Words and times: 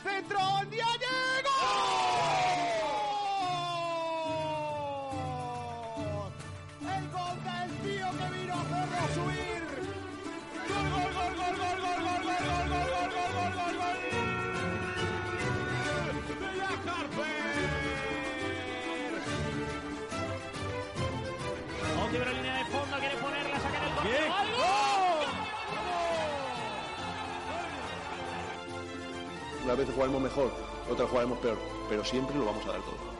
centro, 0.00 0.38
Diaye. 0.70 1.35
Vez 29.76 29.90
jugaremos 29.94 30.22
mejor, 30.22 30.50
otra 30.90 31.06
jugaremos 31.06 31.38
peor, 31.38 31.58
pero 31.90 32.02
siempre 32.02 32.34
lo 32.38 32.46
vamos 32.46 32.64
a 32.64 32.72
dar 32.72 32.80
todo. 32.80 33.15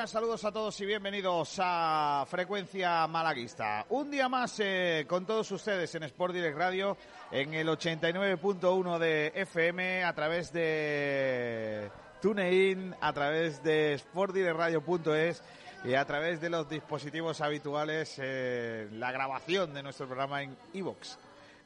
Buenas 0.00 0.12
saludos 0.12 0.44
a 0.46 0.50
todos 0.50 0.80
y 0.80 0.86
bienvenidos 0.86 1.56
a 1.58 2.24
Frecuencia 2.26 3.06
Malaguista. 3.06 3.84
Un 3.90 4.10
día 4.10 4.30
más 4.30 4.58
eh, 4.58 5.04
con 5.06 5.26
todos 5.26 5.50
ustedes 5.50 5.94
en 5.94 6.04
Sport 6.04 6.32
Direct 6.32 6.56
Radio 6.56 6.96
en 7.30 7.52
el 7.52 7.68
89.1 7.68 8.98
de 8.98 9.30
FM 9.34 10.02
a 10.02 10.14
través 10.14 10.54
de 10.54 11.90
TuneIn, 12.22 12.94
a 12.98 13.12
través 13.12 13.62
de 13.62 13.98
sportdirectradio.es 13.98 15.42
y 15.84 15.92
a 15.92 16.06
través 16.06 16.40
de 16.40 16.48
los 16.48 16.66
dispositivos 16.66 17.42
habituales 17.42 18.14
eh, 18.22 18.88
la 18.92 19.12
grabación 19.12 19.74
de 19.74 19.82
nuestro 19.82 20.06
programa 20.06 20.42
en 20.42 20.56
iVoox. 20.72 21.18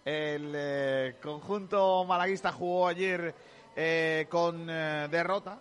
El 0.05 0.53
eh, 0.57 1.15
conjunto 1.23 2.05
malaguista 2.05 2.51
jugó 2.51 2.89
ayer 2.89 3.33
con 4.29 4.67
derrota 4.67 5.61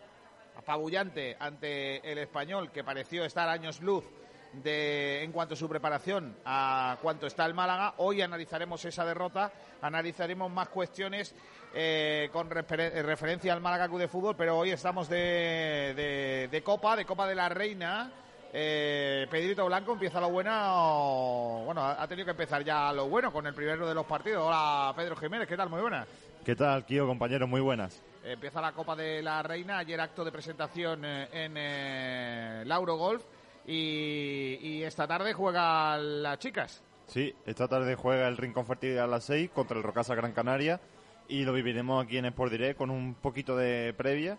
apabullante 0.64 1.36
ante 1.40 2.10
el 2.10 2.18
español 2.18 2.72
que 2.72 2.84
pareció 2.84 3.26
estar 3.26 3.50
años 3.50 3.82
luz 3.82 4.06
de 4.54 5.24
en 5.24 5.32
cuanto 5.32 5.56
a 5.56 5.58
su 5.58 5.68
preparación 5.68 6.38
a 6.46 6.98
cuanto 7.02 7.28
está 7.28 7.46
el 7.46 7.54
Málaga. 7.54 7.96
Hoy 7.98 8.22
analizaremos 8.22 8.84
esa 8.86 9.04
derrota, 9.04 9.52
analizaremos 9.82 10.50
más 10.52 10.70
cuestiones 10.70 11.36
eh, 11.74 12.30
con 12.32 12.50
refer- 12.50 13.02
referencia 13.04 13.52
al 13.52 13.62
Málaga 13.62 13.88
Club 13.88 14.00
de 14.00 14.08
Fútbol, 14.08 14.36
pero 14.38 14.58
hoy 14.58 14.72
estamos 14.72 15.10
de, 15.10 16.48
de, 16.50 16.64
Copa, 16.64 16.96
de 16.96 17.06
Copa 17.06 17.28
de 17.28 17.36
la 17.36 17.50
Reina. 17.50 18.12
Eh, 18.56 19.26
Pedrito 19.32 19.66
Blanco 19.66 19.94
empieza 19.94 20.22
lo 20.22 20.30
bueno, 20.30 21.64
bueno, 21.66 21.82
ha 21.82 22.04
ha 22.04 22.08
tenido 22.08 22.26
que 22.26 22.32
empezar 22.32 22.64
ya 22.64 22.94
lo 22.94 23.08
bueno 23.10 23.34
con 23.34 23.48
el 23.48 23.56
primero 23.56 23.88
de 23.88 23.96
los 23.96 24.06
partidos. 24.06 24.44
Hola 24.46 24.94
Pedro 24.96 25.16
Jiménez, 25.16 25.48
¿qué 25.48 25.58
tal? 25.58 25.70
Muy 25.70 25.82
buenas. 25.82 26.08
¿Qué 26.46 26.56
tal, 26.56 26.86
Kio, 26.86 27.08
compañeros? 27.08 27.48
Muy 27.48 27.62
buenas. 27.62 28.02
Empieza 28.24 28.62
la 28.62 28.74
Copa 28.74 28.96
de 28.96 29.22
la 29.22 29.42
Reina, 29.44 29.78
ayer 29.80 30.00
acto 30.00 30.24
de 30.26 30.32
presentación 30.32 31.04
eh, 31.06 31.28
en 31.32 31.54
eh, 31.58 32.64
Lauro 32.66 32.96
Golf 32.98 33.24
y, 33.66 34.58
y 34.62 34.84
esta 34.84 35.08
tarde 35.08 35.34
juegan 35.34 36.22
las 36.24 36.40
chicas. 36.40 36.84
Sí, 37.08 37.34
esta 37.46 37.68
tarde 37.68 37.96
juega 37.96 38.28
el 38.28 38.38
Rincón 38.38 38.66
Fertilidad 38.66 39.06
a 39.06 39.08
las 39.08 39.26
6 39.26 39.52
contra 39.52 39.78
el 39.78 39.84
Rocasa 39.84 40.16
Gran 40.16 40.32
Canaria 40.34 40.80
y 41.28 41.44
lo 41.44 41.54
viviremos 41.54 42.04
aquí 42.04 42.18
en 42.18 42.26
Sport 42.26 42.52
Direct 42.52 42.78
con 42.78 42.90
un 42.90 43.14
poquito 43.16 43.56
de 43.56 43.94
previa. 43.94 44.38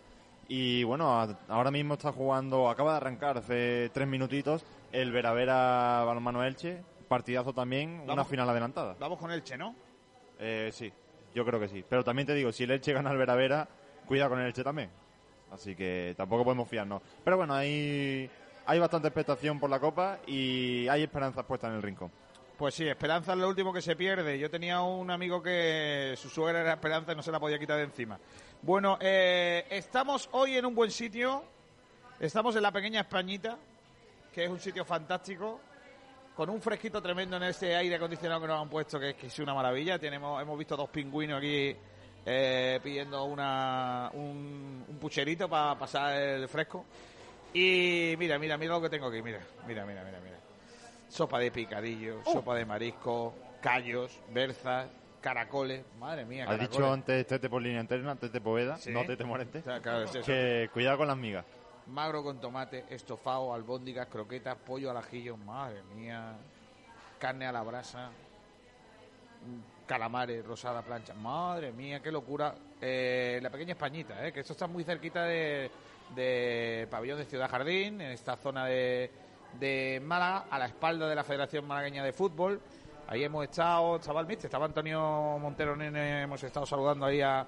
Y 0.49 0.85
bueno, 0.85 1.19
a- 1.21 1.39
ahora 1.49 1.71
mismo 1.71 1.95
está 1.95 2.13
jugando, 2.13 2.69
acaba 2.69 2.93
de 2.93 2.97
arrancar 2.99 3.39
hace 3.39 3.91
tres 3.95 4.07
minutitos 4.09 4.65
el 4.93 5.11
Veravera 5.11 6.03
Balonmano 6.05 6.45
Elche, 6.45 6.83
partidazo 7.09 7.53
también, 7.55 8.03
una 8.09 8.25
final 8.25 8.49
adelantada. 8.49 8.95
Vamos 8.99 9.19
con 9.19 9.31
Elche, 9.31 9.57
¿no? 9.57 9.75
Eh, 10.39 10.71
sí, 10.73 10.93
yo 11.35 11.45
creo 11.45 11.61
que 11.61 11.69
sí. 11.69 11.85
Pero 11.89 12.05
también 12.05 12.27
te 12.27 12.35
digo, 12.35 12.53
si 12.53 12.65
el 12.65 12.71
Elche 12.71 12.93
gana 12.93 13.11
al 13.11 13.19
Veravera, 13.19 13.69
cuida 14.07 14.29
con 14.29 14.41
el 14.41 14.47
Elche 14.47 14.63
también. 14.63 14.91
Así 15.51 15.75
que 15.75 16.15
tampoco 16.17 16.45
podemos 16.45 16.69
fiarnos. 16.69 17.03
Pero 17.23 17.37
bueno, 17.37 17.55
hay, 17.55 18.29
hay 18.67 18.79
bastante 18.79 19.09
expectación 19.09 19.61
por 19.61 19.71
la 19.71 19.79
Copa 19.79 20.19
y 20.27 20.89
hay 20.89 21.03
esperanzas 21.03 21.45
puestas 21.45 21.71
en 21.71 21.77
el 21.77 21.83
Rincón. 21.83 22.11
Pues 22.57 22.77
sí, 22.77 22.87
Esperanza 22.87 23.33
es 23.33 23.39
lo 23.39 23.49
último 23.49 23.73
que 23.73 23.83
se 23.83 23.97
pierde. 23.97 24.39
Yo 24.39 24.49
tenía 24.49 24.81
un 24.81 25.11
amigo 25.11 25.43
que 25.43 26.15
su 26.17 26.29
suegra 26.29 26.61
era 26.61 26.75
Esperanza 26.75 27.13
y 27.13 27.17
no 27.17 27.23
se 27.23 27.33
la 27.33 27.41
podía 27.41 27.59
quitar 27.59 27.79
de 27.79 27.85
encima. 27.85 28.19
Bueno, 28.63 28.97
eh, 29.01 29.67
estamos 29.71 30.29
hoy 30.33 30.57
en 30.57 30.65
un 30.65 30.75
buen 30.75 30.91
sitio. 30.91 31.43
Estamos 32.21 32.55
en 32.55 32.63
la 32.63 32.71
pequeña 32.71 33.01
Españita, 33.01 33.59
que 34.33 34.45
es 34.45 34.51
un 34.51 34.61
sitio 34.61 34.85
fantástico, 34.85 35.61
con 36.35 36.51
un 36.51 36.61
fresquito 36.61 37.01
tremendo 37.01 37.37
en 37.37 37.45
este 37.45 37.75
aire 37.77 37.95
acondicionado 37.97 38.41
que 38.41 38.47
nos 38.49 38.61
han 38.63 38.69
puesto, 38.69 38.99
que 38.99 39.11
es, 39.11 39.15
que 39.17 39.27
es 39.29 39.39
una 39.39 39.55
maravilla. 39.55 39.99
Tenemos, 39.99 40.41
hemos 40.43 40.59
visto 40.59 40.77
dos 40.77 40.89
pingüinos 40.91 41.39
aquí 41.39 41.77
eh, 42.27 42.81
pidiendo 42.83 43.25
una, 43.25 44.11
un, 44.15 44.85
un 44.89 44.99
pucherito 44.99 45.49
para 45.49 45.79
pasar 45.79 46.15
el 46.21 46.49
fresco. 46.49 46.85
Y 47.53 48.15
mira, 48.19 48.39
mira, 48.39 48.57
mira 48.59 48.75
lo 48.75 48.83
que 48.83 48.89
tengo 48.91 49.07
aquí, 49.07 49.23
mira, 49.23 49.39
mira, 49.67 49.85
mira, 49.87 50.03
mira, 50.05 50.19
mira. 50.21 50.37
Sopa 51.09 51.39
de 51.39 51.51
picadillo, 51.53 52.21
Oh. 52.25 52.33
sopa 52.33 52.57
de 52.57 52.65
marisco, 52.65 53.35
callos, 53.61 54.19
berzas, 54.31 54.89
caracoles. 55.21 55.85
Madre 56.01 56.25
mía, 56.25 56.43
Has 56.45 56.49
caracoles. 56.51 56.71
dicho 56.73 56.93
antes 56.93 57.27
Tete 57.29 57.49
por 57.49 57.63
línea 57.63 57.81
interna, 57.81 58.17
Tete 58.17 58.41
Poveda, 58.41 58.77
Sí. 58.79 58.91
no 58.91 59.05
Tete 59.05 59.23
Morente. 59.25 59.61
O 59.61 59.63
sea, 59.63 59.81
claro, 59.81 60.03
es. 60.05 60.11
Que 60.27 60.69
cuidado 60.73 60.99
con 60.99 61.07
las 61.07 61.17
migas. 61.17 61.45
Magro 61.87 62.23
con 62.23 62.41
tomate, 62.41 62.87
estofado, 62.89 63.53
albóndigas, 63.53 64.07
croquetas, 64.09 64.57
pollo 64.57 64.91
al 64.91 64.97
ajillo, 64.97 65.37
madre 65.37 65.83
mía. 65.95 66.35
Carne 67.19 67.47
a 67.47 67.53
la 67.53 67.63
brasa, 67.63 68.09
mm, 68.09 69.87
calamares, 69.87 70.45
rosada 70.47 70.81
plancha. 70.81 71.13
Madre 71.13 71.73
mía, 71.73 72.01
qué 72.01 72.11
locura. 72.11 72.55
Eh, 72.81 73.39
la 73.43 73.51
pequeña 73.51 73.73
Españita, 73.73 74.27
eh, 74.27 74.33
que 74.33 74.41
esto 74.41 74.55
está 74.55 74.67
muy 74.67 74.83
cerquita 74.83 75.25
de, 75.25 75.71
de 76.15 76.89
Pabellón 76.91 77.19
de 77.19 77.27
Ciudad 77.27 77.51
Jardín, 77.51 78.01
en 78.01 78.13
esta 78.13 78.37
zona 78.37 78.65
de, 78.65 79.11
de 79.61 80.01
Málaga, 80.03 80.47
a 80.51 80.59
la 80.59 80.67
espalda 80.67 81.07
de 81.07 81.15
la 81.15 81.25
Federación 81.25 81.67
Malagueña 81.67 82.03
de 82.03 82.15
Fútbol. 82.15 82.61
Ahí 83.09 83.25
hemos 83.25 83.45
estado, 83.45 83.99
chaval, 83.99 84.25
viste, 84.25 84.47
estaba 84.47 84.65
Antonio 84.65 85.39
Montero 85.39 85.77
Nene, 85.77 86.23
hemos 86.23 86.43
estado 86.43 86.65
saludando 86.65 87.05
ahí 87.05 87.21
a, 87.21 87.47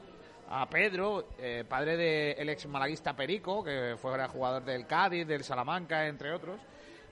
a 0.49 0.69
Pedro, 0.69 1.29
eh, 1.39 1.65
padre 1.69 1.97
del 1.97 2.49
ex 2.49 2.67
malaguista 2.67 3.15
Perico, 3.15 3.63
que 3.65 3.97
fue 4.01 4.13
gran 4.13 4.29
jugador 4.29 4.65
del 4.65 4.87
Cádiz, 4.87 5.27
del 5.27 5.45
Salamanca, 5.45 6.07
entre 6.07 6.33
otros. 6.33 6.61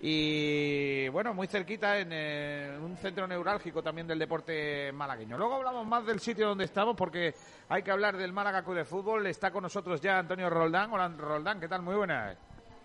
Y 0.00 1.08
bueno, 1.08 1.32
muy 1.32 1.46
cerquita 1.46 1.98
en, 1.98 2.10
eh, 2.12 2.78
un 2.78 2.96
centro 2.96 3.26
neurálgico 3.26 3.82
también 3.82 4.06
del 4.06 4.18
deporte 4.18 4.92
malagueño. 4.92 5.38
Luego 5.38 5.54
hablamos 5.54 5.86
más 5.86 6.04
del 6.04 6.20
sitio 6.20 6.48
donde 6.48 6.64
estamos 6.64 6.94
porque 6.94 7.34
hay 7.68 7.82
que 7.82 7.90
hablar 7.90 8.16
del 8.16 8.32
Málaga 8.32 8.62
Club 8.62 8.76
de 8.76 8.84
Fútbol. 8.84 9.26
Está 9.26 9.50
con 9.50 9.62
nosotros 9.62 10.00
ya 10.00 10.18
Antonio 10.18 10.50
Roldán. 10.50 10.92
Hola 10.92 11.08
Roldán, 11.08 11.58
¿qué 11.58 11.68
tal? 11.68 11.80
Muy 11.80 11.94
buenas. 11.94 12.36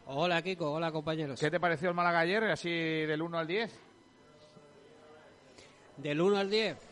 Hola 0.06 0.42
Kiko, 0.42 0.72
hola 0.72 0.92
compañeros. 0.92 1.40
¿Qué 1.40 1.52
te 1.52 1.60
pareció 1.60 1.90
el 1.90 1.96
Málaga 1.96 2.20
ayer, 2.20 2.44
así 2.46 2.70
del 2.70 3.22
1 3.22 3.38
al 3.38 3.48
10? 3.48 3.80
Del 5.98 6.22
1 6.22 6.38
al 6.38 6.50
10, 6.50 6.89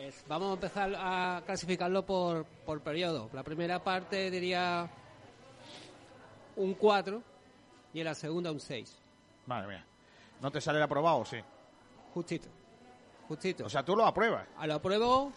pues 0.00 0.24
vamos 0.28 0.50
a 0.50 0.54
empezar 0.54 0.92
a 0.96 1.42
clasificarlo 1.44 2.04
por, 2.06 2.44
por 2.64 2.80
periodo. 2.80 3.28
La 3.32 3.42
primera 3.42 3.82
parte 3.82 4.30
diría 4.30 4.88
un 6.56 6.74
4 6.74 7.22
y 7.92 7.98
en 8.00 8.04
la 8.06 8.14
segunda 8.14 8.50
un 8.50 8.60
6. 8.60 8.96
Madre 9.46 9.68
mía. 9.68 9.84
¿No 10.40 10.50
te 10.50 10.60
sale 10.60 10.78
el 10.78 10.84
aprobado, 10.84 11.24
sí? 11.24 11.36
Justito. 12.14 12.48
Justito. 13.28 13.66
O 13.66 13.68
sea, 13.68 13.84
tú 13.84 13.94
lo 13.94 14.06
apruebas. 14.06 14.46
a 14.56 14.66
lo 14.66 14.74
apruebo 14.74 15.32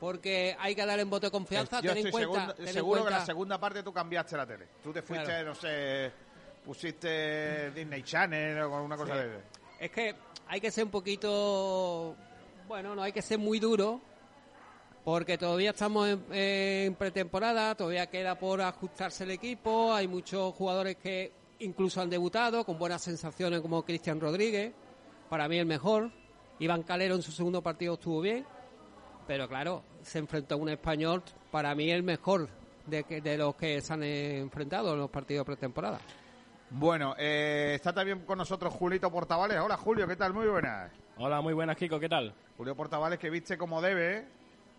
porque 0.00 0.56
hay 0.58 0.74
que 0.74 0.84
dar 0.84 0.98
en 0.98 1.08
voto 1.08 1.26
de 1.26 1.30
confianza. 1.30 1.80
Yo 1.80 1.90
ten 1.92 1.98
en 2.00 2.06
estoy 2.08 2.24
cuenta, 2.26 2.54
ten 2.54 2.66
en 2.66 2.72
seguro 2.72 2.94
que 2.94 2.98
en 3.00 3.04
cuenta- 3.04 3.18
la 3.20 3.26
segunda 3.26 3.58
parte 3.60 3.82
tú 3.82 3.92
cambiaste 3.92 4.36
la 4.36 4.46
tele. 4.46 4.66
Tú 4.82 4.92
te 4.92 5.02
fuiste, 5.02 5.26
Claro. 5.26 5.48
no 5.50 5.54
sé, 5.54 6.10
pusiste 6.64 7.70
Disney 7.70 8.02
Channel 8.02 8.58
o 8.62 8.76
alguna 8.76 8.96
cosa 8.96 9.12
Sí. 9.14 9.18
de... 9.28 9.40
Es 9.78 9.90
que 9.90 10.14
hay 10.48 10.60
que 10.60 10.70
ser 10.70 10.84
un 10.84 10.90
poquito, 10.90 12.16
bueno, 12.70 12.94
no 12.94 13.02
hay 13.02 13.10
que 13.10 13.20
ser 13.20 13.36
muy 13.36 13.58
duro, 13.58 14.00
porque 15.04 15.36
todavía 15.36 15.70
estamos 15.70 16.08
en, 16.30 16.94
pretemporada, 16.94 17.74
todavía 17.74 18.06
queda 18.06 18.38
por 18.38 18.60
ajustarse 18.60 19.24
el 19.24 19.32
equipo, 19.32 19.92
hay 19.92 20.06
muchos 20.06 20.54
jugadores 20.54 20.94
que 20.94 21.32
incluso 21.58 22.00
han 22.00 22.08
debutado 22.10 22.64
con 22.64 22.78
buenas 22.78 23.02
sensaciones 23.02 23.60
como 23.60 23.84
Cristian 23.84 24.20
Rodríguez, 24.20 24.72
para 25.28 25.48
mí 25.48 25.58
el 25.58 25.66
mejor. 25.66 26.12
Iván 26.60 26.84
Calero 26.84 27.16
en 27.16 27.22
su 27.22 27.32
segundo 27.32 27.60
partido 27.60 27.94
estuvo 27.94 28.20
bien, 28.20 28.46
pero 29.26 29.48
claro, 29.48 29.82
se 30.02 30.20
enfrentó 30.20 30.54
a 30.54 30.58
un 30.58 30.68
español, 30.68 31.24
para 31.50 31.74
mí 31.74 31.90
el 31.90 32.04
mejor 32.04 32.48
de, 32.86 33.02
que- 33.02 33.20
de 33.20 33.36
los 33.36 33.56
que 33.56 33.80
se 33.80 33.92
han 33.94 34.04
enfrentado 34.04 34.92
en 34.92 35.00
los 35.00 35.10
partidos 35.10 35.44
pretemporada. 35.44 35.98
Bueno, 36.70 37.16
eh, 37.18 37.72
está 37.74 37.92
también 37.92 38.20
con 38.24 38.38
nosotros 38.38 38.72
Julito 38.72 39.10
Portavales. 39.10 39.58
Hola 39.58 39.76
Julio, 39.76 40.06
¿qué 40.06 40.14
tal? 40.14 40.32
Muy 40.32 40.46
buenas. 40.46 40.92
Hola, 41.22 41.42
muy 41.42 41.52
buenas, 41.52 41.76
Kiko, 41.76 42.00
¿qué 42.00 42.08
tal? 42.08 42.32
Julio 42.56 42.74
Portavales 42.74 43.18
que 43.18 43.28
viste 43.28 43.58
como 43.58 43.82
debe, 43.82 44.26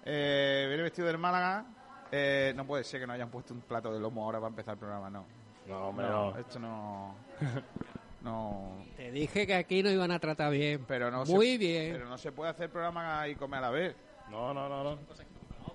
eh, 0.03 0.65
viene 0.67 0.81
vestido 0.81 1.07
del 1.07 1.19
Málaga. 1.19 1.65
Eh, 2.11 2.51
no 2.55 2.65
puede 2.65 2.83
ser 2.83 2.99
que 2.99 3.05
no 3.05 3.13
hayan 3.13 3.29
puesto 3.29 3.53
un 3.53 3.61
plato 3.61 3.93
de 3.93 3.99
lomo 3.99 4.23
ahora 4.25 4.39
para 4.39 4.49
empezar 4.49 4.73
el 4.73 4.79
programa, 4.79 5.11
no. 5.11 5.27
No, 5.67 5.89
hombre, 5.89 6.07
No, 6.07 6.31
no. 6.31 6.39
esto 6.39 6.57
no... 6.59 7.15
No... 8.23 8.85
Te 8.97 9.11
dije 9.11 9.45
que 9.45 9.53
aquí 9.53 9.83
nos 9.83 9.93
iban 9.93 10.09
a 10.09 10.17
tratar 10.17 10.51
bien. 10.51 10.83
Pero 10.87 11.11
no 11.11 11.25
Muy 11.25 11.51
se, 11.51 11.57
bien. 11.59 11.93
Pero 11.93 12.09
no 12.09 12.17
se 12.17 12.31
puede 12.31 12.49
hacer 12.49 12.71
programa 12.71 13.27
y 13.27 13.35
comer 13.35 13.59
a 13.59 13.61
la 13.61 13.69
vez. 13.69 13.95
No, 14.31 14.51
no, 14.51 14.67
no, 14.67 14.83
no. 14.83 14.99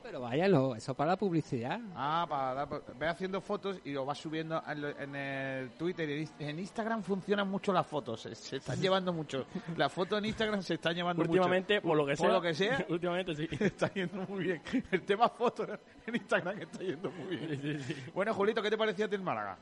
Pero 0.06 0.20
váyanlo, 0.20 0.76
eso 0.76 0.94
para 0.94 1.10
la 1.10 1.16
publicidad. 1.16 1.80
Ah, 1.96 2.24
para 2.28 2.54
dar, 2.54 2.68
ve 2.96 3.08
haciendo 3.08 3.40
fotos 3.40 3.80
y 3.84 3.90
lo 3.92 4.04
vas 4.06 4.16
subiendo 4.18 4.62
en, 4.68 4.80
lo- 4.80 4.96
en 5.00 5.16
el 5.16 5.70
Twitter. 5.70 6.08
y 6.08 6.28
En 6.38 6.60
Instagram 6.60 7.02
funcionan 7.02 7.48
mucho 7.48 7.72
las 7.72 7.84
fotos. 7.86 8.20
Se, 8.20 8.34
se 8.36 8.56
están 8.58 8.80
llevando 8.80 9.12
mucho. 9.12 9.46
Las 9.76 9.92
fotos 9.92 10.18
en 10.20 10.26
Instagram 10.26 10.62
se 10.62 10.74
están 10.74 10.94
llevando 10.94 11.22
Últimamente, 11.22 11.74
mucho. 11.80 11.88
por 11.88 11.96
lo 11.96 12.06
que 12.06 12.14
sea. 12.16 12.26
Por 12.26 12.34
lo 12.36 12.40
que 12.40 12.54
sea, 12.54 12.86
últimamente 12.88 13.34
sí. 13.34 13.48
está 13.58 13.92
yendo 13.92 14.24
muy 14.28 14.44
bien. 14.44 14.62
El 14.92 15.02
tema 15.02 15.28
fotos 15.28 15.68
en 16.06 16.14
Instagram 16.14 16.60
está 16.60 16.78
yendo 16.78 17.10
muy 17.10 17.36
bien. 17.36 17.60
Sí, 17.60 17.78
sí, 17.78 17.94
sí. 17.94 18.10
Bueno, 18.14 18.32
Julito, 18.32 18.62
¿qué 18.62 18.70
te 18.70 18.78
pareció 18.78 19.06
a 19.06 19.08
ti 19.08 19.16
el 19.16 19.22
Málaga? 19.22 19.58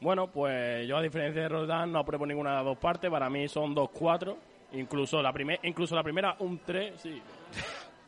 Bueno, 0.00 0.26
pues 0.32 0.86
yo 0.88 0.96
a 0.96 1.02
diferencia 1.02 1.42
de 1.42 1.48
Roldán 1.48 1.92
no 1.92 2.00
apruebo 2.00 2.26
ninguna 2.26 2.50
de 2.50 2.56
las 2.56 2.64
dos 2.64 2.78
partes. 2.78 3.08
Para 3.08 3.30
mí 3.30 3.46
son 3.48 3.72
dos 3.72 3.90
cuatro. 3.90 4.36
Incluso 4.72 5.22
la, 5.22 5.32
primer, 5.32 5.60
incluso 5.62 5.94
la 5.94 6.02
primera, 6.02 6.34
un 6.40 6.58
tres, 6.58 7.00
sí. 7.00 7.22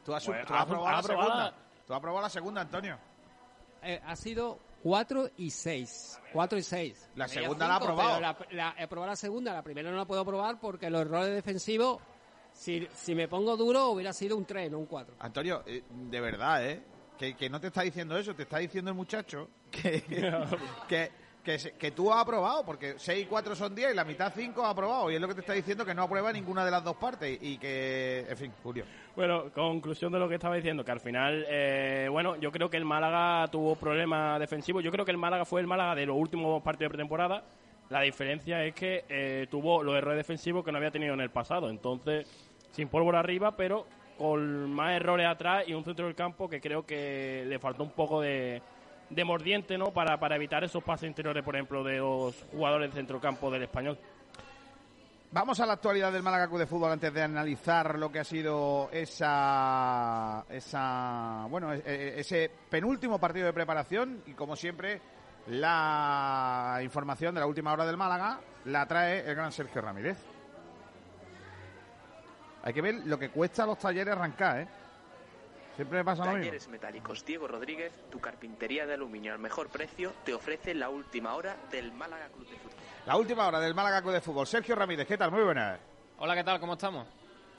¿Tú 0.04 0.14
has, 0.14 0.24
Pues, 0.24 0.44
tú 0.46 0.54
has 0.54 0.60
ha- 0.60 0.62
aprobado 0.62 0.88
ha 0.88 0.92
la 0.92 1.02
segunda? 1.02 1.54
¿Tú 1.88 1.94
has 1.94 1.98
aprobado 1.98 2.22
la 2.22 2.28
segunda, 2.28 2.60
Antonio? 2.60 2.98
Eh, 3.82 3.98
ha 4.04 4.14
sido 4.14 4.58
4 4.82 5.30
y 5.38 5.50
6. 5.50 6.20
4 6.34 6.58
y 6.58 6.62
6. 6.62 7.10
La 7.16 7.26
segunda 7.26 7.66
la 7.66 7.74
ha 7.74 7.76
aprobado. 7.78 8.20
La, 8.20 8.36
la- 8.50 8.74
he 8.78 8.82
aprobado 8.82 9.10
la 9.10 9.16
segunda, 9.16 9.54
la 9.54 9.62
primera 9.62 9.90
no 9.90 9.96
la 9.96 10.04
puedo 10.04 10.20
aprobar 10.20 10.60
porque 10.60 10.90
los 10.90 11.00
errores 11.00 11.32
defensivos, 11.34 11.98
si, 12.52 12.86
si 12.94 13.14
me 13.14 13.26
pongo 13.26 13.56
duro, 13.56 13.86
hubiera 13.88 14.12
sido 14.12 14.36
un 14.36 14.44
3, 14.44 14.70
no 14.70 14.78
un 14.80 14.86
4. 14.86 15.14
Antonio, 15.18 15.62
eh, 15.66 15.82
de 15.88 16.20
verdad, 16.20 16.68
¿eh? 16.68 16.82
Que, 17.18 17.34
que 17.34 17.48
no 17.48 17.58
te 17.58 17.68
está 17.68 17.80
diciendo 17.82 18.18
eso, 18.18 18.34
te 18.34 18.42
está 18.42 18.58
diciendo 18.58 18.90
el 18.90 18.96
muchacho 18.96 19.48
que, 19.70 20.02
que, 20.88 21.10
que, 21.44 21.58
que 21.78 21.90
tú 21.90 22.12
has 22.12 22.20
aprobado, 22.20 22.64
porque 22.64 22.94
6 22.98 23.24
y 23.24 23.26
4 23.26 23.54
son 23.54 23.74
10 23.74 23.92
y 23.92 23.94
la 23.94 24.04
mitad 24.04 24.32
5 24.34 24.64
ha 24.64 24.70
aprobado, 24.70 25.10
y 25.10 25.14
es 25.14 25.20
lo 25.20 25.28
que 25.28 25.34
te 25.34 25.40
está 25.40 25.52
diciendo 25.52 25.84
que 25.84 25.94
no 25.94 26.02
aprueba 26.02 26.32
ninguna 26.32 26.64
de 26.64 26.70
las 26.70 26.84
dos 26.84 26.96
partes, 26.96 27.38
y 27.40 27.58
que, 27.58 28.26
en 28.28 28.36
fin, 28.36 28.52
Julio. 28.62 28.84
Bueno, 29.16 29.50
conclusión 29.52 30.12
de 30.12 30.18
lo 30.18 30.28
que 30.28 30.36
estaba 30.36 30.54
diciendo, 30.54 30.84
que 30.84 30.92
al 30.92 31.00
final, 31.00 31.44
eh, 31.48 32.08
bueno, 32.10 32.36
yo 32.36 32.52
creo 32.52 32.70
que 32.70 32.76
el 32.76 32.84
Málaga 32.84 33.48
tuvo 33.50 33.74
problemas 33.74 34.38
defensivos. 34.38 34.84
Yo 34.84 34.92
creo 34.92 35.04
que 35.04 35.10
el 35.10 35.18
Málaga 35.18 35.44
fue 35.44 35.60
el 35.60 35.66
Málaga 35.66 35.94
de 35.96 36.06
los 36.06 36.16
últimos 36.16 36.62
partidos 36.62 36.90
de 36.92 36.96
pretemporada. 36.96 37.42
La 37.90 38.02
diferencia 38.02 38.64
es 38.64 38.74
que 38.74 39.04
eh, 39.08 39.48
tuvo 39.50 39.82
los 39.82 39.96
errores 39.96 40.18
defensivos 40.18 40.64
que 40.64 40.70
no 40.70 40.78
había 40.78 40.90
tenido 40.90 41.14
en 41.14 41.20
el 41.20 41.30
pasado. 41.30 41.68
Entonces, 41.68 42.28
sin 42.70 42.88
pólvora 42.88 43.18
arriba, 43.18 43.56
pero 43.56 43.86
con 44.18 44.70
más 44.70 44.94
errores 44.94 45.26
atrás 45.26 45.66
y 45.66 45.74
un 45.74 45.84
centro 45.84 46.06
del 46.06 46.14
campo 46.14 46.48
que 46.48 46.60
creo 46.60 46.84
que 46.84 47.44
le 47.46 47.58
faltó 47.58 47.82
un 47.84 47.90
poco 47.90 48.20
de, 48.20 48.62
de 49.10 49.24
mordiente, 49.24 49.78
¿no? 49.78 49.92
Para, 49.92 50.18
para 50.18 50.36
evitar 50.36 50.64
esos 50.64 50.82
pases 50.82 51.08
interiores, 51.08 51.42
por 51.44 51.54
ejemplo, 51.56 51.82
de 51.82 51.98
los 51.98 52.44
jugadores 52.52 52.90
de 52.90 52.96
centro 52.96 53.20
campo 53.20 53.50
del 53.50 53.62
español. 53.62 53.98
Vamos 55.30 55.60
a 55.60 55.66
la 55.66 55.74
actualidad 55.74 56.10
del 56.10 56.22
Málaga 56.22 56.48
Club 56.48 56.60
de 56.60 56.66
Fútbol 56.66 56.90
antes 56.90 57.12
de 57.12 57.22
analizar 57.22 57.98
lo 57.98 58.10
que 58.10 58.20
ha 58.20 58.24
sido 58.24 58.88
esa, 58.90 60.42
esa 60.48 61.46
bueno, 61.50 61.74
e- 61.74 61.82
e- 61.84 62.20
ese 62.20 62.50
penúltimo 62.70 63.18
partido 63.18 63.44
de 63.44 63.52
preparación 63.52 64.22
y 64.26 64.32
como 64.32 64.56
siempre 64.56 65.02
la 65.48 66.80
información 66.82 67.34
de 67.34 67.40
la 67.40 67.46
última 67.46 67.74
hora 67.74 67.84
del 67.84 67.98
Málaga 67.98 68.40
la 68.64 68.86
trae 68.86 69.20
el 69.28 69.34
gran 69.34 69.52
Sergio 69.52 69.82
Ramírez. 69.82 70.16
Hay 72.62 72.72
que 72.72 72.80
ver 72.80 72.94
lo 73.04 73.18
que 73.18 73.28
cuesta 73.28 73.64
a 73.64 73.66
los 73.66 73.78
talleres 73.78 74.14
arrancar, 74.14 74.60
¿eh? 74.60 74.68
Siempre 75.78 75.98
me 75.98 76.04
pasa 76.04 76.24
lo 76.24 76.30
mismo. 76.30 76.40
Talleres 76.40 76.66
Metálicos 76.66 77.24
Diego 77.24 77.46
Rodríguez, 77.46 77.92
tu 78.10 78.18
carpintería 78.18 78.84
de 78.84 78.94
aluminio 78.94 79.32
al 79.32 79.38
mejor 79.38 79.68
precio, 79.68 80.12
te 80.24 80.34
ofrece 80.34 80.74
la 80.74 80.88
última 80.88 81.36
hora 81.36 81.56
del 81.70 81.92
Málaga 81.92 82.26
Club 82.30 82.48
de 82.48 82.56
Fútbol. 82.56 82.76
La 83.06 83.16
última 83.16 83.46
hora 83.46 83.60
del 83.60 83.76
Málaga 83.76 84.02
Club 84.02 84.14
de 84.14 84.20
Fútbol. 84.20 84.44
Sergio 84.48 84.74
Ramírez, 84.74 85.06
¿qué 85.06 85.16
tal? 85.16 85.30
Muy 85.30 85.44
buenas. 85.44 85.78
Hola, 86.18 86.34
¿qué 86.34 86.42
tal? 86.42 86.58
¿Cómo 86.58 86.72
estamos? 86.72 87.06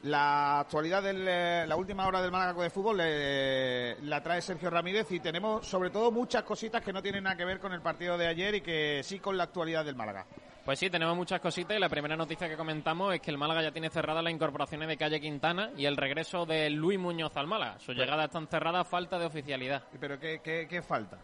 La 0.03 0.59
actualidad 0.59 1.01
de 1.01 1.65
la 1.65 1.75
última 1.77 2.05
hora 2.05 2.21
del 2.21 2.29
Málaga 2.29 2.51
Club 2.51 2.63
de 2.63 2.69
Fútbol 2.71 2.97
eh, 3.01 3.95
la 4.01 4.21
trae 4.21 4.41
Sergio 4.41 4.69
Ramírez 4.69 5.09
y 5.13 5.21
tenemos 5.21 5.65
sobre 5.65 5.89
todo 5.89 6.11
muchas 6.11 6.43
cositas 6.43 6.83
que 6.83 6.91
no 6.91 7.01
tienen 7.01 7.23
nada 7.23 7.37
que 7.37 7.45
ver 7.45 7.61
con 7.61 7.71
el 7.71 7.81
partido 7.81 8.17
de 8.17 8.27
ayer 8.27 8.55
y 8.55 8.59
que 8.59 8.99
sí 9.01 9.19
con 9.21 9.37
la 9.37 9.45
actualidad 9.45 9.85
del 9.85 9.95
Málaga. 9.95 10.25
Pues 10.69 10.77
sí, 10.77 10.87
tenemos 10.91 11.17
muchas 11.17 11.41
cositas 11.41 11.75
y 11.75 11.79
la 11.79 11.89
primera 11.89 12.15
noticia 12.15 12.47
que 12.47 12.55
comentamos 12.55 13.15
es 13.15 13.21
que 13.21 13.31
el 13.31 13.39
Málaga 13.39 13.63
ya 13.63 13.71
tiene 13.71 13.89
cerradas 13.89 14.23
las 14.23 14.31
incorporaciones 14.31 14.87
de 14.87 14.97
Calle 14.97 15.19
Quintana 15.19 15.71
y 15.75 15.85
el 15.85 15.97
regreso 15.97 16.45
de 16.45 16.69
Luis 16.69 16.99
Muñoz 16.99 17.35
al 17.37 17.47
Málaga. 17.47 17.79
Su 17.79 17.91
llegada 17.91 18.25
están 18.25 18.45
cerradas, 18.45 18.87
falta 18.87 19.17
de 19.17 19.25
oficialidad. 19.25 19.81
Pero 19.99 20.19
¿qué, 20.19 20.41
qué, 20.43 20.67
qué 20.69 20.83
falta? 20.83 21.17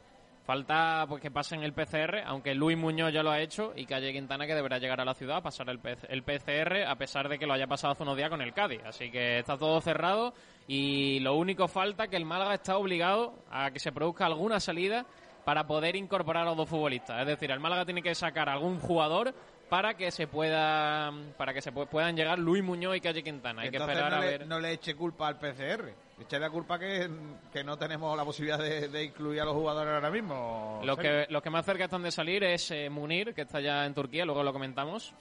Falta 0.46 1.06
pues 1.08 1.22
que 1.22 1.30
pasen 1.30 1.62
el 1.62 1.74
PCR, 1.74 2.24
aunque 2.26 2.56
Luis 2.56 2.76
Muñoz 2.76 3.14
ya 3.14 3.22
lo 3.22 3.30
ha 3.30 3.40
hecho 3.40 3.74
y 3.76 3.86
Calle 3.86 4.14
Quintana 4.14 4.48
que 4.48 4.56
deberá 4.56 4.80
llegar 4.80 5.00
a 5.00 5.06
la 5.06 5.14
ciudad 5.14 5.38
a 5.38 5.42
pasar 5.42 5.70
el, 5.70 5.80
el 6.10 6.24
PCR 6.24 6.84
a 6.88 6.96
pesar 6.96 7.30
de 7.30 7.38
que 7.38 7.46
lo 7.46 7.54
haya 7.54 7.68
pasado 7.68 7.94
hace 7.94 8.02
unos 8.02 8.18
días 8.18 8.32
con 8.32 8.42
el 8.42 8.52
Cádiz. 8.52 8.82
Así 8.84 9.12
que 9.12 9.38
está 9.38 9.60
todo 9.60 9.80
cerrado 9.80 10.34
y 10.68 11.20
lo 11.20 11.36
único 11.36 11.68
falta 11.68 12.08
que 12.08 12.16
el 12.16 12.26
Málaga 12.26 12.56
está 12.56 12.78
obligado 12.78 13.36
a 13.52 13.70
que 13.70 13.80
se 13.80 13.92
produzca 13.92 14.26
alguna 14.26 14.60
salida 14.60 15.06
para 15.46 15.66
poder 15.68 15.96
incorporar 15.96 16.44
a 16.44 16.46
los 16.48 16.58
dos 16.58 16.68
futbolistas. 16.68 17.22
Es 17.22 17.28
decir, 17.28 17.52
el 17.52 17.60
Málaga 17.60 17.86
tiene 17.86 18.02
que 18.02 18.14
sacar 18.16 18.50
algún 18.50 18.80
jugador 18.80 19.34
para 19.70 19.96
que 19.96 20.12
se 20.12 20.28
pueda 20.28 21.12
para 21.38 21.54
que 21.54 21.62
se 21.62 21.74
pu- 21.74 21.88
puedan 21.88 22.16
llegar 22.16 22.38
Luis 22.38 22.64
Muñoz 22.64 22.98
y 22.98 23.02
Calle 23.02 23.24
Quintana. 23.24 23.62
Hay 23.64 23.70
que 23.70 23.78
Entonces 23.78 23.96
esperar 23.98 24.12
no, 24.12 24.18
a 24.18 24.22
le, 24.26 24.38
ver. 24.38 24.48
no 24.48 24.60
le 24.60 24.72
eche 24.74 24.96
culpa 24.96 25.28
al 25.28 25.38
PCR. 25.40 25.92
Eche 26.22 26.40
la 26.40 26.50
culpa 26.50 26.80
que, 26.80 27.10
que 27.52 27.64
no 27.64 27.78
tenemos 27.78 28.16
la 28.16 28.24
posibilidad 28.24 28.58
de, 28.58 28.88
de 28.88 29.04
incluir 29.04 29.42
a 29.42 29.46
los 29.46 29.54
jugadores 29.54 29.94
ahora 29.94 30.10
mismo. 30.12 30.82
Los 30.84 30.98
que, 30.98 31.26
los 31.30 31.42
que 31.42 31.50
más 31.50 31.66
cerca 31.66 31.86
están 31.86 32.04
de 32.04 32.12
salir 32.12 32.44
es 32.44 32.72
eh, 32.72 32.90
Munir, 32.90 33.34
que 33.34 33.42
está 33.42 33.60
ya 33.60 33.86
en 33.86 33.94
Turquía, 33.94 34.24
luego 34.24 34.42
lo 34.44 34.54
comentamos. 34.54 35.14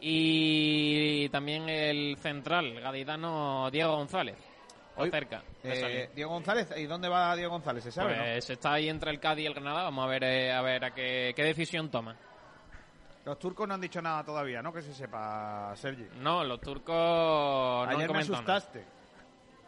Y 0.00 1.28
también 1.28 1.68
el 1.68 2.16
central, 2.18 2.80
gaditano 2.80 3.70
Diego 3.70 3.96
González. 3.96 4.36
Hoy- 4.96 5.10
cerca 5.10 5.42
Eh. 5.64 6.10
Diego 6.14 6.30
González, 6.32 6.68
¿y 6.76 6.84
dónde 6.84 7.08
va 7.08 7.34
Diego 7.34 7.52
González? 7.52 7.84
¿Se 7.84 7.90
sabe? 7.92 8.16
no? 8.16 8.22
Pues 8.22 8.50
está 8.50 8.74
ahí 8.74 8.88
entre 8.88 9.10
el 9.10 9.18
Cádiz 9.20 9.44
y 9.44 9.46
el 9.46 9.54
Granada. 9.54 9.84
Vamos 9.84 10.04
a 10.04 10.08
ver 10.08 10.24
eh, 10.24 10.52
a 10.52 10.60
ver 10.62 10.84
a 10.84 10.90
qué, 10.92 11.32
qué 11.34 11.44
decisión 11.44 11.90
toma. 11.90 12.14
Los 13.24 13.38
turcos 13.38 13.68
no 13.68 13.74
han 13.74 13.80
dicho 13.80 14.02
nada 14.02 14.24
todavía, 14.24 14.60
¿no? 14.62 14.72
Que 14.72 14.82
se 14.82 14.92
sepa, 14.92 15.72
Sergi. 15.76 16.08
No, 16.16 16.42
los 16.44 16.60
turcos 16.60 16.94
no 16.96 17.82
han 17.84 17.88
Ayer 17.90 18.00
me 18.00 18.06
comentado 18.08 18.42
nada. 18.42 18.56
asustaste. 18.56 18.84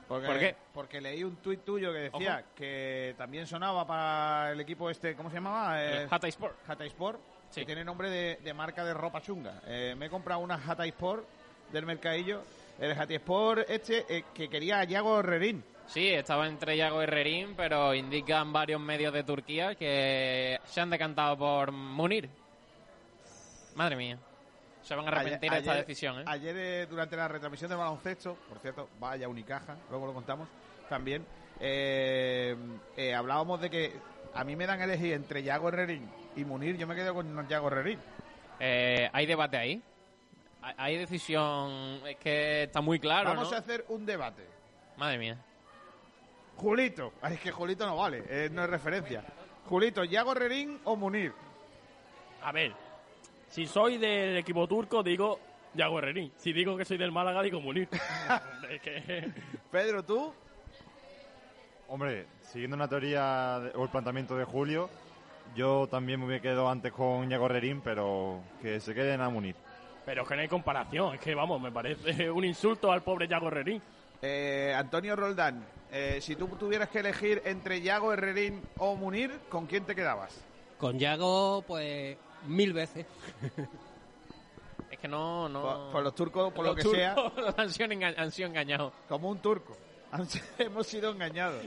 Porque, 0.09 0.27
¿Por 0.27 0.39
qué? 0.39 0.57
Porque 0.75 1.01
leí 1.01 1.25
un 1.25 1.37
tuit 1.37 1.65
tuyo 1.65 1.91
que 1.93 1.99
decía 2.11 2.45
que 2.55 3.15
también 3.17 3.47
sonaba 3.47 3.87
para 3.87 4.53
el 4.53 4.61
equipo 4.61 4.91
este, 4.91 5.15
¿cómo 5.17 5.31
se 5.31 5.37
llamaba? 5.37 5.81
El 5.83 6.03
Eh, 6.03 6.09
Hatay 6.11 6.29
Sport. 6.31 6.57
Hatay 6.69 6.89
Sport, 6.89 7.21
Sí. 7.51 7.61
que 7.61 7.67
tiene 7.67 7.85
nombre 7.85 8.11
de, 8.11 8.37
de 8.43 8.53
marca 8.55 8.85
de 8.85 8.93
ropa 8.93 9.23
chunga. 9.23 9.63
Eh, 9.67 9.95
me 9.97 10.07
he 10.07 10.11
comprado 10.11 10.41
una 10.41 10.57
Hatay 10.57 10.91
Sport 10.91 11.25
del 11.73 11.87
mercadillo. 11.87 12.43
El 12.79 12.93
Hatay 12.93 13.17
Sport 13.17 13.71
este 13.71 14.05
eh, 14.09 14.25
que 14.35 14.49
quería 14.49 14.81
a 14.81 14.85
Yago 14.85 15.21
Herrerín. 15.21 15.65
Sí, 15.87 16.09
estaba 16.09 16.47
entre 16.49 16.77
Yago 16.77 17.01
y 17.01 17.05
Herrerín, 17.05 17.55
pero 17.57 17.95
indican 17.95 18.53
varios 18.53 18.81
medios 18.81 19.13
de 19.13 19.23
Turquía 19.23 19.75
que 19.75 20.59
se 20.65 20.81
han 20.81 20.91
decantado 20.91 21.37
por 21.37 21.73
Munir. 21.73 22.29
Madre 23.75 23.97
mía. 23.97 24.19
Se 24.83 24.95
van 24.95 25.07
a 25.07 25.09
arrepentir 25.09 25.51
de 25.51 25.59
esta 25.59 25.73
Ayer- 25.73 25.87
decisión, 25.87 26.21
¿eh? 26.21 26.25
Ayer, 26.27 26.57
eh, 26.57 26.87
durante 26.87 27.17
la 27.17 27.27
retransmisión 27.29 27.69
del 27.71 27.79
baloncesto, 27.79 28.37
por 28.49 28.59
cierto, 28.59 28.89
vaya 29.01 29.29
Unicaja, 29.29 29.77
luego 29.89 30.07
lo 30.09 30.13
contamos 30.13 30.47
también, 30.91 31.25
eh, 31.59 32.55
hablábamos 33.17 33.61
de 33.63 33.71
que 33.71 33.93
a 34.35 34.45
mí 34.45 34.57
me 34.57 34.67
dan 34.67 34.81
elegir 34.83 35.15
entre 35.15 35.43
Yago 35.43 35.69
Herrerín 35.69 36.07
y 36.37 36.45
Munir, 36.45 36.77
yo 36.77 36.87
me 36.87 36.95
quedo 36.95 37.15
con 37.15 37.49
Yago 37.49 37.69
Herrerín. 37.69 37.99
Eh, 38.61 39.09
¿Hay 39.13 39.25
debate 39.27 39.57
ahí? 39.57 39.83
¿Hay- 40.65 40.75
¿Hay 40.79 40.97
decisión? 40.97 42.01
Es 42.07 42.17
que 42.17 42.63
está 42.65 42.81
muy 42.81 42.99
claro, 42.99 43.31
Vamos 43.31 43.51
¿no? 43.51 43.57
a 43.57 43.61
hacer 43.61 43.85
un 43.89 44.07
debate. 44.07 44.45
Madre 44.97 45.19
mía. 45.19 45.39
Julito, 46.57 47.13
Ay, 47.21 47.35
es 47.35 47.41
que 47.41 47.51
Julito 47.51 47.85
no 47.85 47.97
vale, 47.97 48.25
eh, 48.29 48.49
no 48.51 48.63
es 48.65 48.71
referencia. 48.71 49.25
Julito, 49.67 50.05
¿Yago 50.05 50.33
Herrerín 50.33 50.81
o 50.85 50.95
Munir? 50.97 51.33
A 52.43 52.53
ver, 52.53 52.73
si 53.49 53.67
soy 53.67 53.99
del 53.99 54.37
equipo 54.37 54.67
turco, 54.69 55.03
digo 55.03 55.41
Yago 55.75 55.99
Herrerín. 55.99 56.33
Si 56.37 56.53
digo 56.53 56.77
que 56.77 56.85
soy 56.85 56.97
del 56.97 57.11
Málaga, 57.13 57.43
digo 57.43 57.61
Munir. 57.61 57.89
es 58.71 58.81
que... 58.81 59.31
Pedro, 59.71 60.05
¿tú? 60.05 60.33
Hombre, 61.89 62.27
siguiendo 62.43 62.77
una 62.77 62.89
teoría 62.89 63.59
de- 63.61 63.71
o 63.77 63.83
el 63.85 63.91
planteamiento 63.91 64.37
de 64.37 64.45
Julio, 64.45 64.89
yo 65.57 65.87
también 65.89 66.21
me 66.21 66.27
hubiera 66.27 66.43
quedado 66.43 66.69
antes 66.71 66.93
con 66.93 67.31
Iago 67.31 67.47
Herrerín, 67.47 67.81
pero 67.83 68.41
que 68.63 68.81
se 68.81 68.95
queden 68.95 69.21
a 69.21 69.29
Munir. 69.29 69.57
Pero 70.07 70.23
es 70.23 70.29
que 70.29 70.35
no 70.37 70.43
hay 70.43 70.49
comparación, 70.49 71.15
es 71.15 71.21
que 71.21 71.35
vamos, 71.35 71.61
me 71.61 71.73
parece 71.73 72.31
un 72.31 72.45
insulto 72.45 72.93
al 72.93 73.03
pobre 73.03 73.27
Yago 73.29 73.49
Herrerín. 73.49 73.83
Eh, 74.23 74.73
Antonio 74.77 75.17
Roldán, 75.17 75.65
eh, 75.91 76.19
si 76.21 76.35
tú 76.37 76.47
tuvieras 76.49 76.89
que 76.89 77.01
elegir 77.01 77.43
entre 77.45 77.81
Yago 77.81 78.13
Herrerín 78.13 78.63
o 78.79 78.97
Munir, 78.97 79.39
¿con 79.49 79.67
quién 79.67 79.85
te 79.85 79.95
quedabas? 79.95 80.39
Con 80.79 80.99
Yago, 80.99 81.63
pues 81.67 82.17
mil 82.47 82.73
veces. 82.73 83.07
Es 84.91 84.99
que 85.01 85.09
no... 85.09 85.49
no... 85.49 85.63
Por, 85.63 85.93
por 85.93 86.03
los 86.05 86.15
turcos, 86.15 86.53
por 86.53 86.65
lo 86.67 86.75
que 86.75 86.83
sea, 86.83 87.17
han 87.57 87.71
sido, 87.71 87.89
enga- 87.89 88.15
han 88.17 88.31
sido 88.31 88.49
engañados. 88.49 88.93
como 89.09 89.29
un 89.29 89.39
turco. 89.41 89.77
Han- 90.13 90.29
Hemos 90.59 90.87
sido 90.87 91.11
engañados. 91.11 91.65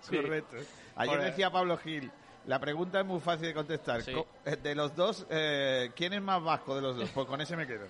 Sí. 0.00 0.16
Correcto. 0.16 0.56
Ayer 0.96 1.16
Por- 1.16 1.24
decía 1.26 1.50
Pablo 1.50 1.76
Gil, 1.76 2.10
la 2.46 2.58
pregunta 2.58 3.00
es 3.00 3.06
muy 3.06 3.20
fácil 3.20 3.46
de 3.48 3.54
contestar. 3.54 4.02
Sí. 4.02 4.12
Eh, 4.44 4.56
De 4.56 4.74
los 4.74 4.94
dos, 4.94 5.26
eh, 5.30 5.90
¿quién 5.94 6.12
es 6.12 6.22
más 6.22 6.42
vasco 6.42 6.74
de 6.74 6.82
los 6.82 6.96
dos? 6.96 7.10
Pues 7.10 7.26
con 7.26 7.40
ese 7.40 7.56
me 7.56 7.66
quedo. 7.66 7.86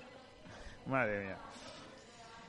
Madre 0.86 1.24
mía. 1.24 1.36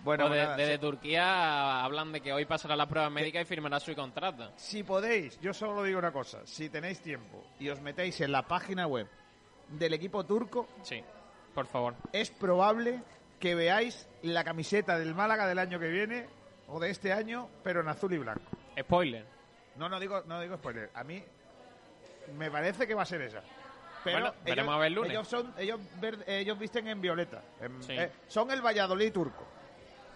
Bueno, 0.04 0.28
Pues 0.28 0.48
de- 0.48 0.56
desde 0.56 0.74
si- 0.76 0.80
Turquía 0.80 1.84
hablan 1.84 2.12
de 2.12 2.22
que 2.22 2.32
hoy 2.32 2.46
pasará 2.46 2.76
la 2.76 2.88
prueba 2.88 3.10
médica 3.10 3.42
y 3.42 3.46
firmará 3.46 3.80
su 3.80 3.94
contrato. 3.96 4.52
si 4.56 4.84
podéis, 4.84 5.40
yo 5.42 5.54
solo 5.54 5.84
digo 5.84 6.00
una 6.00 6.12
cosa, 6.12 6.46
si 6.46 6.70
tenéis 6.70 7.02
tiempo 7.02 7.44
y 7.60 7.70
os 7.70 7.82
metéis 7.82 8.22
en 8.22 8.32
la 8.32 8.44
página 8.44 8.88
web 8.88 9.08
del 9.70 9.94
equipo 9.94 10.24
turco, 10.24 10.68
Sí, 10.84 11.04
por 11.54 11.66
favor. 11.66 11.96
es 12.14 12.30
probable 12.30 13.02
que 13.40 13.56
veáis 13.56 14.08
la 14.22 14.44
camiseta 14.44 14.98
del 14.98 15.14
Málaga 15.16 15.48
del 15.48 15.60
año 15.60 15.80
que 15.80 15.90
viene 15.90 16.28
o 16.68 16.80
de 16.80 16.90
este 16.92 17.12
año, 17.12 17.50
pero 17.64 17.82
en 17.82 17.90
azul 17.90 18.14
y 18.14 18.18
blanco. 18.20 18.44
Spoiler. 18.80 19.26
No, 19.76 19.90
no 19.90 20.00
digo, 20.00 20.22
no 20.26 20.40
digo 20.40 20.56
spoiler. 20.58 20.90
A 20.94 21.04
mí 21.04 21.22
me 22.36 22.50
parece 22.52 22.88
que 22.88 22.94
va 22.96 23.04
a 23.04 23.06
ser 23.06 23.22
esa. 23.22 23.42
Pero 24.04 24.20
Bueno, 24.20 24.34
veremos 24.44 24.70
ellos, 24.70 24.76
a 24.76 24.80
ver 24.80 24.88
el 24.88 24.94
lunes. 24.94 25.12
Ellos, 25.12 25.28
son, 25.28 25.54
ellos, 25.58 25.80
ver- 26.00 26.24
ellos 26.28 26.58
visten 26.60 26.88
en 26.88 27.02
violeta. 27.02 27.42
En- 27.60 27.82
Sí. 27.84 27.94
eh, 27.98 28.12
son 28.28 28.52
el 28.52 28.62
Valladolid 28.62 29.12
turco. 29.12 29.46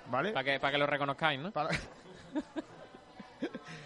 ¿Vale? 0.07 0.31
Para 0.31 0.43
que, 0.43 0.59
para 0.59 0.71
que 0.71 0.77
lo 0.77 0.87
reconozcáis, 0.87 1.39
¿no? 1.39 1.51
Para 1.51 1.69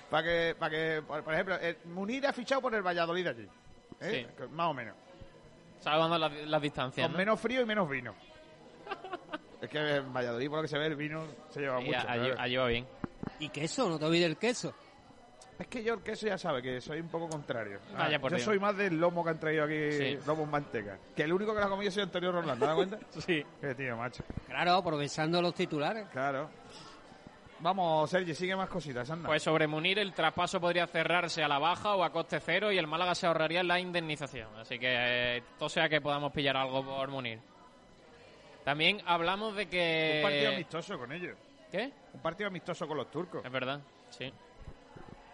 para 0.09 0.23
que, 0.23 0.55
para 0.57 0.69
que, 0.69 1.01
por, 1.05 1.23
por 1.23 1.33
ejemplo, 1.33 1.55
el 1.55 1.77
Munir 1.85 2.25
ha 2.27 2.33
fichado 2.33 2.61
por 2.61 2.73
el 2.75 2.81
Valladolid 2.81 3.27
allí. 3.27 3.47
¿eh? 4.01 4.27
Sí. 4.37 4.43
Más 4.51 4.67
o 4.67 4.73
menos. 4.73 4.95
Salvando 5.79 6.17
las, 6.17 6.61
distancias, 6.61 7.05
Con 7.05 7.13
¿no? 7.13 7.17
menos 7.17 7.39
frío 7.39 7.61
y 7.61 7.65
menos 7.65 7.89
vino. 7.89 8.15
es 9.61 9.69
que 9.69 9.95
en 9.97 10.13
Valladolid, 10.13 10.47
por 10.49 10.57
lo 10.57 10.61
que 10.63 10.67
se 10.67 10.77
ve, 10.77 10.87
el 10.87 10.95
vino 10.95 11.25
se 11.49 11.61
lleva 11.61 11.81
Y 11.81 11.85
mucho. 11.85 11.99
allí, 12.07 12.29
allí 12.37 12.55
va 12.57 12.67
bien. 12.67 12.87
Y 13.39 13.49
queso, 13.49 13.89
no 13.89 13.99
te 13.99 14.05
olvides 14.05 14.27
el 14.27 14.37
queso. 14.37 14.73
Es 15.57 15.67
que 15.67 15.83
yo 15.83 15.93
el 15.93 16.01
queso 16.01 16.27
ya 16.27 16.37
sabe 16.37 16.61
que 16.61 16.81
soy 16.81 16.99
un 16.99 17.07
poco 17.07 17.29
contrario. 17.29 17.79
Vaya 17.97 18.19
por 18.19 18.31
yo 18.31 18.35
Dios. 18.37 18.45
soy 18.45 18.59
más 18.59 18.75
del 18.75 18.99
lomo 18.99 19.23
que 19.23 19.29
han 19.29 19.39
traído 19.39 19.63
aquí, 19.63 19.91
Sí. 19.93 20.17
lomo 20.27 20.43
en 20.43 20.51
manteca. 20.51 20.97
Que 21.15 21.23
el 21.23 21.31
único 21.33 21.53
que 21.53 21.61
lo 21.61 21.65
ha 21.65 21.69
comido 21.69 21.87
ha 21.89 21.91
sido 21.91 22.03
Antonio 22.03 22.31
Rolando, 22.33 22.65
¿te 22.65 22.65
das 22.65 22.75
cuenta? 22.75 22.99
Sí. 23.25 23.45
Qué 23.61 23.73
tío, 23.75 23.95
macho. 23.95 24.23
Claro, 24.47 24.73
aprovechando 24.73 25.41
los 25.41 25.53
titulares. 25.53 26.07
Claro. 26.11 26.49
Vamos, 27.59 28.09
Sergi, 28.09 28.35
sigue 28.35 28.53
más 28.55 28.67
cositas, 28.67 29.09
anda. 29.09 29.27
Pues 29.27 29.41
sobre 29.41 29.65
Munir, 29.65 29.97
el 29.97 30.13
traspaso 30.13 30.59
podría 30.59 30.87
cerrarse 30.87 31.41
a 31.41 31.47
la 31.47 31.57
baja 31.57 31.95
o 31.95 32.03
a 32.03 32.11
coste 32.11 32.41
cero 32.41 32.69
y 32.69 32.77
el 32.77 32.85
Málaga 32.85 33.15
se 33.15 33.25
ahorraría 33.27 33.63
la 33.63 33.79
indemnización. 33.79 34.53
Así 34.57 34.77
que 34.77 35.37
eh, 35.37 35.43
todo 35.57 35.69
sea 35.69 35.87
que 35.87 36.01
podamos 36.01 36.33
pillar 36.33 36.57
algo 36.57 36.83
por 36.85 37.07
Munir. 37.09 37.39
También 38.65 38.99
hablamos 39.05 39.55
de 39.55 39.67
que... 39.69 40.15
Un 40.17 40.29
partido 40.29 40.51
amistoso 40.51 40.97
con 40.97 41.11
ellos. 41.13 41.37
¿Qué? 41.71 41.91
Un 42.13 42.19
partido 42.19 42.47
amistoso 42.49 42.87
con 42.87 42.97
los 42.97 43.09
turcos. 43.09 43.45
Es 43.45 43.51
verdad, 43.51 43.79
sí. 44.09 44.31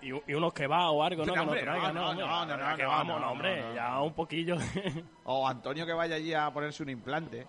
Y, 0.02 0.10
y 0.10 0.34
unos 0.34 0.54
que 0.54 0.68
va 0.68 0.90
o 0.90 1.04
algo, 1.04 1.26
¿no? 1.26 1.28
No, 1.28 1.34
que 1.34 1.40
hombre, 1.40 1.62
traigan, 1.62 1.94
no, 1.94 2.02
no, 2.02 2.10
hombre. 2.10 2.26
no, 2.26 2.46
no, 2.46 2.58
no, 2.58 2.76
que 2.76 2.84
no, 2.84 2.90
vamos, 2.90 3.20
no, 3.20 3.20
no, 3.20 3.32
hombre, 3.32 3.62
no, 3.62 3.70
no. 3.70 3.76
ya 3.76 4.02
un 4.02 4.14
poquillo. 4.14 4.58
O 5.26 5.48
Antonio 5.48 5.86
que 5.86 5.94
vaya 5.94 6.16
allí 6.16 6.34
a 6.34 6.50
ponerse 6.52 6.84
un 6.84 6.90
implante. 6.90 7.46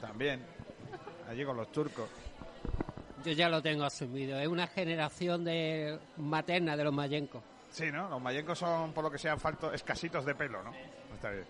También. 0.00 0.44
Allí 1.28 1.44
con 1.44 1.56
los 1.56 1.72
turcos. 1.72 2.08
Yo 3.24 3.32
ya 3.32 3.48
lo 3.48 3.62
tengo 3.62 3.84
asumido. 3.84 4.38
Es 4.38 4.46
una 4.46 4.66
generación 4.66 5.44
de 5.44 5.98
materna 6.18 6.76
de 6.76 6.84
los 6.84 6.92
mayencos. 6.92 7.42
Sí, 7.70 7.90
¿no? 7.90 8.08
Los 8.08 8.20
mayencos 8.20 8.58
son, 8.58 8.92
por 8.92 9.02
lo 9.02 9.10
que 9.10 9.18
sean, 9.18 9.40
falto, 9.40 9.72
escasitos 9.72 10.24
de 10.26 10.34
pelo, 10.34 10.62
¿no? 10.62 10.72
Está 11.14 11.30
bien. 11.30 11.46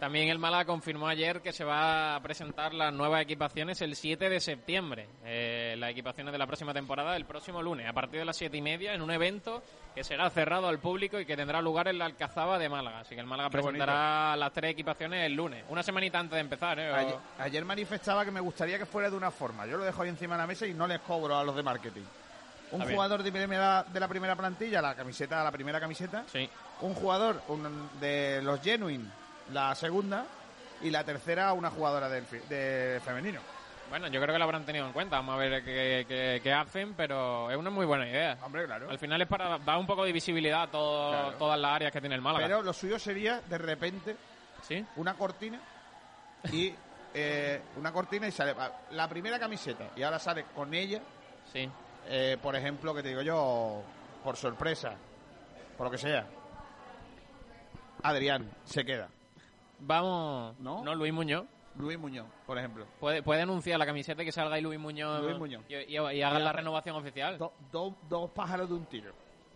También 0.00 0.28
el 0.30 0.38
Málaga 0.38 0.64
confirmó 0.64 1.08
ayer 1.08 1.42
que 1.42 1.52
se 1.52 1.62
va 1.62 2.16
a 2.16 2.22
presentar 2.22 2.72
las 2.72 2.90
nuevas 2.92 3.20
equipaciones 3.20 3.82
el 3.82 3.94
7 3.94 4.30
de 4.30 4.40
septiembre. 4.40 5.06
Eh, 5.26 5.74
las 5.78 5.90
equipaciones 5.90 6.32
de 6.32 6.38
la 6.38 6.46
próxima 6.46 6.72
temporada 6.72 7.14
el 7.16 7.26
próximo 7.26 7.60
lunes, 7.62 7.86
a 7.86 7.92
partir 7.92 8.18
de 8.18 8.24
las 8.24 8.36
7 8.38 8.56
y 8.56 8.62
media, 8.62 8.94
en 8.94 9.02
un 9.02 9.10
evento 9.10 9.62
que 9.94 10.02
será 10.02 10.30
cerrado 10.30 10.68
al 10.68 10.78
público 10.78 11.20
y 11.20 11.26
que 11.26 11.36
tendrá 11.36 11.60
lugar 11.60 11.86
en 11.88 11.98
la 11.98 12.06
Alcazaba 12.06 12.58
de 12.58 12.70
Málaga. 12.70 13.00
Así 13.00 13.14
que 13.14 13.20
el 13.20 13.26
Málaga 13.26 13.50
Qué 13.50 13.58
presentará 13.58 14.34
las 14.36 14.52
tres 14.54 14.72
equipaciones 14.72 15.26
el 15.26 15.34
lunes. 15.34 15.64
Una 15.68 15.82
semanita 15.82 16.18
antes 16.18 16.34
de 16.36 16.40
empezar, 16.40 16.78
¿eh? 16.78 16.90
O- 16.90 16.94
Ayer, 16.94 17.16
ayer 17.38 17.64
manifestaba 17.66 18.24
que 18.24 18.30
me 18.30 18.40
gustaría 18.40 18.78
que 18.78 18.86
fuera 18.86 19.10
de 19.10 19.16
una 19.18 19.30
forma. 19.30 19.66
Yo 19.66 19.76
lo 19.76 19.84
dejo 19.84 20.00
ahí 20.00 20.08
encima 20.08 20.34
de 20.36 20.40
la 20.40 20.46
mesa 20.46 20.66
y 20.66 20.72
no 20.72 20.86
les 20.86 21.00
cobro 21.00 21.36
a 21.36 21.44
los 21.44 21.54
de 21.54 21.62
marketing. 21.62 22.02
Un 22.72 22.80
Está 22.80 22.94
jugador 22.94 23.22
de, 23.22 23.32
primera- 23.32 23.82
de 23.82 24.00
la 24.00 24.08
primera 24.08 24.34
plantilla, 24.34 24.80
la 24.80 24.94
camiseta, 24.94 25.44
la 25.44 25.50
primera 25.52 25.78
camiseta. 25.78 26.24
Sí. 26.32 26.48
Un 26.80 26.94
jugador 26.94 27.42
un- 27.48 27.90
de 28.00 28.40
los 28.42 28.62
Genuine, 28.62 29.04
la 29.52 29.74
segunda. 29.74 30.24
Y 30.82 30.90
la 30.90 31.04
tercera, 31.04 31.52
una 31.52 31.70
jugadora 31.70 32.08
del 32.08 32.24
fi- 32.24 32.38
de 32.48 33.00
femenino. 33.04 33.40
Bueno, 33.90 34.06
yo 34.06 34.20
creo 34.20 34.32
que 34.32 34.38
lo 34.38 34.44
habrán 34.44 34.64
tenido 34.64 34.86
en 34.86 34.92
cuenta. 34.92 35.16
Vamos 35.16 35.34
a 35.34 35.38
ver 35.38 35.62
qué, 35.64 36.06
qué- 36.08 36.40
qué 36.42 36.52
hacen, 36.52 36.94
pero 36.94 37.50
es 37.50 37.56
una 37.56 37.68
muy 37.70 37.84
buena 37.84 38.08
idea. 38.08 38.38
Hombre, 38.42 38.64
claro. 38.64 38.88
Al 38.88 38.98
final 38.98 39.20
es 39.20 39.28
para 39.28 39.58
dar 39.58 39.76
un 39.78 39.86
poco 39.86 40.04
de 40.04 40.12
visibilidad 40.12 40.62
a 40.62 40.66
todo- 40.70 41.10
Claro. 41.10 41.32
todas 41.36 41.60
las 41.60 41.72
áreas 41.72 41.92
que 41.92 42.00
tiene 42.00 42.14
el 42.14 42.22
Málaga. 42.22 42.46
Pero 42.46 42.62
lo 42.62 42.72
suyo 42.72 42.98
sería, 42.98 43.40
de 43.42 43.58
repente, 43.58 44.16
¿Sí? 44.62 44.82
una 44.96 45.14
cortina 45.14 45.60
y 46.52 46.72
eh, 47.12 47.60
una 47.76 47.92
cortina 47.92 48.28
y 48.28 48.30
sale 48.30 48.54
la 48.92 49.08
primera 49.08 49.38
camiseta 49.38 49.88
y 49.96 50.02
ahora 50.04 50.18
sale 50.20 50.44
con 50.54 50.72
ella 50.72 51.00
Sí. 51.52 51.68
eh, 52.06 52.38
por 52.40 52.54
ejemplo 52.54 52.94
que 52.94 53.02
te 53.02 53.08
digo 53.08 53.20
yo 53.22 53.82
por 54.22 54.36
sorpresa 54.36 54.94
por 55.76 55.86
lo 55.86 55.90
que 55.90 55.98
sea 55.98 56.24
Adrián 58.04 58.48
se 58.64 58.84
queda 58.84 59.08
Vamos. 59.80 60.58
¿No? 60.60 60.84
No, 60.84 60.94
Luis 60.94 61.12
Muñoz. 61.12 61.46
Luis 61.76 61.96
Muñoz 61.98 62.26
por 62.46 62.58
ejemplo 62.58 62.84
Puede, 62.98 63.22
puede 63.22 63.42
anunciar 63.42 63.78
la 63.78 63.86
camiseta 63.86 64.22
y 64.22 64.26
que 64.26 64.32
salga 64.32 64.56
ahí 64.56 64.60
Luis 64.60 64.78
Muñoz, 64.78 65.22
Luis 65.22 65.38
Muñoz. 65.38 65.62
y, 65.68 65.74
y- 65.76 65.94
y 66.16 66.22
hagan 66.22 66.44
la 66.44 66.52
renovación 66.52 66.96
oficial. 66.96 67.38
Do- 67.38 67.52
do- 67.70 67.96
dos 68.08 68.30
pájaros 68.32 68.68
de 68.68 68.74
un 68.74 68.86
tiro 68.86 69.12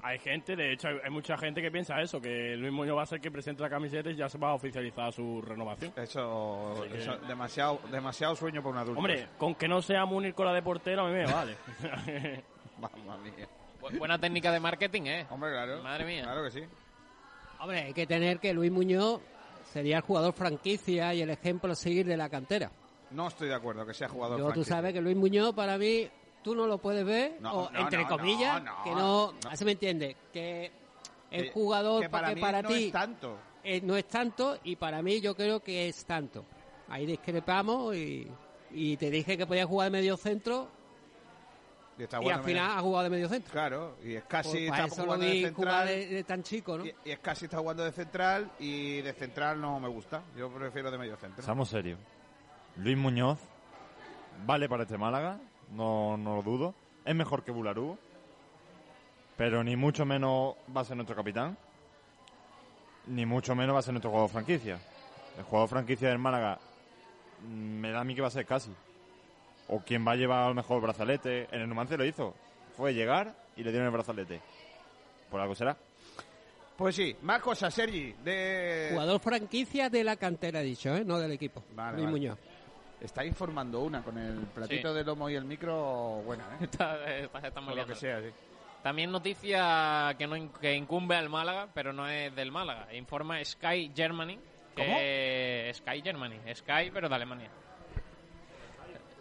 hay 0.07 0.19
gente, 0.19 0.55
de 0.55 0.71
hecho, 0.75 0.89
hay, 0.89 0.97
hay 1.03 1.11
mucha 1.11 1.35
gente 1.39 1.63
que 1.63 1.71
piensa 1.71 1.99
eso, 2.03 2.21
que 2.21 2.57
Luis 2.59 2.71
Muñoz 2.73 2.95
va 2.99 3.03
a 3.05 3.07
ser 3.07 3.23
que 3.23 3.31
presente 3.31 3.63
la 3.63 3.71
camiseta 3.71 4.11
y 4.11 4.15
ya 4.17 4.29
se 4.29 4.37
va 4.37 4.51
a 4.51 4.55
oficializar 4.55 5.11
su 5.15 5.41
renovación. 5.43 5.93
eso, 5.97 6.85
que- 6.91 6.99
eso 6.99 7.17
demasiado 7.27 7.81
demasiado 7.91 8.37
sueño 8.37 8.63
para 8.63 8.73
un 8.75 8.79
adulto 8.79 8.99
Hombre, 9.01 9.29
con 9.39 9.55
que 9.55 9.67
no 9.67 9.81
sea 9.83 10.05
Munir 10.05 10.35
con 10.35 10.45
la 10.47 10.53
de 10.53 10.61
portero, 10.63 11.03
a 11.07 11.09
mí 11.09 11.15
me 11.15 11.25
vale. 11.25 11.57
Mamma 12.79 13.17
mía. 13.19 13.49
Bu- 13.81 13.99
buena 13.99 14.19
técnica 14.19 14.53
de 14.53 14.61
marketing, 14.61 15.03
¿eh? 15.07 15.27
hombre 15.31 15.51
claro 15.51 15.83
Madre 15.83 16.05
mía. 16.05 16.23
claro 16.25 16.45
que 16.45 16.51
sí 16.51 16.63
Hombre, 17.61 17.81
hay 17.83 17.95
que 17.95 18.07
tener 18.07 18.39
que 18.41 18.53
Luis 18.53 18.71
Muñoz 18.71 19.21
sería 19.75 19.97
el 19.97 20.03
jugador 20.05 20.33
franquicia 20.33 21.13
y 21.15 21.21
el 21.21 21.31
ejemplo 21.31 21.73
a 21.73 21.75
seguir 21.75 22.07
de 22.07 22.17
la 22.17 22.29
cantera. 22.29 22.71
no 23.11 23.27
estoy 23.27 23.49
de 23.49 23.55
acuerdo 23.55 23.85
que 23.85 23.93
sea 23.93 24.09
jugador 24.09 24.39
Yo, 24.39 24.45
tú 24.47 24.51
franquicia. 24.53 24.77
sabes 24.77 24.93
que 24.93 25.01
Luis 25.01 25.17
Muñoz 25.17 25.53
para 25.53 25.77
mí 25.77 26.09
tú 26.45 26.55
no 26.55 26.67
lo 26.69 26.79
puedes 26.79 27.05
ver 27.05 27.39
No, 27.41 27.53
o 27.53 27.71
no, 27.73 27.81
entre 27.81 28.03
no, 28.03 28.09
comillas 28.09 28.63
no, 28.63 28.71
no, 28.77 28.83
que 28.85 28.91
no, 28.91 29.33
no. 29.33 29.51
así 29.51 29.65
me 29.65 29.73
entiende 29.73 30.17
que 30.33 30.71
el 31.33 31.51
jugador 31.51 32.03
que 32.03 32.09
para 32.09 32.33
que 32.35 32.41
para 32.41 32.63
no 32.63 32.69
ti 32.69 32.85
es 32.87 32.93
tanto 32.93 33.37
eh, 33.65 33.81
no 33.83 33.97
es 33.97 34.07
tanto 34.07 34.59
y 34.63 34.77
para 34.77 35.03
mí 35.03 35.21
yo 35.21 35.35
creo 35.35 35.59
que 35.61 35.89
es 35.89 36.05
tanto. 36.05 36.45
Ahí 36.89 37.05
discrepamos 37.07 37.97
y, 37.97 38.29
y 38.71 38.97
te 38.99 39.11
dije 39.11 39.37
que 39.39 39.47
podía 39.47 39.67
jugar 39.67 39.91
de 39.91 39.99
medio 39.99 40.17
centro 40.19 40.69
y, 41.99 42.03
está 42.03 42.19
y 42.21 42.25
bueno, 42.25 42.39
al 42.39 42.45
final 42.45 42.65
mira. 42.69 42.79
ha 42.79 42.81
jugado 42.81 43.05
de 43.05 43.11
medio 43.11 43.29
centro. 43.29 43.53
Claro, 43.53 43.97
y 44.03 44.15
es 44.15 44.25
casi 44.25 44.69
Pues 44.69 44.81
está 44.81 45.03
jugando 45.03 45.25
de 45.27 45.43
central. 45.43 45.89
de, 45.89 46.07
de 46.07 46.25
tan 46.25 46.43
chico, 46.43 46.79
¿no? 46.79 46.87
Y, 46.87 46.95
y 47.05 47.11
es 47.11 47.19
casi 47.21 47.45
está 47.47 47.59
jugando 47.59 47.85
de 47.85 47.93
central 47.93 48.51
y 48.59 49.01
de 49.03 49.13
central 49.13 49.61
no 49.61 49.79
me 49.81 49.89
gusta. 49.89 50.23
Yo 50.37 50.51
prefiero 50.51 50.91
de 50.91 50.99
medio 50.99 51.17
centro. 51.17 51.43
Seamos 51.45 51.69
serios. 51.69 51.99
Luis 52.77 52.97
Muñoz 52.97 53.39
vale 54.47 54.69
para 54.69 54.83
este 54.83 54.99
Málaga, 54.99 55.39
no, 55.71 56.17
no 56.17 56.37
lo 56.37 56.43
dudo. 56.43 56.75
Es 57.05 57.15
mejor 57.15 57.45
que 57.45 57.51
Bularú, 57.53 57.99
pero 59.37 59.63
ni 59.63 59.77
mucho 59.77 60.05
menos 60.05 60.55
va 60.75 60.81
a 60.81 60.85
ser 60.85 60.97
nuestro 60.97 61.15
capitán, 61.17 61.57
ni 63.07 63.27
mucho 63.27 63.55
menos 63.55 63.75
va 63.75 63.81
a 63.81 63.83
ser 63.83 63.93
nuestro 63.93 64.11
jugador 64.11 64.31
franquicia. 64.31 64.79
El 65.37 65.45
jugador 65.45 65.69
franquicia 65.69 66.09
del 66.09 66.19
Málaga 66.19 66.59
mm, 67.43 67.47
me 67.81 67.91
da 67.91 68.01
a 68.01 68.05
mí 68.05 68.15
que 68.15 68.21
va 68.23 68.29
a 68.29 68.33
ser 68.33 68.47
casi. 68.47 68.71
O 69.69 69.81
quien 69.81 70.07
va 70.07 70.13
a 70.13 70.17
llevar 70.17 70.49
el 70.49 70.55
mejor 70.55 70.81
brazalete. 70.83 71.49
En 71.51 71.61
el 71.63 71.69
Numancia 71.69 71.97
lo 71.97 72.05
hizo. 72.05 72.35
Fue 72.77 72.93
llegar 72.93 73.35
y 73.57 73.63
le 73.63 73.71
dieron 73.71 73.87
el 73.87 73.93
brazalete. 73.93 74.41
Por 75.31 75.41
algo 75.41 75.55
será. 75.55 75.77
Pues 76.77 76.97
sí, 76.97 77.17
más 77.23 77.41
cosas, 77.41 77.73
Sergi. 77.73 78.13
De... 78.25 78.89
Jugador 78.93 79.21
franquicia 79.21 79.89
de 79.89 80.03
la 80.03 80.17
cantera, 80.17 80.61
he 80.61 80.65
dicho, 80.65 80.95
¿eh? 80.95 81.05
no 81.05 81.19
del 81.19 81.33
equipo. 81.33 81.63
Vale, 81.75 81.93
Luis 81.99 82.05
vale. 82.07 82.19
Muñoz. 82.19 82.39
Está 83.01 83.25
informando 83.25 83.81
una 83.81 84.03
con 84.03 84.19
el 84.19 84.39
platito 84.47 84.89
Sí. 84.91 84.95
de 84.97 85.05
lomo 85.05 85.29
y 85.31 85.35
el 85.37 85.45
micro. 85.45 86.23
Buena, 86.25 86.45
¿eh? 86.61 86.65
Está- 86.65 87.09
está- 87.09 87.39
está 87.47 87.61
Por 87.61 87.77
lo 87.77 87.87
que 87.87 87.95
sea, 87.95 88.21
sí. 88.21 88.29
También 88.83 89.11
noticia 89.13 90.15
que 90.19 90.27
no 90.27 90.53
que 90.61 90.75
incumbe 90.75 91.15
al 91.17 91.29
Málaga, 91.29 91.69
pero 91.73 91.93
no 91.93 92.09
es 92.09 92.35
del 92.35 92.51
Málaga. 92.51 92.93
Informa 92.95 93.43
Sky 93.45 93.93
Germany. 93.95 94.39
Que 94.75 95.71
Sky 95.75 96.03
Germany. 96.03 96.41
Sky, 96.55 96.91
pero 96.93 97.09
de 97.09 97.15
Alemania. 97.15 97.51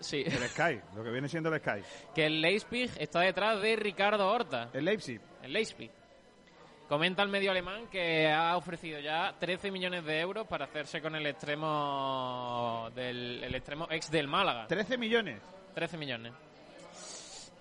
Sí, 0.04 0.24
El 0.26 0.48
Sky, 0.50 0.80
lo 0.96 1.04
que 1.04 1.10
viene 1.12 1.28
siendo 1.30 1.54
el 1.54 1.60
Sky. 1.62 1.82
que 2.14 2.26
el 2.26 2.42
Leipzig 2.42 2.92
está 2.98 3.22
detrás 3.22 3.62
de 3.62 3.76
Ricardo 3.76 4.30
Horta. 4.30 4.70
El 4.74 4.86
Leipzig. 4.86 5.20
El 5.42 5.54
Leipzig. 5.54 5.90
Comenta 6.90 7.24
el 7.24 7.30
medio 7.30 7.50
alemán 7.52 7.88
que 7.90 8.30
ha 8.30 8.56
ofrecido 8.58 9.00
ya 9.00 9.34
13 9.40 9.72
millones 9.72 10.04
de 10.04 10.20
euros 10.20 10.46
para 10.48 10.66
hacerse 10.66 11.02
con 11.02 11.16
el 11.16 11.26
extremo 11.26 12.90
del 12.94 13.44
el 13.44 13.56
extremo 13.56 13.88
ex 13.90 14.12
del 14.12 14.28
Málaga. 14.28 14.68
13 14.68 14.98
millones. 14.98 15.42
13 15.74 15.98
millones. 15.98 16.34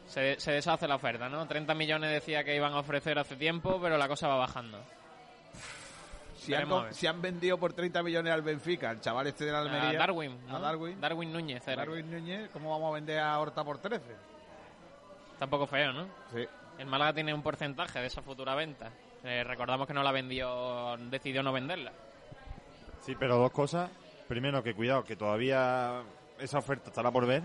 Se, 0.08 0.38
se 0.38 0.52
deshace 0.52 0.86
la 0.86 0.96
oferta, 0.96 1.28
¿no? 1.28 1.46
30 1.46 1.72
millones 1.74 2.10
decía 2.10 2.44
que 2.44 2.54
iban 2.54 2.72
a 2.74 2.80
ofrecer 2.80 3.18
hace 3.18 3.36
tiempo, 3.36 3.78
pero 3.80 3.96
la 3.96 4.08
cosa 4.08 4.28
va 4.28 4.36
bajando. 4.36 4.84
Si 6.42 6.52
han, 6.54 6.92
si 6.92 7.06
han 7.06 7.22
vendido 7.22 7.56
por 7.56 7.72
30 7.72 8.02
millones 8.02 8.32
al 8.32 8.42
Benfica, 8.42 8.90
el 8.90 9.00
chaval 9.00 9.28
este 9.28 9.44
de 9.44 9.52
la 9.52 9.60
Almería. 9.60 9.90
A 9.90 9.92
Darwin, 9.92 10.44
¿no? 10.48 10.56
A 10.56 10.58
Darwin. 10.58 11.00
Darwin 11.00 11.32
Núñez, 11.32 11.68
era. 11.68 11.76
Darwin 11.76 12.10
Núñez, 12.10 12.50
¿cómo 12.52 12.70
vamos 12.70 12.90
a 12.90 12.94
vender 12.94 13.20
a 13.20 13.38
Horta 13.38 13.62
por 13.62 13.78
13? 13.78 14.16
Tampoco 15.38 15.68
feo, 15.68 15.92
¿no? 15.92 16.06
Sí. 16.34 16.44
El 16.78 16.86
Málaga 16.86 17.14
tiene 17.14 17.32
un 17.32 17.42
porcentaje 17.42 18.00
de 18.00 18.06
esa 18.06 18.22
futura 18.22 18.56
venta. 18.56 18.90
Eh, 19.22 19.44
recordamos 19.44 19.86
que 19.86 19.94
no 19.94 20.02
la 20.02 20.10
vendió, 20.10 20.96
decidió 21.10 21.44
no 21.44 21.52
venderla. 21.52 21.92
Sí, 23.02 23.14
pero 23.16 23.36
dos 23.36 23.52
cosas. 23.52 23.88
Primero, 24.26 24.64
que 24.64 24.74
cuidado, 24.74 25.04
que 25.04 25.14
todavía 25.14 26.02
esa 26.40 26.58
oferta 26.58 26.88
estará 26.88 27.12
por 27.12 27.24
ver. 27.24 27.44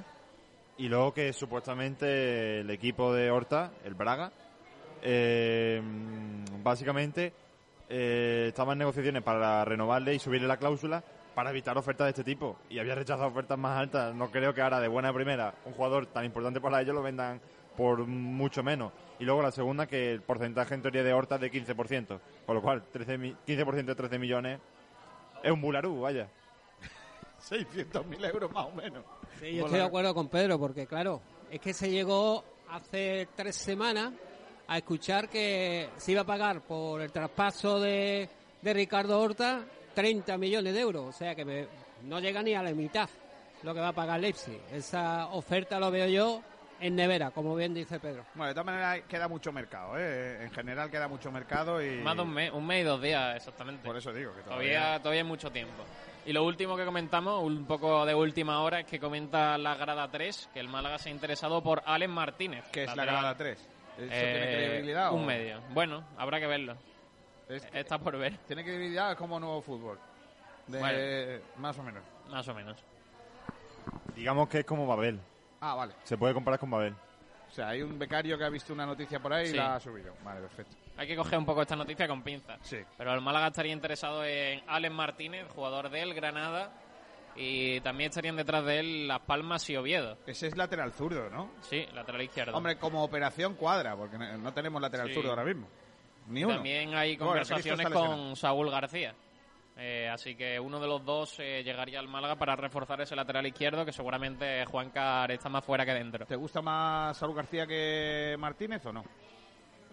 Y 0.78 0.90
luego 0.90 1.14
que 1.14 1.34
supuestamente 1.34 2.62
el 2.62 2.70
equipo 2.72 3.14
de 3.14 3.30
Horta, 3.30 3.72
el 3.84 3.94
Braga, 3.94 4.32
eh, 5.04 5.82
básicamente 6.64 7.34
eh, 7.90 8.46
estaba 8.50 8.74
en 8.74 8.80
negociaciones 8.80 9.24
para 9.24 9.64
renovarle 9.66 10.14
y 10.16 10.20
subirle 10.20 10.48
la 10.48 10.58
cláusula 10.58 11.04
para 11.36 11.52
evitar 11.52 11.78
ofertas 11.78 12.06
de 12.06 12.10
este 12.10 12.24
tipo. 12.24 12.58
Y 12.70 12.80
había 12.80 12.96
rechazado 12.96 13.28
ofertas 13.28 13.58
más 13.58 13.78
altas. 13.80 14.14
No 14.16 14.32
creo 14.32 14.54
que 14.54 14.62
ahora, 14.62 14.80
de 14.80 14.88
buena 14.88 15.14
primera, 15.14 15.54
un 15.66 15.74
jugador 15.74 16.08
tan 16.08 16.26
importante 16.26 16.60
para 16.60 16.82
ellos 16.82 16.96
lo 16.96 17.04
vendan 17.04 17.40
por 17.76 18.06
mucho 18.08 18.64
menos. 18.64 18.92
Y 19.20 19.24
luego 19.26 19.42
la 19.44 19.52
segunda, 19.52 19.86
que 19.86 20.12
el 20.12 20.22
porcentaje 20.22 20.74
en 20.74 20.82
teoría 20.82 21.04
de 21.04 21.14
Horta 21.14 21.36
es 21.36 21.42
de 21.42 21.52
15%. 21.52 22.20
Con 22.46 22.56
lo 22.56 22.62
cual, 22.62 22.84
13 22.92 23.18
mi- 23.20 23.36
15% 23.46 23.86
de 23.86 23.96
13 23.96 24.18
millones 24.18 24.60
es 25.44 25.52
un 25.52 25.62
bularú, 25.62 26.02
vaya. 26.02 26.28
600.000 27.50 28.34
euros 28.34 28.52
más 28.52 28.66
o 28.66 28.72
menos. 28.72 29.04
Sí, 29.40 29.56
yo 29.56 29.66
estoy 29.66 29.80
de 29.80 29.86
acuerdo 29.86 30.14
con 30.16 30.28
Pedro, 30.30 30.58
porque 30.58 30.88
claro, 30.88 31.22
es 31.52 31.60
que 31.60 31.74
se 31.74 31.90
llegó 31.92 32.44
hace 32.70 33.28
tres 33.36 33.56
semanas 33.56 34.12
a 34.68 34.78
escuchar 34.78 35.30
que 35.30 35.90
se 35.98 36.12
iba 36.12 36.22
a 36.22 36.26
pagar 36.26 36.62
por 36.62 37.02
el 37.02 37.12
traspaso 37.12 37.80
de, 37.80 38.28
de 38.62 38.74
Ricardo 38.74 39.20
Horta 39.20 39.62
30 39.94 40.38
millones 40.38 40.74
de 40.74 40.80
euros, 40.80 41.06
o 41.06 41.12
sea 41.18 41.34
que 41.36 41.46
me- 41.46 41.68
no 42.04 42.20
llega 42.20 42.44
ni 42.44 42.54
a 42.54 42.62
la 42.62 42.72
mitad 42.72 43.10
lo 43.64 43.74
que 43.74 43.80
va 43.80 43.88
a 43.90 43.94
pagar 43.94 44.20
Leipzig. 44.20 44.60
Esa 44.72 45.28
oferta 45.28 45.80
lo 45.80 45.90
veo 45.90 46.08
yo 46.08 46.42
en 46.80 46.96
nevera, 46.96 47.32
como 47.32 47.56
bien 47.56 47.74
dice 47.74 48.00
Pedro. 48.00 48.24
Bueno, 48.36 48.50
de 48.50 48.54
todas 48.54 48.66
maneras 48.68 49.00
queda 49.10 49.28
mucho 49.28 49.52
mercado, 49.52 49.98
¿eh? 49.98 50.44
En 50.44 50.52
general 50.52 50.92
queda 50.92 51.08
mucho 51.08 51.32
mercado 51.32 51.84
y... 51.84 52.02
Más 52.02 52.16
de 52.16 52.22
un 52.22 52.34
mes, 52.34 52.52
un 52.52 52.68
mes 52.68 52.82
y 52.82 52.86
dos 52.86 53.02
días 53.02 53.36
exactamente. 53.38 53.84
Por 53.88 53.98
eso 53.98 54.14
digo 54.14 54.36
que 54.36 54.44
Todavía, 54.44 54.74
todavía... 54.80 55.00
todavía 55.00 55.22
hay 55.22 55.28
mucho 55.28 55.52
tiempo. 55.52 55.84
Y 56.28 56.34
lo 56.34 56.44
último 56.44 56.76
que 56.78 56.86
comentamos, 56.86 57.42
un 57.42 57.66
poco 57.66 58.06
de 58.06 58.14
última 58.14 58.62
hora, 58.62 58.82
es 58.82 58.86
que 58.86 59.00
comenta 59.00 59.58
la 59.58 59.74
grada 59.76 60.08
3 60.12 60.50
que 60.54 60.60
el 60.60 60.68
Málaga 60.68 61.00
se 61.00 61.10
ha 61.10 61.12
interesado 61.14 61.64
por 61.64 61.82
Allen 61.86 62.12
Martínez. 62.12 62.66
¿Qué 62.72 62.84
es 62.84 62.96
la 62.96 63.06
grada 63.06 63.36
3? 63.36 63.58
¿Eso 63.98 64.06
Eh, 64.12 64.32
tiene 64.34 64.46
credibilidad? 64.66 65.12
Un 65.12 65.24
o- 65.24 65.26
medio. 65.26 65.62
Bueno, 65.74 66.04
habrá 66.18 66.40
que 66.40 66.48
verlo. 66.48 66.76
Es- 67.50 67.68
Está 67.74 67.98
por 67.98 68.18
ver, 68.18 68.38
¿Tiene 68.48 68.64
credibilidad? 68.64 69.12
Es 69.12 69.18
como 69.18 69.40
nuevo 69.40 69.62
fútbol. 69.62 69.98
De- 70.68 70.80
Bueno. 70.80 71.44
Más 71.58 71.78
o 71.80 71.84
menos. 71.84 72.04
más 72.30 72.48
o 72.48 72.54
menos. 72.54 72.78
Digamos 74.16 74.50
que 74.50 74.60
es 74.60 74.66
como 74.66 74.86
Babel. 74.88 75.20
Ah, 75.62 75.76
vale. 75.76 75.94
Se 76.04 76.18
puede 76.18 76.34
comparar 76.34 76.60
con 76.60 76.70
Babel. 76.70 76.94
O 77.50 77.52
sea, 77.52 77.70
hay 77.70 77.82
un 77.82 77.98
becario 77.98 78.38
que 78.38 78.44
ha 78.44 78.50
visto 78.50 78.74
una 78.74 78.86
noticia 78.86 79.20
por 79.20 79.32
ahí 79.34 79.46
y 79.48 79.52
Sí. 79.52 79.56
la 79.58 79.76
ha 79.76 79.80
subido. 79.80 80.14
Vale, 80.24 80.42
perfecto. 80.42 80.76
Hay 80.98 81.08
que 81.08 81.16
coger 81.16 81.40
un 81.40 81.46
poco 81.46 81.62
esta 81.62 81.76
noticia 81.76 82.08
con 82.08 82.22
pinzas. 82.22 82.60
Sí. 82.64 82.80
Pero 82.98 83.14
el 83.14 83.22
Málaga 83.22 83.48
estaría 83.48 83.72
interesado 83.72 84.26
en 84.26 84.62
Allen 84.68 84.94
Martínez, 84.94 85.48
jugador 85.56 85.90
del 85.90 86.14
Granada. 86.14 86.72
Y 87.38 87.80
también 87.82 88.10
estarían 88.10 88.36
detrás 88.36 88.66
de 88.66 88.80
él 88.80 89.08
Las 89.08 89.20
Palmas 89.22 89.70
y 89.70 89.76
Oviedo. 89.78 90.18
Ese 90.26 90.48
es 90.48 90.58
lateral 90.58 90.92
zurdo, 90.94 91.30
¿no? 91.30 91.52
Sí, 91.62 91.86
lateral 91.94 92.22
izquierdo. 92.24 92.58
Hombre, 92.58 92.78
como 92.78 93.04
operación 93.04 93.56
cuadra, 93.56 93.96
porque 93.96 94.18
no 94.18 94.54
tenemos 94.54 94.82
lateral 94.82 95.08
Sí. 95.10 95.14
zurdo 95.14 95.30
ahora 95.30 95.44
mismo. 95.46 95.68
Ni 96.28 96.44
uno. 96.44 96.56
También 96.56 96.94
hay 96.96 97.16
conversaciones 97.16 97.88
con 97.90 98.36
Saúl 98.36 98.70
García. 98.70 99.14
Eh, 99.80 100.10
así 100.12 100.34
que 100.36 100.60
uno 100.60 100.80
de 100.80 100.88
los 100.88 101.06
dos 101.06 101.36
eh, 101.40 101.62
llegaría 101.64 102.00
al 102.00 102.08
Málaga 102.08 102.36
para 102.36 102.56
reforzar 102.56 103.00
ese 103.02 103.16
lateral 103.16 103.46
izquierdo, 103.46 103.86
que 103.86 103.92
seguramente 103.94 104.66
Juan 104.66 104.90
Car 104.90 105.30
está 105.32 105.50
más 105.50 105.64
fuera 105.64 105.86
que 105.86 105.94
dentro. 105.94 106.26
¿Te 106.26 106.36
gusta 106.36 106.62
más 106.64 107.16
Saúl 107.16 107.36
García 107.36 107.68
que 107.68 108.36
Martínez 108.40 108.84
o 108.88 108.92
no? 108.92 109.04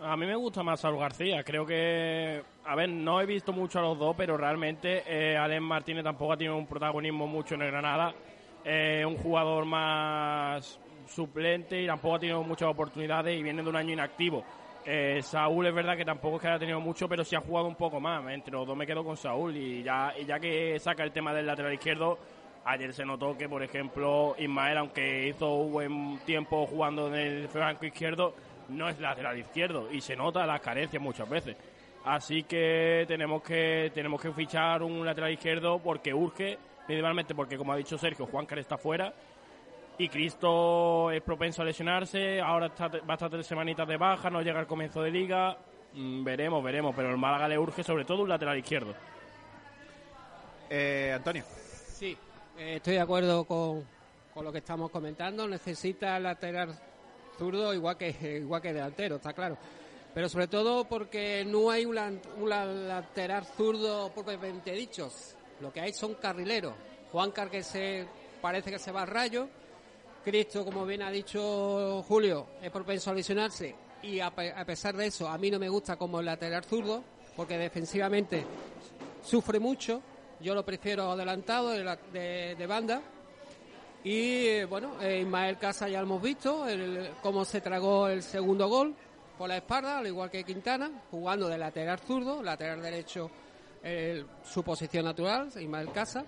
A 0.01 0.17
mí 0.17 0.27
me 0.27 0.35
gusta 0.35 0.63
más 0.63 0.81
Saúl 0.81 0.99
García. 0.99 1.43
Creo 1.45 1.65
que, 1.65 2.43
a 2.65 2.75
ver, 2.75 2.89
no 2.89 3.21
he 3.21 3.27
visto 3.27 3.53
mucho 3.53 3.79
a 3.79 3.83
los 3.83 3.99
dos, 3.99 4.15
pero 4.17 4.37
realmente 4.37 5.03
eh, 5.07 5.61
Martínez 5.61 6.05
tampoco 6.05 6.33
ha 6.33 6.37
tenido 6.37 6.57
un 6.57 6.67
protagonismo 6.67 7.27
mucho 7.27 7.55
en 7.55 7.63
el 7.63 7.71
Granada. 7.71 8.13
Es 8.65 9.05
un 9.05 9.17
jugador 9.17 9.65
más 9.65 10.79
suplente 11.07 11.83
y 11.83 11.87
tampoco 11.87 12.17
ha 12.17 12.19
tenido 12.19 12.43
muchas 12.43 12.69
oportunidades 12.69 13.39
y 13.39 13.43
viene 13.43 13.63
de 13.63 13.69
un 13.69 13.77
año 13.77 13.93
inactivo. 13.93 14.45
Eh, 14.85 15.21
Saúl 15.23 15.67
es 15.67 15.75
verdad 15.75 15.97
que 15.97 16.05
tampoco 16.05 16.37
es 16.37 16.43
que 16.43 16.49
haya 16.49 16.59
tenido 16.59 16.81
mucho, 16.81 17.09
pero 17.09 17.25
sí 17.25 17.37
ha 17.37 17.41
jugado 17.41 17.67
un 17.67 17.77
poco 17.77 18.01
más. 18.01 18.27
Entre 18.31 18.53
los 18.53 18.67
dos 18.67 18.77
me 18.77 18.87
quedo 18.87 19.05
con 19.05 19.17
Saúl 19.17 19.57
y 19.57 19.83
ya, 19.83 20.13
y 20.19 20.25
ya 20.25 20.39
que 20.39 20.79
saca 20.79 21.05
el 21.05 21.13
tema 21.13 21.33
del 21.33 21.47
lateral 21.47 21.73
izquierdo, 21.73 22.19
ayer 22.65 22.93
se 22.93 23.05
notó 23.05 23.37
que, 23.37 23.49
por 23.49 23.63
ejemplo, 23.63 24.35
Ismael, 24.39 24.79
aunque 24.79 25.29
hizo 25.29 25.55
un 25.55 25.73
buen 25.73 26.19
tiempo 26.27 26.67
jugando 26.67 27.09
en 27.09 27.15
el 27.15 27.49
flanco 27.49 27.87
izquierdo, 27.87 28.35
no 28.69 28.89
es 28.89 28.99
lateral 29.01 29.39
izquierdo 29.39 29.91
y 29.91 30.01
se 30.01 30.17
nota 30.17 30.47
las 30.47 30.61
carencias 30.61 31.03
muchas 31.03 31.29
veces. 31.29 31.57
Así 32.05 32.43
que 32.43 33.05
tenemos 33.09 33.43
que 33.43 33.91
tenemos 33.95 34.21
que 34.21 34.33
fichar 34.33 34.83
un 34.83 35.05
lateral 35.05 35.33
izquierdo 35.33 35.79
porque 35.79 36.13
urge, 36.13 36.59
principalmente 36.87 37.35
porque, 37.35 37.57
como 37.57 37.73
ha 37.73 37.77
dicho 37.77 37.97
Sergio, 37.97 38.27
Juancar 38.27 38.59
está 38.59 38.77
fuera 38.77 39.13
y 39.97 40.09
Cristo 40.09 41.11
es 41.11 41.23
propenso 41.23 41.63
a 41.63 41.65
lesionarse, 41.65 42.41
ahora 42.41 42.67
está, 42.67 42.89
va 42.89 43.01
a 43.09 43.15
estar 43.15 43.31
tres 43.31 43.47
semanitas 43.47 43.87
de 43.87 43.97
baja, 43.97 44.29
no 44.29 44.43
llega 44.43 44.59
al 44.59 44.67
comienzo 44.67 45.03
de 45.03 45.11
liga, 45.11 45.57
Mm, 45.95 46.25
veremos, 46.25 46.63
veremos, 46.63 46.95
pero 46.95 47.11
el 47.11 47.17
Málaga 47.17 47.47
le 47.49 47.59
urge 47.59 47.85
sobre 47.85 48.05
todo 48.05 48.23
un 48.23 48.29
lateral 48.29 48.59
izquierdo. 48.59 48.95
Eh, 50.69 51.13
Antonio. 51.15 51.45
Sí, 51.47 52.17
eh, 52.59 52.77
estoy 52.77 52.95
de 52.95 53.01
acuerdo 53.01 53.45
con, 53.45 53.85
con 54.33 54.45
lo 54.45 54.51
que 54.51 54.59
estamos 54.59 54.91
comentando. 54.91 55.47
Necesita 55.47 56.19
lateral 56.19 56.77
zurdo 57.39 57.73
igual 57.75 57.97
que 57.97 58.39
igual 58.43 58.61
que 58.63 58.73
delantero, 58.73 59.17
está 59.17 59.33
claro. 59.33 59.57
Pero 60.15 60.29
sobre 60.29 60.47
todo 60.47 60.85
porque 60.85 61.45
no 61.47 61.71
hay 61.71 61.85
un, 61.85 61.99
un 62.39 62.49
la- 62.49 62.65
lateral 62.67 63.45
zurdo 63.57 64.11
propiamente 64.13 64.73
dichos. 64.73 65.35
Lo 65.61 65.73
que 65.73 65.81
hay 65.81 65.93
son 65.93 66.15
carrileros. 66.15 66.75
Juancar 67.11 67.51
que 67.51 67.63
se 67.63 68.07
parece 68.41 68.71
que 68.71 68.79
se 68.79 68.93
va 68.93 69.03
al 69.03 69.09
rayo. 69.09 69.49
Cristo, 70.25 70.65
como 70.65 70.87
bien 70.87 71.03
ha 71.03 71.11
dicho 71.11 72.03
Julio, 72.09 72.47
es 72.63 72.71
propenso 72.71 73.11
a 73.11 73.15
lesionarse. 73.15 73.75
Y 74.03 74.21
a, 74.21 74.31
pe- 74.31 74.53
a 74.53 74.65
pesar 74.65 74.97
de 74.97 75.07
eso, 75.07 75.29
a 75.29 75.37
mí 75.39 75.51
no 75.51 75.59
me 75.59 75.69
gusta 75.69 75.97
como 75.97 76.23
lateral 76.23 76.65
zurdo, 76.65 77.03
porque 77.37 77.59
defensivamente 77.59 78.45
sufre 79.23 79.59
mucho. 79.59 80.01
Yo 80.41 80.55
lo 80.55 80.65
prefiero 80.65 81.11
adelantado 81.11 81.71
de, 81.71 81.85
la- 81.85 81.97
de- 82.13 82.55
de 82.57 82.67
banda. 82.67 83.03
Y 84.05 84.47
eh, 84.49 84.65
bueno, 84.67 85.01
eh, 85.01 85.21
Ismael 85.23 85.57
Casa 85.57 85.89
ya 85.89 85.99
lo 86.01 86.05
hemos 86.07 86.23
visto, 86.23 86.69
el- 86.69 87.11
cómo 87.23 87.45
se 87.45 87.61
tragó 87.61 88.09
el 88.09 88.23
segundo 88.23 88.69
gol 88.69 88.95
por 89.39 89.49
la 89.49 89.57
espalda, 89.57 89.99
al 89.99 90.07
igual 90.07 90.31
que 90.31 90.45
Quintana, 90.45 90.91
jugando 91.11 91.49
de 91.49 91.57
lateral 91.59 91.99
zurdo, 91.99 92.43
lateral 92.43 92.83
derecho, 92.83 93.31
eh, 93.83 94.25
su 94.45 94.63
posición 94.63 95.07
natural, 95.07 95.49
Ismael 95.59 95.91
Casa. 95.91 96.25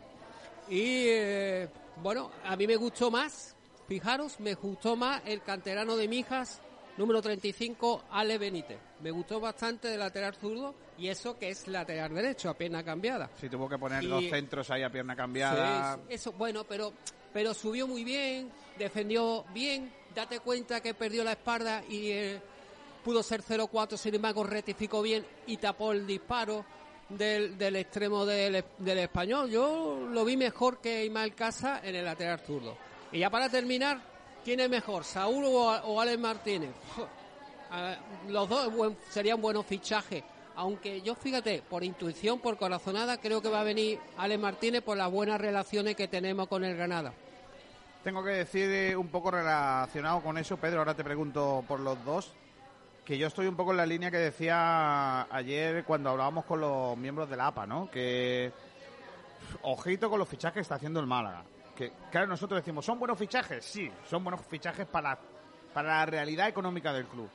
Y 0.69 1.05
eh, 1.09 1.69
bueno, 2.03 2.31
a 2.45 2.57
mí 2.57 2.67
me 2.67 2.77
gustó 2.77 3.11
más, 3.11 3.55
fijaros, 3.87 4.41
me 4.41 4.55
gustó 4.55 4.97
más 4.97 5.21
el 5.27 5.43
canterano 5.43 5.97
de 5.97 6.09
Mijas, 6.09 6.61
número 6.97 7.21
35, 7.21 8.05
Ale 8.11 8.39
Benítez. 8.39 8.79
Me 9.03 9.11
gustó 9.11 9.39
bastante 9.39 9.89
de 9.89 9.99
lateral 9.99 10.35
zurdo 10.35 10.75
y 10.97 11.09
eso 11.09 11.39
que 11.39 11.51
es 11.51 11.69
lateral 11.69 12.15
derecho, 12.15 12.49
a 12.49 12.55
pierna 12.55 12.83
cambiada. 12.83 13.29
Si 13.39 13.51
tuvo 13.51 13.69
que 13.69 13.77
poner 13.79 14.03
Y- 14.03 14.07
dos 14.09 14.25
centros 14.31 14.71
ahí 14.71 14.83
a 14.83 14.91
pierna 14.91 15.15
cambiada. 15.15 15.95
Sí, 15.97 16.01
sí, 16.09 16.15
eso, 16.15 16.33
bueno, 16.33 16.65
pero, 16.65 16.93
pero 17.37 17.53
subió 17.53 17.87
muy 17.87 18.03
bien, 18.03 18.51
defendió 18.79 19.45
bien. 19.53 19.93
Date 20.15 20.41
cuenta 20.41 20.81
que 20.81 20.95
perdió 20.95 21.23
la 21.23 21.33
espalda 21.33 21.85
y 21.87 22.11
eh, 22.11 22.41
pudo 23.05 23.23
ser 23.23 23.43
0-4, 23.43 23.99
sin 23.99 24.15
embargo 24.15 24.43
rectificó 24.43 25.03
bien 25.03 25.23
y 25.47 25.59
tapó 25.59 25.93
el 25.93 26.07
disparo 26.07 26.65
del, 27.11 27.77
extremo 27.77 28.25
del, 28.25 28.65
español. 28.87 29.51
Yo 29.51 30.09
lo 30.11 30.25
vi 30.25 30.39
mejor 30.39 30.79
que 30.79 31.05
Ismael 31.05 31.35
Casa 31.35 31.83
en 31.85 31.97
el 31.97 32.07
lateral 32.07 32.41
zurdo. 32.41 32.79
Y 33.13 33.19
ya 33.19 33.29
para 33.29 33.51
terminar, 33.51 34.01
¿quién 34.43 34.61
es 34.61 34.71
mejor, 34.71 35.05
Saúl 35.05 35.45
o, 35.45 35.73
o 35.73 36.01
Alex 36.01 36.19
Martínez? 36.19 36.71
Los 38.29 38.49
dos 38.49 38.95
serían 39.11 39.43
buenos 39.43 39.67
fichajes. 39.67 40.25
Aunque 40.55 41.03
yo, 41.03 41.15
fíjate, 41.15 41.63
por 41.69 41.85
intuición, 41.85 42.39
por 42.39 42.57
corazonada, 42.57 43.19
creo 43.19 43.43
que 43.43 43.51
va 43.51 43.61
a 43.61 43.65
venir 43.65 43.99
Alex 44.17 44.41
Martínez 44.41 44.83
por 44.83 44.97
las 44.97 45.11
buenas 45.11 45.39
relaciones 45.39 45.95
que 45.97 46.09
tenemos 46.09 46.49
con 46.49 46.65
el 46.65 46.75
Granada. 46.75 47.13
Tengo 48.07 48.23
que 48.23 48.31
decir 48.31 48.71
eh, 48.71 48.95
un 48.95 49.09
poco 49.09 49.33
relacionado 49.33 50.21
con 50.21 50.39
eso, 50.39 50.57
Pedro, 50.59 50.79
ahora 50.79 50.95
te 50.95 51.03
pregunto 51.03 51.65
por 51.67 51.81
los 51.81 52.05
dos, 52.05 52.33
que 53.05 53.19
yo 53.19 53.27
estoy 53.27 53.49
un 53.49 53.57
poco 53.57 53.73
en 53.73 53.79
la 53.79 53.85
línea 53.85 54.13
que 54.13 54.17
decía 54.19 55.23
ayer 55.23 55.83
cuando 55.83 56.11
hablábamos 56.11 56.45
con 56.45 56.61
los 56.61 56.97
miembros 56.97 57.29
de 57.29 57.37
la 57.37 57.49
APA, 57.49 57.67
¿no? 57.67 57.91
Que 57.91 58.53
ojito 59.63 60.09
con 60.09 60.21
los 60.21 60.29
fichajes 60.29 60.55
que 60.55 60.61
está 60.61 60.77
haciendo 60.77 61.01
el 61.01 61.09
Málaga. 61.09 61.43
Que 61.75 61.95
claro, 62.13 62.29
nosotros 62.29 62.61
decimos, 62.61 62.85
¿son 62.85 62.97
buenos 62.97 63.19
fichajes? 63.19 63.65
Sí, 63.65 63.91
son 64.09 64.23
buenos 64.23 64.41
fichajes 64.47 64.87
para, 64.87 65.19
para 65.75 65.99
la 65.99 66.07
realidad 66.07 66.47
económica 66.47 66.93
del 66.93 67.07
club. 67.07 67.29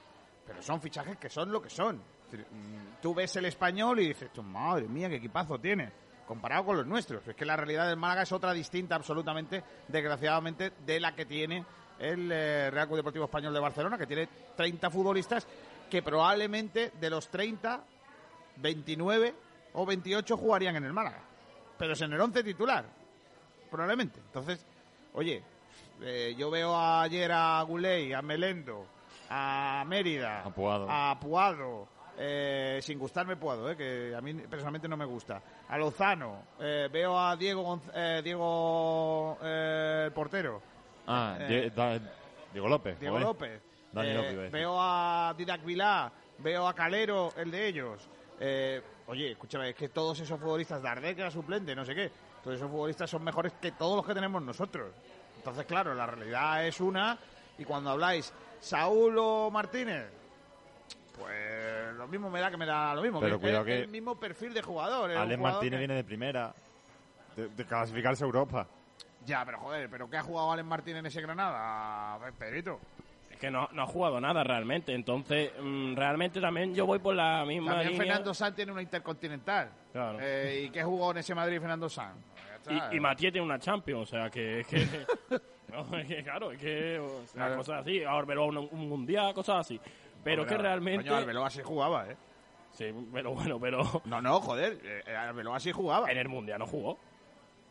Pero 0.48 0.62
son 0.62 0.80
fichajes 0.80 1.18
que 1.18 1.30
son 1.30 1.52
lo 1.52 1.62
que 1.62 1.70
son. 1.70 1.98
Mm, 1.98 3.02
Tú 3.02 3.14
ves 3.14 3.36
el 3.36 3.44
español 3.44 4.00
y 4.00 4.08
dices, 4.08 4.32
"Tú, 4.32 4.42
madre 4.42 4.88
mía, 4.88 5.10
qué 5.10 5.18
equipazo 5.18 5.60
tiene. 5.60 5.92
Comparado 6.32 6.64
con 6.64 6.78
los 6.78 6.88
nuestros. 6.88 7.28
Es 7.28 7.36
que 7.36 7.44
la 7.44 7.58
realidad 7.58 7.90
del 7.90 7.98
Málaga 7.98 8.22
es 8.22 8.32
otra 8.32 8.54
distinta, 8.54 8.96
absolutamente, 8.96 9.62
desgraciadamente, 9.90 10.72
de 10.86 10.98
la 10.98 11.14
que 11.14 11.26
tiene 11.26 11.66
el 12.00 12.32
eh, 12.32 12.72
Real 12.72 12.88
Club 12.88 13.00
Deportivo 13.00 13.26
Español 13.26 13.54
de 13.54 13.60
Barcelona, 13.60 13.98
que 13.98 14.08
tiene 14.08 14.30
30 14.56 14.90
futbolistas 14.90 15.46
que 15.90 16.02
probablemente 16.02 16.94
de 17.02 17.10
los 17.10 17.28
30, 17.28 17.84
29 18.56 19.36
o 19.74 19.86
28 19.86 20.38
jugarían 20.38 20.78
en 20.78 20.86
el 20.86 20.94
Málaga. 20.94 21.20
Pero 21.78 21.92
es 21.92 22.02
en 22.02 22.14
el 22.14 22.22
11 22.22 22.46
titular, 22.46 22.86
probablemente. 23.70 24.22
Entonces, 24.22 24.66
oye, 25.14 25.44
eh, 26.02 26.34
yo 26.38 26.50
veo 26.50 26.74
ayer 26.80 27.30
a 27.30 27.62
Guley, 27.64 28.14
a 28.14 28.22
Melendo, 28.22 28.86
a 29.30 29.84
Mérida, 29.86 30.44
A 30.44 30.50
Puado. 30.50 30.88
a 30.90 31.20
Puado, 31.20 31.90
eh, 32.18 32.80
sin 32.84 33.00
gustarme 33.00 33.36
Puado, 33.36 33.72
eh, 33.72 33.76
que 33.76 34.14
a 34.16 34.22
mí 34.22 34.34
personalmente 34.34 34.88
no 34.88 34.96
me 34.98 35.06
gusta, 35.06 35.42
a 35.72 35.78
Lozano, 35.78 36.44
eh, 36.60 36.90
veo 36.92 37.18
a 37.18 37.36
Diego, 37.38 37.64
Gonz- 37.64 37.90
eh, 37.96 38.22
Diego 38.24 39.38
eh, 39.42 40.04
el 40.08 40.12
portero, 40.12 40.62
Ah, 41.08 41.36
Eh, 41.40 41.72
da- 41.76 42.00
Diego 42.52 42.68
López. 42.70 43.00
Diego 43.00 43.16
joder. 43.16 43.28
López. 43.28 43.62
Eh, 43.96 44.14
López, 44.14 44.52
veo 44.52 44.76
a 44.80 45.34
Didac 45.36 45.64
Vilá, 45.66 46.12
veo 46.38 46.68
a 46.68 46.74
Calero, 46.76 47.34
el 47.38 47.50
de 47.50 47.68
ellos. 47.68 48.08
Eh, 48.40 48.82
oye, 49.08 49.32
escúchame, 49.32 49.70
es 49.70 49.76
que 49.76 49.90
todos 49.90 50.20
esos 50.20 50.40
futbolistas, 50.40 50.82
Dardé, 50.82 51.16
que 51.16 51.22
era 51.22 51.32
suplente, 51.32 51.76
no 51.76 51.84
sé 51.86 51.96
qué, 51.96 52.12
todos 52.44 52.58
esos 52.58 52.70
futbolistas 52.70 53.10
son 53.10 53.24
mejores 53.24 53.54
que 53.60 53.72
todos 53.72 53.96
los 53.98 54.06
que 54.06 54.14
tenemos 54.14 54.42
nosotros. 54.44 54.92
Entonces, 55.38 55.66
claro, 55.66 55.94
la 55.96 56.06
realidad 56.06 56.66
es 56.68 56.80
una, 56.80 57.18
y 57.58 57.64
cuando 57.66 57.90
habláis 57.92 58.32
Saúl 58.60 59.16
o 59.18 59.50
Martínez, 59.52 60.06
pues 61.22 61.94
lo 61.96 62.08
mismo 62.08 62.30
me 62.30 62.40
da 62.40 62.50
que 62.52 62.58
me 62.58 62.66
da 62.66 62.94
lo 62.96 63.02
mismo. 63.02 63.20
Pero 63.20 63.38
que 63.38 63.42
cuidado 63.42 63.62
es 63.62 63.66
que 63.68 63.80
el 63.84 63.88
mismo 63.88 64.16
perfil 64.20 64.54
de 64.54 64.62
jugador. 64.62 65.12
Alex 65.12 65.38
jugador 65.38 65.40
Martínez 65.54 65.72
que- 65.72 65.78
viene 65.80 65.94
de 65.96 66.04
primera. 66.04 66.54
De, 67.36 67.48
de 67.48 67.66
clasificarse 67.66 68.24
a 68.24 68.28
Europa. 68.28 68.68
Ya, 69.26 69.46
pero 69.46 69.60
joder, 69.60 69.90
¿pero 69.90 70.10
qué 70.10 70.18
ha 70.18 70.24
jugado 70.24 70.52
Alex 70.52 70.68
Martínez 70.68 71.00
en 71.00 71.06
ese 71.06 71.22
Granada, 71.22 72.20
Pedrito? 72.38 72.80
Es 73.30 73.38
que 73.38 73.50
no, 73.52 73.70
no 73.72 73.84
ha 73.84 73.88
jugado 73.88 74.20
nada 74.20 74.44
realmente. 74.44 74.94
Entonces, 74.94 75.52
mm, 75.62 75.96
realmente 75.96 76.42
también 76.42 76.74
yo 76.76 76.86
voy 76.86 77.00
por 77.00 77.16
la 77.16 77.46
misma 77.46 77.72
También 77.72 77.92
línea. 77.94 78.06
Fernando 78.08 78.34
Sanz 78.34 78.56
tiene 78.56 78.72
una 78.72 78.82
intercontinental. 78.82 79.70
Claro. 79.94 80.18
Eh, 80.22 80.64
¿Y 80.66 80.70
qué 80.72 80.84
jugó 80.84 81.12
en 81.12 81.18
ese 81.20 81.34
Madrid 81.36 81.60
Fernando 81.60 81.88
Sanz? 81.88 82.18
Y, 82.70 82.98
y 82.98 83.00
Matías 83.00 83.32
tiene 83.32 83.46
una 83.46 83.58
Champions, 83.60 84.02
o 84.04 84.06
sea 84.18 84.30
que 84.30 84.60
es 84.62 84.68
que. 84.68 84.86
no, 85.72 85.98
es 85.98 86.08
que 86.08 86.24
claro, 86.24 86.52
es 86.52 86.60
que. 86.60 87.00
O 87.00 87.26
sea, 87.26 87.34
Claro. 87.34 87.58
cosas 87.58 87.82
así. 87.82 88.04
Un, 88.04 88.58
un 88.58 88.90
mundial, 88.90 89.34
cosas 89.34 89.62
así. 89.62 89.80
Pero 90.24 90.44
Joder, 90.44 90.58
que 90.58 90.62
realmente. 90.62 91.06
Coño, 91.08 91.18
Arbeloa 91.18 91.50
sí 91.50 91.62
jugaba, 91.64 92.08
¿eh? 92.10 92.18
Sí, 92.74 92.86
pero 93.14 93.34
bueno, 93.34 93.60
pero. 93.60 93.84
No, 94.06 94.22
no, 94.22 94.40
joder. 94.42 94.80
eh, 94.84 95.16
Arbeloa 95.16 95.60
sí 95.60 95.72
jugaba. 95.72 96.12
En 96.12 96.18
el 96.18 96.30
mundial 96.30 96.60
no 96.60 96.68
jugó. 96.68 96.98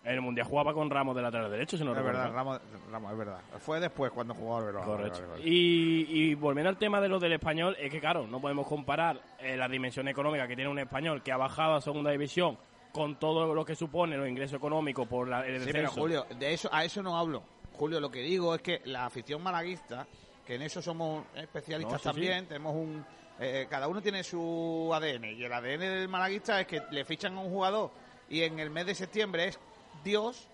En 0.03 0.15
el 0.15 0.21
mundial 0.23 0.47
jugaba 0.47 0.73
con 0.73 0.89
Ramos 0.89 1.15
de 1.15 1.21
lateral 1.21 1.51
derecho, 1.51 1.77
si 1.77 1.85
no 1.85 1.91
es 1.91 1.97
recuerdo 1.99 2.21
verdad, 2.21 2.33
mal. 2.35 2.59
Ramos, 2.59 2.61
Ramos, 2.91 3.13
es 3.13 3.19
verdad. 3.19 3.41
Fue 3.59 3.81
después 3.81 4.11
cuando 4.13 4.35
jugó 4.35 4.57
Arbeloa. 4.57 4.83
Correcto. 4.85 5.19
Vale, 5.19 5.27
vale, 5.27 5.41
vale. 5.43 5.51
Y, 5.51 6.07
y 6.09 6.35
volviendo 6.35 6.71
al 6.71 6.79
tema 6.79 7.01
de 7.03 7.09
lo 7.09 7.19
del 7.19 7.33
español, 7.35 7.77
es 7.79 7.91
que 7.91 8.01
claro, 8.01 8.27
no 8.27 8.41
podemos 8.41 8.67
comparar 8.67 9.21
eh, 9.41 9.59
la 9.59 9.69
dimensión 9.69 10.09
económica 10.09 10.49
que 10.49 10.57
tiene 10.57 10.71
un 10.71 10.79
español 10.79 11.23
que 11.23 11.33
ha 11.33 11.37
bajado 11.37 11.75
a 11.75 11.81
segunda 11.83 12.11
división 12.11 12.57
con 12.93 13.17
todo 13.21 13.55
lo 13.55 13.63
que 13.65 13.77
supone 13.77 14.17
los 14.17 14.27
ingresos 14.27 14.57
económicos 14.57 15.07
por 15.07 15.29
la, 15.29 15.47
el 15.47 15.61
Sí, 15.61 15.67
descenso. 15.67 15.73
pero 15.73 15.91
Julio, 15.91 16.27
de 16.39 16.55
eso, 16.55 16.71
a 16.73 16.83
eso 16.83 17.03
no 17.03 17.17
hablo. 17.19 17.43
Julio, 17.75 18.01
lo 18.01 18.11
que 18.11 18.21
digo 18.23 18.55
es 18.55 18.63
que 18.63 18.81
la 18.87 19.05
afición 19.05 19.43
malaguista, 19.43 20.07
que 20.51 20.57
en 20.57 20.63
eso 20.63 20.83
somos 20.83 21.27
especialistas 21.37 21.93
No, 21.93 21.99
sí, 21.99 22.05
también, 22.07 22.45
tenemos 22.47 22.75
un... 22.75 23.07
eh, 23.39 23.69
cada 23.71 23.87
uno 23.87 24.03
tiene 24.03 24.25
su 24.25 24.91
ADN 24.93 25.27
y 25.27 25.45
el 25.45 25.53
ADN 25.53 25.79
del 25.79 26.09
malaguista 26.09 26.61
es 26.61 26.67
que 26.67 26.83
le 26.91 27.05
fichan 27.05 27.37
a 27.37 27.41
un 27.41 27.51
jugador 27.51 27.93
y 28.29 28.43
en 28.43 28.59
el 28.59 28.69
mes 28.69 28.85
de 28.87 28.97
septiembre 28.97 29.47
es 29.47 29.61
Dios 30.03 30.49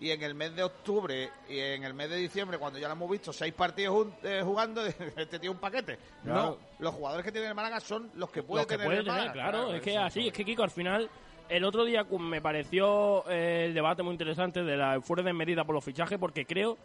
y 0.00 0.10
en 0.10 0.22
el 0.22 0.34
mes 0.34 0.56
de 0.56 0.62
octubre 0.62 1.28
y 1.50 1.58
en 1.58 1.84
el 1.84 1.92
mes 1.92 2.08
de 2.08 2.16
diciembre, 2.16 2.56
cuando 2.56 2.78
ya 2.78 2.88
lo 2.88 2.94
hemos 2.94 3.10
visto 3.10 3.30
seis 3.30 3.52
partidos 3.52 4.08
eh, 4.22 4.40
jugando, 4.42 4.86
este 5.16 5.38
tío 5.38 5.52
un 5.52 5.58
paquete. 5.58 5.98
Claro. 6.24 6.42
No, 6.42 6.58
los 6.78 6.94
jugadores 6.94 7.22
que 7.26 7.30
tiene 7.30 7.48
el 7.48 7.54
Málaga 7.54 7.78
son 7.78 8.10
los 8.14 8.30
que 8.30 8.42
puede 8.42 8.62
Los 8.62 8.66
que 8.66 8.76
tener 8.78 8.86
puede 8.86 8.98
el 9.00 9.04
tener, 9.04 9.20
Málaga. 9.20 9.50
claro, 9.50 9.74
es 9.74 9.82
que 9.82 9.98
así, 9.98 10.28
es 10.28 10.32
que 10.32 10.46
Kiko 10.46 10.62
al 10.62 10.70
final, 10.70 11.10
el 11.50 11.62
otro 11.62 11.84
día 11.84 12.06
me 12.18 12.40
pareció 12.40 13.28
eh, 13.30 13.66
el 13.66 13.74
debate 13.74 14.02
muy 14.02 14.12
interesante 14.12 14.62
de 14.62 14.78
la 14.78 14.98
fuera 15.02 15.22
de 15.22 15.34
medida 15.34 15.62
por 15.62 15.74
los 15.74 15.84
fichajes, 15.84 16.18
porque 16.18 16.46
creo 16.46 16.78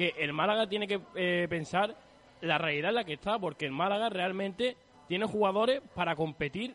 que 0.00 0.14
el 0.16 0.32
Málaga 0.32 0.66
tiene 0.66 0.88
que 0.88 0.98
eh, 1.14 1.46
pensar 1.50 1.94
la 2.40 2.56
realidad 2.56 2.88
en 2.88 2.94
la 2.94 3.04
que 3.04 3.12
está, 3.12 3.38
porque 3.38 3.66
el 3.66 3.72
Málaga 3.72 4.08
realmente 4.08 4.74
tiene 5.06 5.26
jugadores 5.26 5.82
para 5.94 6.16
competir 6.16 6.74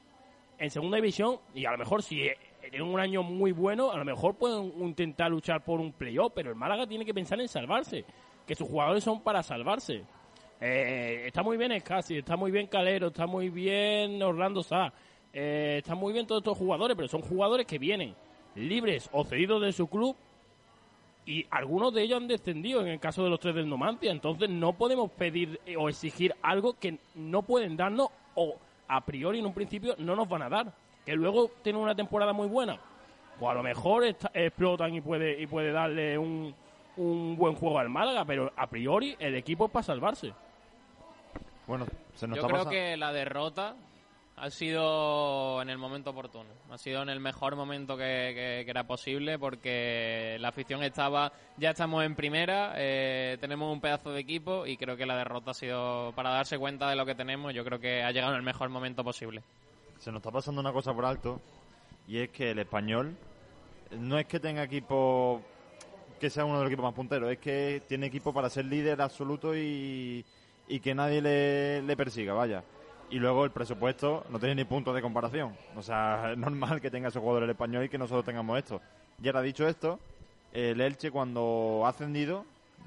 en 0.60 0.70
segunda 0.70 0.98
división 0.98 1.40
y 1.56 1.66
a 1.66 1.72
lo 1.72 1.80
mejor 1.80 2.04
si 2.04 2.22
eh, 2.22 2.38
tienen 2.70 2.88
un 2.88 3.00
año 3.00 3.24
muy 3.24 3.52
bueno, 3.52 3.90
a 3.90 3.98
lo 3.98 4.06
mejor 4.06 4.36
pueden 4.36 4.72
intentar 4.80 5.32
luchar 5.32 5.64
por 5.64 5.80
un 5.80 5.92
playoff, 5.92 6.34
pero 6.36 6.52
el 6.52 6.56
Málaga 6.56 6.86
tiene 6.86 7.04
que 7.04 7.16
pensar 7.16 7.42
en 7.42 7.48
salvarse, 7.48 8.06
que 8.46 8.54
sus 8.54 8.68
jugadores 8.68 9.04
son 9.04 9.24
para 9.24 9.42
salvarse. 9.42 10.04
Eh, 10.62 11.24
está 11.26 11.42
muy 11.42 11.58
bien 11.58 11.72
Escasi, 11.72 12.20
está 12.20 12.38
muy 12.38 12.52
bien 12.52 12.68
Calero, 12.68 13.08
está 13.08 13.26
muy 13.26 13.50
bien 13.50 14.22
Orlando 14.22 14.62
Sá, 14.62 14.94
eh, 15.34 15.78
están 15.80 15.98
muy 15.98 16.14
bien 16.14 16.28
todos 16.28 16.42
estos 16.42 16.60
jugadores, 16.60 16.96
pero 16.96 17.08
son 17.08 17.24
jugadores 17.24 17.66
que 17.66 17.80
vienen 17.80 18.14
libres 18.54 19.10
o 19.14 19.24
cedidos 19.24 19.64
de 19.64 19.74
su 19.74 19.88
club 19.88 20.16
y 21.26 21.46
algunos 21.50 21.94
de 21.94 22.04
ellos 22.04 22.18
han 22.22 22.28
descendido 22.28 22.82
en 22.82 22.88
el 22.88 23.00
caso 23.00 23.24
de 23.24 23.30
los 23.30 23.40
tres 23.40 23.56
del 23.56 23.68
Numancia. 23.68 24.12
Entonces 24.12 24.50
no 24.50 24.74
podemos 24.74 25.10
pedir 25.12 25.60
eh, 25.66 25.76
o 25.78 25.90
exigir 25.90 26.36
algo 26.44 26.78
que 26.80 26.98
no 27.16 27.42
pueden 27.42 27.76
darnos 27.76 28.10
o 28.36 28.56
a 28.88 29.02
priori 29.02 29.40
en 29.40 29.46
un 29.48 29.54
principio 29.54 29.96
no 29.98 30.16
nos 30.16 30.30
van 30.30 30.44
a 30.44 30.50
dar. 30.50 30.72
Que 31.06 31.14
luego 31.16 31.50
tienen 31.64 31.82
una 31.82 31.96
temporada 31.96 32.32
muy 32.34 32.48
buena. 32.48 32.78
Pues 33.40 33.52
a 33.52 33.56
lo 33.56 33.64
mejor 33.64 34.04
esta- 34.06 34.32
explotan 34.34 34.94
y 34.94 35.02
puede, 35.02 35.42
y 35.42 35.48
puede 35.48 35.72
darle 35.72 36.18
un, 36.18 36.54
un 36.98 37.36
buen 37.36 37.56
juego 37.56 37.80
al 37.80 37.90
Málaga, 37.90 38.24
pero 38.26 38.52
a 38.56 38.68
priori 38.68 39.16
el 39.20 39.36
equipo 39.36 39.66
es 39.66 39.72
para 39.72 39.84
salvarse. 39.84 40.32
Bueno, 41.68 41.86
se 42.16 42.28
nos 42.28 42.38
Yo 42.38 42.42
está 42.42 42.48
creo 42.54 42.64
pasando. 42.66 42.70
que 42.70 42.98
la 42.98 43.12
derrota 43.12 43.76
ha 44.38 44.50
sido 44.50 45.62
en 45.62 45.70
el 45.70 45.78
momento 45.78 46.10
oportuno. 46.10 46.50
Ha 46.70 46.78
sido 46.78 47.02
en 47.02 47.10
el 47.10 47.20
mejor 47.20 47.56
momento 47.56 47.96
que, 47.96 48.62
era 48.68 48.86
posible 48.86 49.40
porque 49.40 50.38
la 50.40 50.50
afición 50.50 50.84
estaba... 50.84 51.32
Ya 51.58 51.72
estamos 51.72 52.04
en 52.04 52.16
primera, 52.16 52.74
eh, 52.76 53.38
tenemos 53.40 53.72
un 53.72 53.80
pedazo 53.80 54.12
de 54.12 54.20
equipo 54.20 54.66
y 54.66 54.76
creo 54.78 54.98
que 54.98 55.06
la 55.06 55.18
derrota 55.18 55.52
ha 55.52 55.54
sido 55.54 56.12
para 56.16 56.32
darse 56.32 56.58
cuenta 56.58 56.90
de 56.90 56.98
lo 56.98 57.06
que 57.06 57.16
tenemos. 57.16 57.54
Yo 57.54 57.64
creo 57.64 57.80
que 57.80 58.04
ha 58.04 58.12
llegado 58.12 58.34
en 58.34 58.40
el 58.40 58.44
mejor 58.44 58.70
momento 58.70 59.04
posible. 59.04 59.42
Se 60.00 60.12
nos 60.12 60.20
está 60.20 60.32
pasando 60.32 60.60
una 60.60 60.74
cosa 60.74 60.94
por 60.94 61.06
alto. 61.06 61.40
Y 62.08 62.20
es 62.20 62.30
que 62.30 62.52
el 62.52 62.60
español 62.60 63.16
no 63.92 64.20
es 64.20 64.26
que 64.26 64.40
tenga 64.40 64.64
equipo 64.64 65.42
que 66.20 66.30
sea 66.30 66.46
uno 66.46 66.58
de 66.58 66.64
los 66.64 66.72
equipos 66.72 66.86
más 66.86 66.94
punteros, 66.94 67.32
es 67.32 67.40
que 67.40 67.82
tiene 67.88 68.08
equipo 68.08 68.34
para 68.34 68.50
ser 68.50 68.66
líder 68.66 69.02
absoluto 69.02 69.56
y, 69.56 70.24
que 70.82 70.96
nadie 70.96 71.22
le 71.22 71.98
persiga, 71.98 72.34
vaya. 72.34 72.64
Y 73.10 73.20
luego 73.20 73.46
el 73.46 73.52
presupuesto 73.52 74.26
no 74.30 74.40
tiene 74.40 74.56
ni 74.56 74.64
punto 74.66 74.94
de 74.94 75.02
comparación. 75.02 75.56
O 75.76 75.82
sea, 75.82 76.32
es 76.32 76.38
normal 76.38 76.82
que 76.82 76.92
tenga 76.92 77.10
ese 77.10 77.20
jugador 77.20 77.44
el 77.44 77.50
español 77.50 77.86
y 77.86 77.90
que 77.90 77.98
nosotros 77.98 78.26
tengamos 78.26 78.58
esto. 78.58 78.82
Y 79.22 79.28
ahora 79.28 79.42
dicho 79.42 79.68
esto, 79.68 80.00
el 80.54 80.82
Elche 80.82 81.12
cuando 81.12 81.84
ha 81.86 81.90
ascendido, 81.90 82.46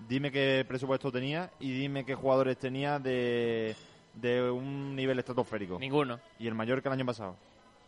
dime 0.09 0.31
qué 0.31 0.64
presupuesto 0.66 1.11
tenía 1.11 1.50
y 1.61 1.72
dime 1.72 2.04
qué 2.04 2.14
jugadores 2.14 2.59
tenía 2.59 2.98
de, 2.98 3.74
de 4.14 4.50
un 4.50 4.94
nivel 4.94 5.18
estratosférico. 5.18 5.78
Ninguno. 5.78 6.20
Y 6.38 6.46
el 6.46 6.54
mayor 6.54 6.83
que 6.83 6.88
el 6.88 6.94
año 6.94 7.07
pasado. 7.07 7.37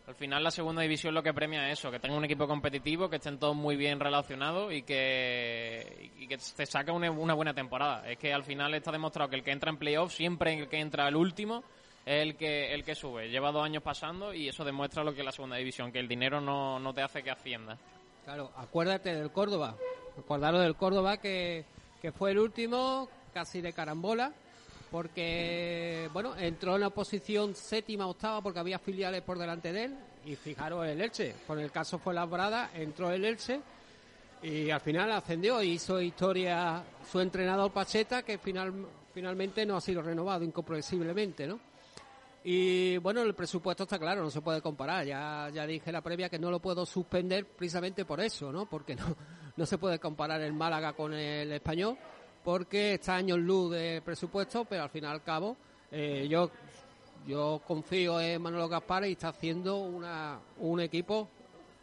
Al 0.07 0.17
final 0.17 0.43
la 0.43 0.51
segunda 0.51 0.83
división 0.83 1.15
lo 1.15 1.23
que 1.23 1.33
premia 1.33 1.69
es 1.71 1.79
eso, 1.79 1.89
que 1.89 2.01
tenga 2.01 2.17
un 2.17 2.25
equipo 2.25 2.49
competitivo, 2.49 3.09
que 3.09 3.17
estén 3.17 3.39
todos 3.39 3.55
muy 3.55 3.77
bien 3.77 4.01
relacionados 4.01 4.73
y 4.73 4.83
que, 4.83 6.11
y 6.19 6.27
que 6.27 6.37
te 6.37 6.67
saca 6.67 6.93
una, 6.93 7.13
una 7.13 7.35
buena 7.35 7.55
temporada. 7.55 8.11
Es 8.11 8.19
que 8.19 8.33
al 8.33 8.43
final 8.43 8.75
está 8.75 8.91
demostrado 8.91 9.31
que 9.31 9.37
el 9.37 9.45
que 9.45 9.53
entra 9.53 9.71
en 9.71 9.77
playoff, 9.77 10.13
siempre 10.13 10.55
el 10.55 10.69
que 10.69 10.81
entra 10.81 11.07
el 11.07 11.15
último, 11.15 11.63
es 12.07 12.23
el 12.23 12.37
que, 12.37 12.75
el 12.75 12.85
que 12.85 12.95
sube. 12.95 13.29
Lleva 13.29 13.53
dos 13.53 13.65
años 13.65 13.83
pasando 13.83 14.33
y 14.33 14.49
eso 14.49 14.65
demuestra 14.65 15.05
lo 15.05 15.13
que 15.13 15.21
es 15.21 15.25
la 15.25 15.33
segunda 15.33 15.57
división, 15.57 15.93
que 15.93 16.01
el 16.01 16.09
dinero 16.09 16.41
no, 16.41 16.79
no 16.79 16.95
te 16.95 17.03
hace 17.03 17.23
que 17.23 17.31
asciendas. 17.31 17.79
Claro, 18.25 18.51
acuérdate 18.57 19.15
del 19.15 19.31
Córdoba. 19.31 19.77
Acordaros 20.19 20.63
del 20.63 20.77
Córdoba 20.77 21.19
que, 21.19 21.65
que 22.01 22.13
fue 22.13 22.33
el 22.33 22.39
último, 22.39 23.09
casi 23.33 23.61
de 23.61 23.73
carambola, 23.73 24.33
porque, 24.91 26.09
bueno, 26.13 26.37
entró 26.37 26.75
en 26.75 26.83
la 26.83 26.91
posición 26.91 27.55
séptima, 27.55 28.07
octava, 28.07 28.43
porque 28.43 28.59
había 28.59 28.79
filiales 28.79 29.23
por 29.23 29.39
delante 29.39 29.73
de 29.73 29.85
él. 29.85 29.99
Y 30.25 30.37
fijaros 30.37 30.87
el 30.87 31.01
Elche, 31.01 31.35
por 31.47 31.59
el 31.59 31.71
caso 31.71 31.99
fue 31.99 32.13
Labrada, 32.13 32.71
entró 32.75 33.11
el 33.11 33.25
Elche 33.25 33.61
Y 34.43 34.71
al 34.71 34.81
final 34.81 35.11
ascendió 35.13 35.63
y 35.63 35.73
hizo 35.73 36.01
historia 36.01 36.83
su 37.11 37.21
entrenador 37.21 37.71
Pacheta, 37.73 38.23
que 38.23 38.39
final, 38.39 38.87
finalmente 39.15 39.65
no 39.65 39.77
ha 39.77 39.81
sido 39.81 40.03
renovado 40.03 40.45
incomprensiblemente, 40.45 41.47
¿no? 41.47 41.70
Y 42.43 42.97
bueno, 42.99 43.21
el 43.23 43.35
presupuesto 43.35 43.83
está 43.83 43.99
claro, 43.99 44.23
no 44.23 44.31
se 44.31 44.41
puede 44.41 44.63
comparar. 44.63 45.05
Ya, 45.05 45.51
ya 45.53 45.67
dije 45.67 45.93
la 45.93 46.01
previa 46.01 46.29
que 46.29 46.39
no 46.39 46.51
lo 46.51 46.61
puedo 46.61 46.87
suspender 46.87 47.47
precisamente 47.47 48.05
por 48.05 48.21
eso, 48.21 48.51
¿no? 48.51 48.67
Porque 48.67 48.95
no, 48.95 49.05
no 49.57 49.67
se 49.67 49.79
puede 49.79 49.99
comparar 49.99 50.41
el 50.41 50.53
Málaga 50.53 50.95
con 50.95 51.13
el 51.13 51.53
español, 51.53 51.99
porque 52.43 52.95
está 52.95 53.17
años 53.17 53.39
luz 53.39 53.73
de 53.73 54.01
presupuesto, 54.03 54.65
pero 54.65 54.85
al 54.85 54.91
fin 54.91 55.05
y 55.05 55.07
al 55.07 55.23
cabo, 55.23 55.57
eh, 55.91 56.27
yo, 56.31 56.51
yo 57.27 57.61
confío 57.67 58.19
en 58.21 58.41
Manolo 58.41 58.69
Gaspar 58.69 59.07
y 59.07 59.13
está 59.13 59.29
haciendo 59.29 59.77
una, 59.79 60.41
un 60.61 60.81
equipo 60.81 61.29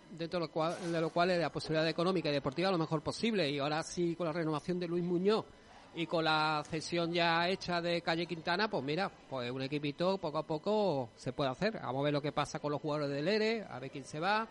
dentro 0.10 0.40
de 0.40 0.48
lo 0.48 0.52
cual, 0.52 0.92
de 0.92 1.02
lo 1.02 1.12
cual 1.12 1.32
es 1.32 1.40
la 1.40 1.52
posibilidad 1.52 1.88
económica 1.88 2.30
y 2.30 2.34
deportiva 2.34 2.72
lo 2.72 2.80
mejor 2.80 3.02
posible. 3.04 3.48
Y 3.48 3.60
ahora 3.60 3.84
sí, 3.84 4.16
con 4.16 4.26
la 4.26 4.34
renovación 4.34 4.80
de 4.80 4.88
Luis 4.88 5.04
Muñoz 5.04 5.46
y 5.96 6.06
con 6.06 6.26
la 6.26 6.64
cesión 6.70 7.12
ya 7.12 7.48
hecha 7.50 7.82
de 7.82 8.02
Calle 8.02 8.26
Quintana, 8.26 8.70
pues 8.70 8.84
mira, 8.84 9.10
pues 9.30 9.52
un 9.52 9.62
equipito 9.62 10.18
poco 10.18 10.38
a 10.38 10.44
poco 10.44 11.10
se 11.16 11.34
puede 11.34 11.50
hacer. 11.50 11.80
Vamos 11.82 12.02
a 12.02 12.04
ver 12.04 12.14
lo 12.14 12.22
que 12.22 12.32
pasa 12.32 12.60
con 12.60 12.72
los 12.72 12.82
jugadores 12.82 13.10
del 13.10 13.28
ERE, 13.28 13.66
a 13.70 13.80
ver 13.80 13.90
quién 13.92 14.06
se 14.06 14.20
va. 14.20 14.48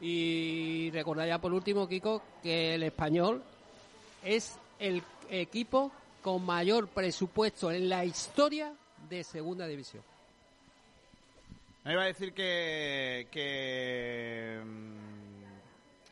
Y 0.00 0.90
recordar 0.92 1.26
ya 1.28 1.40
por 1.40 1.52
último, 1.52 1.88
Kiko, 1.88 2.22
que 2.42 2.74
el 2.74 2.82
español 2.84 3.42
es 4.24 4.58
el 4.78 5.02
equipo 5.28 5.92
con 6.22 6.44
mayor 6.44 6.88
presupuesto 6.88 7.70
en 7.70 7.88
la 7.88 8.04
historia 8.04 8.72
de 9.08 9.24
Segunda 9.24 9.66
División. 9.66 10.02
Me 11.84 11.92
iba 11.92 12.02
a 12.02 12.06
decir 12.06 12.34
que, 12.34 13.26
que, 13.30 14.60
mm, 14.62 15.09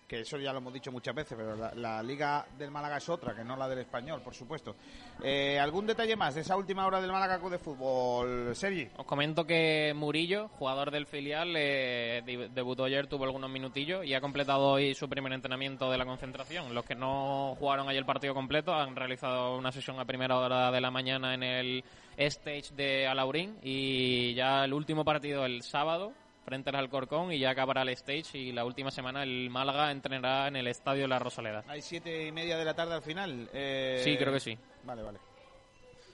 que 0.09 0.21
eso 0.21 0.39
ya 0.39 0.53
lo 0.53 0.59
hemos 0.59 0.73
dicho 0.73 0.91
muchas 0.91 1.15
veces, 1.15 1.37
pero 1.37 1.55
la, 1.55 2.03
Liga 2.03 2.47
del 2.57 2.71
Málaga 2.71 2.97
es 2.97 3.09
otra, 3.11 3.35
que 3.35 3.45
no 3.45 3.57
la 3.57 3.69
del 3.69 3.81
Español, 3.81 4.23
por 4.23 4.35
supuesto. 4.35 4.75
Eh, 5.23 5.59
¿Algún 5.61 5.87
detalle 5.87 6.17
más 6.17 6.35
de 6.35 6.41
esa 6.41 6.57
última 6.57 6.87
hora 6.87 7.01
del 7.01 7.13
Málaga 7.13 7.37
de 7.39 7.59
Fútbol, 7.59 8.57
Sergi? 8.57 8.89
Os 8.97 9.05
comento 9.05 9.45
que 9.47 9.93
Murillo, 9.95 10.49
jugador 10.59 10.91
del 10.91 11.07
filial, 11.07 11.55
eh, 11.57 12.23
de- 12.25 12.49
debutó 12.49 12.85
ayer, 12.85 13.07
tuvo 13.07 13.25
algunos 13.25 13.51
minutillos 13.51 14.05
y 14.07 14.15
ha 14.15 14.21
completado 14.23 14.67
hoy 14.71 14.95
su 14.95 15.09
primer 15.11 15.33
entrenamiento 15.35 15.91
de 15.91 15.99
la 15.99 16.07
concentración. 16.07 16.75
Los 16.75 16.87
que 16.87 16.95
no 16.95 17.55
jugaron 17.59 17.87
ayer 17.89 17.99
el 18.01 18.07
partido 18.07 18.33
completo 18.33 18.73
han 18.73 18.97
realizado 18.97 19.59
una 19.59 19.73
sesión 19.73 20.01
a 20.01 20.07
primera 20.07 20.39
hora 20.39 20.71
de 20.71 20.81
la 20.81 20.91
mañana 20.91 21.35
en 21.35 21.43
el 21.43 21.85
stage 22.17 22.75
de 22.75 23.07
Alaurín 23.07 23.59
y 23.63 24.33
ya 24.35 24.65
el 24.65 24.73
último 24.73 25.05
partido 25.05 25.45
el 25.45 25.63
sábado 25.63 26.13
frente 26.49 26.71
al 26.71 26.77
Alcorcón 26.77 27.31
y 27.31 27.39
ya 27.39 27.51
acabará 27.51 27.83
el 27.83 27.91
stage 27.91 28.39
y 28.39 28.53
la 28.53 28.65
última 28.65 28.91
semana 28.91 29.23
el 29.23 29.51
Málaga 29.51 29.91
entrenará 29.91 30.49
en 30.49 30.57
el 30.57 30.67
estadio 30.67 31.03
de 31.03 31.09
la 31.09 31.19
Rosaleda. 31.19 31.63
Hay 31.69 31.83
siete 31.83 32.27
y 32.27 32.33
media 32.33 32.57
de 32.57 32.65
la 32.65 32.73
tarde 32.75 32.95
al 32.95 33.03
final. 33.03 33.51
Eh, 33.53 34.01
Sí, 34.03 34.17
creo 34.17 34.33
que 34.33 34.41
sí. 34.41 34.57
Vale, 34.85 35.03
vale. 35.03 35.19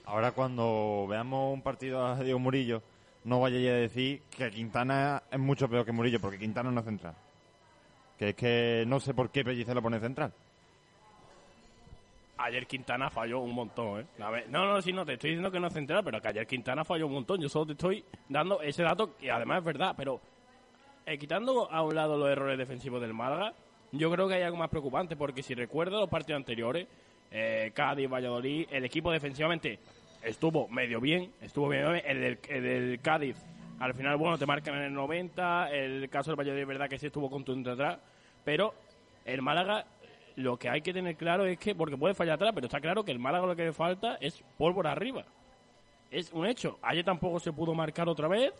Ahora 0.03 0.33
cuando 0.33 1.07
veamos 1.07 1.53
un 1.53 1.61
partido 1.61 2.05
a 2.05 2.21
Diego 2.21 2.37
Murillo, 2.37 2.83
no 3.23 3.39
vayáis 3.39 3.69
a 3.69 3.73
decir 3.75 4.23
que 4.23 4.51
Quintana 4.51 5.23
es 5.31 5.39
mucho 5.39 5.69
peor 5.69 5.85
que 5.85 5.93
Murillo, 5.93 6.19
porque 6.19 6.37
Quintana 6.37 6.69
no 6.69 6.81
es 6.81 6.85
central. 6.85 7.15
Que 8.19 8.29
es 8.29 8.35
que 8.35 8.83
no 8.87 8.99
sé 8.99 9.13
por 9.13 9.29
qué 9.29 9.45
Pellicer 9.45 9.73
lo 9.73 9.81
pone 9.81 9.99
central. 10.01 10.33
Ayer 12.37 12.67
Quintana 12.67 13.09
falló 13.09 13.39
un 13.39 13.53
montón, 13.53 14.01
¿eh? 14.01 14.05
No, 14.49 14.65
no, 14.65 14.81
sí, 14.81 14.91
no, 14.91 15.05
te 15.05 15.13
estoy 15.13 15.31
diciendo 15.31 15.51
que 15.51 15.59
no 15.59 15.67
es 15.67 15.73
central, 15.73 16.03
pero 16.03 16.21
que 16.21 16.27
ayer 16.27 16.45
Quintana 16.45 16.83
falló 16.83 17.07
un 17.07 17.13
montón. 17.13 17.39
Yo 17.39 17.47
solo 17.47 17.67
te 17.67 17.71
estoy 17.73 18.03
dando 18.27 18.61
ese 18.61 18.83
dato 18.83 19.15
que 19.15 19.31
además 19.31 19.59
es 19.59 19.63
verdad, 19.63 19.93
pero 19.95 20.19
eh, 21.05 21.17
quitando 21.17 21.71
a 21.71 21.81
un 21.81 21.95
lado 21.95 22.17
los 22.17 22.29
errores 22.29 22.57
defensivos 22.57 23.01
del 23.01 23.13
Málaga, 23.13 23.53
yo 23.91 24.11
creo 24.11 24.27
que 24.27 24.33
hay 24.33 24.41
algo 24.41 24.57
más 24.57 24.69
preocupante, 24.69 25.15
porque 25.15 25.43
si 25.43 25.53
recuerdo 25.53 25.99
los 25.99 26.09
partidos 26.09 26.39
anteriores, 26.39 26.87
eh, 27.31 27.71
Cádiz, 27.73 28.09
Valladolid, 28.09 28.67
el 28.69 28.83
equipo 28.83 29.11
defensivamente 29.11 29.79
estuvo 30.21 30.67
medio 30.67 30.99
bien, 30.99 31.31
estuvo 31.41 31.69
bien, 31.69 32.01
el 32.05 32.21
del, 32.21 32.39
el 32.49 32.63
del 32.63 32.99
Cádiz, 33.01 33.37
al 33.79 33.93
final, 33.93 34.17
bueno, 34.17 34.37
te 34.37 34.45
marcan 34.45 34.75
en 34.75 34.83
el 34.83 34.93
90, 34.93 35.71
el 35.71 36.09
caso 36.09 36.31
del 36.31 36.39
Valladolid 36.39 36.61
es 36.61 36.67
verdad 36.67 36.89
que 36.89 36.97
sí 36.97 37.07
estuvo 37.07 37.29
contundente 37.29 37.71
atrás, 37.71 37.99
pero 38.43 38.73
el 39.25 39.41
Málaga 39.41 39.85
lo 40.35 40.57
que 40.57 40.69
hay 40.69 40.81
que 40.81 40.93
tener 40.93 41.15
claro 41.15 41.45
es 41.45 41.57
que, 41.57 41.75
porque 41.75 41.97
puede 41.97 42.13
fallar 42.13 42.35
atrás, 42.35 42.51
pero 42.53 42.67
está 42.67 42.79
claro 42.79 43.03
que 43.03 43.11
el 43.11 43.19
Málaga 43.19 43.47
lo 43.47 43.55
que 43.55 43.65
le 43.65 43.73
falta 43.73 44.17
es 44.19 44.43
pólvora 44.57 44.91
arriba. 44.91 45.25
Es 46.11 46.31
un 46.33 46.45
hecho. 46.45 46.77
Ayer 46.81 47.03
tampoco 47.03 47.39
se 47.39 47.51
pudo 47.53 47.73
marcar 47.73 48.07
otra 48.09 48.27
vez. 48.27 48.53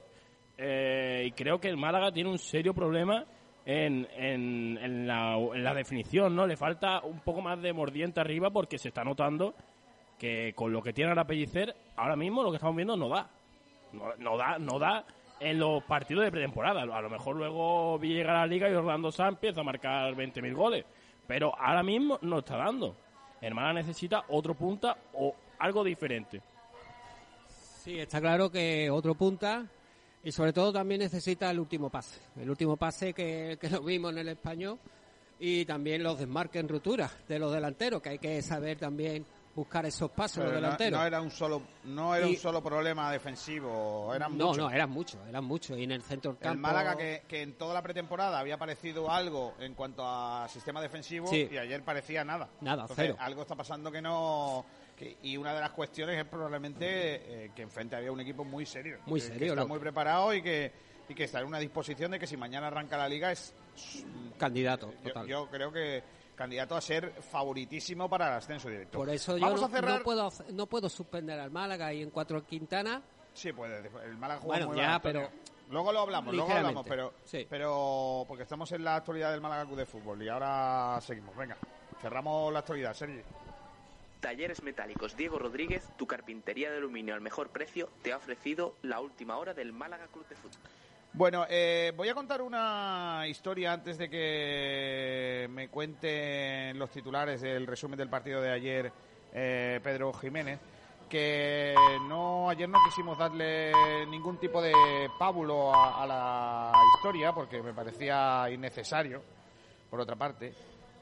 eh, 0.58 1.24
y 1.28 1.32
creo 1.32 1.60
que 1.60 1.68
el 1.70 1.78
Málaga 1.78 2.12
tiene 2.12 2.30
un 2.30 2.38
serio 2.40 2.74
problema 2.74 3.26
en, 3.66 4.08
en, 4.16 5.08
la, 5.08 5.36
en 5.38 5.64
la 5.64 5.74
definición, 5.74 6.36
¿no? 6.36 6.46
Le 6.48 6.56
falta 6.56 7.02
un 7.02 7.20
poco 7.20 7.42
más 7.42 7.62
de 7.62 7.74
mordiente 7.74 8.20
arriba 8.20 8.50
porque 8.52 8.78
se 8.78 8.90
está 8.90 9.04
notando 9.04 9.54
que 10.20 10.54
con 10.56 10.72
lo 10.72 10.82
que 10.82 10.94
tiene 10.94 11.10
ahora 11.10 11.26
Pellicer, 11.26 11.76
ahora 11.98 12.16
mismo 12.16 12.42
lo 12.44 12.52
que 12.52 12.56
estamos 12.58 12.76
viendo 12.76 12.96
no 12.96 13.10
da. 13.10 13.30
No, 13.94 14.14
no 14.18 14.38
da, 14.38 14.58
no 14.60 14.80
da 14.80 15.06
en 15.40 15.60
los 15.60 15.84
partidos 15.84 16.24
de 16.24 16.32
pretemporada. 16.32 16.84
A 16.84 17.02
lo 17.02 17.10
mejor 17.10 17.36
luego 17.36 18.00
llega 18.00 18.32
a 18.32 18.42
la 18.42 18.48
liga 18.48 18.70
y 18.70 18.74
Orlando 18.74 19.12
Sanz 19.12 19.34
empieza 19.36 19.62
a 19.62 19.64
marcar 19.66 20.14
20.000 20.16 20.54
goles. 20.54 20.86
Pero 21.28 21.58
ahora 21.60 21.84
mismo 21.84 22.20
no 22.22 22.40
está 22.40 22.58
dando. 22.58 22.96
Málaga 23.54 23.74
necesita 23.74 24.26
otro 24.30 24.56
punta 24.56 24.98
o 25.14 25.36
algo 25.60 25.84
diferente. 25.84 26.42
Sí, 27.84 28.00
está 28.00 28.20
claro 28.20 28.50
que 28.50 28.90
otro 28.90 29.14
punta 29.14 29.68
y 30.24 30.32
sobre 30.32 30.54
todo 30.54 30.74
también 30.74 31.02
necesita 31.02 31.52
el 31.52 31.60
último 31.60 31.90
pase. 31.90 32.20
El 32.36 32.50
último 32.50 32.78
pase 32.78 33.14
que, 33.14 33.58
que 33.62 33.70
lo 33.70 33.82
vimos 33.82 34.12
en 34.14 34.20
el 34.20 34.30
español 34.30 34.80
y 35.40 35.66
también 35.66 36.02
los 36.02 36.18
desmarques 36.18 36.62
en 36.62 36.70
ruptura 36.70 37.12
de 37.28 37.38
los 37.38 37.54
delanteros, 37.54 38.02
que 38.02 38.10
hay 38.10 38.20
que 38.20 38.42
saber 38.42 38.80
también 38.80 39.26
buscar 39.56 39.86
esos 39.86 40.12
pasos 40.12 40.44
los 40.44 40.48
no, 40.48 40.56
delanteros. 40.56 41.00
no 41.00 41.06
era 41.08 41.22
un 41.22 41.32
solo 41.32 41.62
no 41.86 42.14
era 42.14 42.28
Y- 42.28 42.32
un 42.32 42.38
solo 42.38 42.62
problema 42.62 43.10
defensivo, 43.12 44.14
eran 44.14 44.38
no, 44.38 44.48
muchos. 44.48 44.58
no, 44.58 44.70
eran 44.72 44.90
muchos, 44.90 45.20
eran 45.30 45.46
muchos. 45.46 45.78
Y 45.78 45.84
en 45.84 45.92
el 45.92 46.02
centro 46.02 46.32
del 46.32 46.40
campo... 46.42 46.54
El 46.56 46.60
Málaga 46.60 46.98
que, 46.98 47.24
que 47.28 47.42
en 47.42 47.54
toda 47.58 47.74
la 47.74 47.82
pretemporada 47.82 48.38
había 48.40 48.58
parecido 48.58 49.10
algo 49.10 49.54
en 49.60 49.74
cuanto 49.74 50.04
a 50.06 50.48
sistema 50.50 50.82
defensivo 50.82 51.28
Sí. 51.28 51.48
y 51.50 51.58
ayer 51.58 51.82
parecía 51.84 52.24
nada. 52.26 52.50
Nada, 52.62 52.82
Entonces, 52.84 53.06
cero. 53.08 53.18
algo 53.20 53.44
está 53.44 53.56
pasando 53.56 53.92
que 53.92 54.02
no 54.02 54.66
que- 54.98 55.18
y 55.24 55.38
una 55.38 55.54
de 55.54 55.60
las 55.62 55.72
cuestiones 55.72 56.18
es 56.18 56.26
probablemente 56.26 56.86
eh, 57.46 57.52
que 57.56 57.62
enfrente 57.62 57.96
había 57.96 58.12
un 58.12 58.20
equipo 58.20 58.44
muy 58.44 58.66
serio, 58.66 59.00
Muy 59.06 59.20
que- 59.22 59.28
que 59.28 59.34
serio, 59.34 59.54
está 59.54 59.66
muy 59.66 59.80
preparado 59.80 60.34
y 60.34 60.42
que 60.42 60.72
y 61.08 61.14
que 61.14 61.26
está 61.26 61.40
en 61.40 61.46
una 61.46 61.60
disposición 61.60 62.10
de 62.12 62.18
que 62.20 62.26
si 62.26 62.36
mañana 62.36 62.66
arranca 62.68 62.98
la 62.98 63.08
liga 63.08 63.32
es 63.32 63.54
Candidato, 64.38 64.92
yo, 65.04 65.10
total. 65.14 65.28
yo 65.28 65.48
creo 65.50 65.72
que 65.72 66.04
candidato 66.36 66.76
a 66.76 66.82
ser 66.82 67.12
favoritísimo 67.22 68.10
para 68.10 68.28
el 68.28 68.34
ascenso 68.34 68.70
directo. 68.70 68.98
Por 68.98 69.10
eso 69.10 69.38
Vamos 69.40 69.60
yo 69.60 69.66
a 69.66 69.70
no, 69.70 69.76
cerrar 69.76 70.00
no 70.00 70.04
puedo, 70.04 70.32
no 70.52 70.68
puedo 70.68 70.90
suspender 70.90 71.40
al 71.40 71.52
Málaga 71.52 71.94
y 71.94 72.02
en 72.02 72.12
cuatro 72.12 72.46
Quintana. 72.46 73.02
Sí, 73.34 73.52
puede. 73.52 73.90
El 74.04 74.18
Málaga 74.18 74.42
juega 74.42 74.66
Bueno, 74.66 74.68
muy 74.68 74.78
ya, 74.78 75.00
pero 75.02 75.30
Luego 75.70 75.92
lo 75.92 76.02
hablamos, 76.02 76.34
luego 76.34 76.48
ligeramente, 76.48 76.80
hablamos, 76.80 76.88
pero, 76.88 77.14
sí. 77.26 77.48
pero 77.50 78.24
porque 78.28 78.44
estamos 78.44 78.72
en 78.72 78.84
la 78.84 78.98
actualidad 78.98 79.32
del 79.32 79.42
Málaga 79.42 79.66
Club 79.66 79.78
de 79.78 79.86
Fútbol 79.86 80.22
y 80.22 80.30
ahora 80.30 81.00
seguimos. 81.02 81.36
Venga, 81.36 81.58
cerramos 82.02 82.54
la 82.54 82.60
actualidad, 82.60 82.94
Sergi. 82.94 83.22
Talleres 84.20 84.62
Metálicos 84.64 85.16
Diego 85.16 85.40
Rodríguez, 85.40 85.88
tu 85.98 86.08
carpintería 86.08 86.72
de 86.72 86.78
aluminio 86.78 87.14
al 87.14 87.22
mejor 87.22 87.50
precio, 87.50 87.90
te 88.04 88.14
ha 88.14 88.18
ofrecido 88.18 88.76
la 88.82 89.00
última 89.00 89.38
hora 89.38 89.54
del 89.54 89.74
Málaga 89.74 90.08
Club 90.08 90.28
de 90.28 90.36
Fútbol. 90.36 90.62
Bueno, 91.18 91.46
eh, 91.50 91.94
voy 91.96 92.10
a 92.10 92.14
contar 92.14 92.42
una 92.42 93.24
historia 93.30 93.72
antes 93.72 93.98
de 93.98 94.10
que 94.10 95.48
me 95.50 95.70
cuenten 95.70 96.78
los 96.78 96.90
titulares 96.90 97.40
del 97.40 97.66
resumen 97.66 97.98
del 97.98 98.10
partido 98.10 98.42
de 98.42 98.52
ayer 98.52 98.92
eh, 99.34 99.80
Pedro 99.82 100.12
Jiménez, 100.12 100.60
que 101.10 101.74
no 102.10 102.50
ayer 102.50 102.68
no 102.68 102.80
quisimos 102.84 103.18
darle 103.18 103.72
ningún 104.08 104.38
tipo 104.42 104.62
de 104.62 104.74
pábulo 105.18 105.74
a, 105.74 106.06
la 106.06 106.74
historia 106.98 107.32
porque 107.32 107.62
me 107.62 107.74
parecía 107.74 108.50
innecesario, 108.52 109.24
por 109.90 110.02
otra 110.02 110.18
parte, 110.18 110.54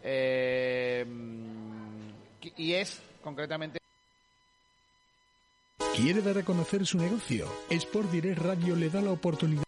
Eh, 0.04 1.06
y 2.58 2.74
es 2.74 3.02
concretamente 3.24 3.80
¿Quiere 5.96 6.22
dar 6.22 6.38
a 6.38 6.44
conocer 6.44 6.86
su 6.86 6.98
negocio? 6.98 7.48
Sport 7.70 8.12
Direct 8.12 8.42
Radio 8.42 8.76
le 8.76 8.90
da 8.90 9.02
la 9.02 9.12
oportunidad. 9.12 9.64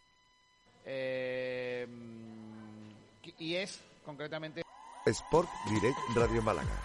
Y 3.46 3.56
es 3.56 3.80
concretamente 4.04 4.64
Sport 5.06 5.48
Direct 5.70 5.98
Radio 6.16 6.42
Málaga. 6.42 6.82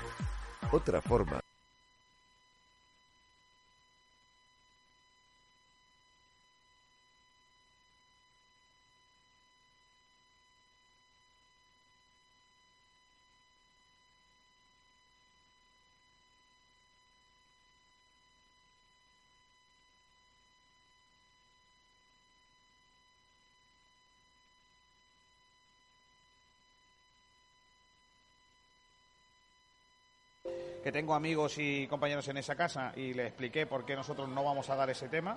Otra 0.73 1.01
forma 1.01 1.40
que 30.83 30.93
tengo 30.93 31.15
amigos 31.15 31.55
y 31.59 31.87
compañeros 31.87 32.27
en 32.29 32.39
esa 32.39 32.55
casa 32.55 32.93
y 32.97 33.15
le 33.15 33.27
expliqué 33.27 33.67
por 33.67 33.85
qué 33.85 33.95
nosotros 33.95 34.29
no 34.29 34.45
vamos 34.45 34.71
a 34.71 34.77
dar 34.77 34.89
ese 34.91 35.09
tema, 35.09 35.37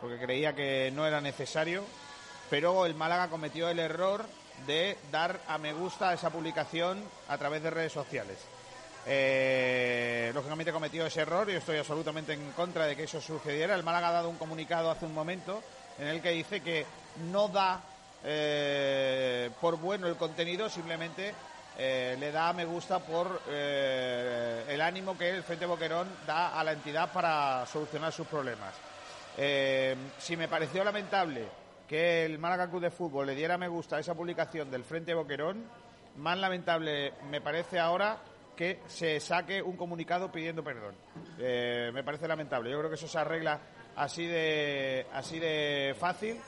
porque 0.00 0.18
creía 0.18 0.54
que 0.54 0.90
no 0.94 1.06
era 1.06 1.20
necesario, 1.20 1.84
pero 2.48 2.86
el 2.86 2.94
Málaga 2.94 3.28
cometió 3.28 3.68
el 3.68 3.78
error 3.78 4.24
de 4.66 4.96
dar 5.10 5.40
a 5.46 5.58
me 5.58 5.72
gusta 5.72 6.10
a 6.10 6.14
esa 6.14 6.30
publicación 6.30 7.02
a 7.28 7.38
través 7.38 7.62
de 7.62 7.70
redes 7.70 7.92
sociales. 7.92 8.38
Eh, 9.06 10.30
lógicamente 10.34 10.72
cometió 10.72 11.06
ese 11.06 11.22
error 11.22 11.48
y 11.48 11.54
estoy 11.54 11.78
absolutamente 11.78 12.34
en 12.34 12.50
contra 12.52 12.86
de 12.86 12.96
que 12.96 13.04
eso 13.04 13.20
sucediera. 13.20 13.74
El 13.74 13.82
Málaga 13.82 14.08
ha 14.08 14.12
dado 14.12 14.28
un 14.28 14.36
comunicado 14.36 14.90
hace 14.90 15.06
un 15.06 15.14
momento 15.14 15.62
en 15.98 16.08
el 16.08 16.20
que 16.20 16.30
dice 16.30 16.60
que 16.60 16.84
no 17.30 17.48
da 17.48 17.80
eh, 18.24 19.50
por 19.60 19.78
bueno 19.78 20.06
el 20.06 20.16
contenido, 20.16 20.68
simplemente 20.68 21.32
eh, 21.78 22.16
le 22.18 22.30
da 22.30 22.52
me 22.52 22.64
gusta 22.64 22.98
por 22.98 23.42
eh, 23.48 24.64
el 24.68 24.80
ánimo 24.80 25.16
que 25.16 25.30
el 25.30 25.42
Frente 25.42 25.66
Boquerón 25.66 26.08
da 26.26 26.58
a 26.58 26.64
la 26.64 26.72
entidad 26.72 27.12
para 27.12 27.64
solucionar 27.66 28.12
sus 28.12 28.26
problemas. 28.26 28.74
Eh, 29.36 29.96
si 30.18 30.36
me 30.36 30.48
pareció 30.48 30.84
lamentable 30.84 31.46
que 31.88 32.24
el 32.24 32.38
Málaga 32.38 32.68
Club 32.68 32.82
de 32.82 32.90
Fútbol 32.90 33.26
le 33.26 33.34
diera 33.34 33.56
me 33.56 33.68
gusta 33.68 33.96
a 33.96 34.00
esa 34.00 34.14
publicación 34.14 34.70
del 34.70 34.84
Frente 34.84 35.14
Boquerón, 35.14 35.64
más 36.16 36.38
lamentable 36.38 37.14
me 37.30 37.40
parece 37.40 37.78
ahora 37.78 38.18
que 38.56 38.80
se 38.86 39.18
saque 39.20 39.62
un 39.62 39.76
comunicado 39.76 40.30
pidiendo 40.30 40.62
perdón. 40.62 40.94
Me 41.38 42.04
parece 42.04 42.28
lamentable. 42.28 42.70
Yo 42.70 42.78
creo 42.78 42.90
que 42.90 42.96
eso 42.96 43.08
se 43.08 43.18
arregla 43.18 43.58
así 43.96 44.26
de, 44.26 45.06
así 45.14 45.38
de 45.38 45.96
fácil. 45.98 46.38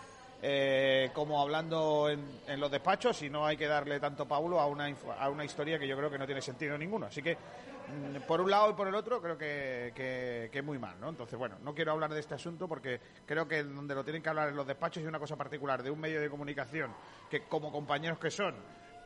Eh, 0.45 1.11
como 1.15 1.41
hablando 1.41 2.11
en, 2.11 2.61
los 2.61 2.69
despachos 2.69 3.23
y 3.23 3.31
no 3.31 3.47
hay 3.47 3.57
que 3.57 3.69
darle 3.69 4.01
tanto 4.01 4.27
Paulo 4.27 4.59
a 4.59 4.67
una, 4.67 4.93
a 5.19 5.29
una 5.31 5.45
historia 5.45 5.79
que 5.79 5.87
yo 5.87 5.97
creo 5.97 6.11
que 6.11 6.19
no 6.19 6.27
tiene 6.27 6.43
sentido 6.43 6.77
ninguno. 6.77 7.07
Así 7.07 7.23
que, 7.23 7.37
mm, 7.37 8.27
por 8.27 8.41
un 8.41 8.51
lado 8.51 8.71
y 8.71 8.73
por 8.75 8.89
el 8.89 8.95
otro, 8.97 9.23
creo 9.23 9.39
que, 9.39 9.93
que, 9.95 10.49
que 10.51 10.59
es 10.59 10.65
muy 10.65 10.81
mal, 10.81 10.99
¿no? 11.01 11.11
Entonces, 11.11 11.39
bueno, 11.39 11.59
no 11.63 11.73
quiero 11.73 11.93
hablar 11.93 12.13
de 12.13 12.19
este 12.19 12.35
asunto 12.35 12.67
porque 12.67 13.01
creo 13.25 13.47
que 13.47 13.63
donde 13.63 13.95
lo 13.95 14.03
tienen 14.03 14.21
que 14.21 14.31
hablar 14.31 14.49
en 14.49 14.57
los 14.57 14.67
despachos 14.67 15.03
y 15.03 15.07
una 15.07 15.21
cosa 15.21 15.37
particular 15.37 15.81
de 15.81 15.91
un 15.91 16.01
medio 16.01 16.21
de 16.21 16.29
comunicación 16.29 16.93
que, 17.31 17.45
como 17.45 17.71
compañeros 17.71 18.19
que 18.19 18.33
son, 18.33 18.57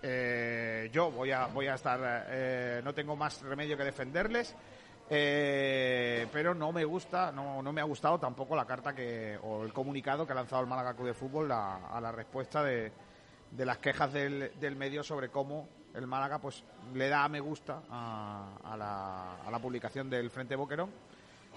eh, 0.02 0.88
yo 0.92 1.10
voy 1.10 1.32
a, 1.32 1.46
voy 1.46 1.66
a 1.66 1.74
estar, 1.74 2.26
eh, 2.28 2.80
no 2.82 2.94
tengo 2.94 3.14
más 3.14 3.42
remedio 3.42 3.76
que 3.76 3.84
defenderles. 3.84 4.54
Eh, 5.08 6.26
pero 6.32 6.54
no 6.54 6.72
me 6.72 6.84
gusta, 6.84 7.30
no, 7.30 7.62
me 7.72 7.80
ha 7.80 7.84
gustado 7.84 8.18
tampoco 8.18 8.56
la 8.56 8.64
carta 8.64 8.92
que 8.94 9.38
o 9.42 9.62
el 9.62 9.72
comunicado 9.72 10.26
que 10.26 10.32
ha 10.32 10.36
lanzado 10.36 10.62
el 10.62 10.68
Málaga 10.68 10.94
Club 10.94 11.06
de 11.06 11.14
Fútbol 11.14 11.52
a, 11.52 11.88
a 11.88 12.00
la 12.00 12.10
respuesta 12.10 12.64
de, 12.64 12.90
de 13.50 13.66
las 13.66 13.78
quejas 13.78 14.12
del, 14.12 14.52
del 14.58 14.74
medio 14.74 15.04
sobre 15.04 15.28
cómo 15.28 15.68
el 15.94 16.06
Málaga 16.06 16.40
pues 16.40 16.64
le 16.92 17.08
da 17.08 17.24
a 17.24 17.28
me 17.28 17.40
gusta 17.40 17.82
a, 17.88 18.58
a 18.64 18.76
la, 18.76 19.36
a 19.46 19.50
la 19.50 19.58
publicación 19.60 20.10
del 20.10 20.30
Frente 20.30 20.56
Boquerón 20.56 20.90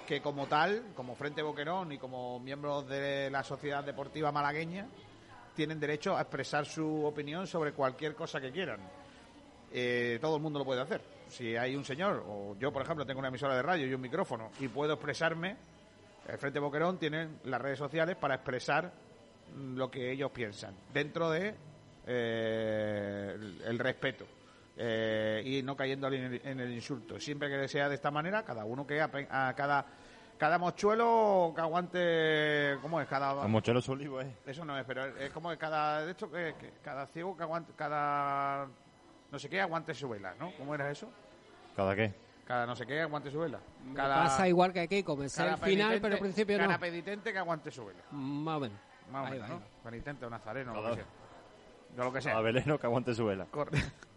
que 0.08 0.22
como 0.22 0.48
tal, 0.48 0.94
como 0.96 1.16
Frente 1.16 1.42
Boquerón 1.42 1.92
y 1.92 1.98
como 1.98 2.40
miembros 2.40 2.88
de 2.88 3.30
la 3.30 3.44
sociedad 3.44 3.84
deportiva 3.84 4.32
malagueña 4.32 4.88
tienen 5.56 5.80
derecho 5.80 6.16
a 6.16 6.22
expresar 6.22 6.66
su 6.66 7.04
opinión 7.04 7.46
sobre 7.46 7.74
cualquier 7.74 8.16
cosa 8.16 8.40
que 8.40 8.52
quieran. 8.52 8.80
Eh, 9.72 10.18
todo 10.22 10.38
el 10.38 10.42
mundo 10.42 10.60
lo 10.60 10.66
puede 10.66 10.82
hacer. 10.82 11.19
Si 11.30 11.56
hay 11.56 11.76
un 11.76 11.86
señor, 11.86 12.24
o 12.28 12.56
yo 12.60 12.72
por 12.74 12.82
ejemplo 12.82 13.06
tengo 13.06 13.20
una 13.20 13.30
emisora 13.30 13.56
de 13.56 13.62
radio 13.62 13.86
y 13.88 13.94
un 13.94 14.02
micrófono 14.02 14.52
y 14.60 14.68
puedo 14.68 14.94
expresarme, 14.94 15.56
el 16.28 16.38
Frente 16.38 16.60
Boquerón 16.60 16.98
tiene 16.98 17.28
las 17.46 17.62
redes 17.62 17.78
sociales 17.80 18.16
para 18.18 18.36
expresar 18.36 18.92
mm, 19.56 19.76
lo 19.78 19.90
que 19.90 20.12
ellos 20.12 20.32
piensan, 20.32 20.74
dentro 20.94 21.30
de 21.32 21.56
eh, 22.08 23.32
el, 23.36 23.62
el 23.66 23.80
respeto. 23.80 24.26
eh, 24.78 25.42
y 25.46 25.62
no 25.62 25.76
cayendo 25.76 26.08
en 26.08 26.60
el, 26.60 26.72
insulto. 26.74 27.20
Siempre 27.20 27.50
que 27.50 27.68
sea 27.68 27.90
de 27.90 27.96
esta 27.96 28.12
manera, 28.12 28.44
cada 28.44 28.64
uno 28.66 28.86
que 28.88 29.02
ape- 29.02 29.28
a 29.30 29.54
cada 29.56 29.86
cada 30.38 30.58
mochuelo 30.58 31.52
que 31.54 31.60
aguante, 31.60 32.78
¿cómo 32.82 33.02
es? 33.02 33.08
Cada 33.10 33.34
Los 33.34 33.50
mochelos 33.50 33.90
olivos, 33.90 34.24
eh. 34.24 34.32
eso 34.46 34.64
no 34.64 34.78
es, 34.80 34.86
pero 34.86 35.06
es 35.18 35.32
como 35.32 35.50
que 35.50 35.58
cada 35.58 36.06
de 36.06 36.12
esto 36.12 36.32
que, 36.32 36.56
que 36.58 36.72
cada 36.82 37.06
ciego 37.08 37.36
que 37.36 37.44
aguante, 37.44 37.74
cada 37.76 38.66
no 39.32 39.40
sé 39.40 39.50
qué 39.50 39.62
aguante 39.62 39.94
su 39.94 40.10
vela, 40.10 40.34
¿no? 40.40 40.52
¿Cómo 40.58 40.74
era 40.76 40.90
eso? 40.92 41.10
¿Cada 41.76 41.96
qué? 41.96 42.14
Cada 42.46 42.66
no 42.66 42.76
sé 42.76 42.86
qué 42.88 43.02
aguante 43.02 43.30
su 43.30 43.40
vela. 43.40 43.60
Cada, 43.96 44.24
pasa 44.24 44.48
igual 44.48 44.74
que 44.74 44.80
aquí, 44.80 45.04
comencé 45.04 45.38
cada 45.44 45.54
el 45.54 45.58
final, 45.60 45.88
penitente- 45.92 46.02
pero 46.02 46.14
al 46.16 46.20
principio 46.22 46.58
cada 46.58 46.74
no. 46.74 46.80
penitente 46.80 47.32
que 47.34 47.38
aguante 47.40 47.72
su 47.72 47.86
vela. 47.86 48.00
Más 48.12 48.58
o 48.58 48.60
menos. 48.62 48.78
Más 49.12 49.28
o 49.28 49.32
menos, 49.32 49.50
¿no? 49.50 49.62
Penitente 49.84 50.26
o 50.26 50.30
nazareno, 50.30 50.74
lo 50.74 50.82
Cada- 50.82 50.96
que 50.96 51.02
sea. 51.04 51.12
De 51.96 52.04
lo 52.04 52.14
que 52.14 52.22
sea. 52.22 52.32
Cada 52.34 52.44
veleno 52.44 52.80
que 52.80 52.86
aguante 52.88 53.14
su 53.14 53.26
vela. 53.26 53.46
Corre. 53.52 53.78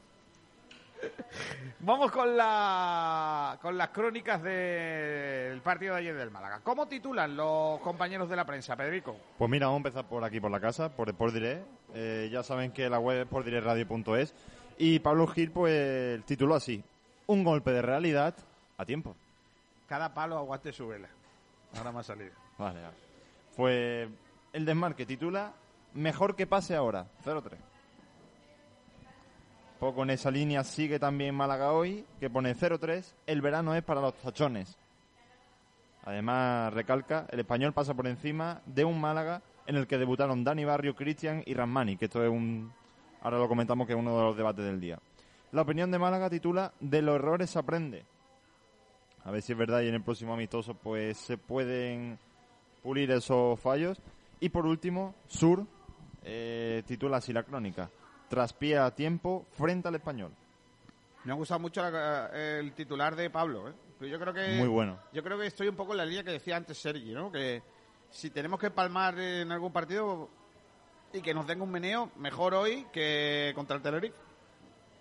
Vamos 1.81 2.13
con 2.13 2.37
la 2.37 3.59
con 3.61 3.77
las 3.77 3.89
crónicas 3.89 4.41
del 4.43 5.61
partido 5.61 5.95
de 5.95 6.01
ayer 6.01 6.15
del 6.17 6.31
Málaga. 6.31 6.61
¿Cómo 6.63 6.87
titulan 6.87 7.37
los 7.37 7.81
compañeros 7.81 8.29
de 8.31 8.37
la 8.37 8.45
prensa, 8.45 8.77
Pedrico? 8.77 9.17
Pues 9.37 9.51
mira, 9.51 9.67
vamos 9.67 9.79
a 9.79 9.89
empezar 9.89 10.05
por 10.09 10.23
aquí, 10.23 10.39
por 10.41 10.51
la 10.53 10.61
casa, 10.61 10.91
por 10.95 11.09
Sport 11.09 11.35
Direct. 11.35 11.67
Eh, 11.95 12.29
ya 12.33 12.43
saben 12.45 12.71
que 12.71 12.89
la 12.89 13.01
web 13.01 13.19
es 13.23 13.27
sportdirectradio.es. 13.27 14.33
Y 14.79 14.99
Pablo 14.99 15.27
Gil, 15.27 15.51
pues, 15.51 16.25
tituló 16.25 16.55
así: 16.55 16.83
Un 17.27 17.45
golpe 17.45 17.73
de 17.73 17.83
realidad 17.83 18.35
a 18.77 18.85
tiempo. 18.85 19.15
Cada 19.89 20.13
palo 20.15 20.39
aguante 20.39 20.73
su 20.73 20.89
vela. 20.89 21.09
Ahora 21.77 21.93
me 21.93 22.01
ha 22.01 22.03
salido. 22.03 22.33
Vale, 22.59 22.81
vale. 22.83 22.97
Pues 23.57 24.09
el 24.53 24.65
desmarque 24.65 25.07
titula 25.07 25.53
Mejor 25.95 26.35
que 26.35 26.47
pase 26.47 26.75
ahora, 26.75 27.07
0-3. 27.25 27.51
Poco 29.79 30.05
en 30.05 30.11
esa 30.11 30.31
línea 30.31 30.65
sigue 30.65 30.99
también 30.99 31.35
Málaga 31.35 31.73
hoy, 31.73 32.07
que 32.19 32.31
pone 32.31 32.55
0-3. 32.55 33.05
El 33.27 33.43
verano 33.43 33.75
es 33.75 33.83
para 33.83 34.01
los 34.01 34.15
tachones. 34.15 34.79
Además, 36.05 36.73
recalca, 36.73 37.27
el 37.31 37.41
español 37.41 37.73
pasa 37.73 37.95
por 37.95 38.07
encima 38.07 38.63
de 38.65 38.85
un 38.85 39.01
Málaga 39.01 39.43
en 39.67 39.77
el 39.77 39.87
que 39.87 39.99
debutaron 39.99 40.45
Dani 40.45 40.65
Barrio, 40.65 40.97
Cristian 40.97 41.43
y 41.47 41.55
Ramani, 41.55 41.97
que 41.97 42.07
esto 42.07 42.25
es 42.25 42.31
un... 42.31 42.73
Ahora 43.23 43.39
lo 43.39 43.49
comentamos 43.49 43.87
que 43.87 43.93
es 43.93 43.99
uno 43.99 44.17
de 44.17 44.23
los 44.25 44.37
debates 44.37 44.65
del 44.65 44.81
día. 44.81 44.99
La 45.53 45.63
opinión 45.63 45.91
de 45.91 45.99
Málaga 45.99 46.29
titula 46.31 46.73
De 46.81 47.03
los 47.03 47.17
errores 47.17 47.51
se 47.51 47.59
aprende. 47.59 48.05
A 49.25 49.31
ver 49.31 49.43
si 49.43 49.53
es 49.53 49.59
verdad 49.59 49.81
y 49.83 49.89
en 49.89 49.95
el 49.95 50.03
próximo 50.03 50.35
amistoso 50.35 50.75
pues 50.75 51.17
se 51.19 51.39
pueden 51.39 52.19
pulir 52.83 53.11
esos 53.13 53.59
fallos. 53.61 53.99
Y 54.41 54.49
por 54.49 54.67
último, 54.67 55.15
Sur 55.29 55.65
eh, 56.25 56.83
titula 56.87 57.19
así 57.19 57.33
la 57.33 57.45
crónica. 57.45 57.91
Traspía 58.29 58.87
a 58.87 58.95
tiempo 58.95 59.47
frente 59.53 59.89
al 59.89 59.95
español. 59.95 60.33
Me 61.25 61.33
ha 61.33 61.37
gustado 61.37 61.61
mucho 61.61 61.83
la- 61.89 62.27
el 62.59 62.73
titular 62.73 63.15
de 63.15 63.31
Pablo. 63.31 63.69
¿eh? 63.69 63.73
Yo 64.09 64.19
creo 64.19 64.35
que 64.35 64.57
Muy 64.59 64.67
bueno. 64.67 64.99
Yo 65.13 65.23
creo 65.23 65.39
que 65.39 65.47
estoy 65.47 65.69
un 65.69 65.77
poco 65.77 65.93
en 65.93 65.99
la 65.99 66.05
línea 66.07 66.25
que 66.25 66.33
decía 66.33 66.57
antes 66.57 66.79
Sergi, 66.79 67.13
¿no? 67.13 67.31
Que 67.31 67.63
si 68.11 68.31
tenemos 68.31 68.59
que 68.59 68.71
palmar 68.73 69.17
en 69.21 69.53
algún 69.53 69.73
partido 69.73 70.29
y 71.13 71.21
que 71.21 71.35
nos 71.35 71.47
den 71.47 71.61
un 71.61 71.71
meneo, 71.71 72.11
mejor 72.17 72.55
hoy 72.55 72.87
que 72.93 73.53
contra 73.55 73.77
el 73.77 73.83
Tenerife. 73.83 74.17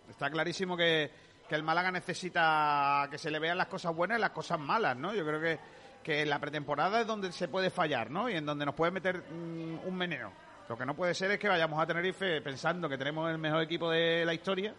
Está 0.10 0.30
clarísimo 0.30 0.76
que, 0.76 1.10
que 1.47 1.56
el 1.56 1.63
Málaga 1.63 1.91
necesita 1.91 3.08
que 3.10 3.17
se 3.17 3.32
le 3.32 3.39
vean 3.39 3.58
las 3.58 3.67
cosas 3.67 3.95
buenas 3.95 4.17
y 4.17 4.21
las 4.21 4.32
cosas 4.32 4.60
malas, 4.60 4.97
¿no? 4.97 5.13
Yo 5.13 5.26
creo 5.26 5.39
que, 5.39 5.60
que 6.04 6.26
la 6.26 6.39
pretemporada 6.39 7.02
es 7.02 7.08
donde 7.08 7.32
se 7.32 7.47
puede 7.47 7.69
fallar, 7.69 8.12
¿no? 8.12 8.30
Y 8.30 8.36
en 8.36 8.45
donde 8.45 8.65
nos 8.65 8.76
puede 8.76 8.91
meter 8.91 9.24
mm, 9.32 9.88
un 9.88 9.95
meneo. 9.95 10.32
Lo 10.67 10.78
que 10.78 10.86
no 10.86 10.95
puede 10.95 11.13
ser 11.13 11.32
es 11.32 11.39
que 11.39 11.47
vayamos 11.47 11.82
a 11.82 11.86
Tenerife 11.86 12.41
pensando 12.41 12.89
que 12.89 12.97
tenemos 12.97 13.30
el 13.30 13.38
mejor 13.38 13.62
equipo 13.62 13.89
de 13.89 14.26
la 14.26 14.34
historia 14.34 14.76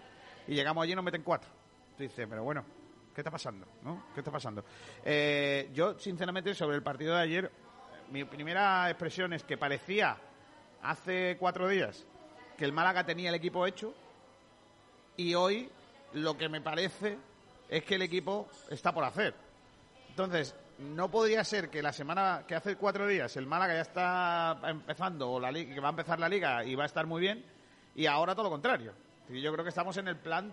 y 0.46 0.54
llegamos 0.54 0.82
allí 0.82 0.92
y 0.92 0.96
nos 0.96 1.04
meten 1.04 1.22
cuatro. 1.22 1.50
Tú 1.96 2.02
dices, 2.02 2.26
pero 2.28 2.44
bueno, 2.44 2.64
¿qué 3.14 3.20
está 3.20 3.30
pasando? 3.30 3.66
¿no? 3.82 4.06
¿Qué 4.14 4.20
está 4.20 4.30
pasando? 4.30 4.64
Eh, 5.04 5.70
yo, 5.72 5.98
sinceramente, 5.98 6.54
sobre 6.54 6.76
el 6.76 6.82
partido 6.82 7.14
de 7.14 7.22
ayer, 7.22 7.50
mi 8.10 8.24
primera 8.24 8.88
expresión 8.90 9.32
es 9.32 9.44
que 9.44 9.56
parecía 9.56 10.16
hace 10.82 11.36
cuatro 11.38 11.68
días 11.68 12.04
que 12.56 12.64
el 12.64 12.72
Málaga 12.72 13.04
tenía 13.04 13.28
el 13.28 13.34
equipo 13.34 13.66
hecho 13.66 13.94
y 15.16 15.34
hoy 15.34 15.70
lo 16.12 16.36
que 16.36 16.48
me 16.48 16.60
parece 16.60 17.16
es 17.68 17.84
que 17.84 17.94
el 17.94 18.02
equipo 18.02 18.48
está 18.70 18.92
por 18.92 19.04
hacer. 19.04 19.34
Entonces, 20.10 20.54
no 20.78 21.10
podría 21.10 21.44
ser 21.44 21.70
que 21.70 21.82
la 21.82 21.92
semana 21.92 22.44
que 22.46 22.54
hace 22.54 22.76
cuatro 22.76 23.06
días 23.06 23.36
el 23.36 23.46
Málaga 23.46 23.74
ya 23.74 23.80
está 23.80 24.58
empezando, 24.64 25.30
o 25.32 25.40
la 25.40 25.52
que 25.52 25.80
va 25.80 25.88
a 25.88 25.90
empezar 25.90 26.18
la 26.18 26.28
liga 26.28 26.64
y 26.64 26.74
va 26.74 26.82
a 26.82 26.86
estar 26.86 27.06
muy 27.06 27.20
bien, 27.20 27.44
y 27.94 28.06
ahora 28.06 28.34
todo 28.34 28.44
lo 28.44 28.50
contrario. 28.50 28.92
Yo 29.28 29.52
creo 29.52 29.64
que 29.64 29.70
estamos 29.70 29.96
en 29.96 30.08
el 30.08 30.16
plan 30.16 30.52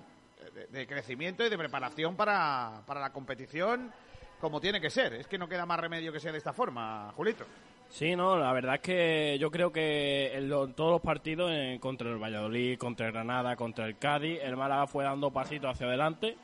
de, 0.54 0.68
de 0.68 0.88
crecimiento 0.88 1.46
y 1.46 1.50
de 1.50 1.58
preparación 1.58 2.16
para, 2.16 2.84
para 2.86 3.02
la 3.02 3.12
competición 3.12 3.92
como 4.40 4.62
tiene 4.62 4.80
que 4.80 4.90
ser. 4.90 5.14
Es 5.14 5.28
que 5.28 5.38
no 5.38 5.50
queda 5.50 5.66
más 5.66 5.80
remedio 5.80 6.12
que 6.12 6.20
sea 6.20 6.32
de 6.32 6.38
esta 6.38 6.54
forma, 6.54 7.12
Julito. 7.16 7.46
Sí, 7.90 8.16
no, 8.16 8.38
la 8.38 8.54
verdad 8.54 8.76
es 8.76 8.82
que 8.82 9.38
yo 9.40 9.50
creo 9.50 9.72
que 9.72 10.32
en, 10.38 10.48
lo- 10.48 10.68
todos 10.70 10.92
los 10.92 11.02
partidos, 11.02 11.52
en- 11.52 11.80
contra 11.80 12.10
el 12.10 12.18
Valladolid, 12.22 12.78
contra 12.78 13.08
el 13.08 13.12
Granada, 13.14 13.56
contra 13.56 13.86
el 13.88 13.98
Cádiz, 13.98 14.40
el 14.44 14.56
Málaga 14.56 14.86
fue 14.88 15.04
dando 15.04 15.32
pasitos 15.32 15.72
hacia 15.72 15.88
adelante 15.88 16.38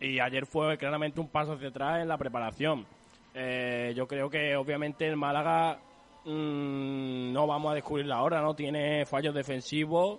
y 0.00 0.18
ayer 0.18 0.46
fue 0.46 0.78
claramente 0.78 1.20
un 1.20 1.28
paso 1.28 1.52
hacia 1.52 1.68
atrás 1.68 2.00
en 2.00 2.08
la 2.08 2.16
preparación. 2.16 2.86
Eh, 3.34 3.92
yo 3.94 4.08
creo 4.08 4.30
que 4.30 4.56
obviamente 4.56 5.06
el 5.06 5.16
Málaga 5.16 5.78
mm, 6.24 7.32
no 7.32 7.46
vamos 7.46 7.70
a 7.72 7.74
descubrirlo 7.74 8.14
ahora, 8.14 8.40
¿no? 8.40 8.54
Tiene 8.54 9.04
fallos 9.04 9.34
defensivos. 9.34 10.18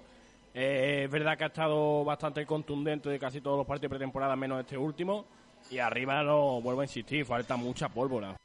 Eh, 0.53 1.03
es 1.05 1.11
verdad 1.11 1.37
que 1.37 1.45
ha 1.45 1.47
estado 1.47 2.03
bastante 2.05 2.45
contundente 2.45 3.09
de 3.09 3.19
casi 3.19 3.41
todos 3.41 3.57
los 3.57 3.65
partidos 3.67 3.89
de 3.91 3.97
pretemporada, 3.97 4.35
menos 4.35 4.59
este 4.59 4.77
último. 4.77 5.25
y 5.71 5.79
arriba 5.79 6.21
lo 6.23 6.61
vuelvo 6.61 6.81
a 6.81 6.85
insistir, 6.85 7.25
falta 7.25 7.55
mucha 7.57 7.89
pólvora. 7.89 8.35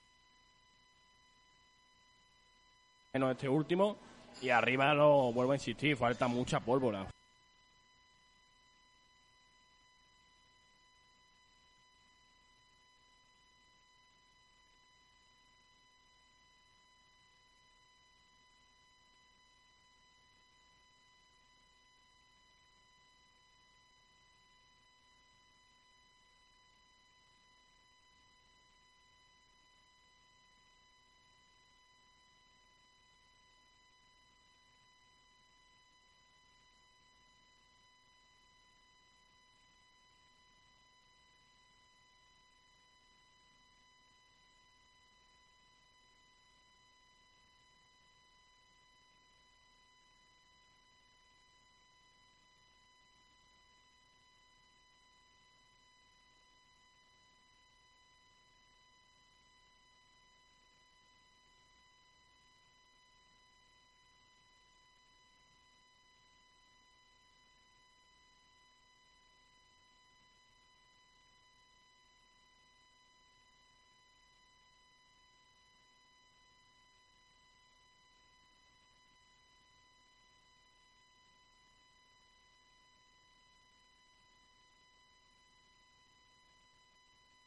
Menos 3.14 3.30
este 3.30 3.48
último 3.48 3.96
y 4.42 4.48
arriba 4.48 4.92
lo 4.92 5.32
vuelvo 5.32 5.52
a 5.52 5.54
insistir, 5.54 5.96
falta 5.96 6.26
mucha 6.26 6.58
pólvora. 6.58 7.06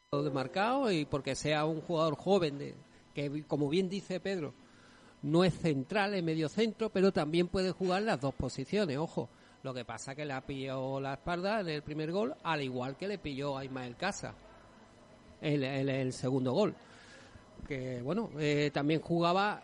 Demarcado 0.10 0.90
y 0.90 1.04
porque 1.04 1.36
sea 1.36 1.66
un 1.66 1.82
jugador 1.82 2.16
joven 2.16 2.58
de, 2.58 2.76
que 3.14 3.44
como 3.44 3.68
bien 3.68 3.90
dice 3.90 4.22
Pedro 4.22 4.54
no 5.22 5.44
es 5.44 5.54
central 5.54 6.14
es 6.14 6.24
medio 6.24 6.48
centro 6.48 6.90
pero 6.90 7.12
también 7.12 7.50
puede 7.50 7.72
jugar 7.72 8.04
las 8.04 8.22
dos 8.22 8.34
posiciones 8.34 8.98
ojo. 8.98 9.28
Lo 9.64 9.74
que 9.74 9.84
pasa 9.84 10.16
que 10.16 10.24
le 10.24 10.32
ha 10.32 10.40
pillado 10.40 11.02
la 11.02 11.16
espalda 11.16 11.60
en 11.60 11.68
el 11.68 11.82
primer 11.82 12.14
gol 12.14 12.34
al 12.42 12.62
igual 12.62 12.96
que 12.96 13.10
le 13.10 13.18
pilló 13.18 13.58
a 13.58 13.66
Ismael 13.66 13.98
Casa 13.98 14.34
el, 15.42 15.62
el 15.66 16.14
segundo 16.14 16.54
gol. 16.54 16.74
Que 17.68 18.02
bueno 18.02 18.30
eh, 18.40 18.72
también 18.74 19.02
jugaba 19.02 19.62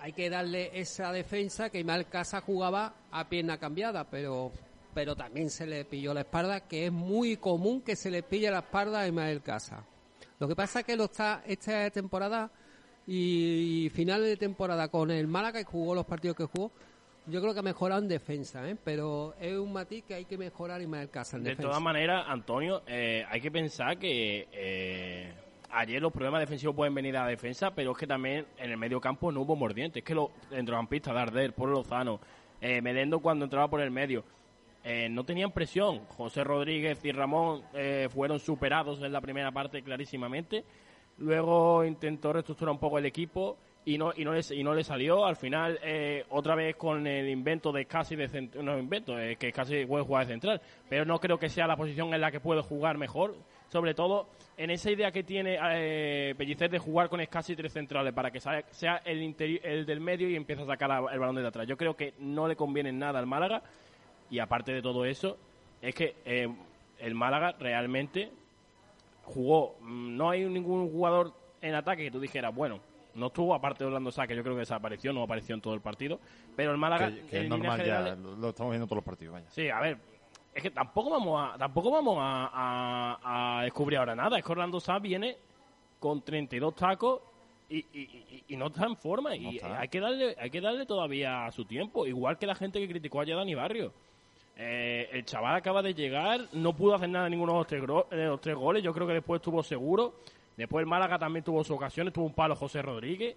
hay 0.00 0.12
que 0.12 0.28
darle 0.30 0.80
esa 0.80 1.12
defensa 1.12 1.70
que 1.70 1.78
Ismael 1.78 2.06
Casa 2.06 2.40
jugaba 2.40 2.92
a 3.12 3.28
pierna 3.28 3.56
cambiada 3.56 4.02
pero 4.02 4.50
pero 4.94 5.14
también 5.14 5.50
se 5.50 5.66
le 5.66 5.84
pilló 5.84 6.14
la 6.14 6.20
espalda, 6.20 6.60
que 6.60 6.86
es 6.86 6.92
muy 6.92 7.36
común 7.36 7.82
que 7.82 7.96
se 7.96 8.10
le 8.10 8.22
pille 8.22 8.50
la 8.50 8.60
espalda 8.60 9.00
a 9.00 9.06
Ismael 9.06 9.42
Casa. 9.42 9.84
Lo 10.38 10.48
que 10.48 10.56
pasa 10.56 10.80
es 10.80 10.86
que 10.86 10.96
lo 10.96 11.04
está 11.04 11.42
esta 11.46 11.90
temporada 11.90 12.50
y, 13.06 13.90
final 13.92 14.22
de 14.22 14.36
temporada 14.36 14.88
con 14.88 15.10
el 15.10 15.26
Málaga, 15.26 15.60
que 15.60 15.64
jugó 15.64 15.94
los 15.94 16.06
partidos 16.06 16.36
que 16.36 16.44
jugó, 16.44 16.70
yo 17.26 17.40
creo 17.40 17.52
que 17.52 17.60
ha 17.60 17.62
mejorado 17.62 18.00
en 18.00 18.08
defensa, 18.08 18.68
¿eh? 18.68 18.76
pero 18.82 19.34
es 19.40 19.56
un 19.56 19.72
matiz 19.72 20.04
que 20.04 20.14
hay 20.14 20.24
que 20.24 20.38
mejorar 20.38 20.80
Ismael 20.80 21.10
Casa 21.10 21.36
en 21.36 21.44
de 21.44 21.50
defensa. 21.50 21.68
De 21.68 21.70
todas 21.70 21.82
maneras, 21.82 22.24
Antonio, 22.28 22.82
eh, 22.86 23.24
hay 23.28 23.40
que 23.40 23.50
pensar 23.50 23.98
que 23.98 24.48
eh, 24.52 25.32
ayer 25.72 26.00
los 26.00 26.12
problemas 26.12 26.40
defensivos 26.40 26.74
pueden 26.74 26.94
venir 26.94 27.16
a 27.16 27.24
la 27.24 27.28
defensa, 27.28 27.72
pero 27.74 27.92
es 27.92 27.98
que 27.98 28.06
también 28.06 28.46
en 28.58 28.70
el 28.70 28.76
medio 28.76 29.00
campo 29.00 29.30
no 29.30 29.42
hubo 29.42 29.56
mordientes. 29.56 30.00
Es 30.00 30.04
que 30.04 30.14
los 30.14 30.30
centrocampistas, 30.48 31.14
Darder, 31.14 31.52
Polo 31.52 31.72
Lozano, 31.72 32.20
eh, 32.60 32.82
Medendo 32.82 33.20
cuando 33.20 33.44
entraba 33.44 33.68
por 33.68 33.80
el 33.80 33.90
medio, 33.90 34.24
eh, 34.92 35.08
no 35.08 35.22
tenían 35.22 35.52
presión. 35.52 36.00
José 36.16 36.42
Rodríguez 36.42 37.04
y 37.04 37.12
Ramón 37.12 37.62
eh, 37.74 38.08
fueron 38.10 38.40
superados 38.40 39.00
en 39.00 39.12
la 39.12 39.20
primera 39.20 39.52
parte 39.52 39.82
clarísimamente. 39.82 40.64
Luego 41.18 41.84
intentó 41.84 42.32
reestructurar 42.32 42.72
un 42.72 42.80
poco 42.80 42.98
el 42.98 43.06
equipo 43.06 43.56
y 43.84 43.96
no 43.96 44.12
y 44.16 44.24
no 44.24 44.32
le, 44.32 44.40
y 44.52 44.64
no 44.64 44.74
le 44.74 44.82
salió. 44.82 45.24
Al 45.24 45.36
final, 45.36 45.78
eh, 45.84 46.24
otra 46.30 46.56
vez 46.56 46.74
con 46.74 47.06
el 47.06 47.28
invento 47.28 47.70
de 47.70 47.84
casi 47.84 48.16
de 48.16 48.48
no 48.60 48.76
invento, 48.80 49.14
que 49.38 49.52
casi 49.52 49.86
puede 49.86 50.02
jugar 50.02 50.26
de 50.26 50.32
central. 50.32 50.60
Pero 50.88 51.04
no 51.04 51.20
creo 51.20 51.38
que 51.38 51.48
sea 51.48 51.68
la 51.68 51.76
posición 51.76 52.12
en 52.12 52.20
la 52.20 52.32
que 52.32 52.40
puede 52.40 52.62
jugar 52.62 52.98
mejor. 52.98 53.36
Sobre 53.68 53.94
todo 53.94 54.26
en 54.56 54.70
esa 54.70 54.90
idea 54.90 55.12
que 55.12 55.22
tiene 55.22 55.56
Pellicer 56.36 56.68
de 56.68 56.80
jugar 56.80 57.08
con 57.08 57.24
casi 57.26 57.54
tres 57.54 57.72
centrales 57.72 58.12
para 58.12 58.32
que 58.32 58.40
sea 58.40 58.96
el, 59.04 59.36
el 59.62 59.86
del 59.86 60.00
medio 60.00 60.28
y 60.28 60.34
empiece 60.34 60.62
a 60.62 60.66
sacar 60.66 60.90
el 61.12 61.18
balón 61.20 61.36
de 61.36 61.46
atrás. 61.46 61.68
Yo 61.68 61.76
creo 61.76 61.94
que 61.94 62.14
no 62.18 62.48
le 62.48 62.56
conviene 62.56 62.90
nada 62.90 63.20
al 63.20 63.28
Málaga 63.28 63.62
y 64.30 64.38
aparte 64.38 64.72
de 64.72 64.82
todo 64.82 65.04
eso, 65.04 65.36
es 65.82 65.94
que 65.94 66.16
eh, 66.24 66.48
el 66.98 67.14
Málaga 67.14 67.54
realmente 67.58 68.30
jugó. 69.24 69.76
Mm, 69.80 70.16
no 70.16 70.30
hay 70.30 70.44
ningún 70.44 70.90
jugador 70.90 71.32
en 71.60 71.74
ataque 71.74 72.04
que 72.04 72.10
tú 72.10 72.20
dijeras, 72.20 72.54
bueno, 72.54 72.80
no 73.14 73.26
estuvo 73.26 73.54
aparte 73.54 73.84
de 73.84 73.88
Orlando 73.88 74.10
Sá, 74.10 74.26
que 74.26 74.36
yo 74.36 74.42
creo 74.42 74.54
que 74.54 74.60
desapareció, 74.60 75.12
no 75.12 75.22
apareció 75.22 75.54
en 75.54 75.60
todo 75.60 75.74
el 75.74 75.80
partido. 75.80 76.20
Pero 76.56 76.72
el 76.72 76.78
Málaga. 76.78 77.12
Que, 77.28 77.42
es 77.42 77.48
normal 77.48 77.84
ya, 77.84 78.14
lo 78.14 78.50
estamos 78.50 78.72
viendo 78.72 78.86
todos 78.86 78.98
los 78.98 79.04
partidos, 79.04 79.34
vaya. 79.34 79.46
Sí, 79.50 79.68
a 79.68 79.80
ver. 79.80 79.98
Es 80.52 80.62
que 80.62 80.70
tampoco 80.70 81.10
vamos 81.10 81.40
a 81.40 81.56
tampoco 81.56 81.92
vamos 81.92 82.16
a, 82.20 83.60
descubrir 83.64 83.98
ahora 83.98 84.14
nada. 84.14 84.38
Es 84.38 84.44
que 84.44 84.52
Orlando 84.52 84.80
Sá 84.80 84.98
viene 84.98 85.36
con 85.98 86.22
32 86.22 86.74
tacos 86.74 87.20
y, 87.68 87.78
y, 87.78 88.44
y, 88.48 88.56
no 88.56 88.66
está 88.66 88.84
en 88.86 88.96
forma. 88.96 89.36
y 89.36 89.60
hay 89.60 89.86
que 89.88 90.00
darle 90.00 90.34
hay 90.40 90.50
que 90.50 90.60
darle 90.60 90.86
todavía 90.86 91.48
su 91.52 91.64
tiempo. 91.64 92.04
Igual 92.04 92.36
que 92.36 92.46
la 92.46 92.56
gente 92.56 92.80
que 92.80 92.88
criticó 92.88 93.20
a 93.20 93.24
Dani 93.24 93.54
Barrio. 93.54 93.92
Eh, 94.62 95.08
el 95.12 95.24
chaval 95.24 95.54
acaba 95.54 95.80
de 95.80 95.94
llegar, 95.94 96.38
no 96.52 96.76
pudo 96.76 96.94
hacer 96.94 97.08
nada 97.08 97.26
en 97.26 97.30
ninguno 97.30 97.52
de 97.52 97.58
los, 97.60 97.66
tres, 97.66 97.82
los 98.10 98.40
tres 98.42 98.54
goles, 98.54 98.82
yo 98.82 98.92
creo 98.92 99.06
que 99.06 99.14
después 99.14 99.40
estuvo 99.40 99.62
seguro. 99.62 100.16
Después 100.54 100.82
el 100.82 100.86
Málaga 100.86 101.18
también 101.18 101.42
tuvo 101.42 101.64
sus 101.64 101.76
ocasiones, 101.76 102.12
tuvo 102.12 102.26
un 102.26 102.34
palo 102.34 102.54
José 102.54 102.82
Rodríguez. 102.82 103.34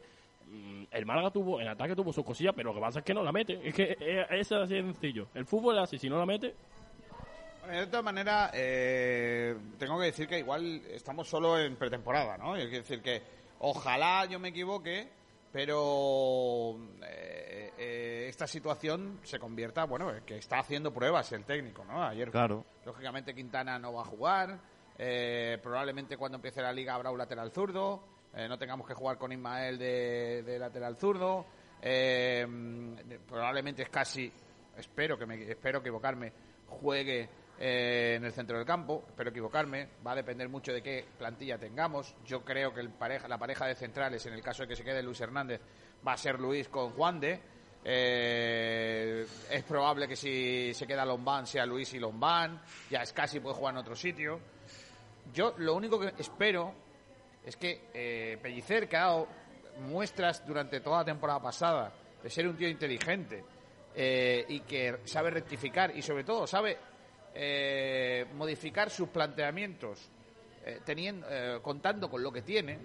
Mm, 0.51 0.83
el 0.91 1.05
Málaga 1.05 1.31
tuvo, 1.31 1.61
en 1.61 1.69
ataque 1.69 1.95
tuvo 1.95 2.11
sus 2.11 2.25
cosillas, 2.25 2.53
pero 2.53 2.71
lo 2.71 2.75
que 2.75 2.81
pasa 2.81 2.99
es 2.99 3.05
que 3.05 3.13
no 3.13 3.23
la 3.23 3.31
mete. 3.31 3.57
Es 3.63 3.73
que 3.73 3.95
es, 4.29 4.51
así 4.51 4.73
de 4.73 4.81
sencillo. 4.81 5.27
El 5.33 5.45
fútbol 5.45 5.77
es 5.77 5.83
así, 5.83 5.97
si 5.97 6.09
no 6.09 6.19
la 6.19 6.25
mete. 6.25 6.53
de 7.69 7.87
todas 7.87 8.03
maneras, 8.03 8.51
eh, 8.53 9.55
tengo 9.79 9.97
que 9.99 10.07
decir 10.07 10.27
que 10.27 10.39
igual 10.39 10.81
estamos 10.91 11.29
solo 11.29 11.57
en 11.57 11.77
pretemporada, 11.77 12.37
¿no? 12.37 12.57
Es 12.57 12.69
decir 12.69 13.01
que 13.01 13.21
ojalá 13.59 14.25
yo 14.25 14.39
me 14.39 14.49
equivoque, 14.49 15.07
pero 15.53 16.75
eh, 17.03 17.71
eh, 17.77 18.25
esta 18.27 18.47
situación 18.47 19.19
se 19.21 19.37
convierta, 19.37 19.83
bueno, 19.85 20.11
que 20.25 20.37
está 20.37 20.57
haciendo 20.57 20.91
pruebas 20.91 21.31
el 21.31 21.45
técnico, 21.45 21.85
¿no? 21.85 22.03
Ayer, 22.03 22.31
claro. 22.31 22.65
lógicamente, 22.83 23.35
Quintana 23.35 23.77
no 23.77 23.93
va 23.93 24.01
a 24.01 24.05
jugar. 24.05 24.59
Eh, 24.97 25.59
probablemente 25.61 26.17
cuando 26.17 26.37
empiece 26.37 26.59
la 26.59 26.73
liga 26.73 26.95
habrá 26.95 27.11
un 27.11 27.19
lateral 27.19 27.51
zurdo. 27.51 28.03
no 28.35 28.57
tengamos 28.57 28.87
que 28.87 28.95
jugar 28.95 29.19
con 29.19 29.31
Ismael 29.31 29.77
de, 29.77 30.57
lateral 30.59 30.97
zurdo. 30.97 31.45
probablemente 33.27 33.83
es 33.83 33.89
casi, 33.89 34.33
espero 34.75 35.19
que 35.19 35.27
me, 35.27 35.51
espero 35.51 35.79
equivocarme, 35.81 36.33
juegue 36.67 37.29
eh, 37.59 38.15
en 38.17 38.25
el 38.25 38.33
centro 38.33 38.57
del 38.57 38.65
campo. 38.65 39.05
Espero 39.07 39.29
equivocarme. 39.29 39.89
Va 40.05 40.13
a 40.13 40.15
depender 40.15 40.49
mucho 40.49 40.73
de 40.73 40.81
qué 40.81 41.05
plantilla 41.17 41.57
tengamos. 41.57 42.15
Yo 42.25 42.43
creo 42.43 42.73
que 42.73 42.83
la 42.83 43.37
pareja 43.37 43.67
de 43.67 43.75
centrales, 43.75 44.25
en 44.25 44.33
el 44.33 44.41
caso 44.41 44.63
de 44.63 44.69
que 44.69 44.75
se 44.75 44.83
quede 44.83 45.03
Luis 45.03 45.21
Hernández, 45.21 45.61
va 46.05 46.13
a 46.13 46.17
ser 46.17 46.39
Luis 46.39 46.67
con 46.69 46.91
Juan 46.91 47.19
de. 47.19 47.39
Eh, 47.85 49.27
es 49.51 49.63
probable 49.63 50.07
que 50.07 50.15
si 50.15 50.73
se 50.73 50.87
queda 50.87 51.05
Lombán 51.05 51.45
sea 51.45 51.65
Luis 51.65 51.93
y 51.93 51.99
Lombán. 51.99 52.59
Ya 52.89 53.03
es 53.03 53.13
casi 53.13 53.39
puede 53.39 53.55
jugar 53.55 53.75
en 53.75 53.79
otro 53.79 53.95
sitio. 53.95 54.39
Yo 55.31 55.53
lo 55.57 55.75
único 55.75 55.99
que 55.99 56.13
espero 56.17 56.73
es 57.45 57.55
que 57.55 57.89
eh, 57.93 58.37
Pellicer, 58.41 58.89
que 58.89 58.97
ha 58.97 59.01
dado 59.01 59.27
muestras 59.81 60.45
durante 60.45 60.79
toda 60.79 60.99
la 60.99 61.05
temporada 61.05 61.41
pasada 61.41 61.93
de 62.21 62.29
ser 62.29 62.47
un 62.47 62.57
tío 62.57 62.67
inteligente 62.67 63.43
y 63.95 64.59
que 64.61 65.01
sabe 65.05 65.29
rectificar 65.29 65.95
y 65.95 66.01
sobre 66.01 66.23
todo 66.23 66.47
sabe 66.47 66.77
eh, 67.33 68.25
modificar 68.35 68.89
sus 68.89 69.09
planteamientos 69.09 70.09
eh, 70.65 70.79
teniendo, 70.85 71.27
eh, 71.29 71.59
contando 71.61 72.09
con 72.09 72.21
lo 72.21 72.31
que 72.31 72.41
tiene, 72.41 72.79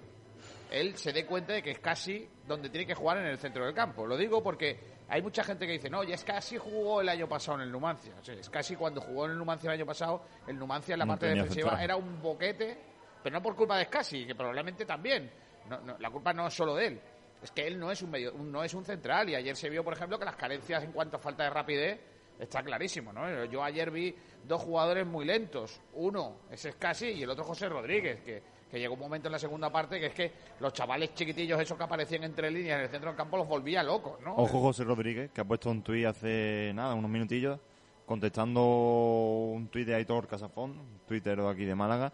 él 0.70 0.96
se 0.96 1.12
dé 1.12 1.24
cuenta 1.24 1.52
de 1.52 1.62
que 1.62 1.70
es 1.70 1.78
casi 1.78 2.28
donde 2.46 2.68
tiene 2.70 2.86
que 2.86 2.94
jugar 2.94 3.18
en 3.18 3.26
el 3.26 3.38
centro 3.38 3.64
del 3.64 3.74
campo. 3.74 4.06
Lo 4.06 4.16
digo 4.16 4.42
porque 4.42 4.78
hay 5.08 5.22
mucha 5.22 5.42
gente 5.44 5.66
que 5.66 5.72
dice, 5.72 5.88
no, 5.88 6.02
ya 6.04 6.14
es 6.14 6.24
casi 6.24 6.56
jugó 6.58 7.00
el 7.00 7.08
año 7.08 7.28
pasado 7.28 7.58
en 7.58 7.64
el 7.64 7.72
Numancia. 7.72 8.14
es 8.26 8.50
casi 8.50 8.76
cuando 8.76 9.00
jugó 9.00 9.26
en 9.26 9.32
el 9.32 9.38
Numancia 9.38 9.68
el 9.68 9.74
año 9.74 9.86
pasado, 9.86 10.24
el 10.46 10.58
Numancia 10.58 10.94
en 10.94 10.98
la 10.98 11.06
parte 11.06 11.26
defensiva 11.26 11.82
era 11.82 11.96
un 11.96 12.20
boquete 12.20 12.76
Pero 13.22 13.34
no 13.34 13.42
por 13.42 13.56
culpa 13.56 13.78
de 13.78 13.84
Scassi, 13.84 14.26
que 14.26 14.34
probablemente 14.34 14.84
también. 14.84 15.30
No, 15.68 15.80
no, 15.80 15.98
la 15.98 16.10
culpa 16.10 16.32
no 16.32 16.46
es 16.46 16.54
solo 16.54 16.74
de 16.74 16.86
él. 16.86 17.00
Es 17.42 17.50
que 17.52 17.66
él 17.66 17.78
no 17.78 17.90
es 17.90 18.02
un 18.02 18.10
medio, 18.10 18.32
no 18.32 18.64
es 18.64 18.74
un 18.74 18.84
central 18.84 19.28
y 19.30 19.34
ayer 19.34 19.54
se 19.54 19.70
vio, 19.70 19.84
por 19.84 19.92
ejemplo, 19.92 20.18
que 20.18 20.24
las 20.24 20.36
carencias 20.36 20.82
en 20.82 20.92
cuanto 20.92 21.16
a 21.16 21.20
falta 21.20 21.44
de 21.44 21.50
rapidez 21.50 22.00
está 22.38 22.62
clarísimo, 22.62 23.12
¿no? 23.12 23.44
Yo 23.46 23.62
ayer 23.62 23.90
vi 23.90 24.14
dos 24.46 24.62
jugadores 24.62 25.06
muy 25.06 25.24
lentos. 25.24 25.80
Uno 25.94 26.36
es 26.50 26.68
Scassi 26.70 27.06
y 27.06 27.22
el 27.22 27.30
otro 27.30 27.44
José 27.44 27.68
Rodríguez, 27.68 28.20
que, 28.20 28.42
que 28.70 28.78
llegó 28.78 28.94
un 28.94 29.00
momento 29.00 29.28
en 29.28 29.32
la 29.32 29.38
segunda 29.38 29.70
parte 29.70 29.98
que 29.98 30.06
es 30.06 30.14
que 30.14 30.32
los 30.60 30.72
chavales 30.72 31.14
chiquitillos 31.14 31.60
esos 31.60 31.76
que 31.76 31.84
aparecían 31.84 32.24
entre 32.24 32.50
líneas 32.50 32.78
en 32.78 32.84
el 32.84 32.90
centro 32.90 33.10
del 33.10 33.16
campo 33.16 33.36
los 33.36 33.48
volvía 33.48 33.82
locos, 33.82 34.20
¿no? 34.20 34.34
Ojo 34.36 34.60
José 34.60 34.84
Rodríguez, 34.84 35.30
que 35.32 35.40
ha 35.40 35.44
puesto 35.44 35.70
un 35.70 35.82
tuit 35.82 36.06
hace 36.06 36.72
nada, 36.74 36.94
unos 36.94 37.10
minutillos, 37.10 37.58
contestando 38.06 38.64
un 38.64 39.68
tuit 39.68 39.86
de 39.86 39.94
Aitor 39.94 40.26
Casafón, 40.26 40.78
un 40.78 41.00
tuitero 41.06 41.46
de 41.46 41.52
aquí 41.52 41.64
de 41.64 41.74
Málaga, 41.74 42.12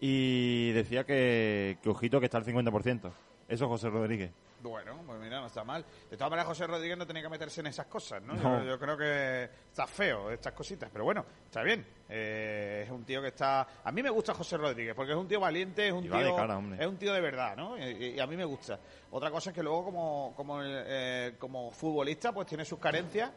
y 0.00 0.72
decía 0.72 1.04
que, 1.04 1.78
que 1.82 1.88
ojito 1.88 2.20
que 2.20 2.26
está 2.26 2.38
al 2.38 2.44
50%. 2.44 3.10
Eso 3.48 3.64
es 3.64 3.68
José 3.68 3.88
Rodríguez. 3.90 4.32
Bueno, 4.68 5.02
pues 5.06 5.18
mira, 5.20 5.40
no 5.40 5.46
está 5.46 5.64
mal. 5.64 5.84
De 6.10 6.16
todas 6.16 6.30
maneras, 6.30 6.48
José 6.48 6.66
Rodríguez 6.66 6.98
no 6.98 7.06
tenía 7.06 7.22
que 7.22 7.28
meterse 7.28 7.60
en 7.60 7.68
esas 7.68 7.86
cosas, 7.86 8.22
¿no? 8.22 8.34
No. 8.34 8.60
Yo, 8.60 8.70
yo 8.70 8.78
creo 8.78 8.96
que 8.96 9.44
está 9.68 9.86
feo 9.86 10.30
estas 10.30 10.52
cositas, 10.52 10.90
pero 10.92 11.04
bueno, 11.04 11.24
está 11.44 11.62
bien. 11.62 11.86
Eh, 12.08 12.82
es 12.84 12.90
un 12.90 13.04
tío 13.04 13.20
que 13.20 13.28
está... 13.28 13.66
A 13.84 13.92
mí 13.92 14.02
me 14.02 14.10
gusta 14.10 14.34
José 14.34 14.56
Rodríguez, 14.56 14.94
porque 14.94 15.12
es 15.12 15.18
un 15.18 15.28
tío 15.28 15.40
valiente, 15.40 15.86
es 15.88 15.92
un 15.92 16.02
tío... 16.02 16.16
de 16.16 16.34
cara, 16.34 16.58
hombre. 16.58 16.80
es 16.80 16.86
un 16.86 16.96
tío 16.96 17.12
de 17.12 17.20
verdad, 17.20 17.56
¿no? 17.56 17.78
Y, 17.78 18.14
y 18.14 18.20
a 18.20 18.26
mí 18.26 18.36
me 18.36 18.44
gusta. 18.44 18.78
Otra 19.10 19.30
cosa 19.30 19.50
es 19.50 19.54
que 19.54 19.62
luego 19.62 19.84
como, 19.84 20.34
como, 20.36 20.60
eh, 20.62 21.34
como 21.38 21.70
futbolista, 21.70 22.32
pues 22.32 22.46
tiene 22.46 22.64
sus 22.64 22.78
carencias 22.78 23.30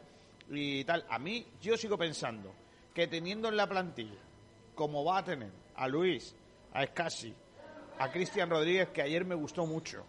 y 0.50 0.84
tal. 0.84 1.04
A 1.08 1.18
mí, 1.18 1.46
yo 1.60 1.76
sigo 1.76 1.96
pensando 1.96 2.52
que 2.92 3.06
teniendo 3.06 3.48
en 3.48 3.56
la 3.56 3.68
plantilla, 3.68 4.18
como 4.74 5.04
va 5.04 5.18
a 5.18 5.24
tener 5.24 5.50
a 5.76 5.88
Luis, 5.88 6.34
a 6.72 6.82
Escasi, 6.82 7.34
a 7.98 8.10
Cristian 8.10 8.50
Rodríguez, 8.50 8.88
que 8.88 9.02
ayer 9.02 9.24
me 9.24 9.34
gustó 9.34 9.66
mucho, 9.66 10.04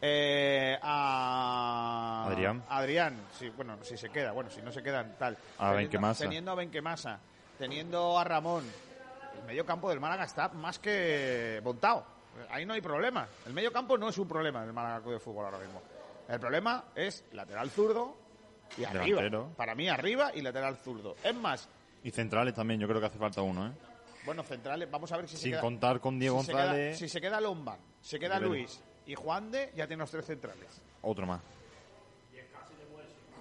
eh, 0.00 0.78
a 0.82 2.26
Adrián. 2.28 2.62
Adrián, 2.68 3.16
sí, 3.38 3.48
bueno, 3.50 3.78
si 3.82 3.96
se 3.96 4.08
queda, 4.10 4.32
bueno, 4.32 4.50
si 4.50 4.60
no 4.62 4.70
se 4.72 4.82
quedan, 4.82 5.16
tal. 5.18 5.36
A 5.58 5.72
Teniendo-. 5.74 6.14
Teniendo 6.18 6.50
a 6.52 6.54
Benquemasa, 6.54 7.18
teniendo 7.58 8.18
a 8.18 8.24
Ramón, 8.24 8.64
el 9.38 9.44
medio 9.46 9.64
campo 9.64 9.88
del 9.90 10.00
Málaga 10.00 10.24
está 10.24 10.48
más 10.48 10.78
que 10.78 11.60
montado. 11.64 12.04
Ahí 12.50 12.66
no 12.66 12.74
hay 12.74 12.80
problema. 12.82 13.26
El 13.46 13.52
medio 13.54 13.72
campo 13.72 13.96
no 13.96 14.08
es 14.08 14.18
un 14.18 14.28
problema 14.28 14.62
del 14.62 14.72
Málaga 14.74 15.00
Club 15.00 15.14
de 15.14 15.20
Fútbol 15.20 15.46
ahora 15.46 15.58
mismo. 15.58 15.80
El 16.28 16.38
problema 16.40 16.84
es 16.94 17.24
lateral 17.32 17.70
zurdo 17.70 18.14
y 18.76 18.84
arriba. 18.84 19.04
Delantero. 19.22 19.50
Para 19.56 19.74
mí 19.74 19.88
arriba 19.88 20.32
y 20.34 20.42
lateral 20.42 20.76
zurdo. 20.76 21.16
Es 21.24 21.34
más, 21.34 21.68
Y 22.02 22.10
centrales 22.10 22.52
también, 22.54 22.78
yo 22.80 22.86
creo 22.88 23.00
que 23.00 23.06
hace 23.06 23.18
falta 23.18 23.40
uno, 23.42 23.68
¿eh? 23.68 23.72
bueno, 24.24 24.42
centrales, 24.42 24.90
vamos 24.90 25.10
a 25.12 25.16
ver 25.18 25.28
si 25.28 25.36
se 25.36 25.42
Sin 25.42 25.52
queda... 25.52 25.60
contar 25.60 26.00
con 26.00 26.18
Diego 26.18 26.40
si 26.40 26.46
se 26.46 26.52
queda- 26.52 26.94
si 26.94 27.08
se 27.08 27.20
queda 27.20 27.40
Lomba, 27.40 27.78
se 28.02 28.18
queda 28.18 28.38
Rivero. 28.38 28.54
Luis 28.54 28.80
y 29.06 29.14
Juan 29.14 29.50
de, 29.50 29.70
ya 29.74 29.86
tiene 29.86 30.00
los 30.00 30.10
tres 30.10 30.26
centrales. 30.26 30.82
otro 31.02 31.26
más. 31.26 31.40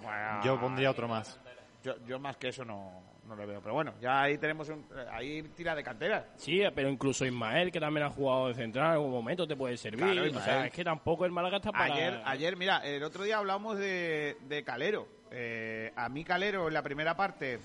Bueno, 0.02 0.44
Yo 0.44 0.60
pondría 0.60 0.92
otro 0.92 1.08
más. 1.08 1.40
Yo, 1.84 1.96
yo 2.06 2.20
más 2.20 2.38
que 2.38 2.50
eso 2.50 2.64
no, 2.64 3.02
no 3.28 3.36
le 3.36 3.46
veo. 3.46 3.62
Pero 3.62 3.74
bueno, 3.74 3.94
ya 4.00 4.22
ahí 4.22 4.38
tenemos 4.38 4.70
un, 4.70 4.86
eh, 4.96 5.06
ahí 5.12 5.42
tira 5.56 5.74
de 5.76 5.84
cantera. 5.84 6.28
Sí, 6.38 6.62
pero 6.74 6.90
incluso 6.90 7.26
Ismael, 7.26 7.72
que 7.72 7.80
también 7.80 8.06
ha 8.06 8.10
jugado 8.10 8.48
de 8.48 8.54
central, 8.56 8.86
en 8.88 8.92
algún 8.94 9.12
momento 9.12 9.48
te 9.48 9.56
puede 9.56 9.78
servir. 9.78 10.00
Claro, 10.06 10.22
o 10.22 10.26
Ismael. 10.26 10.46
sea, 10.46 10.66
es 10.68 10.74
que 10.74 10.84
tampoco 10.84 11.26
el 11.26 11.32
Málaga 11.32 11.58
está 11.58 11.72
para... 11.72 11.94
Ayer, 11.94 12.22
ayer, 12.26 12.56
mira, 12.58 12.78
el 12.86 13.04
otro 13.04 13.24
día 13.24 13.38
hablamos 13.38 13.78
de, 13.78 14.38
de 14.48 14.64
Calero. 14.64 15.08
Eh, 15.32 15.92
a 15.96 16.08
mí 16.10 16.24
Calero 16.24 16.68
en 16.68 16.74
la 16.74 16.84
primera 16.84 17.16
parte 17.16 17.60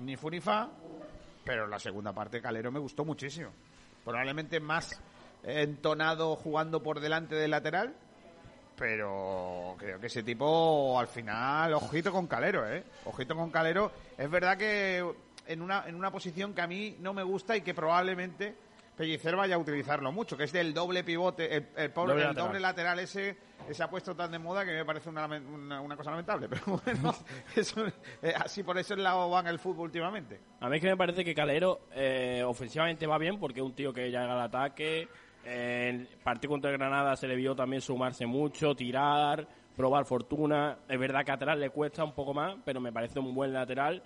ni 0.00 0.16
fu 0.16 0.30
ni 0.30 0.40
fa, 0.40 0.68
pero 1.44 1.64
en 1.64 1.70
la 1.70 1.78
segunda 1.78 2.12
parte 2.12 2.40
Calero 2.40 2.70
me 2.70 2.78
gustó 2.78 3.04
muchísimo. 3.04 3.50
Probablemente 4.04 4.60
más 4.60 5.00
entonado 5.48 6.36
jugando 6.36 6.82
por 6.82 7.00
delante 7.00 7.34
del 7.34 7.50
lateral, 7.50 7.94
pero 8.76 9.74
creo 9.78 9.98
que 10.00 10.06
ese 10.06 10.22
tipo 10.22 10.98
al 10.98 11.08
final, 11.08 11.74
ojito 11.74 12.12
con 12.12 12.26
Calero, 12.26 12.68
¿eh? 12.70 12.84
Ojito 13.06 13.34
con 13.34 13.50
Calero. 13.50 13.90
Es 14.16 14.30
verdad 14.30 14.56
que 14.56 15.04
en 15.46 15.62
una, 15.62 15.84
en 15.88 15.94
una 15.94 16.10
posición 16.12 16.54
que 16.54 16.60
a 16.60 16.66
mí 16.66 16.96
no 17.00 17.12
me 17.12 17.22
gusta 17.22 17.56
y 17.56 17.62
que 17.62 17.74
probablemente 17.74 18.54
Pellicer 18.96 19.36
vaya 19.36 19.54
a 19.54 19.58
utilizarlo 19.58 20.10
mucho, 20.12 20.36
que 20.36 20.44
es 20.44 20.52
del 20.52 20.74
doble 20.74 21.04
pivote, 21.04 21.56
el, 21.56 21.68
el 21.76 21.92
pobre- 21.92 22.12
Doble 22.14 22.22
el 22.22 22.28
lateral. 22.28 22.46
doble 22.48 22.60
lateral 22.60 22.98
ese 22.98 23.36
se 23.70 23.82
ha 23.82 23.88
puesto 23.90 24.14
tan 24.16 24.30
de 24.32 24.38
moda 24.38 24.64
que 24.64 24.72
me 24.72 24.84
parece 24.84 25.08
una, 25.08 25.26
una, 25.26 25.80
una 25.80 25.96
cosa 25.96 26.10
lamentable. 26.10 26.48
Pero 26.50 26.62
bueno, 26.84 27.14
eso, 27.56 27.84
eh, 28.22 28.34
así 28.36 28.62
por 28.62 28.76
eso 28.78 28.94
es 28.94 29.00
la 29.00 29.14
van 29.14 29.46
el 29.46 29.58
fútbol 29.58 29.86
últimamente. 29.86 30.40
A 30.60 30.68
mí 30.68 30.76
es 30.76 30.82
que 30.82 30.88
me 30.88 30.96
parece 30.96 31.24
que 31.24 31.34
Calero 31.34 31.80
eh, 31.94 32.42
ofensivamente 32.46 33.06
va 33.06 33.18
bien 33.18 33.38
porque 33.38 33.60
es 33.60 33.66
un 33.66 33.74
tío 33.74 33.92
que 33.92 34.06
llega 34.06 34.24
al 34.32 34.40
ataque. 34.40 35.08
Eh, 35.44 35.88
el 35.90 36.06
partido 36.22 36.50
contra 36.50 36.70
el 36.70 36.78
Granada 36.78 37.16
se 37.16 37.26
le 37.28 37.36
vio 37.36 37.54
también 37.54 37.80
sumarse 37.80 38.26
mucho, 38.26 38.74
tirar, 38.74 39.46
probar 39.76 40.04
fortuna. 40.04 40.78
Es 40.88 40.98
verdad 40.98 41.24
que 41.24 41.32
atrás 41.32 41.58
le 41.58 41.70
cuesta 41.70 42.04
un 42.04 42.12
poco 42.12 42.34
más, 42.34 42.56
pero 42.64 42.80
me 42.80 42.92
parece 42.92 43.18
un 43.18 43.34
buen 43.34 43.52
lateral. 43.52 44.02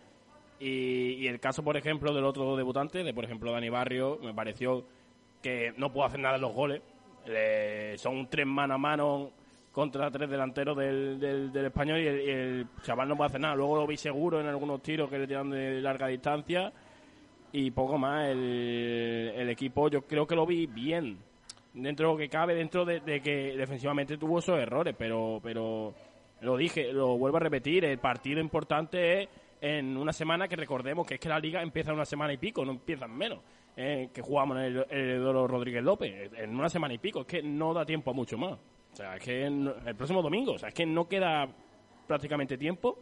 Y, 0.61 1.15
y 1.15 1.27
el 1.27 1.41
caso, 1.41 1.65
por 1.65 1.77
ejemplo, 1.77 2.15
del 2.15 2.25
otro 2.25 2.57
debutante, 2.57 3.03
de 3.03 3.13
por 3.13 3.25
ejemplo 3.25 3.51
Dani 3.51 3.69
Barrio, 3.69 4.19
me 4.23 4.33
pareció 4.33 4.85
que 5.43 5.75
no 5.77 5.93
pudo 5.93 6.05
hacer 6.05 6.21
nada 6.21 6.37
en 6.37 6.43
los 6.43 6.53
goles. 6.53 6.81
Le- 7.27 7.99
son 7.99 8.29
tres 8.29 8.47
mano 8.47 8.75
a 8.75 8.79
mano 8.79 9.31
contra 9.73 10.11
tres 10.11 10.29
delanteros 10.29 10.77
del, 10.77 11.19
del, 11.19 11.51
del 11.51 11.65
español 11.65 11.99
y 11.99 12.07
el 12.07 12.67
chaval 12.83 13.09
no 13.09 13.17
puede 13.17 13.29
hacer 13.29 13.41
nada. 13.41 13.57
Luego 13.57 13.77
lo 13.77 13.87
vi 13.87 13.97
seguro 13.97 14.41
en 14.41 14.47
algunos 14.47 14.83
tiros 14.83 15.11
que 15.11 15.19
le 15.19 15.27
tiran 15.27 15.51
de 15.51 15.81
larga 15.81 16.07
distancia 16.07 16.73
y 17.53 17.71
poco 17.71 17.99
más. 17.99 18.29
El, 18.29 19.33
el 19.37 19.49
equipo 19.51 19.89
yo 19.89 20.03
creo 20.03 20.27
que 20.27 20.35
lo 20.35 20.47
vi 20.47 20.67
bien. 20.67 21.19
Dentro 21.75 22.09
de 22.09 22.13
lo 22.13 22.19
que 22.19 22.29
cabe, 22.29 22.55
dentro 22.55 22.85
de, 22.85 23.01
que 23.23 23.57
defensivamente 23.57 24.19
tuvo 24.19 24.41
esos 24.41 24.59
errores, 24.59 24.95
pero, 24.99 25.41
pero 25.43 25.95
lo 26.43 26.57
dije, 26.57 26.93
lo 26.93 27.17
vuelvo 27.17 27.39
a 27.39 27.41
repetir, 27.41 27.85
el 27.87 27.99
partido 27.99 28.41
importante 28.41 29.23
es 29.23 29.29
en 29.63 29.97
una 29.97 30.13
semana 30.13 30.49
que 30.49 30.57
recordemos 30.57 31.07
que 31.07 31.15
es 31.15 31.21
que 31.21 31.31
la 31.31 31.39
liga 31.39 31.63
empieza 31.63 31.91
en 31.91 31.97
una 31.97 32.05
semana 32.05 32.33
y 32.35 32.37
pico, 32.37 32.63
no 32.65 32.73
empieza 32.73 33.07
en 33.07 33.17
menos. 33.17 33.39
eh, 33.77 34.11
que 34.13 34.21
jugamos 34.21 34.59
en 34.59 34.65
el, 34.65 34.87
el 34.91 35.11
Eduardo 35.13 35.47
Rodríguez 35.47 35.83
López, 35.83 36.31
en 36.37 36.55
una 36.55 36.69
semana 36.69 36.95
y 36.95 36.99
pico, 36.99 37.21
es 37.21 37.27
que 37.27 37.43
no 37.43 37.73
da 37.73 37.85
tiempo 37.85 38.11
a 38.11 38.15
mucho 38.15 38.37
más. 38.37 38.53
O 38.93 38.97
sea, 38.97 39.17
es 39.17 39.25
que 39.25 39.45
el 39.47 39.95
próximo 39.97 40.21
domingo, 40.21 40.53
o 40.53 40.59
sea, 40.59 40.69
es 40.69 40.75
que 40.75 40.85
no 40.85 41.09
queda 41.09 41.49
prácticamente 42.07 42.59
tiempo 42.59 42.99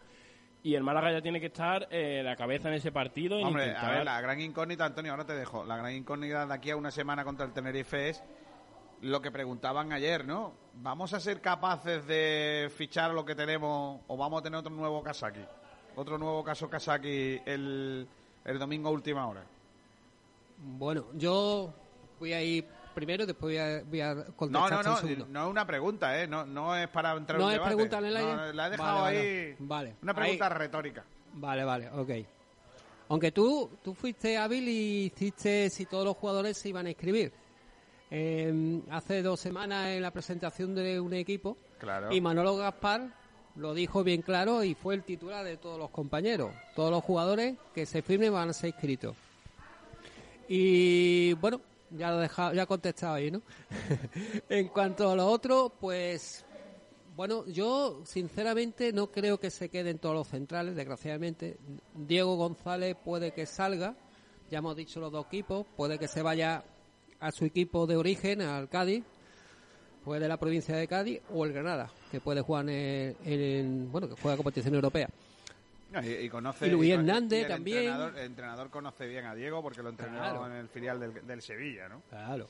y 0.63 0.75
el 0.75 0.83
Málaga 0.83 1.13
ya 1.13 1.23
tiene 1.23 1.41
que 1.41 1.47
estar 1.47 1.89
eh, 1.91 2.23
la 2.23 2.37
cabeza 2.37 2.69
en 2.69 2.75
ese 2.75 2.93
partido. 2.93 3.39
en 3.39 3.47
Hombre, 3.47 3.75
a 3.75 3.91
ver, 3.91 4.05
la 4.05 4.21
gran 4.21 4.41
incógnita, 4.41 4.85
Antonio, 4.85 5.13
ahora 5.13 5.25
te 5.25 5.35
dejo. 5.35 5.65
La 5.65 5.77
gran 5.77 5.93
incógnita 5.95 6.47
de 6.47 6.55
aquí 6.55 6.71
a 6.71 6.77
una 6.77 6.91
semana 6.91 7.25
contra 7.25 7.47
el 7.47 7.53
Tenerife 7.53 8.11
es 8.11 8.23
lo 9.03 9.23
que 9.23 9.31
preguntaban 9.31 9.93
ayer, 9.93 10.27
¿no? 10.27 10.53
¿Vamos 10.75 11.15
a 11.15 11.21
ser 11.21 11.41
capaces 11.41 12.07
de 12.07 12.71
fichar 12.77 13.13
lo 13.13 13.25
que 13.25 13.35
tenemos 13.35 14.01
o 14.07 14.17
vamos 14.17 14.41
a 14.41 14.43
tener 14.43 14.59
otro 14.59 14.73
nuevo 14.73 15.03
Kasaki? 15.03 15.41
Otro 15.97 16.19
nuevo 16.19 16.45
caso 16.45 16.69
Kasaki 16.69 17.41
el, 17.47 18.07
el 18.45 18.59
domingo 18.59 18.89
a 18.89 18.93
última 18.93 19.27
hora. 19.27 19.45
Bueno, 20.59 21.07
yo 21.15 21.73
voy 22.19 22.35
a 22.35 22.43
ir 22.43 22.67
primero, 22.95 23.27
después 23.27 23.55
voy 23.55 23.59
a, 23.59 23.83
voy 23.85 24.01
a 24.01 24.15
No, 24.15 24.25
contestar 24.37 24.85
no, 24.85 24.91
no, 24.91 24.97
segundo. 24.99 25.27
no 25.29 25.45
es 25.47 25.51
una 25.51 25.67
pregunta, 25.67 26.21
¿eh? 26.23 26.27
No, 26.27 26.45
no 26.47 26.77
es 26.77 26.89
para 26.89 27.13
entrar 27.13 27.37
en 27.37 27.41
¿No 27.41 27.47
un 27.47 27.53
es 27.53 27.55
debate. 27.57 27.75
pregunta 27.75 27.99
en 27.99 28.05
el 28.05 28.17
aire? 28.17 28.35
No, 28.37 28.53
la 28.53 28.67
he 28.67 28.71
dejado 28.71 29.01
Vale, 29.03 29.19
ahí. 29.19 29.27
vale. 29.27 29.57
Vale. 29.61 29.97
Una 30.03 30.15
pregunta 30.15 30.47
Ahí. 30.47 30.53
retórica. 30.59 31.05
Vale, 31.35 31.65
vale, 31.65 31.89
ok. 31.91 32.11
Aunque 33.09 33.33
tú, 33.33 33.71
tú 33.83 33.95
fuiste 33.95 34.37
hábil 34.39 34.69
y 34.69 35.05
hiciste 35.07 35.69
si 35.71 35.87
todos 35.87 36.05
los 36.05 36.17
jugadores 36.17 36.57
se 36.59 36.69
iban 36.69 36.87
a 36.87 36.91
inscribir. 36.91 37.33
Eh, 38.11 38.81
hace 38.91 39.23
dos 39.23 39.39
semanas 39.41 39.89
en 39.89 40.03
la 40.03 40.11
presentación 40.11 40.75
de 40.75 40.99
un 41.01 41.13
equipo 41.15 41.57
Claro. 41.79 42.13
y 42.13 42.21
Manolo 42.21 42.57
Gaspar 42.57 43.09
lo 43.57 43.73
dijo 43.75 44.03
bien 44.05 44.23
claro 44.23 44.63
y 44.65 44.75
fue 44.75 44.95
el 44.95 45.03
titular 45.05 45.45
de 45.45 45.57
todos 45.57 45.79
los 45.79 45.91
compañeros. 45.91 46.53
Todos 46.75 46.91
los 46.91 47.03
jugadores 47.05 47.57
que 47.75 47.87
se 47.87 48.03
firmen 48.03 48.33
van 48.33 48.49
a 48.51 48.53
ser 48.53 48.69
inscritos. 48.71 49.17
Y 50.49 51.35
bueno, 51.35 51.61
ya 51.91 52.11
lo 52.11 52.19
he 52.19 52.23
dejado, 52.23 52.53
ya 52.55 52.63
he 52.63 52.67
contestado 52.67 53.15
ahí, 53.15 53.31
¿no? 53.31 53.43
en 54.49 54.69
cuanto 54.69 55.11
a 55.11 55.17
lo 55.17 55.27
otro, 55.27 55.73
pues 55.81 56.45
bueno, 57.17 57.45
yo 57.47 58.01
sinceramente 58.05 58.93
no 58.93 59.11
creo 59.11 59.39
que 59.39 59.51
se 59.51 59.69
queden 59.69 59.99
todos 59.99 60.15
los 60.15 60.29
centrales, 60.29 60.75
desgraciadamente. 60.77 61.59
Diego 61.95 62.37
González 62.37 62.97
puede 63.05 63.33
que 63.33 63.45
salga, 63.47 63.95
ya 64.51 64.59
hemos 64.59 64.77
dicho 64.77 65.01
los 65.01 65.13
dos 65.13 65.27
equipos, 65.27 65.67
puede 65.77 65.99
que 65.99 66.09
se 66.09 66.23
vaya 66.23 66.65
a 67.19 67.31
su 67.33 67.45
equipo 67.45 67.87
de 67.87 67.97
origen, 67.97 68.41
al 68.41 68.69
Cádiz, 68.69 69.05
puede 70.05 70.21
de 70.23 70.29
la 70.29 70.39
provincia 70.39 70.75
de 70.77 70.89
Cádiz, 70.89 71.21
o 71.35 71.45
el 71.45 71.53
Granada, 71.53 71.91
que 72.11 72.21
puede 72.21 72.41
jugar 72.41 72.67
en, 72.71 73.15
en- 73.25 73.93
bueno, 73.93 74.09
que 74.09 74.15
juega 74.21 74.37
competición 74.39 74.75
europea. 74.75 75.11
Y, 76.05 76.09
y 76.27 76.29
conoce, 76.29 76.67
Y 76.69 76.71
Luis 76.71 76.93
Hernández 76.93 77.43
el 77.43 77.49
también. 77.49 77.79
Entrenador, 77.79 78.19
el 78.19 78.25
entrenador 78.27 78.71
conoce 78.71 79.07
bien 79.07 79.27
a 79.27 79.35
Diego 79.35 79.63
porque 79.63 79.83
lo 79.83 79.91
entrenó 79.91 80.19
Claro. 80.19 80.47
en 80.47 80.53
el 80.53 80.69
filial 80.69 81.01
del, 81.01 81.27
del 81.27 81.43
Sevilla, 81.43 81.89
¿no? 81.89 82.03
Claro. 82.09 82.47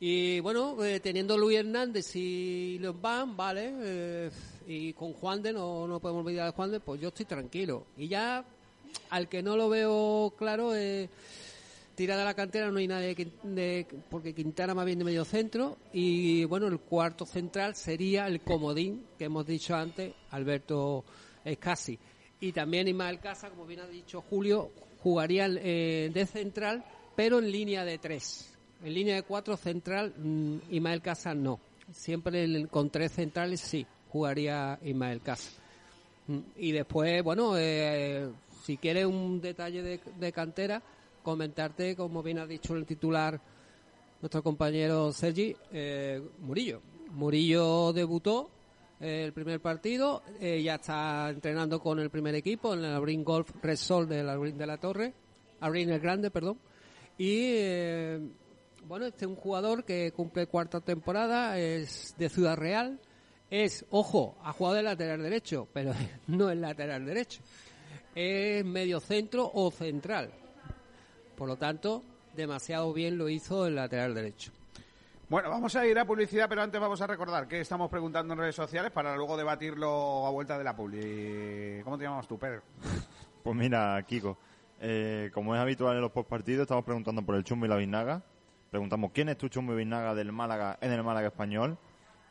Y 0.00 0.40
bueno, 0.40 0.84
eh, 0.84 1.00
teniendo 1.00 1.38
Luis 1.38 1.58
Hernández 1.58 2.14
y 2.16 2.78
Lombán, 2.80 3.34
vale, 3.36 3.72
eh, 3.80 4.30
y 4.66 4.92
con 4.92 5.14
Juan 5.14 5.40
de, 5.42 5.52
no, 5.54 5.86
no 5.86 6.00
podemos 6.00 6.24
olvidar 6.26 6.46
de 6.46 6.52
Juan 6.52 6.70
de, 6.70 6.80
pues 6.80 7.00
yo 7.00 7.08
estoy 7.08 7.24
tranquilo. 7.24 7.86
Y 7.96 8.08
ya, 8.08 8.44
al 9.10 9.28
que 9.28 9.42
no 9.42 9.56
lo 9.56 9.68
veo 9.70 10.34
claro, 10.36 10.74
es 10.74 11.08
tira 11.94 12.14
de 12.18 12.24
la 12.24 12.34
cantera 12.34 12.70
no 12.70 12.76
hay 12.78 12.86
nadie 12.86 13.14
de, 13.42 13.86
porque 14.10 14.34
Quintana 14.34 14.74
más 14.74 14.84
bien 14.84 14.98
de 14.98 15.04
medio 15.06 15.24
centro 15.24 15.78
y 15.94 16.44
bueno, 16.44 16.66
el 16.66 16.78
cuarto 16.78 17.24
central 17.24 17.74
sería 17.74 18.26
el 18.26 18.42
comodín 18.42 19.06
que 19.18 19.24
hemos 19.24 19.46
dicho 19.46 19.74
antes, 19.74 20.12
Alberto 20.30 21.06
Escasi. 21.42 21.98
Y 22.40 22.52
también 22.52 22.88
Ismael 22.88 23.18
Casa, 23.18 23.50
como 23.50 23.66
bien 23.66 23.80
ha 23.80 23.86
dicho 23.86 24.22
Julio, 24.22 24.70
jugaría 25.02 25.46
eh, 25.48 26.10
de 26.12 26.26
central, 26.26 26.84
pero 27.14 27.38
en 27.38 27.50
línea 27.50 27.84
de 27.84 27.98
tres. 27.98 28.52
En 28.84 28.92
línea 28.92 29.14
de 29.16 29.22
cuatro 29.22 29.56
central, 29.56 30.12
mm, 30.16 30.56
Ismael 30.70 31.00
Casa 31.00 31.34
no. 31.34 31.58
Siempre 31.92 32.66
con 32.68 32.90
tres 32.90 33.12
centrales 33.12 33.60
sí, 33.60 33.86
jugaría 34.10 34.78
Ismael 34.82 35.20
Casa. 35.22 35.50
Mm, 36.26 36.38
Y 36.56 36.72
después, 36.72 37.22
bueno, 37.22 37.56
eh, 37.56 38.28
si 38.64 38.76
quieres 38.76 39.06
un 39.06 39.40
detalle 39.40 39.82
de, 39.82 40.32
cantera, 40.32 40.82
comentarte, 41.22 41.96
como 41.96 42.22
bien 42.22 42.38
ha 42.38 42.46
dicho 42.46 42.74
el 42.74 42.84
titular, 42.84 43.40
nuestro 44.20 44.42
compañero 44.42 45.12
Sergi, 45.12 45.56
eh, 45.72 46.20
Murillo. 46.40 46.82
Murillo 47.12 47.92
debutó 47.92 48.50
el 49.00 49.32
primer 49.32 49.60
partido, 49.60 50.22
eh, 50.40 50.62
ya 50.62 50.76
está 50.76 51.28
entrenando 51.28 51.80
con 51.80 51.98
el 51.98 52.10
primer 52.10 52.34
equipo 52.34 52.74
en 52.74 52.84
el 52.84 52.94
Abril 52.94 53.22
Golf 53.24 53.50
Resol 53.62 54.08
de 54.08 54.22
la 54.22 54.32
Abril 54.32 54.56
de 54.56 54.66
la 54.66 54.78
Torre, 54.78 55.12
Abril 55.60 55.90
el 55.90 56.00
Grande, 56.00 56.30
perdón. 56.30 56.58
Y 57.18 57.40
eh, 57.56 58.20
bueno, 58.86 59.06
este 59.06 59.24
es 59.24 59.30
un 59.30 59.36
jugador 59.36 59.84
que 59.84 60.12
cumple 60.12 60.46
cuarta 60.46 60.80
temporada, 60.80 61.58
es 61.58 62.14
de 62.16 62.28
Ciudad 62.28 62.56
Real, 62.56 62.98
es, 63.50 63.84
ojo, 63.90 64.36
ha 64.42 64.52
jugado 64.52 64.76
de 64.76 64.82
lateral 64.82 65.22
derecho, 65.22 65.68
pero 65.72 65.92
no 66.26 66.50
es 66.50 66.58
lateral 66.58 67.04
derecho, 67.04 67.42
es 68.14 68.64
medio 68.64 69.00
centro 69.00 69.50
o 69.52 69.70
central. 69.70 70.30
Por 71.36 71.48
lo 71.48 71.56
tanto, 71.56 72.02
demasiado 72.34 72.92
bien 72.94 73.18
lo 73.18 73.28
hizo 73.28 73.66
el 73.66 73.74
lateral 73.74 74.14
derecho. 74.14 74.52
Bueno, 75.28 75.50
vamos 75.50 75.74
a 75.74 75.84
ir 75.84 75.98
a 75.98 76.04
publicidad, 76.04 76.48
pero 76.48 76.62
antes 76.62 76.80
vamos 76.80 77.00
a 77.00 77.06
recordar 77.08 77.48
que 77.48 77.60
estamos 77.60 77.90
preguntando 77.90 78.34
en 78.34 78.38
redes 78.38 78.54
sociales 78.54 78.92
para 78.92 79.16
luego 79.16 79.36
debatirlo 79.36 80.24
a 80.24 80.30
vuelta 80.30 80.56
de 80.56 80.62
la 80.62 80.76
publi. 80.76 81.82
¿Cómo 81.82 81.98
te 81.98 82.04
llamas 82.04 82.28
tú, 82.28 82.38
Pedro? 82.38 82.62
Pues 83.42 83.56
mira, 83.56 84.02
Kiko, 84.02 84.36
eh, 84.80 85.30
como 85.32 85.54
es 85.54 85.60
habitual 85.60 85.94
en 85.94 86.02
los 86.02 86.10
postpartidos, 86.10 86.62
estamos 86.62 86.84
preguntando 86.84 87.22
por 87.22 87.36
el 87.36 87.44
Chumbo 87.44 87.66
y 87.66 87.68
la 87.68 87.76
Vinaga. 87.76 88.22
Preguntamos 88.70 89.12
quién 89.12 89.28
es 89.28 89.38
tu 89.38 89.48
Chumbo 89.48 89.72
y 89.72 89.76
Vinaga 89.76 90.16
del 90.16 90.32
Málaga 90.32 90.78
en 90.80 90.90
el 90.90 91.04
Málaga 91.04 91.28
español. 91.28 91.78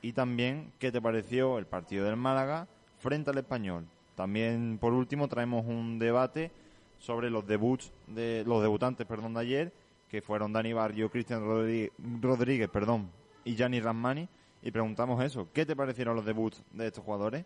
Y 0.02 0.12
también 0.12 0.74
qué 0.78 0.92
te 0.92 1.02
pareció 1.02 1.58
el 1.58 1.68
partido 1.68 2.06
del 2.06 2.18
Málaga 2.18 2.68
frente 3.00 3.30
al 3.30 3.38
español. 3.38 3.88
También, 4.16 4.78
por 4.78 4.92
último, 4.94 5.30
traemos 5.30 5.66
un 5.66 6.00
debate 6.00 6.52
sobre 6.98 7.30
los 7.30 7.48
debuts 7.48 7.94
de 8.08 8.44
los 8.46 8.62
debutantes, 8.62 9.06
perdón, 9.06 9.36
de 9.36 9.40
ayer, 9.40 9.74
que 10.10 10.22
fueron 10.22 10.54
Dani 10.54 10.74
Barrio, 10.74 11.10
Cristian 11.10 11.44
Rodríguez, 11.44 11.92
Rodríguez, 12.22 12.70
perdón, 12.70 13.10
y 13.44 13.56
Gianni 13.56 13.80
Ramani. 13.80 14.28
Y 14.62 14.72
preguntamos 14.72 15.24
eso, 15.24 15.48
¿qué 15.54 15.66
te 15.66 15.76
parecieron 15.76 16.16
los 16.16 16.26
debuts 16.26 16.64
de 16.74 16.88
estos 16.88 17.04
jugadores? 17.04 17.46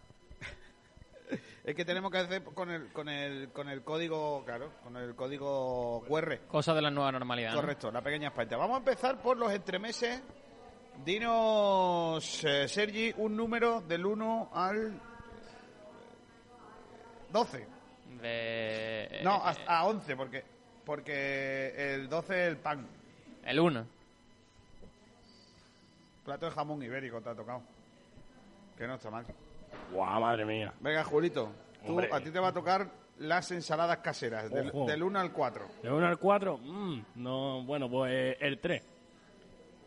Es 1.68 1.76
que 1.76 1.84
tenemos 1.84 2.10
que 2.10 2.20
hacer 2.20 2.44
con 2.46 2.72
el, 2.72 2.94
con 2.94 3.10
el, 3.10 3.50
con 3.52 3.68
el 3.68 3.84
código, 3.84 4.42
claro, 4.46 4.72
con 4.82 4.96
el 4.96 5.14
código 5.16 6.02
QR. 6.08 6.40
Cosa 6.48 6.74
de 6.74 6.82
la 6.82 6.90
nueva 6.90 7.12
normalidad. 7.12 7.52
¿no? 7.52 7.60
Correcto, 7.60 7.92
la 7.92 8.02
pequeña 8.02 8.30
España. 8.30 8.56
Vamos 8.56 8.76
a 8.76 8.78
empezar 8.78 9.22
por 9.22 9.36
los 9.36 9.52
entremeses. 9.52 10.24
Dinos, 11.04 12.42
eh, 12.46 12.70
Sergi, 12.70 13.14
un 13.18 13.36
número 13.36 13.82
del 13.82 14.06
1 14.06 14.50
al 14.54 14.98
12. 17.34 17.68
De... 18.22 19.20
No, 19.26 19.44
hasta 19.44 19.78
a 19.78 19.86
11, 19.88 20.16
porque, 20.16 20.46
porque 20.86 21.96
el 21.96 22.08
12 22.08 22.44
es 22.44 22.48
el 22.48 22.58
pan. 22.60 22.88
El 23.44 23.60
1. 23.60 23.86
Plato 26.24 26.46
de 26.46 26.52
jamón 26.54 26.82
ibérico 26.82 27.20
te 27.20 27.30
ha 27.30 27.36
tocado. 27.36 27.62
Que 28.78 28.88
no 28.88 28.96
está 28.96 29.10
mal. 29.12 29.26
Guau, 29.92 30.22
madre 30.22 30.46
mía. 30.46 30.74
Venga, 30.80 31.04
Julito, 31.04 31.52
tú, 31.86 31.92
Hombre. 31.92 32.10
a 32.12 32.20
ti 32.20 32.30
te 32.32 32.40
va 32.40 32.50
a 32.50 32.54
tocar 32.54 32.90
las 33.20 33.52
ensaladas 33.52 33.98
caseras, 33.98 34.52
del, 34.52 34.70
Ojo. 34.70 34.86
del 34.86 35.02
1 35.04 35.20
al 35.20 35.32
4. 35.32 35.66
¿De 35.82 35.92
1 35.92 36.08
al 36.08 36.18
4? 36.20 36.58
Mm, 36.58 37.00
no, 37.16 37.64
bueno, 37.64 37.90
pues 37.90 38.38
el 38.40 38.60
3. 38.60 38.84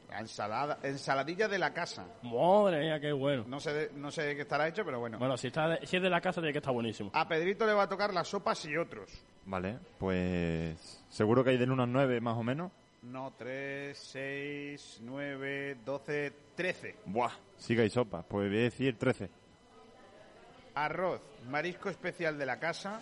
La 0.08 0.18
ensalada, 0.18 0.78
ensaladilla 0.82 1.46
de 1.46 1.56
la 1.58 1.72
casa. 1.72 2.04
Madre 2.24 2.80
mía, 2.80 2.98
qué 2.98 3.12
bueno. 3.12 3.44
No 3.46 3.60
sé, 3.60 3.72
de- 3.72 3.90
no 3.94 4.10
sé 4.10 4.22
de 4.24 4.34
qué 4.34 4.42
estará 4.42 4.66
hecho, 4.66 4.84
pero 4.84 4.98
bueno. 4.98 5.18
Bueno, 5.20 5.36
si, 5.36 5.46
está 5.46 5.68
de- 5.68 5.86
si 5.86 5.98
es 5.98 6.02
de 6.02 6.10
la 6.10 6.20
casa, 6.20 6.40
tiene 6.40 6.50
que 6.52 6.58
estar 6.58 6.74
buenísimo. 6.74 7.10
A 7.14 7.28
Pedrito 7.28 7.64
le 7.64 7.72
va 7.74 7.84
a 7.84 7.88
tocar 7.88 8.12
las 8.12 8.26
sopas 8.26 8.64
y 8.64 8.76
otros. 8.76 9.08
Vale, 9.44 9.78
pues 9.98 11.04
seguro 11.08 11.44
que 11.44 11.50
hay 11.50 11.58
del 11.58 11.70
1 11.70 11.84
al 11.84 11.92
9 11.92 12.20
más 12.20 12.36
o 12.36 12.42
menos. 12.42 12.72
No, 13.02 13.32
3, 13.38 13.96
6, 13.96 14.98
9, 15.02 15.76
12, 15.84 16.32
13. 16.56 16.96
Buah, 17.06 17.30
sí 17.56 17.76
que 17.76 17.82
hay 17.82 17.90
sopa. 17.90 18.22
Pues 18.22 18.48
voy 18.50 18.58
a 18.58 18.62
decir 18.62 18.98
13. 18.98 19.30
Arroz, 20.74 21.20
marisco 21.48 21.88
especial 21.88 22.38
de 22.38 22.46
la 22.46 22.58
casa. 22.58 23.00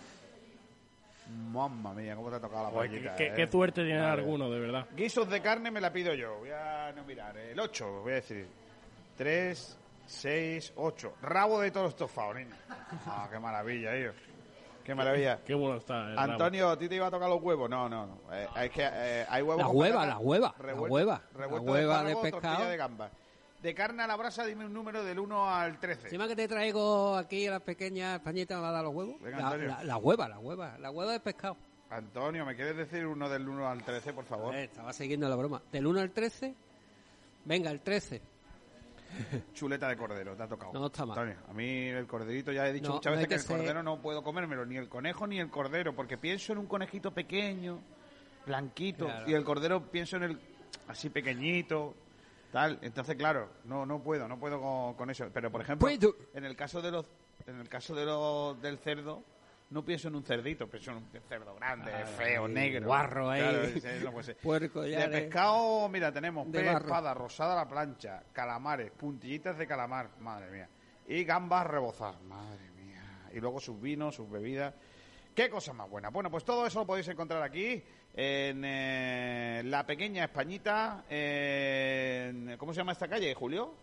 Mamma 1.51 1.93
mía, 1.93 2.15
cómo 2.15 2.29
te 2.31 2.37
ha 2.37 2.39
tocado 2.39 2.63
la 2.63 2.71
paellita, 2.71 3.15
qué- 3.15 3.27
eh. 3.27 3.33
qué 3.35 3.47
suerte 3.47 3.83
tiene 3.83 3.99
Madre. 4.01 4.21
alguno, 4.23 4.49
de 4.49 4.59
verdad. 4.59 4.87
Guisos 4.95 5.29
de 5.29 5.41
carne 5.41 5.69
me 5.69 5.79
la 5.79 5.93
pido 5.93 6.13
yo. 6.15 6.39
Voy 6.39 6.49
a 6.49 6.91
no 6.95 7.03
mirar. 7.03 7.37
El 7.37 7.59
8, 7.59 8.01
voy 8.01 8.13
a 8.13 8.15
decir. 8.15 8.47
3, 9.15 9.77
6, 10.07 10.73
8. 10.77 11.13
Rabo 11.21 11.59
de 11.61 11.69
todos 11.69 11.89
estofados, 11.89 12.35
niño. 12.37 12.55
Ah, 13.05 13.27
qué 13.31 13.37
maravilla, 13.37 13.93
tío. 13.93 14.11
Qué 14.83 14.95
maravilla. 14.95 15.39
Qué 15.45 15.53
bueno 15.53 15.77
está. 15.77 16.07
Antonio, 16.19 16.69
¿a 16.71 16.79
ti 16.79 16.89
te 16.89 16.95
iba 16.95 17.05
a 17.05 17.11
tocar 17.11 17.29
los 17.29 17.39
huevos? 17.43 17.69
No, 17.69 17.87
no, 17.87 18.07
no. 18.07 18.17
Eh, 18.33 18.47
es 18.63 18.71
que 18.71 18.89
eh, 18.91 19.25
hay 19.29 19.43
huevos 19.43 19.61
La 19.61 19.67
hueva, 19.69 20.05
la 20.07 20.17
hueva, 20.17 20.55
la 20.65 20.73
hueva. 20.73 21.21
revuelto 21.35 21.65
La 21.67 21.71
hueva 21.73 22.03
de 22.05 22.11
espárrago, 22.13 22.21
pescado. 22.41 22.69
de 22.69 22.77
gamba. 22.77 23.11
De 23.61 23.73
carne 23.75 24.03
a 24.03 24.07
la 24.07 24.15
brasa, 24.15 24.45
dime 24.45 24.65
un 24.65 24.73
número 24.73 25.03
del 25.03 25.19
1 25.19 25.49
al 25.53 25.79
13. 25.79 26.03
Encima 26.05 26.27
que 26.29 26.35
te 26.35 26.47
traigo 26.47 27.15
aquí 27.17 27.45
a 27.47 27.51
la 27.51 27.59
pequeña 27.59 28.15
Españita 28.15 28.55
me 28.55 28.61
va 28.61 28.69
a 28.69 28.71
dar 28.71 28.83
los 28.85 28.93
huevos. 28.95 29.21
Venga, 29.21 29.37
la, 29.37 29.57
la- 29.57 29.83
la 29.83 29.97
hueva, 29.97 30.29
la 30.29 30.39
hueva, 30.39 30.77
la 30.77 30.91
hueva 30.91 31.11
de 31.11 31.19
pescado. 31.19 31.57
Antonio, 31.89 32.45
¿me 32.45 32.55
quieres 32.55 32.77
decir 32.77 33.05
uno 33.05 33.27
del 33.27 33.49
1 33.49 33.67
al 33.67 33.83
13, 33.83 34.13
por 34.13 34.23
favor? 34.23 34.55
Eh, 34.55 34.65
estaba 34.65 34.93
siguiendo 34.93 35.27
la 35.27 35.35
broma. 35.35 35.61
Del 35.71 35.87
1 35.87 35.99
al 35.99 36.11
13, 36.11 36.55
venga, 37.45 37.69
el 37.71 37.81
13. 37.81 38.21
Chuleta 39.53 39.89
de 39.89 39.97
cordero, 39.97 40.35
te 40.37 40.43
ha 40.43 40.47
tocado. 40.47 40.71
No 40.71 40.85
está 40.85 41.05
mal. 41.05 41.17
Antonio, 41.19 41.41
a 41.49 41.53
mí 41.53 41.87
el 41.89 42.05
corderito 42.07 42.51
ya 42.53 42.65
he 42.67 42.71
dicho 42.71 42.87
No, 42.89 42.93
muchas 42.95 43.11
veces 43.13 43.25
que, 43.27 43.29
que 43.29 43.35
el 43.35 43.41
ser- 43.41 43.57
cordero 43.57 43.83
no 43.83 44.01
puedo 44.01 44.23
comérmelo, 44.23 44.65
ni 44.65 44.77
el 44.77 44.87
conejo 44.87 45.27
ni 45.27 45.39
el 45.39 45.49
cordero, 45.49 45.93
porque 45.95 46.17
pienso 46.17 46.53
en 46.53 46.59
un 46.59 46.67
conejito 46.67 47.11
pequeño, 47.11 47.79
blanquito, 48.45 49.05
Claro. 49.05 49.29
y 49.29 49.33
el 49.33 49.43
cordero 49.43 49.81
pienso 49.91 50.15
en 50.17 50.23
el 50.23 50.39
así 50.87 51.09
pequeñito, 51.09 51.95
tal. 52.51 52.79
Entonces, 52.81 53.15
claro, 53.15 53.49
no 53.65 53.85
no 53.85 54.01
puedo, 54.01 54.27
no 54.27 54.39
puedo 54.39 54.59
con, 54.61 54.93
con 54.95 55.09
eso. 55.09 55.27
Pero 55.33 55.51
por 55.51 55.61
ejemplo, 55.61 55.87
Puedo. 55.87 56.15
en 56.33 56.45
el 56.45 56.55
caso 56.55 56.81
de 56.81 56.91
los, 56.91 57.05
en 57.47 57.59
el 57.59 57.69
caso 57.69 57.95
de 57.95 58.05
los 58.05 58.61
del 58.61 58.77
cerdo. 58.79 59.23
No 59.71 59.85
pienso 59.85 60.07
en 60.07 60.15
un 60.15 60.23
cerdito, 60.23 60.67
pienso 60.67 60.89
en 60.89 60.97
un 60.97 61.07
cerdo 61.29 61.53
grande, 61.53 61.93
Ay, 61.93 62.03
feo, 62.17 62.47
negro. 62.47 62.87
guarro 62.87 63.29
ahí. 63.29 63.39
Claro, 63.39 63.59
no 64.03 64.11
puede 64.11 64.23
ser. 64.23 64.37
Puerco 64.37 64.83
ya 64.83 65.07
De 65.07 65.21
pescado, 65.21 65.87
mira, 65.89 66.11
tenemos 66.11 66.47
pez, 66.47 66.65
espada, 66.65 67.13
rosada 67.13 67.53
a 67.53 67.57
la 67.65 67.69
plancha, 67.69 68.23
calamares, 68.33 68.89
puntillitas 68.89 69.55
de 69.59 69.67
calamar, 69.67 70.09
madre 70.21 70.49
mía. 70.49 70.69
y 71.07 71.23
gambas 71.23 71.67
rebozadas. 71.67 72.19
Madre 72.23 72.71
mía. 72.71 73.29
Y 73.31 73.39
luego 73.39 73.59
sus 73.59 73.79
vinos, 73.79 74.15
sus 74.15 74.27
bebidas. 74.27 74.73
Qué 75.35 75.51
cosa 75.51 75.71
más 75.71 75.87
buena. 75.87 76.09
Bueno, 76.09 76.31
pues 76.31 76.43
todo 76.43 76.65
eso 76.65 76.79
lo 76.79 76.87
podéis 76.87 77.07
encontrar 77.09 77.43
aquí 77.43 77.83
en 78.21 78.63
eh, 78.65 79.61
la 79.63 79.85
pequeña 79.85 80.25
Españita. 80.25 81.05
en- 81.09 82.57
¿Cómo 82.57 82.73
se 82.73 82.79
llama 82.81 82.91
esta 82.91 83.07
calle, 83.07 83.33
Julio? 83.33 83.73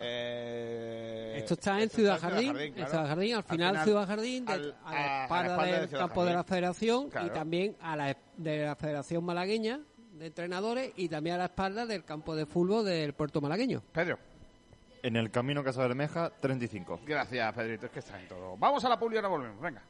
Eh, 0.00 1.34
Esto 1.38 1.54
está 1.54 1.76
en 1.78 1.84
esto 1.84 1.96
Ciudad 1.96 2.20
Jardín, 2.20 2.52
claro. 2.52 2.64
en 2.64 2.74
Ciudad 2.86 3.08
Jardín, 3.08 3.34
al 3.34 3.42
final 3.42 3.78
Ciudad 3.82 4.06
Jardín, 4.06 4.44
de- 4.44 4.52
al- 4.52 4.76
a 4.84 4.88
a- 4.88 4.92
la 4.92 4.98
a 4.98 5.02
la 5.18 5.22
espalda 5.24 5.50
espalda 5.52 5.80
del 5.80 5.90
campo 5.90 6.20
de 6.24 6.30
la 6.30 6.36
Jardín. 6.36 6.48
Federación 6.48 7.10
Claro. 7.10 7.26
y 7.26 7.30
también 7.30 7.76
a 7.80 7.96
la 7.96 8.16
de 8.36 8.64
la 8.64 8.76
Federación 8.76 9.24
Malagueña 9.24 9.80
de 10.12 10.26
Entrenadores 10.26 10.92
y 10.96 11.08
también 11.08 11.34
a 11.34 11.38
la 11.38 11.44
espalda 11.46 11.86
del 11.86 12.04
campo 12.04 12.36
de 12.36 12.46
fútbol 12.46 12.84
del 12.84 13.12
Puerto 13.14 13.40
Malagueño. 13.40 13.82
Pedro. 13.92 14.18
En 15.02 15.16
el 15.16 15.30
camino 15.32 15.64
Casa 15.64 15.82
Bermeja, 15.82 16.30
35. 16.40 17.00
Gracias, 17.04 17.52
Pedrito, 17.54 17.86
es 17.86 17.92
que 17.92 17.98
está 17.98 18.20
en 18.20 18.28
todo. 18.28 18.56
Vamos 18.56 18.84
a 18.84 18.88
la 18.88 18.98
publi 18.98 19.14
y 19.14 19.16
ahora 19.18 19.28
volvemos, 19.28 19.60
venga. 19.60 19.82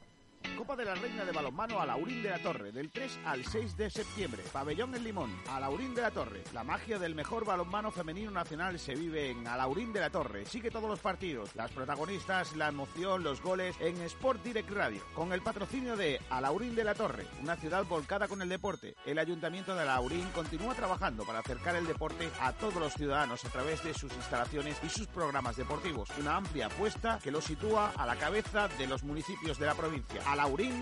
Copa 0.59 0.75
de 0.75 0.83
la 0.83 0.93
Reina 0.93 1.23
de 1.23 1.31
Balonmano 1.31 1.79
a 1.79 1.85
Laurín 1.85 2.21
de 2.21 2.31
la 2.31 2.39
Torre, 2.39 2.73
del 2.73 2.91
3 2.91 3.19
al 3.23 3.45
6 3.45 3.77
de 3.77 3.89
septiembre. 3.89 4.43
Pabellón 4.51 4.93
El 4.93 5.05
Limón, 5.05 5.33
a 5.49 5.57
Laurín 5.57 5.95
de 5.95 6.01
la 6.01 6.11
Torre. 6.11 6.43
La 6.53 6.65
magia 6.65 6.99
del 6.99 7.15
mejor 7.15 7.45
balonmano 7.45 7.91
femenino 7.91 8.29
nacional 8.29 8.77
se 8.77 8.93
vive 8.93 9.29
en 9.29 9.47
Alaurín 9.47 9.93
de 9.93 10.01
la 10.01 10.09
Torre. 10.09 10.45
Sigue 10.45 10.69
todos 10.69 10.89
los 10.89 10.99
partidos, 10.99 11.55
las 11.55 11.71
protagonistas, 11.71 12.57
la 12.57 12.67
emoción, 12.67 13.23
los 13.23 13.41
goles 13.41 13.73
en 13.79 14.01
Sport 14.01 14.43
Direct 14.43 14.69
Radio. 14.71 15.01
Con 15.13 15.31
el 15.31 15.41
patrocinio 15.41 15.95
de 15.95 16.19
Alaurín 16.29 16.75
de 16.75 16.83
la 16.83 16.93
Torre, 16.93 17.25
una 17.41 17.55
ciudad 17.55 17.85
volcada 17.85 18.27
con 18.27 18.41
el 18.41 18.49
deporte. 18.49 18.95
El 19.05 19.17
Ayuntamiento 19.17 19.73
de 19.73 19.83
Alaurín 19.83 20.27
continúa 20.35 20.75
trabajando 20.75 21.23
para 21.23 21.39
acercar 21.39 21.77
el 21.77 21.87
deporte 21.87 22.29
a 22.41 22.51
todos 22.51 22.75
los 22.75 22.93
ciudadanos 22.95 23.45
a 23.45 23.49
través 23.49 23.81
de 23.85 23.93
sus 23.93 24.11
instalaciones 24.13 24.75
y 24.83 24.89
sus 24.89 25.07
programas 25.07 25.55
deportivos. 25.55 26.09
Una 26.19 26.35
amplia 26.35 26.65
apuesta 26.65 27.17
que 27.23 27.31
lo 27.31 27.39
sitúa 27.39 27.93
a 27.95 28.05
la 28.05 28.17
cabeza 28.17 28.67
de 28.67 28.87
los 28.87 29.03
municipios 29.03 29.57
de 29.57 29.65
la 29.65 29.73
provincia. 29.73 30.21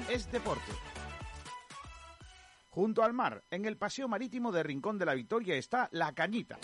Es 0.09 0.31
deporte. 0.31 0.71
Junto 2.69 3.03
al 3.03 3.13
mar, 3.13 3.43
en 3.51 3.65
el 3.65 3.77
paseo 3.77 4.07
marítimo 4.07 4.51
de 4.51 4.63
Rincón 4.63 4.97
de 4.97 5.05
la 5.05 5.13
Victoria 5.13 5.55
está 5.55 5.89
La 5.91 6.13
Cañita. 6.13 6.59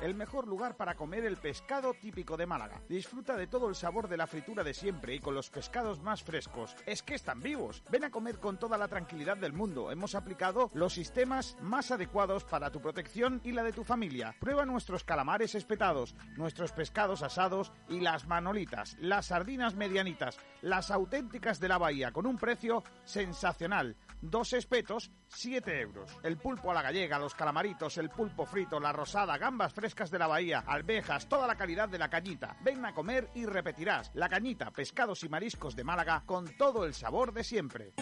El 0.00 0.14
mejor 0.14 0.46
lugar 0.46 0.76
para 0.76 0.94
comer 0.94 1.24
el 1.24 1.38
pescado 1.38 1.92
típico 1.92 2.36
de 2.36 2.46
Málaga. 2.46 2.80
Disfruta 2.88 3.34
de 3.36 3.48
todo 3.48 3.68
el 3.68 3.74
sabor 3.74 4.08
de 4.08 4.16
la 4.16 4.28
fritura 4.28 4.62
de 4.62 4.72
siempre 4.72 5.16
y 5.16 5.18
con 5.18 5.34
los 5.34 5.50
pescados 5.50 6.00
más 6.00 6.22
frescos. 6.22 6.76
Es 6.86 7.02
que 7.02 7.16
están 7.16 7.40
vivos. 7.40 7.82
Ven 7.90 8.04
a 8.04 8.10
comer 8.10 8.38
con 8.38 8.58
toda 8.58 8.78
la 8.78 8.86
tranquilidad 8.86 9.36
del 9.36 9.52
mundo. 9.52 9.90
Hemos 9.90 10.14
aplicado 10.14 10.70
los 10.72 10.92
sistemas 10.92 11.56
más 11.60 11.90
adecuados 11.90 12.44
para 12.44 12.70
tu 12.70 12.80
protección 12.80 13.40
y 13.42 13.50
la 13.50 13.64
de 13.64 13.72
tu 13.72 13.82
familia. 13.82 14.36
Prueba 14.38 14.64
nuestros 14.64 15.02
calamares 15.02 15.56
espetados, 15.56 16.14
nuestros 16.36 16.70
pescados 16.70 17.24
asados 17.24 17.72
y 17.88 17.98
las 17.98 18.28
manolitas, 18.28 18.96
las 19.00 19.26
sardinas 19.26 19.74
medianitas, 19.74 20.38
las 20.62 20.92
auténticas 20.92 21.58
de 21.58 21.68
la 21.68 21.78
bahía 21.78 22.12
con 22.12 22.24
un 22.24 22.38
precio 22.38 22.84
sensacional. 23.02 23.96
Dos 24.20 24.52
espetos, 24.52 25.10
7 25.28 25.80
euros. 25.80 26.10
El 26.22 26.36
pulpo 26.38 26.70
a 26.70 26.74
la 26.74 26.82
gallega, 26.82 27.18
los 27.18 27.34
calamaritos, 27.34 27.98
el 27.98 28.10
pulpo 28.10 28.46
frito, 28.46 28.80
la 28.80 28.92
rosada, 28.92 29.38
gambas 29.38 29.72
frescas 29.72 30.10
de 30.10 30.18
la 30.18 30.26
bahía, 30.26 30.64
alvejas, 30.66 31.28
toda 31.28 31.46
la 31.46 31.56
calidad 31.56 31.88
de 31.88 31.98
la 31.98 32.10
cañita. 32.10 32.56
Ven 32.62 32.84
a 32.84 32.92
comer 32.92 33.30
y 33.34 33.46
repetirás. 33.46 34.10
La 34.14 34.28
cañita, 34.28 34.70
pescados 34.72 35.22
y 35.22 35.28
mariscos 35.28 35.76
de 35.76 35.84
Málaga 35.84 36.24
con 36.26 36.56
todo 36.56 36.84
el 36.84 36.94
sabor 36.94 37.32
de 37.32 37.44
siempre. 37.44 37.92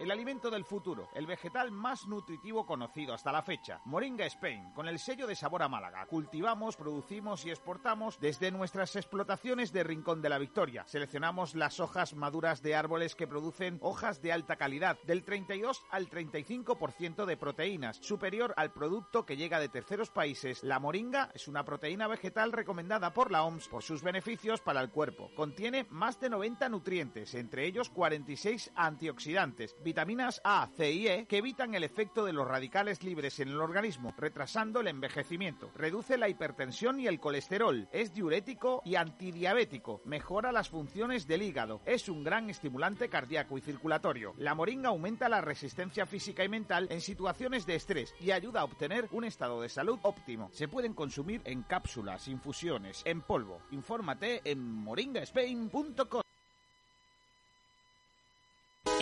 El 0.00 0.12
alimento 0.12 0.48
del 0.48 0.64
futuro, 0.64 1.08
el 1.12 1.26
vegetal 1.26 1.72
más 1.72 2.06
nutritivo 2.06 2.64
conocido 2.64 3.14
hasta 3.14 3.32
la 3.32 3.42
fecha. 3.42 3.80
Moringa 3.84 4.24
Spain, 4.26 4.70
con 4.72 4.86
el 4.86 5.00
sello 5.00 5.26
de 5.26 5.34
sabor 5.34 5.60
a 5.64 5.68
Málaga. 5.68 6.06
Cultivamos, 6.06 6.76
producimos 6.76 7.44
y 7.44 7.50
exportamos 7.50 8.20
desde 8.20 8.52
nuestras 8.52 8.94
explotaciones 8.94 9.72
de 9.72 9.82
Rincón 9.82 10.22
de 10.22 10.28
la 10.28 10.38
Victoria. 10.38 10.84
Seleccionamos 10.86 11.56
las 11.56 11.80
hojas 11.80 12.14
maduras 12.14 12.62
de 12.62 12.76
árboles 12.76 13.16
que 13.16 13.26
producen 13.26 13.78
hojas 13.82 14.22
de 14.22 14.30
alta 14.30 14.54
calidad, 14.54 14.98
del 15.02 15.24
32 15.24 15.82
al 15.90 16.08
35% 16.08 17.24
de 17.24 17.36
proteínas, 17.36 17.96
superior 17.96 18.54
al 18.56 18.72
producto 18.72 19.26
que 19.26 19.36
llega 19.36 19.58
de 19.58 19.68
terceros 19.68 20.10
países. 20.10 20.62
La 20.62 20.78
moringa 20.78 21.32
es 21.34 21.48
una 21.48 21.64
proteína 21.64 22.06
vegetal 22.06 22.52
recomendada 22.52 23.12
por 23.12 23.32
la 23.32 23.42
OMS 23.42 23.66
por 23.66 23.82
sus 23.82 24.04
beneficios 24.04 24.60
para 24.60 24.80
el 24.80 24.90
cuerpo. 24.90 25.32
Contiene 25.34 25.88
más 25.90 26.20
de 26.20 26.30
90 26.30 26.68
nutrientes, 26.68 27.34
entre 27.34 27.66
ellos 27.66 27.90
46 27.90 28.70
antioxidantes, 28.76 29.74
vitaminas 29.88 30.42
A, 30.44 30.68
C 30.76 30.92
y 30.92 31.08
E 31.08 31.24
que 31.26 31.38
evitan 31.38 31.74
el 31.74 31.82
efecto 31.82 32.26
de 32.26 32.34
los 32.34 32.46
radicales 32.46 33.02
libres 33.02 33.40
en 33.40 33.48
el 33.48 33.58
organismo, 33.58 34.12
retrasando 34.18 34.80
el 34.80 34.88
envejecimiento. 34.88 35.70
Reduce 35.74 36.18
la 36.18 36.28
hipertensión 36.28 37.00
y 37.00 37.06
el 37.06 37.18
colesterol, 37.18 37.88
es 37.90 38.12
diurético 38.12 38.82
y 38.84 38.96
antidiabético, 38.96 40.02
mejora 40.04 40.52
las 40.52 40.68
funciones 40.68 41.26
del 41.26 41.40
hígado, 41.40 41.80
es 41.86 42.10
un 42.10 42.22
gran 42.22 42.50
estimulante 42.50 43.08
cardíaco 43.08 43.56
y 43.56 43.62
circulatorio. 43.62 44.34
La 44.36 44.54
moringa 44.54 44.90
aumenta 44.90 45.30
la 45.30 45.40
resistencia 45.40 46.04
física 46.04 46.44
y 46.44 46.50
mental 46.50 46.86
en 46.90 47.00
situaciones 47.00 47.64
de 47.64 47.76
estrés 47.76 48.14
y 48.20 48.32
ayuda 48.32 48.60
a 48.60 48.64
obtener 48.64 49.08
un 49.12 49.24
estado 49.24 49.62
de 49.62 49.70
salud 49.70 49.98
óptimo. 50.02 50.50
Se 50.52 50.68
pueden 50.68 50.92
consumir 50.92 51.40
en 51.46 51.62
cápsulas, 51.62 52.28
infusiones, 52.28 53.00
en 53.06 53.22
polvo. 53.22 53.62
Infórmate 53.70 54.42
en 54.44 54.60
moringaspain.com. 54.60 56.20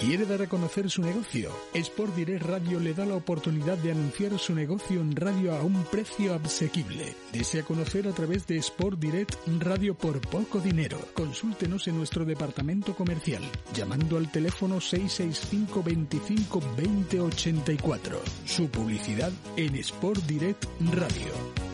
¿Quiere 0.00 0.26
dar 0.26 0.42
a 0.42 0.46
conocer 0.46 0.90
su 0.90 1.00
negocio? 1.00 1.50
Sport 1.72 2.14
Direct 2.14 2.44
Radio 2.44 2.78
le 2.78 2.92
da 2.92 3.06
la 3.06 3.16
oportunidad 3.16 3.78
de 3.78 3.92
anunciar 3.92 4.38
su 4.38 4.54
negocio 4.54 5.00
en 5.00 5.16
radio 5.16 5.54
a 5.54 5.62
un 5.62 5.84
precio 5.84 6.34
asequible. 6.34 7.14
Desea 7.32 7.62
conocer 7.62 8.06
a 8.06 8.12
través 8.12 8.46
de 8.46 8.58
Sport 8.58 8.98
Direct 8.98 9.34
Radio 9.58 9.94
por 9.94 10.20
poco 10.20 10.60
dinero. 10.60 10.98
Consúltenos 11.14 11.88
en 11.88 11.96
nuestro 11.96 12.24
departamento 12.24 12.94
comercial 12.94 13.42
llamando 13.74 14.18
al 14.18 14.30
teléfono 14.30 14.80
665 14.80 15.82
25 15.82 16.62
20 16.76 17.20
84. 17.20 18.20
Su 18.44 18.68
publicidad 18.68 19.32
en 19.56 19.76
Sport 19.76 20.22
Direct 20.26 20.66
Radio. 20.92 21.65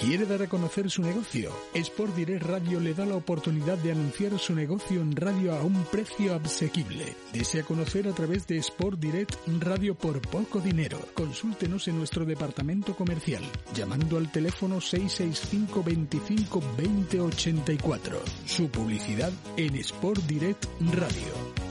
¿Quiere 0.00 0.26
dar 0.26 0.42
a 0.42 0.46
conocer 0.46 0.88
su 0.92 1.02
negocio? 1.02 1.50
Sport 1.74 2.14
Direct 2.14 2.46
Radio 2.46 2.78
le 2.78 2.94
da 2.94 3.04
la 3.04 3.16
oportunidad 3.16 3.76
de 3.78 3.90
anunciar 3.90 4.38
su 4.38 4.54
negocio 4.54 5.00
en 5.00 5.16
radio 5.16 5.56
a 5.56 5.62
un 5.64 5.84
precio 5.86 6.36
asequible. 6.36 7.16
Desea 7.32 7.64
conocer 7.64 8.06
a 8.06 8.12
través 8.12 8.46
de 8.46 8.58
Sport 8.58 9.00
Direct 9.00 9.34
Radio 9.58 9.96
por 9.96 10.20
poco 10.20 10.60
dinero. 10.60 11.00
Consúltenos 11.14 11.88
en 11.88 11.98
nuestro 11.98 12.24
departamento 12.24 12.94
comercial 12.94 13.42
llamando 13.74 14.18
al 14.18 14.30
teléfono 14.30 14.80
665 14.80 15.82
25 15.82 16.62
20 16.78 17.20
84. 17.20 18.22
Su 18.46 18.70
publicidad 18.70 19.32
en 19.56 19.74
Sport 19.74 20.22
Direct 20.26 20.64
Radio. 20.92 21.67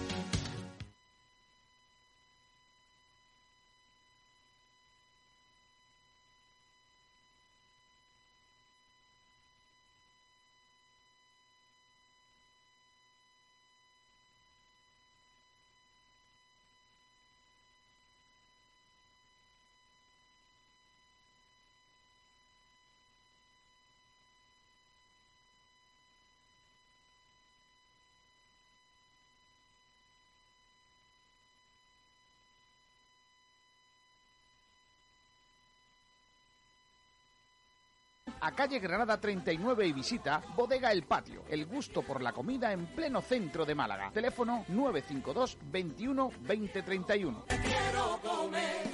A 38.48 38.52
calle 38.52 38.80
Granada 38.80 39.20
39 39.20 39.88
y 39.88 39.92
visita 39.92 40.42
Bodega 40.56 40.94
El 40.94 41.04
Patio, 41.04 41.44
el 41.50 41.66
gusto 41.66 42.02
por 42.02 42.22
la 42.22 42.32
comida 42.32 42.72
en 42.72 42.86
pleno 42.88 43.22
centro 43.22 43.66
de 43.66 43.76
Málaga. 43.76 44.10
Teléfono 44.14 44.64
952 44.70 45.58
21 45.70 46.32
20 46.40 46.82
31. 46.82 47.46
Quiero 47.48 48.20
comer 48.24 48.88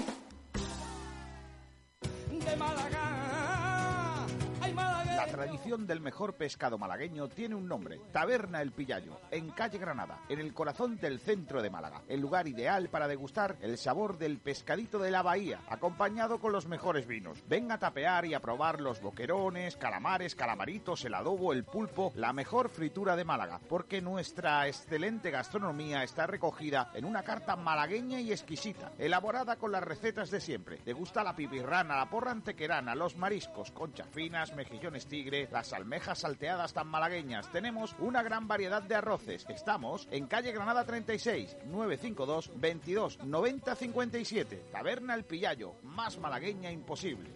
de 2.32 2.56
Málaga. 2.58 2.93
La 5.24 5.32
tradición 5.32 5.88
del 5.88 6.02
mejor 6.02 6.34
pescado 6.34 6.78
malagueño 6.78 7.30
tiene 7.30 7.56
un 7.56 7.66
nombre, 7.66 8.02
Taberna 8.12 8.62
El 8.62 8.74
Pillayo, 8.74 9.22
en 9.32 9.52
calle 9.52 9.78
Granada, 9.78 10.20
en 10.28 10.40
el 10.40 10.54
corazón 10.54 10.98
del 10.98 11.22
centro 11.22 11.62
de 11.62 11.70
Málaga. 11.70 12.02
El 12.10 12.20
lugar 12.20 12.46
ideal 12.50 12.90
para 12.90 13.08
degustar 13.08 13.56
el 13.62 13.78
sabor 13.78 14.18
del 14.18 14.40
pescadito 14.40 15.00
de 15.00 15.12
la 15.12 15.22
bahía, 15.22 15.62
acompañado 15.70 16.42
con 16.42 16.52
los 16.52 16.68
mejores 16.68 17.08
vinos. 17.08 17.42
Venga 17.48 17.76
a 17.76 17.80
tapear 17.80 18.26
y 18.26 18.34
a 18.34 18.42
probar 18.42 18.82
los 18.82 19.00
boquerones, 19.00 19.78
calamares, 19.78 20.36
calamaritos, 20.36 21.06
el 21.06 21.14
adobo, 21.14 21.54
el 21.54 21.64
pulpo, 21.64 22.12
la 22.16 22.34
mejor 22.34 22.68
fritura 22.68 23.16
de 23.16 23.24
Málaga, 23.24 23.62
porque 23.70 24.02
nuestra 24.02 24.68
excelente 24.68 25.32
gastronomía 25.32 26.04
está 26.04 26.28
recogida 26.28 26.92
en 26.96 27.06
una 27.06 27.24
carta 27.24 27.56
malagueña 27.56 28.20
y 28.20 28.34
exquisita, 28.34 28.92
elaborada 28.98 29.56
con 29.56 29.72
las 29.72 29.84
recetas 29.84 30.30
de 30.32 30.42
siempre. 30.42 30.82
Degusta 30.84 31.24
la 31.24 31.34
pipirrana, 31.34 31.96
la 31.96 32.10
porra 32.10 32.32
antequerana, 32.32 32.94
los 32.94 33.16
mariscos, 33.16 33.72
conchas 33.72 34.10
finas, 34.10 34.54
mejillones 34.54 35.08
tigre, 35.14 35.48
las 35.52 35.74
almejas 35.74 36.22
salteadas 36.22 36.74
tan 36.74 36.88
malagueñas. 36.88 37.52
Tenemos 37.52 37.96
una 38.00 38.24
gran 38.24 38.48
variedad 38.48 38.82
de 38.82 38.96
arroces. 38.96 39.46
Estamos 39.48 40.08
en 40.10 40.26
calle 40.26 40.52
Granada 40.52 40.86
36, 40.86 41.56
952 41.68 42.52
22 42.56 43.24
90 43.24 43.76
57. 43.76 44.66
Taberna 44.72 45.14
El 45.14 45.24
Pillayo, 45.24 45.76
más 45.84 46.18
malagueña 46.18 46.72
imposible. 46.72 47.30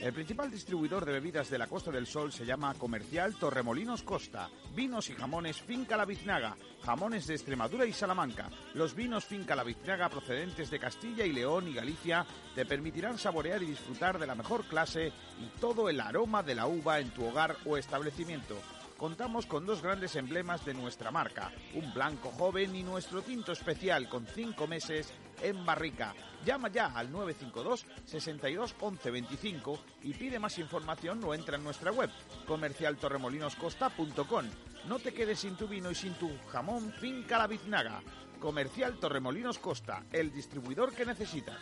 El 0.00 0.14
principal 0.14 0.50
distribuidor 0.50 1.04
de 1.04 1.12
bebidas 1.12 1.50
de 1.50 1.58
la 1.58 1.66
Costa 1.66 1.90
del 1.90 2.06
Sol 2.06 2.32
se 2.32 2.46
llama 2.46 2.72
Comercial 2.72 3.34
Torremolinos 3.34 4.02
Costa. 4.02 4.48
Vinos 4.74 5.10
y 5.10 5.12
jamones 5.12 5.60
Finca 5.60 5.94
La 5.94 6.06
Biznaga. 6.06 6.56
Jamones 6.82 7.26
de 7.26 7.34
Extremadura 7.34 7.84
y 7.84 7.92
Salamanca. 7.92 8.48
Los 8.72 8.94
vinos 8.94 9.26
Finca 9.26 9.54
La 9.54 9.62
Biznaga 9.62 10.08
procedentes 10.08 10.70
de 10.70 10.78
Castilla 10.78 11.26
y 11.26 11.34
León 11.34 11.68
y 11.68 11.74
Galicia 11.74 12.24
te 12.54 12.64
permitirán 12.64 13.18
saborear 13.18 13.62
y 13.62 13.66
disfrutar 13.66 14.18
de 14.18 14.26
la 14.26 14.34
mejor 14.34 14.64
clase 14.64 15.12
y 15.38 15.60
todo 15.60 15.90
el 15.90 16.00
aroma 16.00 16.42
de 16.42 16.54
la 16.54 16.66
uva 16.66 16.98
en 16.98 17.10
tu 17.10 17.26
hogar 17.26 17.58
o 17.66 17.76
establecimiento 17.76 18.56
contamos 19.00 19.46
con 19.46 19.64
dos 19.64 19.80
grandes 19.80 20.14
emblemas 20.16 20.62
de 20.66 20.74
nuestra 20.74 21.10
marca, 21.10 21.50
un 21.72 21.94
blanco 21.94 22.30
joven 22.32 22.76
y 22.76 22.82
nuestro 22.82 23.22
tinto 23.22 23.52
especial 23.52 24.10
con 24.10 24.26
cinco 24.26 24.66
meses 24.66 25.10
en 25.40 25.64
barrica. 25.64 26.14
Llama 26.44 26.68
ya 26.68 26.88
al 26.88 27.10
952 27.10 27.86
62 28.04 28.76
11 28.78 29.10
25 29.10 29.78
y 30.02 30.12
pide 30.12 30.38
más 30.38 30.58
información 30.58 31.24
o 31.24 31.32
entra 31.32 31.56
en 31.56 31.64
nuestra 31.64 31.92
web 31.92 32.10
comercialtorremolinoscosta.com. 32.46 34.44
No 34.86 34.98
te 34.98 35.14
quedes 35.14 35.38
sin 35.38 35.56
tu 35.56 35.66
vino 35.66 35.90
y 35.90 35.94
sin 35.94 36.12
tu 36.12 36.30
jamón 36.52 36.92
Finca 37.00 37.38
La 37.38 37.46
Biznaga. 37.46 38.02
Comercial 38.38 38.98
Torremolinos 38.98 39.58
Costa, 39.58 40.04
el 40.12 40.30
distribuidor 40.30 40.92
que 40.92 41.06
necesitas. 41.06 41.56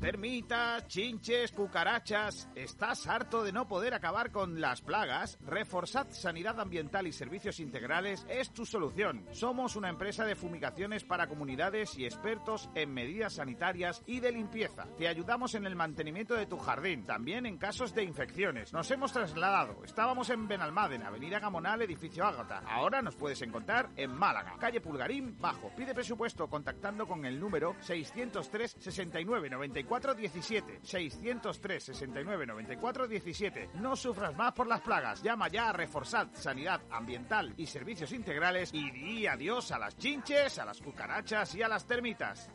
Termitas, 0.00 0.88
chinches, 0.88 1.52
cucarachas. 1.52 2.48
¿Estás 2.54 3.06
harto 3.06 3.44
de 3.44 3.52
no 3.52 3.68
poder 3.68 3.92
acabar 3.92 4.30
con 4.32 4.58
las 4.58 4.80
plagas? 4.80 5.38
Reforzad 5.42 6.06
Sanidad 6.08 6.58
Ambiental 6.58 7.06
y 7.06 7.12
Servicios 7.12 7.60
Integrales 7.60 8.24
es 8.30 8.50
tu 8.50 8.64
solución. 8.64 9.26
Somos 9.32 9.76
una 9.76 9.90
empresa 9.90 10.24
de 10.24 10.36
fumigaciones 10.36 11.04
para 11.04 11.26
comunidades 11.26 11.98
y 11.98 12.06
expertos 12.06 12.70
en 12.74 12.94
medidas 12.94 13.34
sanitarias 13.34 14.02
y 14.06 14.20
de 14.20 14.32
limpieza. 14.32 14.86
Te 14.96 15.06
ayudamos 15.06 15.54
en 15.54 15.66
el 15.66 15.76
mantenimiento 15.76 16.32
de 16.32 16.46
tu 16.46 16.56
jardín, 16.56 17.04
también 17.04 17.44
en 17.44 17.58
casos 17.58 17.94
de 17.94 18.02
infecciones. 18.02 18.72
Nos 18.72 18.90
hemos 18.90 19.12
trasladado. 19.12 19.84
Estábamos 19.84 20.30
en 20.30 20.48
Benalmádena, 20.48 21.08
Avenida 21.08 21.40
Gamonal, 21.40 21.82
edificio 21.82 22.24
Ágata. 22.24 22.62
Ahora 22.66 23.02
nos 23.02 23.16
puedes 23.16 23.42
encontrar 23.42 23.90
en 23.96 24.14
Málaga, 24.14 24.56
calle 24.58 24.80
Pulgarín, 24.80 25.36
bajo. 25.38 25.70
Pide 25.76 25.92
presupuesto 25.92 26.48
contactando 26.48 27.06
con 27.06 27.26
el 27.26 27.38
número 27.38 27.76
603 27.80 28.76
69 28.78 29.50
94 29.50 29.89
17 29.98 30.80
603 30.82 31.82
69 31.82 32.46
94 32.46 33.08
17. 33.08 33.70
No 33.74 33.96
sufras 33.96 34.36
más 34.36 34.52
por 34.52 34.66
las 34.66 34.80
plagas. 34.80 35.22
Llama 35.22 35.48
ya 35.48 35.70
a 35.70 35.72
Reforzad 35.72 36.28
Sanidad 36.32 36.80
Ambiental 36.90 37.52
y 37.56 37.66
Servicios 37.66 38.12
Integrales 38.12 38.70
y 38.72 38.90
di 38.90 39.26
adiós 39.26 39.72
a 39.72 39.78
las 39.78 39.96
chinches, 39.96 40.58
a 40.58 40.64
las 40.64 40.80
cucarachas 40.80 41.54
y 41.56 41.62
a 41.62 41.68
las 41.68 41.86
termitas. 41.86 42.48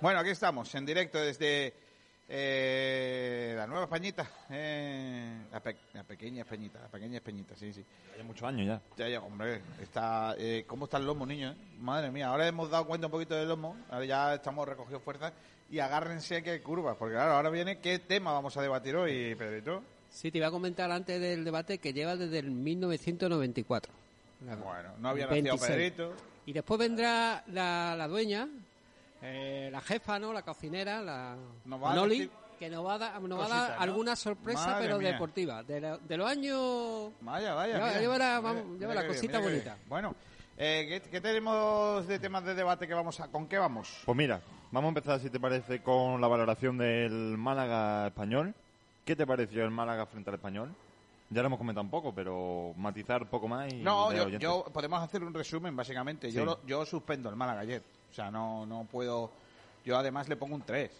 Bueno, 0.00 0.20
aquí 0.20 0.30
estamos 0.30 0.74
en 0.74 0.86
directo 0.86 1.18
desde 1.18 1.74
eh, 2.36 3.54
la 3.56 3.66
Nueva 3.66 3.84
Españita, 3.84 4.28
eh, 4.50 5.44
la, 5.52 5.60
pe- 5.60 5.76
la 5.92 6.02
pequeña 6.02 6.42
Españita, 6.42 6.80
la 6.80 6.88
pequeña 6.88 7.16
Españita, 7.18 7.54
sí, 7.54 7.72
sí. 7.72 7.84
Hay 8.16 8.24
muchos 8.24 8.42
años 8.48 8.66
ya. 8.66 8.80
Ya, 8.96 9.08
ya, 9.08 9.20
hombre, 9.20 9.60
está, 9.80 10.34
eh, 10.36 10.64
¿cómo 10.66 10.86
está 10.86 10.96
el 10.98 11.06
lomo, 11.06 11.24
niño? 11.26 11.52
eh? 11.52 11.56
Madre 11.78 12.10
mía, 12.10 12.28
ahora 12.28 12.46
hemos 12.48 12.70
dado 12.70 12.86
cuenta 12.86 13.06
un 13.06 13.12
poquito 13.12 13.34
del 13.36 13.48
lomo, 13.48 13.76
ahora 13.88 14.04
ya 14.04 14.34
estamos 14.34 14.66
recogiendo 14.68 14.98
fuerzas 15.00 15.32
y 15.70 15.78
agárrense 15.78 16.42
que 16.42 16.50
hay 16.50 16.60
curvas, 16.60 16.96
porque 16.98 17.14
claro, 17.14 17.32
ahora 17.34 17.50
viene 17.50 17.78
qué 17.78 18.00
tema 18.00 18.32
vamos 18.32 18.56
a 18.56 18.62
debatir 18.62 18.96
hoy, 18.96 19.34
Pedrito. 19.36 19.82
Sí, 20.10 20.30
te 20.30 20.38
iba 20.38 20.48
a 20.48 20.50
comentar 20.50 20.90
antes 20.90 21.20
del 21.20 21.44
debate 21.44 21.78
que 21.78 21.92
lleva 21.92 22.16
desde 22.16 22.40
el 22.40 22.50
1994. 22.50 23.92
Bueno, 24.40 24.90
no 24.98 25.08
había 25.08 25.24
El 25.24 25.30
nacido 25.44 25.56
26. 25.56 25.70
Pedrito. 25.70 26.12
Y 26.46 26.52
después 26.52 26.78
vendrá 26.78 27.42
la, 27.48 27.94
la 27.96 28.06
dueña, 28.06 28.46
eh, 29.24 29.68
la 29.72 29.80
jefa, 29.80 30.18
¿no? 30.18 30.32
La 30.32 30.42
cocinera, 30.42 31.00
la 31.02 31.36
Nos 31.64 31.82
va 31.82 31.86
a 31.86 31.90
Manoli, 31.94 32.18
decir 32.18 32.30
que 32.58 32.68
nos 32.70 32.86
va 32.86 32.94
a 32.94 32.98
dar, 32.98 33.20
nos 33.22 33.40
va 33.40 33.46
a 33.46 33.48
dar 33.48 33.76
alguna 33.80 34.14
sorpresa, 34.14 34.66
Madre 34.68 34.84
pero 34.86 34.98
mía. 34.98 35.12
deportiva. 35.12 35.62
De, 35.64 35.80
la- 35.80 35.98
de 35.98 36.16
los 36.16 36.28
años... 36.28 37.12
Vaya, 37.22 37.54
vaya. 37.54 37.74
Lleva- 37.74 37.86
mira, 37.88 38.00
lleva 38.00 38.18
la- 38.18 38.26
mira, 38.26 38.40
vamos, 38.40 38.64
mira 38.66 38.78
lleva 38.80 38.94
la 38.94 39.00
qué 39.00 39.06
bien, 39.08 39.16
cosita 39.20 39.38
bonita. 39.40 39.76
Bueno, 39.88 40.14
eh, 40.56 41.00
¿qué, 41.02 41.10
qué 41.10 41.20
tenemos 41.20 42.06
de 42.06 42.18
temas 42.18 42.44
de 42.44 42.54
debate 42.54 42.86
que 42.86 42.94
vamos 42.94 43.18
a, 43.20 43.28
con 43.28 43.48
qué 43.48 43.58
vamos? 43.58 44.02
Pues 44.04 44.16
mira, 44.16 44.40
vamos 44.70 44.88
a 44.88 44.90
empezar, 44.90 45.18
si 45.20 45.30
te 45.30 45.40
parece, 45.40 45.82
con 45.82 46.20
la 46.20 46.28
valoración 46.28 46.78
del 46.78 47.36
Málaga 47.38 48.06
español. 48.08 48.54
¿Qué 49.04 49.16
te 49.16 49.26
pareció 49.26 49.64
el 49.64 49.70
Málaga 49.70 50.06
frente 50.06 50.30
al 50.30 50.34
español? 50.36 50.74
Ya 51.30 51.40
lo 51.42 51.46
hemos 51.46 51.58
comentado 51.58 51.84
un 51.84 51.90
poco, 51.90 52.14
pero 52.14 52.74
matizar 52.76 53.22
un 53.22 53.28
poco 53.28 53.48
más 53.48 53.72
y... 53.72 53.76
No, 53.78 54.12
yo, 54.38 54.64
podemos 54.72 55.02
hacer 55.02 55.22
un 55.24 55.32
resumen, 55.34 55.74
básicamente. 55.74 56.30
Yo, 56.30 56.44
lo- 56.44 56.66
yo 56.66 56.84
suspendo 56.86 57.28
el 57.30 57.36
Málaga 57.36 57.60
ayer. 57.60 57.82
O 58.10 58.14
sea, 58.14 58.30
no, 58.30 58.66
no 58.66 58.84
puedo... 58.84 59.30
Yo 59.84 59.96
además 59.98 60.28
le 60.28 60.36
pongo 60.36 60.54
un 60.54 60.62
3. 60.62 60.90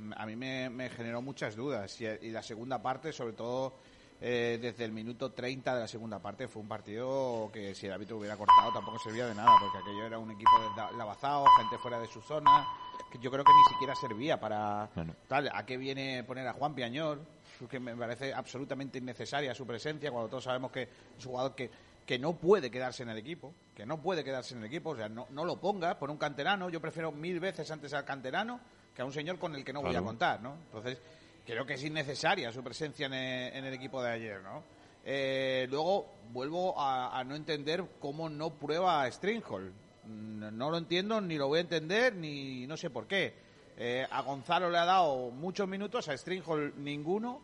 Mm, 0.00 0.12
A 0.16 0.26
mí 0.26 0.36
me, 0.36 0.68
me 0.68 0.88
generó 0.90 1.22
muchas 1.22 1.56
dudas. 1.56 1.98
Y, 2.00 2.06
y 2.06 2.30
la 2.30 2.42
segunda 2.42 2.82
parte, 2.82 3.12
sobre 3.12 3.32
todo 3.34 3.72
eh, 4.20 4.58
desde 4.60 4.84
el 4.84 4.92
minuto 4.92 5.30
30 5.32 5.74
de 5.74 5.80
la 5.80 5.88
segunda 5.88 6.18
parte, 6.18 6.48
fue 6.48 6.60
un 6.62 6.68
partido 6.68 7.48
que 7.52 7.74
si 7.74 7.86
el 7.86 7.92
árbitro 7.92 8.18
hubiera 8.18 8.36
cortado 8.36 8.72
tampoco 8.72 8.98
servía 8.98 9.26
de 9.26 9.34
nada, 9.34 9.52
porque 9.60 9.78
aquello 9.78 10.04
era 10.06 10.18
un 10.18 10.30
equipo 10.32 10.50
de 10.74 10.96
lavazado, 10.98 11.44
gente 11.58 11.78
fuera 11.78 11.98
de 12.00 12.08
su 12.08 12.20
zona, 12.20 12.66
que 13.12 13.18
yo 13.18 13.30
creo 13.30 13.44
que 13.44 13.52
ni 13.52 13.72
siquiera 13.74 13.94
servía 13.94 14.38
para 14.40 14.88
tal. 15.28 15.50
¿A 15.54 15.64
qué 15.64 15.76
viene 15.76 16.24
poner 16.24 16.46
a 16.48 16.52
Juan 16.52 16.74
Piañor? 16.74 17.20
Que 17.68 17.80
me 17.80 17.96
parece 17.96 18.32
absolutamente 18.34 18.98
innecesaria 18.98 19.54
su 19.54 19.66
presencia 19.66 20.10
cuando 20.10 20.28
todos 20.28 20.44
sabemos 20.44 20.70
que 20.70 20.82
es 20.82 21.24
un 21.24 21.32
jugador 21.32 21.54
que, 21.54 21.70
que 22.04 22.18
no 22.18 22.34
puede 22.36 22.70
quedarse 22.70 23.02
en 23.02 23.08
el 23.08 23.18
equipo, 23.18 23.54
que 23.74 23.86
no 23.86 24.00
puede 24.00 24.22
quedarse 24.22 24.54
en 24.54 24.60
el 24.60 24.66
equipo, 24.66 24.90
o 24.90 24.96
sea, 24.96 25.08
no, 25.08 25.26
no 25.30 25.44
lo 25.44 25.58
ponga 25.60 25.98
por 25.98 26.10
un 26.10 26.18
canterano, 26.18 26.68
yo 26.70 26.80
prefiero 26.80 27.10
mil 27.12 27.40
veces 27.40 27.70
antes 27.70 27.92
al 27.94 28.04
canterano 28.04 28.60
que 28.94 29.02
a 29.02 29.04
un 29.04 29.12
señor 29.12 29.38
con 29.38 29.54
el 29.54 29.64
que 29.64 29.72
no 29.72 29.80
voy 29.82 29.94
a 29.96 30.00
contar, 30.02 30.40
¿no? 30.42 30.54
Entonces, 30.66 30.98
creo 31.44 31.64
que 31.66 31.74
es 31.74 31.84
innecesaria 31.84 32.52
su 32.52 32.62
presencia 32.62 33.06
en 33.06 33.14
el, 33.14 33.56
en 33.56 33.64
el 33.64 33.74
equipo 33.74 34.02
de 34.02 34.10
ayer, 34.10 34.40
¿no? 34.42 34.62
Eh, 35.04 35.66
luego 35.70 36.14
vuelvo 36.32 36.78
a, 36.80 37.16
a 37.18 37.22
no 37.24 37.34
entender 37.36 37.84
cómo 38.00 38.28
no 38.28 38.50
prueba 38.50 39.02
a 39.02 39.08
Stringhold. 39.10 39.72
Mm, 40.04 40.56
No 40.56 40.70
lo 40.70 40.78
entiendo, 40.78 41.20
ni 41.20 41.36
lo 41.36 41.46
voy 41.48 41.58
a 41.58 41.62
entender, 41.62 42.14
ni 42.14 42.66
no 42.66 42.76
sé 42.76 42.90
por 42.90 43.06
qué. 43.06 43.45
Eh, 43.78 44.06
a 44.10 44.22
Gonzalo 44.22 44.70
le 44.70 44.78
ha 44.78 44.84
dado 44.84 45.30
muchos 45.30 45.68
minutos, 45.68 46.08
a 46.08 46.16
Stringhold 46.16 46.76
ninguno, 46.78 47.40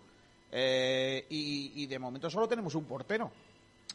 eh, 0.51 1.27
y, 1.31 1.73
y 1.83 1.87
de 1.87 1.99
momento 1.99 2.31
solo 2.31 2.49
tenemos 2.49 2.75
un 2.75 2.85
portero. 2.85 3.31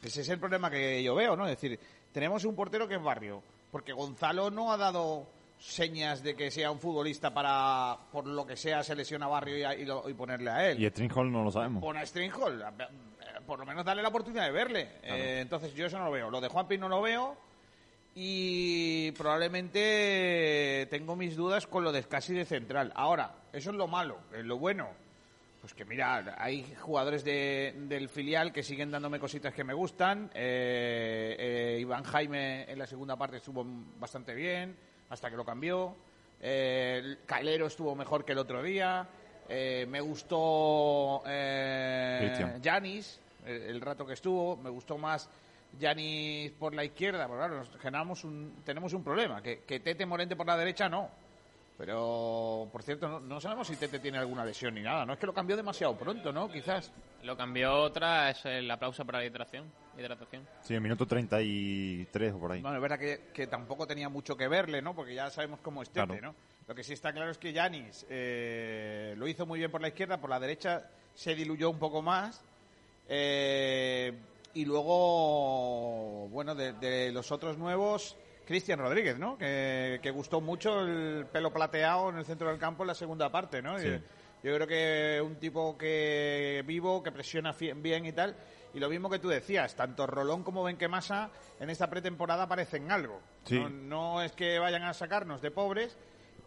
Ese 0.04 0.22
es 0.22 0.30
el 0.30 0.40
problema 0.40 0.70
que 0.70 1.02
yo 1.04 1.16
veo, 1.16 1.36
¿no? 1.36 1.46
Es 1.48 1.60
decir, 1.60 1.80
tenemos 2.12 2.46
un 2.46 2.56
portero 2.56 2.88
que 2.88 2.96
es 2.96 3.02
barrio, 3.04 3.42
porque 3.72 3.94
Gonzalo 3.94 4.52
no 4.52 4.72
ha 4.72 4.78
dado 4.78 5.26
señas 5.60 6.22
de 6.22 6.36
que 6.36 6.52
sea 6.52 6.70
un 6.70 6.80
futbolista 6.80 7.34
para, 7.34 7.98
por 8.12 8.28
lo 8.28 8.46
que 8.46 8.56
sea, 8.56 8.84
se 8.84 8.94
lesiona 8.96 9.26
a 9.26 9.30
Barrio 9.30 9.58
y, 9.58 9.64
a- 9.64 9.74
y 9.76 9.86
lo- 9.86 10.08
y 10.08 10.14
ponerle 10.14 10.52
a 10.52 10.70
él. 10.70 10.84
Y 10.84 10.88
Stringhall 10.90 11.32
no 11.32 11.44
lo 11.44 11.52
sabemos. 11.52 11.82
Pon 11.82 11.98
a 11.98 12.06
Stringhall, 12.06 12.62
a- 12.62 12.74
por 13.48 13.58
lo 13.58 13.66
menos 13.66 13.84
darle 13.84 14.04
la 14.04 14.10
oportunidad 14.10 14.46
de 14.46 14.52
verle. 14.52 14.82
Eh, 15.02 15.40
entonces 15.42 15.74
yo 15.74 15.88
eso 15.88 15.98
no 15.98 16.06
lo 16.06 16.12
veo. 16.12 16.30
Lo 16.30 16.40
de 16.42 16.48
Juanpi 16.48 16.78
no 16.78 16.88
lo 16.88 17.02
veo 17.02 17.36
y 18.20 19.12
probablemente 19.12 20.88
tengo 20.90 21.16
mis 21.16 21.36
dudas 21.36 21.68
con 21.68 21.84
lo 21.84 21.92
de 21.92 22.02
casi 22.04 22.34
de 22.34 22.46
central. 22.46 22.92
Ahora, 22.96 23.36
eso 23.54 23.70
es 23.70 23.76
lo 23.76 23.88
malo, 23.88 24.18
es 24.34 24.44
lo 24.44 24.58
bueno. 24.58 24.90
Pues 25.62 25.76
que 25.76 25.86
mira, 25.86 26.36
hay 26.40 26.66
jugadores 26.82 27.24
de- 27.24 27.76
del 27.88 28.10
filial 28.10 28.52
que 28.52 28.64
siguen 28.64 28.90
dándome 28.90 29.20
cositas 29.20 29.54
que 29.54 29.64
me 29.64 29.76
gustan. 29.76 30.32
Eh, 30.34 31.36
eh, 31.38 31.78
Iván 31.80 32.04
Jaime 32.06 32.64
en 32.72 32.80
la 32.80 32.88
segunda 32.88 33.16
parte 33.16 33.38
estuvo 33.38 33.64
bastante 34.00 34.34
bien, 34.34 34.76
hasta 35.10 35.30
que 35.30 35.36
lo 35.38 35.46
cambió. 35.46 35.96
Eh, 36.42 37.18
Calero 37.28 37.68
estuvo 37.68 37.94
mejor 37.96 38.26
que 38.26 38.32
el 38.32 38.40
otro 38.40 38.64
día. 38.64 39.08
Eh, 39.48 39.86
me 39.88 40.02
gustó 40.02 41.22
eh. 41.28 42.58
Yanis, 42.64 43.20
el, 43.46 43.62
el 43.62 43.82
rato 43.82 44.08
que 44.08 44.14
estuvo. 44.14 44.58
Me 44.58 44.72
gustó 44.72 44.98
más 44.98 45.30
Yanis 45.80 46.52
por 46.54 46.74
la 46.74 46.84
izquierda. 46.84 47.26
Pero 47.28 47.38
claro, 47.38 47.58
nos 47.58 47.70
generamos 47.78 48.24
un, 48.24 48.62
tenemos 48.64 48.94
un 48.94 49.04
problema, 49.04 49.42
que, 49.42 49.60
que 49.64 49.80
Tete 49.80 50.06
Morente 50.06 50.36
por 50.36 50.48
la 50.48 50.58
derecha 50.58 50.90
no. 50.90 51.10
Pero, 51.78 52.68
por 52.72 52.82
cierto, 52.82 53.08
no, 53.08 53.20
no 53.20 53.40
sabemos 53.40 53.68
si 53.68 53.76
Tete 53.76 54.00
tiene 54.00 54.18
alguna 54.18 54.44
lesión 54.44 54.74
ni 54.74 54.82
nada. 54.82 55.06
No 55.06 55.14
es 55.14 55.20
que 55.20 55.28
lo 55.28 55.34
cambió 55.34 55.56
demasiado 55.56 55.96
pronto, 55.96 56.34
¿no? 56.34 56.50
Quizás. 56.50 56.92
Lo 57.24 57.38
cambió 57.38 57.72
otra, 57.76 58.32
es 58.32 58.44
el 58.46 58.70
aplauso 58.72 59.06
para 59.06 59.20
la 59.20 59.26
hidratación. 59.26 59.72
hidratación. 59.96 60.48
Sí, 60.64 60.74
en 60.74 60.82
minuto 60.82 61.06
33 61.06 62.34
o 62.34 62.40
por 62.40 62.52
ahí. 62.52 62.62
Bueno, 62.62 62.78
es 62.78 62.82
verdad 62.82 62.98
que, 62.98 63.28
que 63.32 63.46
tampoco 63.46 63.86
tenía 63.86 64.10
mucho 64.10 64.36
que 64.36 64.48
verle, 64.48 64.82
¿no? 64.82 64.96
Porque 64.96 65.14
ya 65.14 65.30
sabemos 65.30 65.60
cómo 65.62 65.84
es 65.84 65.90
Tete, 65.90 66.08
Claro. 66.08 66.22
¿no? 66.22 66.36
Lo 66.68 66.74
que 66.74 66.84
sí 66.84 66.94
está 66.94 67.14
claro 67.14 67.30
es 67.32 67.38
que 67.38 67.54
Yanis 67.54 68.08
eh, 68.10 69.14
lo 69.16 69.28
hizo 69.28 69.46
muy 69.46 69.60
bien 69.60 69.70
por 69.72 69.80
la 69.82 69.88
izquierda, 69.90 70.18
por 70.20 70.30
la 70.32 70.40
derecha 70.40 70.90
se 71.14 71.36
diluyó 71.36 71.70
un 71.70 71.78
poco 71.80 72.02
más. 72.02 72.44
Eh, 73.08 74.14
y 74.58 74.66
luego, 74.66 76.28
bueno, 76.30 76.56
de, 76.56 76.74
de 76.74 77.12
los 77.12 77.32
otros 77.32 77.60
nuevos, 77.60 78.18
Cristian 78.44 78.80
Rodríguez, 78.80 79.20
¿no? 79.20 79.38
Que, 79.38 80.00
que 80.02 80.10
gustó 80.10 80.42
mucho 80.42 80.82
el 80.82 81.28
pelo 81.32 81.54
plateado 81.54 82.10
en 82.10 82.18
el 82.18 82.26
centro 82.26 82.50
del 82.50 82.58
campo 82.58 82.82
en 82.82 82.88
la 82.88 82.96
segunda 82.96 83.30
parte, 83.32 83.62
¿no? 83.62 83.78
Sí. 83.78 84.00
Yo 84.44 84.56
creo 84.56 84.66
que 84.68 85.22
un 85.22 85.36
tipo 85.36 85.78
que 85.78 86.64
vivo, 86.66 87.04
que 87.04 87.12
presiona 87.12 87.52
bien 87.54 88.08
y 88.08 88.14
tal. 88.14 88.36
Y 88.74 88.80
lo 88.80 88.90
mismo 88.90 89.12
que 89.12 89.20
tú 89.20 89.28
decías, 89.28 89.76
tanto 89.76 90.08
Rolón 90.08 90.44
como 90.44 90.64
Benquemasa 90.64 91.30
en 91.60 91.70
esta 91.70 91.88
pretemporada 91.88 92.48
parecen 92.48 92.92
algo. 92.92 93.22
Sí. 93.44 93.60
No, 93.60 93.70
no 93.70 94.22
es 94.24 94.32
que 94.32 94.58
vayan 94.58 94.84
a 94.84 94.94
sacarnos 94.96 95.40
de 95.40 95.52
pobres, 95.52 95.98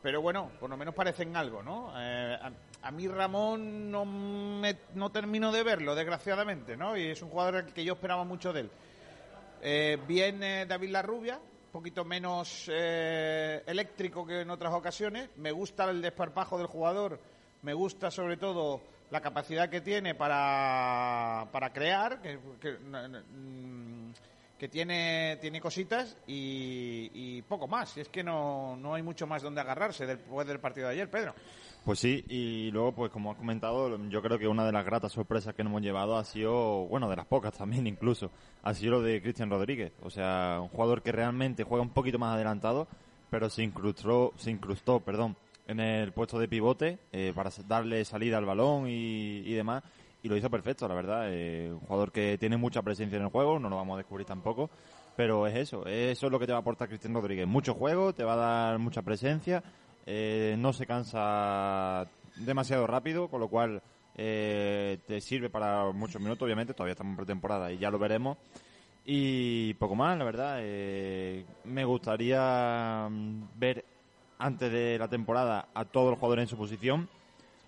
pero 0.03 0.22
bueno, 0.22 0.51
por 0.59 0.70
lo 0.70 0.76
menos 0.76 0.94
parecen 0.94 1.36
algo, 1.36 1.62
¿no? 1.62 1.92
Eh, 1.96 2.38
a, 2.40 2.51
a 2.88 2.90
mí 2.90 3.07
Ramón 3.09 3.90
no, 3.90 4.05
me- 4.05 4.78
no 4.94 5.11
termino 5.11 5.53
de 5.53 5.62
verlo, 5.62 5.94
desgraciadamente, 5.94 6.76
¿no? 6.76 6.96
Y 6.96 7.07
es 7.09 7.20
un 7.22 7.28
jugador 7.30 7.66
que 7.66 7.84
yo 7.84 7.94
esperaba 7.94 8.24
mucho 8.24 8.53
de 8.53 8.61
él. 8.62 8.70
Eh, 9.62 9.98
bien 10.09 10.42
eh, 10.42 10.64
David 10.66 10.90
Larrubia, 10.90 11.36
un 11.36 11.70
poquito 11.72 12.05
menos 12.05 12.66
eh, 12.72 13.62
eléctrico 13.66 14.26
que 14.26 14.40
en 14.40 14.51
otras 14.51 14.72
ocasiones. 14.72 15.28
Me 15.36 15.53
gusta 15.53 15.88
el 15.90 16.01
desparpajo 16.01 16.57
del 16.57 16.66
jugador, 16.66 17.20
me 17.62 17.74
gusta 17.74 18.11
sobre 18.11 18.36
todo 18.38 18.80
la 19.11 19.20
capacidad 19.20 19.68
que 19.68 19.80
tiene 19.80 20.14
para, 20.14 21.46
para 21.53 21.72
crear, 21.72 22.22
que, 22.22 22.38
que, 22.61 22.72
mm, 22.78 24.12
que 24.61 24.68
tiene, 24.68 25.38
tiene 25.40 25.58
cositas 25.58 26.18
y, 26.26 27.40
poco 27.48 27.66
más. 27.66 27.96
Y 27.96 28.00
es 28.02 28.11
que 28.11 28.22
no, 28.22 28.76
no 28.76 28.92
hay 28.92 29.02
mucho 29.02 29.26
más 29.26 29.42
donde 29.42 29.62
agarrarse 29.62 30.04
después 30.04 30.46
del 30.46 30.61
partido 30.61 30.88
de 30.88 30.92
ayer, 30.92 31.11
Pedro. 31.11 31.34
Pues 31.82 31.98
sí, 31.98 32.22
y 32.28 32.70
luego, 32.70 32.92
pues 32.92 33.11
como 33.11 33.32
has 33.32 33.38
comentado, 33.38 33.98
yo 34.11 34.20
creo 34.20 34.38
que 34.38 34.46
una 34.46 34.66
de 34.66 34.72
las 34.72 34.84
gratas 34.84 35.12
sorpresas 35.12 35.54
que 35.54 35.64
nos 35.64 35.70
hemos 35.70 35.80
llevado 35.80 36.18
ha 36.18 36.24
sido, 36.26 36.86
bueno, 36.88 37.08
de 37.08 37.16
las 37.16 37.24
pocas 37.24 37.54
también 37.54 37.86
incluso, 37.86 38.30
ha 38.62 38.74
sido 38.74 38.92
lo 38.92 39.02
de 39.02 39.22
Cristian 39.22 39.48
Rodríguez. 39.48 39.94
O 40.02 40.11
sea, 40.11 40.58
un 40.61 40.68
jugador 40.68 41.02
que 41.02 41.11
realmente 41.11 41.64
juega 41.64 41.82
un 41.82 41.94
poquito 41.94 42.18
más 42.18 42.34
adelantado, 42.34 42.86
pero 43.30 43.48
se 43.48 43.62
incrustó, 43.62 44.34
se 44.36 44.50
incrustó, 44.50 45.00
perdón, 45.00 45.38
en 45.68 45.80
el 45.80 46.12
puesto 46.12 46.38
de 46.38 46.48
pivote 46.48 46.98
eh, 47.12 47.32
para 47.34 47.50
darle 47.66 48.04
salida 48.04 48.36
al 48.36 48.44
balón 48.44 48.88
y, 48.88 49.38
y 49.38 49.54
demás. 49.54 49.82
Y 50.22 50.28
lo 50.28 50.36
hizo 50.36 50.50
perfecto, 50.50 50.86
la 50.86 50.94
verdad. 50.94 51.26
Eh, 51.28 51.70
un 51.72 51.80
jugador 51.80 52.12
que 52.12 52.36
tiene 52.38 52.56
mucha 52.56 52.82
presencia 52.82 53.16
en 53.16 53.22
el 53.22 53.30
juego, 53.30 53.58
no 53.58 53.68
lo 53.68 53.76
vamos 53.76 53.94
a 53.94 53.98
descubrir 53.98 54.26
tampoco. 54.26 54.70
Pero 55.16 55.46
es 55.46 55.56
eso, 55.56 55.86
eso 55.86 56.26
es 56.26 56.32
lo 56.32 56.38
que 56.38 56.46
te 56.46 56.52
va 56.52 56.58
a 56.58 56.60
aportar 56.60 56.88
Cristian 56.88 57.14
Rodríguez. 57.14 57.46
Mucho 57.46 57.74
juego, 57.74 58.12
te 58.12 58.24
va 58.24 58.34
a 58.34 58.36
dar 58.36 58.78
mucha 58.78 59.02
presencia, 59.02 59.62
eh, 60.06 60.54
no 60.58 60.72
se 60.72 60.86
cansa 60.86 62.06
demasiado 62.36 62.86
rápido, 62.86 63.28
con 63.28 63.40
lo 63.40 63.48
cual 63.48 63.82
eh, 64.16 64.98
te 65.06 65.20
sirve 65.20 65.50
para 65.50 65.90
muchos 65.92 66.20
minutos, 66.20 66.42
obviamente, 66.44 66.74
todavía 66.74 66.92
estamos 66.92 67.12
en 67.12 67.16
pretemporada 67.16 67.72
y 67.72 67.78
ya 67.78 67.90
lo 67.90 67.98
veremos. 67.98 68.38
Y 69.04 69.74
poco 69.74 69.94
más, 69.94 70.16
la 70.16 70.24
verdad. 70.24 70.56
eh, 70.60 71.44
me 71.64 71.84
gustaría 71.84 73.08
mm, 73.10 73.42
ver 73.56 73.84
antes 74.38 74.72
de 74.72 74.98
la 74.98 75.08
temporada 75.08 75.68
a 75.74 75.84
todos 75.84 76.10
los 76.10 76.18
jugadores 76.18 76.44
en 76.44 76.48
su 76.48 76.56
posición, 76.56 77.08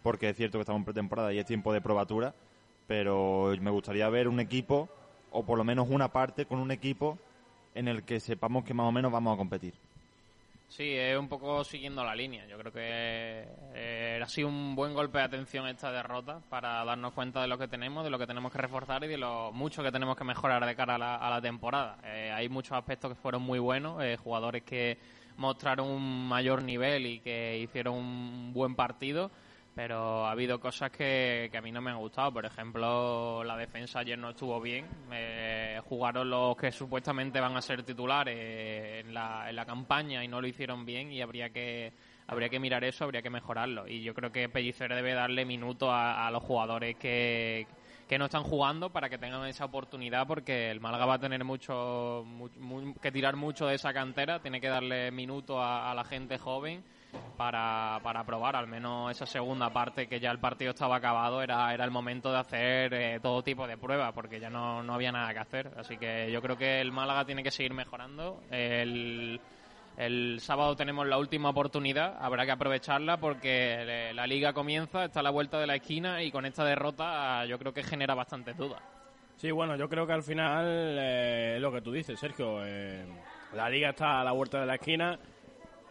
porque 0.03 0.29
es 0.29 0.37
cierto 0.37 0.59
que 0.59 0.63
estamos 0.63 0.81
en 0.81 0.85
pretemporada 0.85 1.33
y 1.33 1.39
es 1.39 1.47
tiempo 1.47 1.73
de 1.73 1.81
probatura, 1.81 2.35
pero 2.87 3.55
me 3.61 3.71
gustaría 3.71 4.09
ver 4.09 4.29
un 4.29 4.41
equipo, 4.41 4.89
o 5.31 5.45
por 5.45 5.59
lo 5.59 5.65
menos 5.65 5.89
una 5.89 6.09
parte 6.09 6.47
con 6.47 6.59
un 6.59 6.71
equipo 6.71 7.19
en 7.75 7.89
el 7.89 8.03
que 8.03 8.21
sepamos 8.21 8.65
que 8.65 8.75
más 8.75 8.87
o 8.87 8.93
menos 8.93 9.13
vamos 9.13 9.35
a 9.35 9.37
competir. 9.37 9.75
Sí, 10.69 10.97
es 10.97 11.19
un 11.19 11.29
poco 11.29 11.65
siguiendo 11.65 12.03
la 12.03 12.15
línea. 12.15 12.47
Yo 12.47 12.57
creo 12.57 12.73
que 12.73 13.45
eh, 13.75 14.21
ha 14.23 14.27
sido 14.27 14.49
un 14.49 14.75
buen 14.75 14.95
golpe 14.95 15.19
de 15.19 15.25
atención 15.25 15.67
esta 15.69 15.93
derrota 15.93 16.41
para 16.49 16.83
darnos 16.83 17.13
cuenta 17.13 17.43
de 17.43 17.47
lo 17.47 17.59
que 17.59 17.69
tenemos, 17.69 18.05
de 18.05 18.11
lo 18.11 18.19
que 18.19 18.27
tenemos 18.27 18.51
que 18.51 18.57
reforzar 18.57 19.05
y 19.05 19.09
de 19.09 19.19
lo 19.19 19.53
mucho 19.53 19.83
que 19.83 19.93
tenemos 19.93 20.17
que 20.17 20.25
mejorar 20.25 20.65
de 20.65 20.75
cara 20.75 20.95
a 20.95 20.99
la, 20.99 21.17
a 21.17 21.29
la 21.29 21.43
temporada. 21.43 21.99
Eh, 22.05 22.33
hay 22.35 22.49
muchos 22.49 22.73
aspectos 22.73 23.11
que 23.11 23.21
fueron 23.21 23.43
muy 23.43 23.59
buenos, 23.59 24.03
eh, 24.03 24.17
jugadores 24.17 24.63
que 24.63 24.97
mostraron 25.37 25.89
un 25.89 26.27
mayor 26.27 26.63
nivel 26.63 27.05
y 27.05 27.21
que 27.21 27.59
hicieron 27.59 27.95
un 27.95 28.53
buen 28.55 28.75
partido, 28.75 29.31
pero 29.75 30.27
ha 30.27 30.31
habido 30.33 30.61
cosas 30.61 30.91
que, 30.91 31.49
que 31.51 31.57
a 31.59 31.63
mí 31.63 31.73
no 31.73 31.81
me 31.81 31.91
han 31.91 31.99
gustado. 31.99 32.33
Por 32.33 32.45
ejemplo, 32.45 33.43
la 33.45 33.57
defensa 33.57 34.01
ayer 34.01 34.19
no 34.19 34.31
estuvo 34.31 34.61
bien. 34.61 34.87
Eh, 35.13 35.81
jugaron 35.85 36.29
los 36.29 36.57
que 36.57 36.71
supuestamente 36.71 37.41
van 37.41 37.57
a 37.57 37.63
ser 37.63 37.83
titulares 37.83 39.05
en, 39.05 39.15
la, 39.15 39.49
en 39.49 39.57
la 39.57 39.65
campaña 39.65 40.23
y 40.23 40.29
no 40.29 40.41
lo 40.41 40.47
hicieron 40.47 40.85
bien 40.85 41.11
y 41.11 41.23
habría 41.23 41.51
que 41.51 41.93
habría 42.27 42.49
que 42.49 42.61
mirar 42.61 42.85
eso, 42.85 43.05
habría 43.05 43.21
que 43.23 43.31
mejorarlo. 43.31 43.87
Y 43.89 44.03
yo 44.03 44.15
creo 44.15 44.31
que 44.31 44.49
Pellicer 44.49 44.95
debe 44.95 45.13
darle 45.15 45.45
minutos 45.45 45.89
a, 45.93 46.31
los 46.31 46.43
jugadores 46.43 46.97
que, 46.97 47.67
que 48.09 48.19
no 48.19 48.27
están 48.27 48.43
jugando 48.45 48.91
para 48.91 49.11
que 49.11 49.19
tengan 49.19 49.45
esa 49.47 49.65
oportunidad 49.67 50.27
porque 50.27 50.71
el 50.71 50.81
Málaga 50.81 51.05
va 51.05 51.15
a 51.15 51.19
tener 51.19 51.45
mucho, 51.45 52.23
mu- 52.25 52.49
mu- 52.59 52.95
que 52.95 53.13
tirar 53.13 53.37
mucho 53.37 53.67
de 53.67 53.75
esa 53.75 53.93
cantera, 53.93 54.41
tiene 54.41 54.61
que 54.61 54.69
darle 54.69 55.11
minutos 55.11 55.59
a, 55.61 55.91
a 55.91 55.95
la 55.95 56.05
gente 56.05 56.39
joven 56.39 56.83
para, 57.37 57.99
para 58.03 58.25
probar 58.25 58.57
al 58.57 58.67
menos 58.67 59.11
esa 59.11 59.27
segunda 59.27 59.71
parte 59.71 60.07
que 60.07 60.21
ya 60.21 60.31
el 60.31 60.39
partido 60.39 60.71
estaba 60.71 60.97
acabado 60.97 61.43
era, 61.43 61.73
era 61.73 61.85
el 61.85 61.91
momento 61.91 62.31
de 62.31 62.39
hacer 62.39 62.95
eh, 62.95 63.21
todo 63.21 63.43
tipo 63.43 63.67
de 63.67 63.77
pruebas 63.77 64.13
porque 64.13 64.41
ya 64.41 64.51
no, 64.51 64.83
no 64.83 64.95
había 64.95 65.13
nada 65.13 65.33
que 65.33 65.39
hacer 65.41 65.71
así 65.77 65.97
que 65.97 66.31
yo 66.31 66.41
creo 66.41 66.57
que 66.57 66.81
el 66.81 66.93
Málaga 66.93 67.25
tiene 67.25 67.43
que 67.43 67.51
seguir 67.51 67.75
mejorando 67.75 68.43
el, 68.51 69.41
el 69.97 70.41
sábado 70.41 70.77
tenemos 70.77 71.07
la 71.07 71.19
última 71.19 71.51
oportunidad 71.51 72.17
habrá 72.21 72.45
que 72.45 72.53
aprovecharla 72.53 73.19
porque 73.19 74.11
eh, 74.11 74.15
la 74.15 74.27
liga 74.27 74.53
comienza 74.53 75.05
está 75.05 75.21
a 75.21 75.25
la 75.25 75.31
vuelta 75.31 75.59
de 75.59 75.67
la 75.67 75.77
esquina 75.77 76.23
y 76.23 76.31
con 76.31 76.47
esta 76.47 76.65
derrota 76.65 77.45
yo 77.47 77.59
creo 77.59 77.73
que 77.73 77.83
genera 77.83 78.15
bastantes 78.15 78.57
dudas 78.57 78.83
Sí, 79.43 79.51
bueno, 79.51 79.75
yo 79.75 79.89
creo 79.89 80.07
que 80.07 80.13
al 80.13 80.23
final 80.23 80.65
eh, 81.01 81.59
lo 81.59 81.73
que 81.73 81.81
tú 81.81 81.91
dices, 81.91 82.17
Sergio, 82.17 82.65
eh, 82.65 83.05
la 83.55 83.69
liga 83.69 83.91
está 83.91 84.21
a 84.21 84.25
la 84.25 84.31
vuelta 84.31 84.61
de 84.61 84.67
la 84.67 84.77
esquina. 84.77 85.19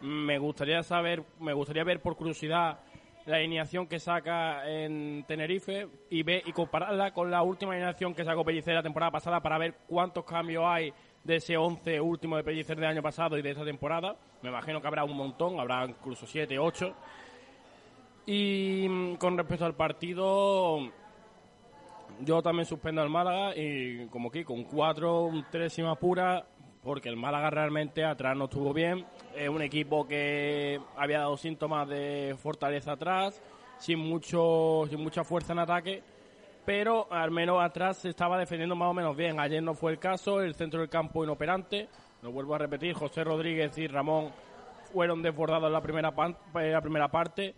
Me 0.02 0.36
gustaría 0.38 0.82
saber, 0.82 1.22
me 1.38 1.52
gustaría 1.52 1.84
ver 1.84 2.02
por 2.02 2.16
curiosidad 2.16 2.80
la 3.26 3.36
alineación 3.36 3.86
que 3.86 4.00
saca 4.00 4.68
en 4.68 5.24
Tenerife 5.28 5.86
y 6.10 6.24
ver 6.24 6.42
y 6.44 6.52
compararla 6.52 7.12
con 7.12 7.30
la 7.30 7.42
última 7.42 7.72
alineación 7.72 8.12
que 8.12 8.24
sacó 8.24 8.44
Pellicer 8.44 8.74
la 8.74 8.82
temporada 8.82 9.12
pasada 9.12 9.40
para 9.40 9.58
ver 9.58 9.74
cuántos 9.86 10.24
cambios 10.24 10.64
hay 10.66 10.92
de 11.22 11.36
ese 11.36 11.56
11 11.56 12.00
último 12.00 12.36
de 12.36 12.42
Pellicer 12.42 12.76
del 12.76 12.86
año 12.86 13.02
pasado 13.02 13.38
y 13.38 13.42
de 13.42 13.50
esta 13.50 13.64
temporada. 13.64 14.16
Me 14.42 14.48
imagino 14.48 14.80
que 14.80 14.88
habrá 14.88 15.04
un 15.04 15.16
montón, 15.16 15.60
habrá 15.60 15.84
incluso 15.84 16.26
7, 16.26 16.58
8. 16.58 16.94
Y 18.26 18.86
mm, 18.88 19.14
con 19.16 19.38
respecto 19.38 19.64
al 19.64 19.74
partido, 19.74 20.80
yo 22.20 22.42
también 22.42 22.66
suspendo 22.66 23.02
al 23.02 23.08
Málaga 23.08 23.56
y 23.56 24.06
como 24.06 24.30
aquí 24.30 24.42
con 24.42 24.64
4, 24.64 25.26
un 25.26 25.46
3 25.48 25.78
y 25.78 25.82
más 25.82 25.98
pura, 25.98 26.44
porque 26.82 27.08
el 27.08 27.16
Málaga 27.16 27.50
realmente 27.50 28.04
atrás 28.04 28.36
no 28.36 28.46
estuvo 28.46 28.72
bien. 28.72 29.06
Es 29.36 29.48
un 29.48 29.62
equipo 29.62 30.06
que 30.06 30.80
había 30.96 31.20
dado 31.20 31.36
síntomas 31.36 31.88
de 31.88 32.34
fortaleza 32.38 32.92
atrás, 32.92 33.40
sin 33.78 33.98
mucho 33.98 34.84
sin 34.88 35.00
mucha 35.00 35.24
fuerza 35.24 35.52
en 35.52 35.58
ataque, 35.60 36.02
pero 36.66 37.06
al 37.10 37.30
menos 37.30 37.62
atrás 37.62 37.98
se 37.98 38.10
estaba 38.10 38.38
defendiendo 38.38 38.76
más 38.76 38.90
o 38.90 38.94
menos 38.94 39.16
bien. 39.16 39.40
Ayer 39.40 39.62
no 39.62 39.74
fue 39.74 39.92
el 39.92 39.98
caso, 39.98 40.42
el 40.42 40.54
centro 40.54 40.80
del 40.80 40.88
campo 40.90 41.24
inoperante. 41.24 41.88
Lo 42.22 42.30
vuelvo 42.30 42.54
a 42.54 42.58
repetir, 42.58 42.94
José 42.94 43.24
Rodríguez 43.24 43.76
y 43.78 43.86
Ramón 43.86 44.30
fueron 44.92 45.22
desbordados 45.22 45.66
en 45.66 45.72
la 45.72 45.80
primera, 45.80 46.10
pan- 46.14 46.36
la 46.54 46.80
primera 46.80 47.08
parte. 47.08 47.54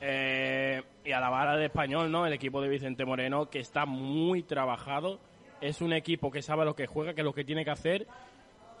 Eh, 0.00 0.82
y 1.04 1.12
a 1.12 1.20
la 1.20 1.30
vara 1.30 1.56
de 1.56 1.66
español, 1.66 2.10
¿no? 2.10 2.26
El 2.26 2.32
equipo 2.34 2.60
de 2.60 2.68
Vicente 2.68 3.04
Moreno, 3.04 3.48
que 3.50 3.58
está 3.60 3.84
muy 3.86 4.42
trabajado. 4.42 5.18
Es 5.60 5.80
un 5.80 5.92
equipo 5.92 6.30
que 6.30 6.42
sabe 6.42 6.64
lo 6.64 6.76
que 6.76 6.86
juega, 6.86 7.14
que 7.14 7.22
es 7.22 7.24
lo 7.24 7.32
que 7.32 7.44
tiene 7.44 7.64
que 7.64 7.70
hacer. 7.70 8.06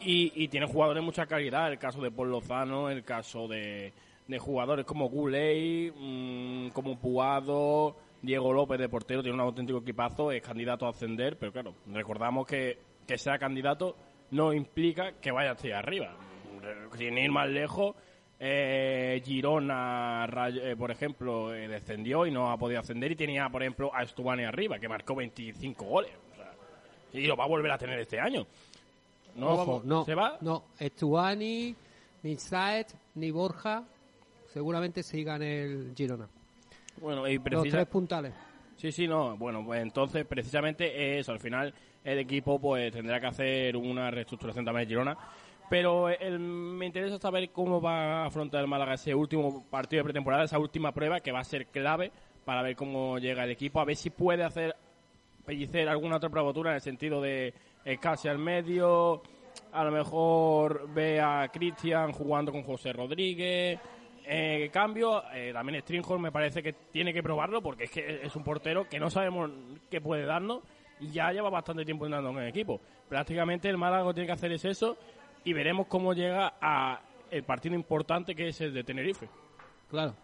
Y, 0.00 0.48
tiene 0.48 0.66
jugadores 0.66 1.02
de 1.02 1.06
mucha 1.06 1.26
calidad. 1.26 1.72
El 1.72 1.78
caso 1.78 2.00
de 2.00 2.10
Paul 2.10 2.30
Lozano, 2.30 2.90
el 2.90 3.02
caso 3.02 3.48
de, 3.48 3.92
de 4.28 4.38
jugadores 4.38 4.84
como 4.84 5.08
Guley, 5.08 5.90
mm, 5.90 6.68
como 6.70 6.98
Puado, 6.98 7.96
Diego 8.22 8.52
López 8.52 8.78
de 8.78 8.88
portero 8.88 9.22
tiene 9.22 9.34
un 9.34 9.40
auténtico 9.40 9.78
equipazo, 9.78 10.32
es 10.32 10.42
candidato 10.42 10.86
a 10.86 10.90
ascender, 10.90 11.38
pero 11.38 11.52
claro, 11.52 11.74
recordamos 11.86 12.46
que, 12.46 12.78
que 13.06 13.18
sea 13.18 13.38
candidato 13.38 13.96
no 14.30 14.52
implica 14.52 15.12
que 15.20 15.30
vaya 15.30 15.52
hacia 15.52 15.78
arriba. 15.78 16.14
Sin 16.96 17.16
ir 17.18 17.30
más 17.30 17.48
lejos, 17.48 17.94
eh, 18.38 19.22
Girona, 19.24 20.28
eh, 20.48 20.74
por 20.76 20.90
ejemplo, 20.90 21.54
eh, 21.54 21.68
descendió 21.68 22.26
y 22.26 22.30
no 22.30 22.50
ha 22.50 22.58
podido 22.58 22.80
ascender 22.80 23.12
y 23.12 23.16
tenía, 23.16 23.48
por 23.48 23.62
ejemplo, 23.62 23.90
a 23.94 24.02
Estubani 24.02 24.44
arriba, 24.44 24.78
que 24.78 24.88
marcó 24.88 25.14
25 25.14 25.84
goles. 25.84 26.10
Y 27.12 27.26
lo 27.26 27.36
va 27.36 27.44
a 27.44 27.48
volver 27.48 27.70
a 27.70 27.78
tener 27.78 27.98
este 27.98 28.20
año. 28.20 28.46
No, 29.36 29.50
Ojo, 29.50 29.82
no, 29.84 30.04
¿Se 30.04 30.14
va? 30.14 30.38
no, 30.40 30.64
Estuani, 30.78 31.74
ni 32.22 32.36
Saet, 32.36 32.88
ni 33.14 33.30
Borja, 33.30 33.84
seguramente 34.52 35.02
sigan 35.02 35.42
el 35.42 35.92
Girona. 35.96 36.28
Bueno, 37.00 37.28
y 37.28 37.34
Los 37.36 37.44
precisa- 37.44 37.76
tres 37.76 37.86
puntales. 37.88 38.32
Sí, 38.76 38.92
sí, 38.92 39.06
no. 39.06 39.36
Bueno, 39.36 39.64
pues 39.64 39.80
entonces 39.82 40.24
precisamente 40.26 41.18
eso. 41.18 41.32
Al 41.32 41.40
final 41.40 41.72
el 42.04 42.18
equipo 42.18 42.58
pues 42.58 42.92
tendrá 42.92 43.20
que 43.20 43.26
hacer 43.26 43.76
una 43.76 44.10
reestructuración 44.10 44.64
también 44.64 44.86
de 44.86 44.92
Girona. 44.92 45.18
Pero 45.68 46.08
el- 46.08 46.38
me 46.38 46.86
interesa 46.86 47.18
saber 47.18 47.50
cómo 47.50 47.80
va 47.80 48.22
a 48.22 48.26
afrontar 48.26 48.60
el 48.60 48.68
Málaga 48.68 48.94
ese 48.94 49.14
último 49.14 49.64
partido 49.68 50.00
de 50.00 50.04
pretemporada, 50.04 50.44
esa 50.44 50.58
última 50.58 50.92
prueba 50.92 51.20
que 51.20 51.32
va 51.32 51.40
a 51.40 51.44
ser 51.44 51.66
clave 51.66 52.12
para 52.44 52.62
ver 52.62 52.76
cómo 52.76 53.18
llega 53.18 53.44
el 53.44 53.50
equipo, 53.50 53.80
a 53.80 53.84
ver 53.84 53.96
si 53.96 54.10
puede 54.10 54.44
hacer 54.44 54.76
pellicer 55.44 55.88
alguna 55.88 56.16
otra 56.16 56.28
probatura 56.30 56.70
en 56.70 56.76
el 56.76 56.82
sentido 56.82 57.20
de 57.20 57.48
eh, 57.48 57.54
casi 58.00 58.28
al 58.28 58.38
medio, 58.38 59.22
a 59.72 59.84
lo 59.84 59.90
mejor 59.90 60.88
ve 60.92 61.20
a 61.20 61.48
Cristian 61.52 62.12
jugando 62.12 62.52
con 62.52 62.62
José 62.62 62.92
Rodríguez. 62.92 63.78
Eh, 64.28 64.70
cambio, 64.72 65.22
eh, 65.32 65.52
también 65.52 65.80
Stringholm 65.82 66.20
me 66.20 66.32
parece 66.32 66.62
que 66.62 66.72
tiene 66.72 67.12
que 67.12 67.22
probarlo 67.22 67.62
porque 67.62 67.84
es 67.84 67.90
que 67.90 68.20
es 68.24 68.34
un 68.34 68.42
portero 68.42 68.88
que 68.88 68.98
no 68.98 69.08
sabemos 69.08 69.50
qué 69.88 70.00
puede 70.00 70.24
darnos 70.24 70.62
y 70.98 71.10
ya 71.10 71.30
lleva 71.30 71.48
bastante 71.48 71.84
tiempo 71.84 72.06
entrando 72.06 72.30
en 72.30 72.38
el 72.38 72.48
equipo. 72.48 72.80
Prácticamente 73.08 73.68
el 73.68 73.78
Málaga 73.78 74.02
lo 74.02 74.08
que 74.08 74.14
tiene 74.14 74.26
que 74.26 74.32
hacer 74.32 74.50
es 74.50 74.64
eso 74.64 74.96
y 75.44 75.52
veremos 75.52 75.86
cómo 75.86 76.12
llega 76.12 76.54
a 76.60 77.00
el 77.30 77.44
partido 77.44 77.76
importante 77.76 78.34
que 78.34 78.48
es 78.48 78.60
el 78.60 78.74
de 78.74 78.82
Tenerife. 78.82 79.28
Claro. 79.88 80.14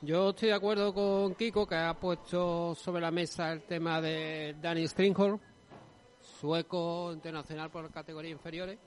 Yo 0.00 0.30
estoy 0.30 0.48
de 0.48 0.54
acuerdo 0.54 0.92
con 0.92 1.34
Kiko, 1.34 1.66
que 1.66 1.76
ha 1.76 1.94
puesto 1.94 2.74
sobre 2.74 3.02
la 3.02 3.10
mesa 3.10 3.52
el 3.52 3.62
tema 3.62 4.00
de 4.00 4.56
Danny 4.60 4.88
Stringholm, 4.88 5.38
sueco 6.42 7.12
internacional 7.12 7.70
por 7.70 7.88
categorías 7.92 8.32
inferiores. 8.32 8.78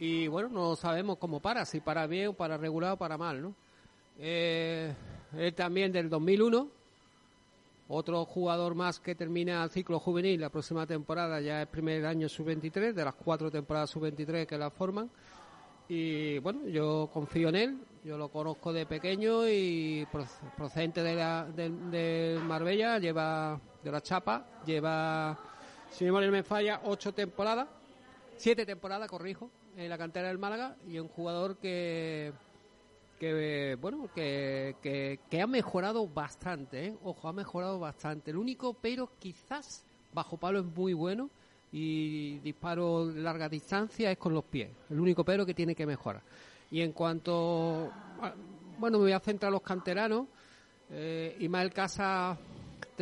Y 0.00 0.26
bueno, 0.26 0.48
no 0.48 0.74
sabemos 0.74 1.16
cómo 1.18 1.38
para, 1.40 1.64
si 1.64 1.80
para 1.80 2.08
bien, 2.08 2.34
para 2.34 2.56
regular 2.58 2.92
o 2.92 2.96
para 2.96 3.16
mal, 3.16 3.40
¿no? 3.40 3.54
Eh, 4.18 4.92
él 5.38 5.54
también 5.54 5.92
del 5.92 6.10
2001, 6.10 6.68
otro 7.88 8.24
jugador 8.24 8.74
más 8.74 8.98
que 8.98 9.14
termina 9.14 9.62
el 9.62 9.70
ciclo 9.70 10.00
juvenil 10.00 10.40
la 10.40 10.50
próxima 10.50 10.86
temporada, 10.86 11.40
ya 11.40 11.62
es 11.62 11.68
primer 11.68 12.04
año 12.04 12.28
sub-23, 12.28 12.92
de 12.94 13.04
las 13.04 13.14
cuatro 13.14 13.48
temporadas 13.50 13.90
sub-23 13.90 14.44
que 14.46 14.58
la 14.58 14.70
forman. 14.70 15.08
Y 15.88 16.38
bueno, 16.40 16.66
yo 16.66 17.08
confío 17.12 17.50
en 17.50 17.56
él, 17.56 17.78
yo 18.04 18.16
lo 18.18 18.28
conozco 18.28 18.72
de 18.72 18.86
pequeño 18.86 19.48
y 19.48 20.04
proc- 20.12 20.54
procedente 20.56 21.02
de, 21.02 21.14
la, 21.14 21.44
de, 21.44 21.70
de 21.70 22.40
Marbella, 22.42 22.98
lleva 22.98 23.60
de 23.84 23.90
la 23.92 24.00
Chapa, 24.00 24.44
lleva, 24.66 25.38
si 25.92 26.04
memoria 26.04 26.30
me 26.30 26.42
falla, 26.42 26.80
ocho 26.84 27.12
temporadas, 27.12 27.68
siete 28.36 28.66
temporadas, 28.66 29.08
corrijo, 29.08 29.50
en 29.76 29.88
la 29.88 29.98
cantera 29.98 30.28
del 30.28 30.38
Málaga 30.38 30.76
y 30.86 30.98
un 30.98 31.08
jugador 31.08 31.56
que, 31.56 32.32
que 33.18 33.76
bueno, 33.80 34.08
que, 34.14 34.76
que, 34.82 35.40
ha 35.40 35.46
mejorado 35.46 36.06
bastante, 36.08 36.86
¿eh? 36.88 36.94
ojo, 37.04 37.28
ha 37.28 37.32
mejorado 37.32 37.78
bastante. 37.78 38.30
El 38.30 38.36
único 38.36 38.74
pero 38.74 39.10
quizás 39.18 39.84
bajo 40.12 40.36
palo 40.36 40.60
es 40.60 40.64
muy 40.66 40.92
bueno 40.92 41.30
y 41.70 42.38
disparo 42.40 43.06
larga 43.06 43.48
distancia 43.48 44.10
es 44.10 44.18
con 44.18 44.34
los 44.34 44.44
pies. 44.44 44.70
El 44.90 45.00
único 45.00 45.24
pero 45.24 45.46
que 45.46 45.54
tiene 45.54 45.74
que 45.74 45.86
mejorar. 45.86 46.22
Y 46.70 46.80
en 46.80 46.92
cuanto, 46.92 47.90
a- 48.20 48.34
bueno, 48.78 48.98
me 48.98 49.04
voy 49.04 49.12
a 49.12 49.20
centrar 49.20 49.48
en 49.50 49.54
los 49.54 49.62
canteranos. 49.62 50.26
Eh, 50.90 51.36
Ismael 51.40 51.72
Casa 51.72 52.36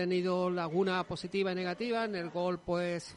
tenido 0.01 0.49
laguna 0.49 1.05
positiva 1.05 1.53
y 1.53 1.55
negativa. 1.55 2.05
En 2.05 2.15
el 2.15 2.31
gol, 2.31 2.59
pues, 2.59 3.17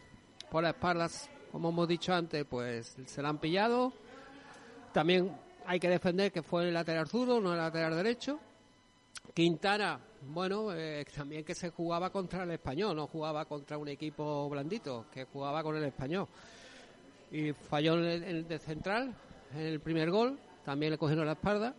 por 0.51 0.63
las 0.63 0.73
espaldas, 0.73 1.29
como 1.51 1.69
hemos 1.69 1.87
dicho 1.87 2.13
antes, 2.13 2.45
pues 2.45 2.97
se 3.05 3.21
la 3.21 3.29
han 3.29 3.37
pillado. 3.37 3.93
También 4.91 5.31
hay 5.65 5.79
que 5.79 5.89
defender 5.89 6.31
que 6.31 6.43
fue 6.43 6.67
el 6.67 6.73
lateral 6.73 7.07
zurdo, 7.07 7.39
no 7.39 7.53
el 7.53 7.57
lateral 7.57 7.95
derecho. 7.95 8.39
Quintana, 9.33 9.97
bueno, 10.27 10.73
eh, 10.73 11.05
también 11.15 11.45
que 11.45 11.55
se 11.55 11.69
jugaba 11.69 12.09
contra 12.09 12.43
el 12.43 12.51
español, 12.51 12.97
no 12.97 13.07
jugaba 13.07 13.45
contra 13.45 13.77
un 13.77 13.87
equipo 13.87 14.49
blandito, 14.49 15.05
que 15.11 15.23
jugaba 15.23 15.63
con 15.63 15.77
el 15.77 15.85
español. 15.85 16.27
Y 17.31 17.53
falló 17.53 17.93
en 17.95 18.03
el, 18.03 18.23
en 18.23 18.35
el 18.35 18.47
de 18.47 18.59
central, 18.59 19.15
en 19.53 19.61
el 19.61 19.79
primer 19.79 20.11
gol, 20.11 20.37
también 20.65 20.91
le 20.91 20.97
cogieron 20.97 21.25
la 21.25 21.33
espalda. 21.33 21.73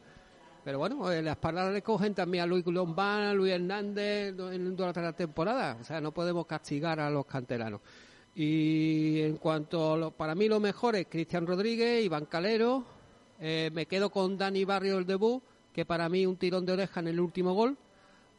Pero 0.64 0.78
bueno, 0.78 1.12
en 1.12 1.26
la 1.26 1.32
espalda 1.32 1.70
le 1.70 1.82
cogen 1.82 2.14
también 2.14 2.44
a 2.44 2.46
Luis 2.46 2.64
Lombán, 2.66 3.36
Luis 3.36 3.52
Hernández 3.52 4.34
durante 4.34 5.02
la 5.02 5.12
temporada. 5.12 5.76
O 5.78 5.84
sea, 5.84 6.00
no 6.00 6.12
podemos 6.12 6.46
castigar 6.46 6.98
a 7.00 7.10
los 7.10 7.26
canteranos. 7.26 7.82
Y 8.34 9.20
en 9.20 9.36
cuanto 9.36 10.12
para 10.16 10.34
mí 10.34 10.48
lo 10.48 10.60
mejor 10.60 10.96
es 10.96 11.06
Cristian 11.06 11.46
Rodríguez, 11.46 12.02
Iván 12.02 12.24
Calero. 12.24 12.82
Eh, 13.38 13.70
me 13.74 13.84
quedo 13.84 14.08
con 14.08 14.38
Dani 14.38 14.64
Barrio 14.64 14.96
el 14.96 15.04
debut, 15.04 15.42
que 15.70 15.84
para 15.84 16.08
mí 16.08 16.24
un 16.24 16.36
tirón 16.36 16.64
de 16.64 16.72
oreja 16.72 17.00
en 17.00 17.08
el 17.08 17.20
último 17.20 17.52
gol. 17.52 17.76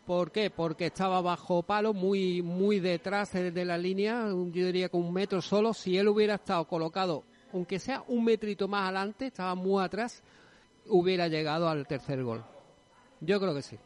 ¿Por 0.07 0.31
qué? 0.31 0.49
Porque 0.49 0.88
estaba 0.88 1.22
bajo 1.22 1.61
palo, 1.64 1.93
muy 1.93 2.41
muy 2.41 2.80
detrás 2.80 3.34
de, 3.34 3.65
la 3.65 3.77
línea, 3.77 4.27
yo 4.27 4.65
diría 4.65 4.89
que 4.89 4.97
un 4.97 5.14
metro 5.14 5.41
solo. 5.41 5.73
Si 5.73 5.97
él 5.97 6.07
hubiera 6.07 6.35
estado 6.35 6.65
colocado, 6.65 7.23
aunque 7.53 7.80
sea 7.80 8.03
un 8.07 8.23
metrito 8.23 8.68
más 8.68 8.84
adelante, 8.84 9.27
estaba 9.27 9.56
muy 9.56 9.84
atrás, 9.84 10.23
hubiera 10.87 11.27
llegado 11.27 11.67
al 11.69 11.85
tercer 11.87 12.23
gol. 12.23 12.43
Yo 13.21 13.39
creo 13.39 13.53
que 13.53 13.61
sí. 13.61 13.77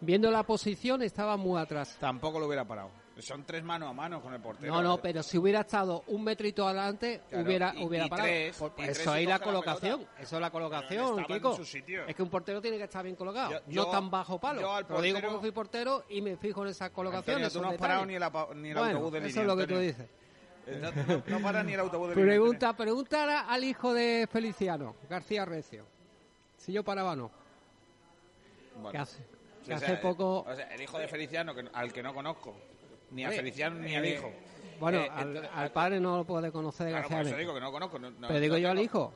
Viendo 0.00 0.30
la 0.30 0.42
posición, 0.42 1.02
estaba 1.02 1.36
muy 1.36 1.60
atrás. 1.60 1.96
Tampoco 1.98 2.38
lo 2.38 2.46
hubiera 2.46 2.64
parado. 2.66 2.90
Son 3.18 3.44
tres 3.46 3.64
mano 3.64 3.88
a 3.88 3.94
mano 3.94 4.20
con 4.20 4.34
el 4.34 4.40
portero. 4.42 4.70
No, 4.74 4.82
no, 4.82 4.98
pero 4.98 5.22
si 5.22 5.38
hubiera 5.38 5.60
estado 5.60 6.04
un 6.08 6.22
metrito 6.22 6.66
adelante, 6.68 7.22
Claro, 7.30 7.46
hubiera, 7.46 7.74
y- 7.74 7.82
hubiera 7.82 8.04
y 8.04 8.08
parado. 8.10 8.28
tres, 8.28 8.56
Por- 8.58 8.72
y 8.76 8.82
eso 8.82 9.14
es 9.14 9.26
la 9.26 9.38
colocación. 9.38 10.06
Eso 10.20 10.36
es 10.36 10.40
la 10.42 10.50
colocación, 10.50 11.24
Kiko. 11.24 11.58
Es 12.06 12.14
que 12.14 12.22
un 12.22 12.28
portero 12.28 12.60
tiene 12.60 12.76
que 12.76 12.84
estar 12.84 13.02
bien 13.02 13.16
colocado. 13.16 13.52
Yo- 13.68 13.84
no 13.84 13.90
tan 13.90 14.10
bajo 14.10 14.38
palo. 14.38 14.60
yo 14.60 14.70
al 14.70 14.86
Te 14.86 14.92
lo 14.92 15.00
digo 15.00 15.16
portero- 15.16 15.32
porque 15.32 15.40
fui 15.46 15.50
portero 15.52 16.04
y 16.10 16.20
me 16.20 16.36
fijo 16.36 16.62
en 16.62 16.68
esas 16.68 16.90
colocaciones. 16.90 17.46
Antonio, 17.46 17.58
tú 17.58 17.66
no 17.66 17.72
has 17.72 17.80
parado 17.80 18.04
ni 18.04 18.16
el, 18.16 18.22
ni 18.62 18.68
el 18.68 18.74
Bueno, 18.76 18.90
autobús 18.98 19.12
de 19.12 19.18
línea. 19.20 19.30
Eso 19.30 19.40
es 19.40 19.46
lo 19.46 19.56
que 19.56 19.66
tú 19.66 19.78
dices. 19.78 20.08
Eh, 20.66 21.22
No, 21.28 21.40
para 21.40 21.62
ni 21.62 21.74
el 21.74 21.80
autobús 21.80 22.08
de. 22.08 22.14
Pregunta, 22.14 22.76
pregunta 22.76 23.48
al 23.48 23.64
hijo 23.64 23.94
de 23.94 24.28
Feliciano, 24.30 24.96
García 25.08 25.44
Recio. 25.44 25.84
Si 26.56 26.72
yo 26.72 26.82
paraba, 26.82 27.14
no. 27.14 27.30
Bueno. 28.74 28.90
Que 28.90 28.98
hace, 28.98 29.18
que 29.64 29.92
o 29.92 30.00
poco. 30.00 30.44
o 30.48 30.54
sea, 30.54 30.66
el 30.74 30.82
hijo 30.82 30.98
de 30.98 31.08
Feliciano, 31.08 31.54
que, 31.54 31.64
al 31.72 31.92
que 31.92 32.02
no 32.02 32.12
conozco. 32.14 32.54
Ni 33.10 33.24
a 33.24 33.30
Feliciano 33.30 33.76
ni 33.78 33.94
al 33.94 34.04
eh, 34.04 34.14
hijo. 34.14 34.32
Bueno, 34.80 35.00
Eh, 35.00 35.48
al, 35.54 35.70
padre 35.72 36.00
no 36.00 36.18
lo 36.18 36.24
puede 36.24 36.52
conocer, 36.52 36.90
Claro, 36.90 37.08
por 37.08 37.20
eso 37.26 37.36
digo 37.36 37.54
que 37.54 37.60
no 37.60 37.72
conozco. 37.72 37.98
no- 37.98 38.10
no- 38.10 38.28
Pero 38.28 38.40
digo 38.40 38.58
yo 38.58 38.70
al 38.70 38.78
hijo. 38.80 39.12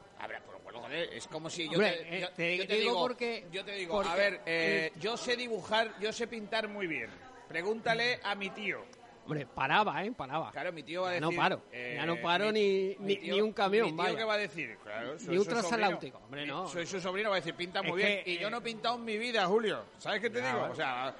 Es 0.90 1.28
como 1.28 1.48
si 1.48 1.66
yo 1.66 1.72
Hombre, 1.72 1.90
te, 1.92 2.16
eh, 2.16 2.20
yo- 2.20 2.30
te 2.30 2.56
yo 2.56 2.66
te 2.66 2.74
digo 2.74 2.90
digo, 2.90 3.00
porque- 3.00 3.46
yo 3.52 3.64
te 3.64 3.72
digo, 3.72 3.94
porque- 3.94 4.10
a 4.10 4.14
ver, 4.16 4.40
eh, 4.44 4.92
yo 4.98 5.16
sé 5.16 5.36
dibujar, 5.36 5.92
yo 6.00 6.12
sé 6.12 6.26
pintar 6.26 6.68
muy 6.68 6.86
bien. 6.88 7.10
Pregúntale 7.48 8.18
a 8.24 8.34
mi 8.34 8.50
tío. 8.50 8.80
Hombre, 9.24 9.46
paraba, 9.46 10.04
¿eh? 10.04 10.12
Paraba. 10.16 10.50
Claro, 10.50 10.72
mi 10.72 10.82
tío 10.82 11.02
va 11.02 11.10
a 11.10 11.12
Ya 11.12 11.20
decir... 11.20 11.36
no 11.36 11.42
paro. 11.42 11.62
eh, 11.70 11.92
ya 11.96 12.06
no 12.06 12.16
paro 12.20 12.46
mi- 12.46 12.52
ni, 12.52 12.96
mi 12.98 13.14
ni, 13.14 13.16
tío- 13.16 13.34
ni 13.34 13.40
un 13.42 13.52
camión, 13.52 13.86
Mi 13.86 13.92
tío 13.92 14.02
vaya. 14.02 14.16
que 14.16 14.24
va 14.24 14.34
a 14.34 14.38
decir, 14.38 14.76
claro, 14.82 15.18
soy 15.18 15.28
Ni 15.28 15.38
un 15.38 15.44
su 15.44 15.50
transatlántico. 15.50 16.18
sobrino. 16.18 16.24
Hombre, 16.26 16.46
no. 16.46 16.66
Soy 16.68 16.86
su 16.86 17.00
sobrino, 17.00 17.28
va 17.30 17.36
a 17.36 17.38
decir, 17.38 17.54
pinta 17.54 17.82
muy 17.82 18.00
Es 18.02 18.06
bien. 18.08 18.24
que, 18.24 18.30
y 18.32 18.38
yo 18.38 18.48
eh, 18.48 18.50
no 18.50 18.56
he 18.56 18.60
pintado 18.62 18.96
en 18.96 19.04
mi 19.04 19.18
vida, 19.18 19.46
Julio. 19.46 19.84
¿Sabes 19.98 20.20
qué 20.20 20.30
te 20.30 20.40
Ya, 20.40 20.46
digo? 20.48 20.60
vale. 20.62 20.72
O 20.72 20.76
sea, 20.76 21.14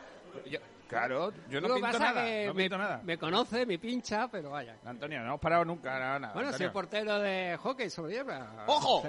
yo- 0.47 0.59
claro, 0.91 1.33
yo 1.49 1.61
no 1.61 1.69
Lo 1.69 1.75
que 1.77 1.81
pinto 1.81 1.99
pasa 1.99 2.13
nada. 2.13 2.25
que 2.27 2.47
No 2.47 2.55
me, 2.55 2.63
pinto 2.65 2.79
nada. 2.79 3.01
me 3.03 3.17
conoce, 3.19 3.65
me 3.65 3.79
pincha, 3.79 4.29
pero 4.29 4.51
vaya. 4.51 4.77
Antonio, 4.85 5.21
no 5.21 5.27
hemos 5.29 5.41
parado 5.41 5.65
nunca, 5.65 5.99
nada, 5.99 6.19
nada. 6.19 6.35
Bueno, 6.35 6.49
soy 6.51 6.67
Antonio. 6.67 6.73
portero 6.73 7.19
de 7.21 7.57
hockey 7.63 7.89
sobre 7.89 8.13
hierba. 8.15 8.65
¡Ojo! 8.67 9.03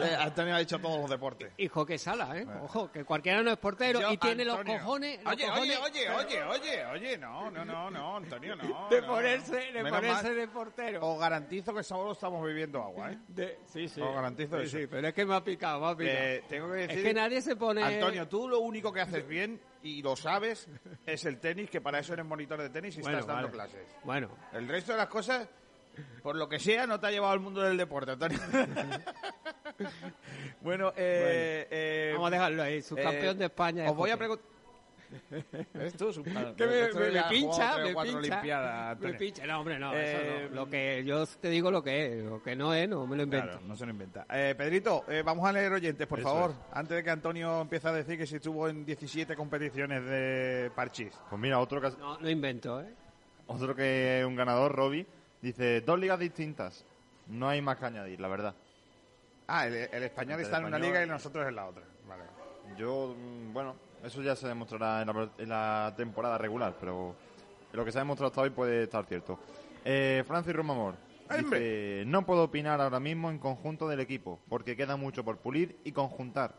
Eh, 0.00 0.16
Antonio 0.18 0.54
ha 0.54 0.58
dicho 0.58 0.78
todos 0.78 1.00
los 1.00 1.10
deportes. 1.10 1.52
Y 1.58 1.68
hockey 1.68 1.98
sala, 1.98 2.36
¿eh? 2.36 2.46
Ojo, 2.62 2.90
que 2.90 3.04
cualquiera 3.04 3.42
no 3.42 3.50
es 3.50 3.58
portero 3.58 4.00
Yo, 4.00 4.10
y 4.12 4.16
tiene 4.16 4.42
Antonio. 4.42 4.72
los 4.72 4.80
cojones. 4.82 5.22
los 5.22 5.32
Oye, 5.34 5.44
oye, 5.44 5.50
cojones 5.50 5.78
oye, 5.84 6.10
oye, 6.10 6.42
oye, 6.44 6.84
oye, 6.86 7.18
no, 7.18 7.50
no, 7.50 7.64
no, 7.64 7.90
no, 7.90 8.16
Antonio, 8.16 8.56
no. 8.56 8.88
De 8.90 9.00
no. 9.02 9.06
ponerse, 9.06 9.56
de 9.56 9.82
Menos 9.82 9.92
ponerse 10.00 10.22
mal. 10.28 10.36
de 10.36 10.48
portero. 10.48 11.06
Os 11.06 11.20
garantizo 11.20 11.74
que 11.74 11.82
sábado 11.82 12.12
estamos 12.12 12.42
bebiendo 12.42 12.82
agua, 12.82 13.12
¿eh? 13.12 13.18
De- 13.28 13.58
sí, 13.66 13.86
sí. 13.88 14.00
Os 14.00 14.14
garantizo 14.14 14.58
Sí, 14.60 14.64
eso. 14.64 14.78
sí, 14.78 14.86
pero 14.86 15.08
es 15.08 15.14
que 15.14 15.26
me 15.26 15.34
ha 15.34 15.44
picado, 15.44 15.80
me 15.80 15.86
ha 15.88 15.96
picado. 15.96 16.18
Eh, 16.18 16.44
tengo 16.48 16.68
que 16.72 16.76
decir... 16.78 16.98
es 16.98 17.04
que 17.04 17.14
nadie 17.14 17.42
se 17.42 17.54
pone. 17.56 17.82
Antonio, 17.82 18.26
tú 18.28 18.48
lo 18.48 18.60
único 18.60 18.92
que 18.92 19.00
haces 19.02 19.26
bien, 19.28 19.60
y 19.82 20.02
lo 20.02 20.16
sabes, 20.16 20.68
es 21.06 21.24
el 21.24 21.38
tenis, 21.38 21.70
que 21.70 21.80
para 21.80 21.98
eso 21.98 22.12
eres 22.12 22.26
monitor 22.26 22.60
de 22.60 22.70
tenis 22.70 22.96
y 22.98 23.02
Bueno, 23.02 23.18
estás 23.18 23.34
dando 23.34 23.56
vale. 23.56 23.70
clases. 23.70 23.96
Bueno, 24.04 24.30
El 24.52 24.68
resto 24.68 24.92
de 24.92 24.98
las 24.98 25.08
cosas, 25.08 25.48
por 26.22 26.36
lo 26.36 26.48
que 26.48 26.58
sea, 26.58 26.86
no 26.86 27.00
te 27.00 27.06
ha 27.06 27.10
llevado 27.10 27.32
al 27.32 27.40
mundo 27.40 27.62
del 27.62 27.76
deporte, 27.76 28.12
Antonio. 28.12 28.38
bueno, 30.60 30.92
eh, 30.96 31.66
eh, 31.70 32.10
vamos 32.14 32.28
a 32.28 32.30
dejarlo 32.30 32.62
ahí. 32.62 32.82
Subcampeón 32.82 33.36
eh, 33.36 33.38
de 33.38 33.44
España. 33.46 33.90
Os 33.90 33.96
voy 33.96 34.10
a 34.10 34.16
preguntar... 34.16 34.55
Que 36.56 36.66
me, 36.66 37.22
pincha, 37.28 37.78
me 37.78 37.94
pincha, 37.94 38.96
me 38.98 39.14
pincha. 39.14 39.46
No, 39.46 39.60
hombre, 39.60 39.78
no, 39.78 39.92
Eh, 39.94 40.40
eso 40.42 40.50
no. 40.50 40.54
Lo 40.56 40.70
que 40.70 41.04
yo 41.04 41.26
te 41.26 41.48
digo 41.48 41.70
lo 41.70 41.82
que 41.82 42.06
es, 42.20 42.24
lo 42.24 42.42
que 42.42 42.56
no 42.56 42.74
es, 42.74 42.88
no 42.88 43.06
me 43.06 43.16
lo 43.16 43.22
invento. 43.22 43.46
Claro, 43.46 43.66
no 43.66 43.76
se 43.76 43.84
lo 43.84 43.92
inventa. 43.92 44.26
Eh, 44.30 44.54
Pedrito, 44.56 45.04
eh, 45.08 45.22
vamos 45.24 45.46
a 45.48 45.52
leer 45.52 45.72
oyentes, 45.72 46.06
por 46.06 46.18
Eso 46.20 46.28
favor. 46.28 46.50
es. 46.50 46.56
Antes 46.72 46.96
de 46.96 47.04
que 47.04 47.10
Antonio 47.10 47.60
empiece 47.60 47.88
a 47.88 47.92
decir 47.92 48.18
que 48.18 48.26
si 48.26 48.36
estuvo 48.36 48.68
en 48.68 48.84
17 48.84 49.36
competiciones 49.36 50.04
de 50.04 50.70
parchís. 50.74 51.12
Pues 51.28 51.40
mira, 51.40 51.58
otro 51.58 51.80
que, 51.80 51.90
No, 51.98 52.18
no 52.18 52.30
invento, 52.30 52.80
¿eh? 52.80 52.92
otro 53.46 53.74
que 53.74 54.20
es 54.20 54.26
un 54.26 54.34
ganador, 54.36 54.74
Robbie, 54.74 55.06
dice, 55.40 55.80
dos 55.82 55.98
ligas 55.98 56.18
distintas. 56.18 56.84
No 57.28 57.48
hay 57.48 57.60
más 57.60 57.76
que 57.76 57.86
añadir, 57.86 58.20
la 58.20 58.28
verdad. 58.28 58.54
Ah, 59.48 59.66
el, 59.66 59.74
el 59.74 60.02
español 60.02 60.40
El 60.40 60.46
está 60.46 60.58
en 60.58 60.64
una 60.64 60.78
liga 60.78 61.02
y 61.02 61.06
nosotros 61.08 61.46
en 61.46 61.54
la 61.54 61.66
otra. 61.66 61.82
Vale. 62.08 62.24
Yo, 62.76 63.14
mm, 63.16 63.52
bueno, 63.52 63.76
eso 64.06 64.22
ya 64.22 64.36
se 64.36 64.46
demostrará 64.46 65.02
en 65.02 65.08
la, 65.08 65.28
en 65.38 65.48
la 65.48 65.94
temporada 65.96 66.38
regular, 66.38 66.74
pero 66.78 67.14
lo 67.72 67.84
que 67.84 67.90
se 67.92 67.98
ha 67.98 68.02
demostrado 68.02 68.28
hasta 68.28 68.40
hoy 68.40 68.50
puede 68.50 68.84
estar 68.84 69.04
cierto. 69.04 69.38
Eh, 69.84 70.24
Francis 70.26 70.54
Romamor 70.54 70.94
dice, 71.36 72.04
no 72.06 72.24
puedo 72.24 72.44
opinar 72.44 72.80
ahora 72.80 73.00
mismo 73.00 73.30
en 73.30 73.38
conjunto 73.38 73.88
del 73.88 74.00
equipo, 74.00 74.38
porque 74.48 74.76
queda 74.76 74.96
mucho 74.96 75.24
por 75.24 75.38
pulir 75.38 75.76
y 75.84 75.92
conjuntar. 75.92 76.54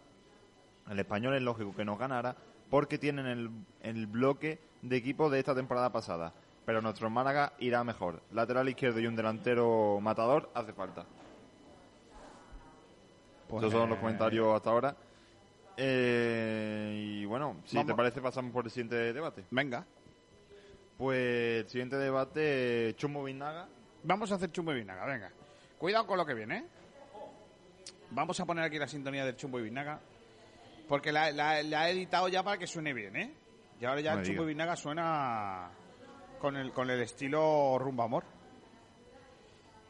El 0.90 1.00
español 1.00 1.36
es 1.36 1.42
lógico 1.42 1.76
que 1.76 1.86
nos 1.86 1.98
ganara, 1.98 2.36
porque 2.70 2.98
tienen 2.98 3.26
el, 3.26 3.50
el 3.82 4.08
bloque 4.08 4.60
de 4.82 4.98
equipo 4.98 5.30
de 5.30 5.40
esta 5.40 5.56
temporada 5.56 5.92
pasada. 5.92 6.34
Pero 6.66 6.82
nuestro 6.82 7.10
Málaga 7.10 7.54
irá 7.60 7.84
mejor. 7.86 8.22
Lateral 8.34 8.68
izquierdo 8.68 9.00
y 9.00 9.08
un 9.08 9.16
delantero 9.16 10.00
matador 10.02 10.50
hace 10.54 10.74
falta. 10.74 11.06
Pues, 13.48 13.64
Esos 13.64 13.72
son 13.72 13.90
los 13.90 14.00
comentarios 14.00 14.54
hasta 14.54 14.70
ahora. 14.70 14.96
Eh, 15.78 16.94
y 17.22 17.26
bueno, 17.26 17.58
si 17.66 17.76
Vamos. 17.76 17.92
te 17.92 17.96
parece, 17.96 18.22
pasamos 18.22 18.52
por 18.52 18.66
el 18.66 18.72
siguiente 18.72 19.14
debate. 19.14 19.46
Venga. 19.52 19.86
Pues 20.98 21.64
el 21.64 21.70
siguiente 21.70 21.96
debate, 21.98 22.96
Chumbo 22.98 23.24
Vinaga. 23.24 23.68
Vamos 24.04 24.32
a 24.32 24.36
hacer 24.36 24.52
chumbo 24.52 24.72
y 24.72 24.76
vinaga, 24.76 25.06
venga. 25.06 25.32
Cuidado 25.78 26.08
con 26.08 26.18
lo 26.18 26.26
que 26.26 26.34
viene, 26.34 26.58
¿eh? 26.60 26.66
Vamos 28.12 28.40
a 28.40 28.46
poner 28.46 28.64
aquí 28.64 28.80
la 28.80 28.88
sintonía 28.88 29.26
del 29.26 29.36
chumbo 29.36 29.60
y 29.60 29.64
vinaga. 29.64 30.00
Porque 30.88 31.12
la, 31.12 31.30
la- 31.32 31.62
la 31.62 31.90
he 31.90 31.92
editado 31.92 32.28
ya 32.30 32.42
para 32.42 32.58
que 32.58 32.66
suene 32.68 32.94
bien, 32.94 33.16
¿eh? 33.16 33.34
Y 33.82 33.86
ahora 33.86 34.02
ya 34.02 34.14
No 34.14 34.20
el 34.22 34.26
chumbo 34.26 34.44
y 34.44 34.46
digas. 34.46 34.56
vinaga 34.56 34.76
suena 34.76 35.70
con 36.40 36.56
el, 36.56 36.72
con 36.72 36.90
el 36.90 37.02
estilo 37.02 37.78
rumba 37.78 38.06
amor. 38.06 38.24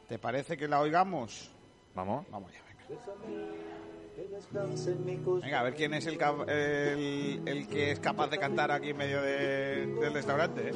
¿Te 0.10 0.18
parece 0.20 0.58
que 0.58 0.68
la 0.68 0.80
oigamos? 0.82 1.52
Vamos. 1.94 2.26
Vamos 2.32 2.52
ya, 2.52 2.62
venga. 2.64 3.77
Venga, 5.44 5.60
a 5.60 5.64
ver 5.64 5.74
quién 5.76 5.94
es 5.94 6.06
el, 6.08 6.18
el, 6.50 7.42
el 7.46 7.68
que 7.68 7.92
es 7.92 8.00
capaz 8.00 8.30
de 8.30 8.38
cantar 8.40 8.72
aquí 8.72 8.90
en 8.90 8.98
medio 8.98 9.22
de- 9.22 9.86
del 10.02 10.14
restaurante, 10.14 10.70
¿eh? 10.70 10.74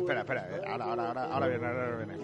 Espera, 0.00 0.20
espera, 0.20 0.48
eh. 0.50 0.60
ahora, 0.66 0.84
ahora, 0.84 1.08
ahora, 1.08 1.24
ahora 1.32 1.46
viene, 1.48 1.66
ahora 1.66 1.96
viene. 1.96 2.14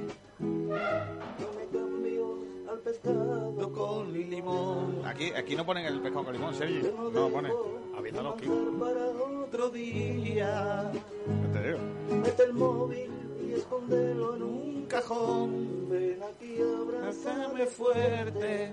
Pescado 2.79 3.73
con 3.73 4.13
limón. 4.13 5.03
Aquí, 5.05 5.33
aquí 5.37 5.57
no 5.57 5.67
ponen 5.67 5.87
el 5.87 6.01
pescado 6.01 6.25
con 6.25 6.33
limón, 6.33 6.55
Sergi. 6.55 6.81
No 6.83 7.11
lo 7.11 7.29
ponen. 7.29 7.53
Avísalo, 7.97 8.31
aquí. 8.31 8.47
Para 8.79 9.07
otro 9.45 9.71
día. 9.71 10.93
No 11.27 11.53
te 11.53 11.67
digo. 11.67 11.79
Mete 12.23 12.43
el 12.45 12.53
móvil 12.55 13.11
y 13.45 13.53
escóndelo 13.55 14.37
en 14.37 14.43
un 14.43 14.87
cajón. 14.87 15.89
Ven 15.91 16.23
aquí, 16.23 16.57
abrázame 16.63 17.67
fuerte. 17.67 18.73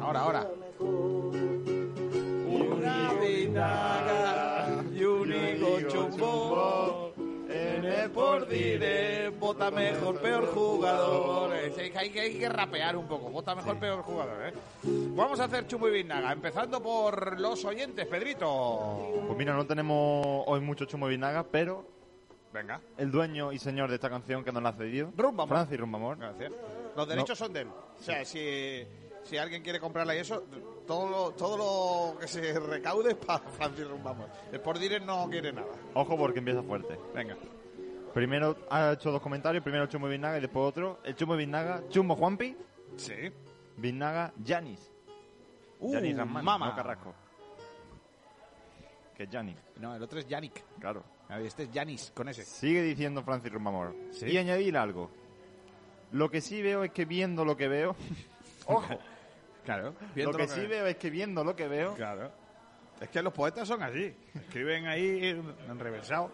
Ahora, 0.00 0.20
ahora. 0.20 0.50
Una 2.48 3.12
vinaga 3.14 4.84
y 4.94 5.04
un 5.04 5.32
higo 5.32 5.80
chumbo. 5.88 7.05
El 7.86 8.10
por 8.10 8.48
dire, 8.48 9.28
vota 9.30 9.70
mejor, 9.70 10.20
peor 10.20 10.46
jugador. 10.52 11.52
Hay, 11.52 12.10
que 12.10 12.20
hay 12.20 12.38
que 12.38 12.48
rapear 12.48 12.96
un 12.96 13.06
poco. 13.06 13.30
Vota 13.30 13.54
mejor, 13.54 13.78
peor 13.78 14.02
jugador, 14.02 14.48
¿eh? 14.48 14.52
Vamos 14.82 15.38
a 15.38 15.44
hacer 15.44 15.66
chumbo 15.68 15.88
y 15.88 15.92
vinaga, 15.92 16.32
empezando 16.32 16.82
por 16.82 17.38
los 17.38 17.64
oyentes, 17.64 18.06
Pedrito. 18.06 19.12
Pues 19.26 19.38
mira, 19.38 19.54
no 19.54 19.64
tenemos 19.66 20.44
hoy 20.46 20.60
mucho 20.60 20.84
Chumbo 20.86 21.06
Vinaga, 21.06 21.44
pero 21.44 21.86
Venga. 22.52 22.80
el 22.98 23.10
dueño 23.12 23.52
y 23.52 23.58
señor 23.58 23.88
de 23.88 23.94
esta 23.96 24.10
canción 24.10 24.42
que 24.42 24.50
nos 24.50 24.62
la 24.62 24.70
ha 24.70 24.72
cedido, 24.72 25.12
Rumba, 25.16 25.44
Amor. 25.44 25.56
Francis 25.56 25.78
Rumbamor, 25.78 26.18
Gracias. 26.18 26.52
Los 26.96 27.08
derechos 27.08 27.38
son 27.38 27.52
de 27.52 27.60
él. 27.60 27.68
O 27.68 28.02
sea, 28.02 28.24
si, 28.24 28.84
si 29.22 29.36
alguien 29.36 29.62
quiere 29.62 29.78
comprarla 29.78 30.16
y 30.16 30.18
eso, 30.18 30.42
todo 30.86 31.08
lo, 31.08 31.30
todo 31.32 31.56
lo 32.12 32.18
que 32.18 32.26
se 32.26 32.58
recaude 32.58 33.10
es 33.10 33.16
para 33.16 33.40
Francis 33.50 33.86
Rumbamos. 33.86 34.28
El 34.50 34.60
por 34.60 34.78
dire 34.78 34.98
no 34.98 35.28
quiere 35.30 35.52
nada. 35.52 35.68
ojo 35.94 36.16
porque 36.16 36.40
empieza 36.40 36.62
fuerte. 36.62 36.98
Venga. 37.14 37.36
Primero 38.16 38.56
ha 38.70 38.92
hecho 38.92 39.10
dos 39.12 39.20
comentarios, 39.20 39.62
primero 39.62 39.84
Chumbo 39.88 40.08
Vinaga 40.08 40.38
y 40.38 40.40
después 40.40 40.64
otro. 40.64 41.00
El 41.04 41.14
Chumbo 41.16 41.36
Vinaga, 41.36 41.82
Chumbo 41.90 42.16
Juanpi, 42.16 42.56
Sí. 42.96 43.12
Vinaga 43.76 44.32
Yanis. 44.42 44.90
Uh, 45.80 45.92
Yanis 45.92 46.16
mama. 46.24 46.70
no 46.70 46.74
Carrasco. 46.74 47.14
Que 49.14 49.24
es 49.24 49.28
Yanis, 49.28 49.58
No, 49.80 49.94
el 49.94 50.02
otro 50.02 50.18
es 50.18 50.26
Yannick. 50.26 50.64
claro. 50.80 51.04
A 51.28 51.36
ver, 51.36 51.46
Este 51.46 51.64
es 51.64 51.70
Yanis, 51.72 52.10
con 52.14 52.26
ese. 52.30 52.42
Sigue 52.46 52.80
diciendo 52.80 53.22
Francis 53.22 53.52
Rumamor. 53.52 53.94
Sí. 54.12 54.24
Y 54.30 54.38
añadir 54.38 54.78
algo. 54.78 55.10
Lo 56.12 56.30
que 56.30 56.40
sí 56.40 56.62
veo 56.62 56.84
es 56.84 56.92
que 56.92 57.04
viendo 57.04 57.44
lo 57.44 57.54
que 57.54 57.68
veo, 57.68 57.94
ojo, 58.66 58.98
Claro. 59.66 59.92
lo 60.14 60.30
que 60.32 60.48
sí 60.48 60.64
veo 60.66 60.86
es 60.86 60.96
que 60.96 61.10
viendo 61.10 61.44
lo 61.44 61.54
que 61.54 61.68
veo, 61.68 61.92
Claro. 61.94 62.32
Es 62.98 63.10
que 63.10 63.20
los 63.20 63.34
poetas 63.34 63.68
son 63.68 63.82
así. 63.82 64.16
Escriben 64.34 64.86
ahí 64.86 65.22
en 65.68 65.78
reversado. 65.78 66.30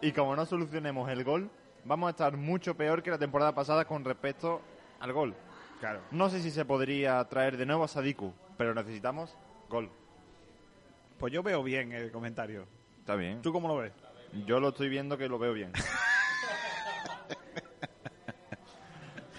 Y 0.00 0.12
como 0.12 0.36
no 0.36 0.46
solucionemos 0.46 1.08
el 1.10 1.24
gol, 1.24 1.50
vamos 1.84 2.08
a 2.08 2.10
estar 2.10 2.36
mucho 2.36 2.76
peor 2.76 3.02
que 3.02 3.10
la 3.10 3.18
temporada 3.18 3.54
pasada 3.54 3.84
con 3.84 4.04
respecto 4.04 4.60
al 5.00 5.12
gol. 5.12 5.34
Claro. 5.80 6.00
No 6.10 6.30
sé 6.30 6.40
si 6.40 6.50
se 6.50 6.64
podría 6.64 7.22
traer 7.24 7.56
de 7.56 7.66
nuevo 7.66 7.84
a 7.84 7.88
Sadiku, 7.88 8.32
pero 8.56 8.74
necesitamos 8.74 9.36
gol. 9.68 9.90
Pues 11.18 11.32
yo 11.32 11.42
veo 11.42 11.62
bien 11.62 11.92
el 11.92 12.10
comentario. 12.10 12.66
Está 13.00 13.14
bien. 13.14 13.42
¿Tú 13.42 13.52
cómo 13.52 13.68
lo 13.68 13.76
ves? 13.76 13.92
Yo 14.46 14.60
lo 14.60 14.68
estoy 14.70 14.88
viendo 14.88 15.16
que 15.16 15.28
lo 15.28 15.38
veo 15.38 15.52
bien. 15.52 15.72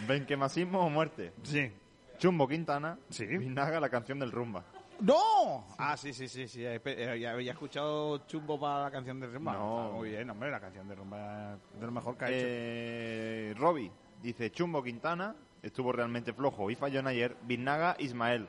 ¿Ven 0.08 0.26
que 0.26 0.38
masismo 0.38 0.80
o 0.86 0.90
muerte? 0.90 1.34
Sí. 1.44 1.72
Chumbo 2.18 2.48
Quintana, 2.48 2.98
Sí. 3.10 3.26
Vinaga, 3.26 3.80
la 3.80 3.90
canción 3.90 4.20
del 4.20 4.32
rumba. 4.32 4.64
¡No! 5.02 5.66
Ah, 5.78 5.96
sí, 5.96 6.12
sí, 6.14 6.28
sí, 6.28 6.48
sí. 6.48 6.64
eh, 6.66 7.18
Ya 7.20 7.32
había 7.32 7.52
escuchado 7.52 8.26
Chumbo 8.28 8.60
para 8.60 8.84
la 8.86 8.92
canción 8.92 9.20
de 9.20 9.28
Rumba. 9.28 9.54
No. 9.54 9.82
Está 9.86 9.96
muy 9.96 10.10
bien, 10.10 10.30
hombre, 10.30 10.50
la 10.52 10.60
canción 10.60 10.88
de 10.88 10.96
Rumba 10.96 11.58
de 11.80 11.86
lo 11.86 11.92
mejor 11.92 12.18
que 12.18 12.26
ha 12.26 12.28
hecho. 12.30 12.38
Eh, 12.40 13.54
Robbie 13.58 13.92
dice 14.22 14.50
Chumbo 14.52 14.82
Quintana 14.84 15.36
estuvo 15.62 15.92
realmente 15.92 16.34
flojo 16.34 16.72
y 16.72 16.76
falló 16.76 17.00
en 17.00 17.08
ayer. 17.08 17.36
Vinaga 17.44 17.96
Ismael 18.00 18.48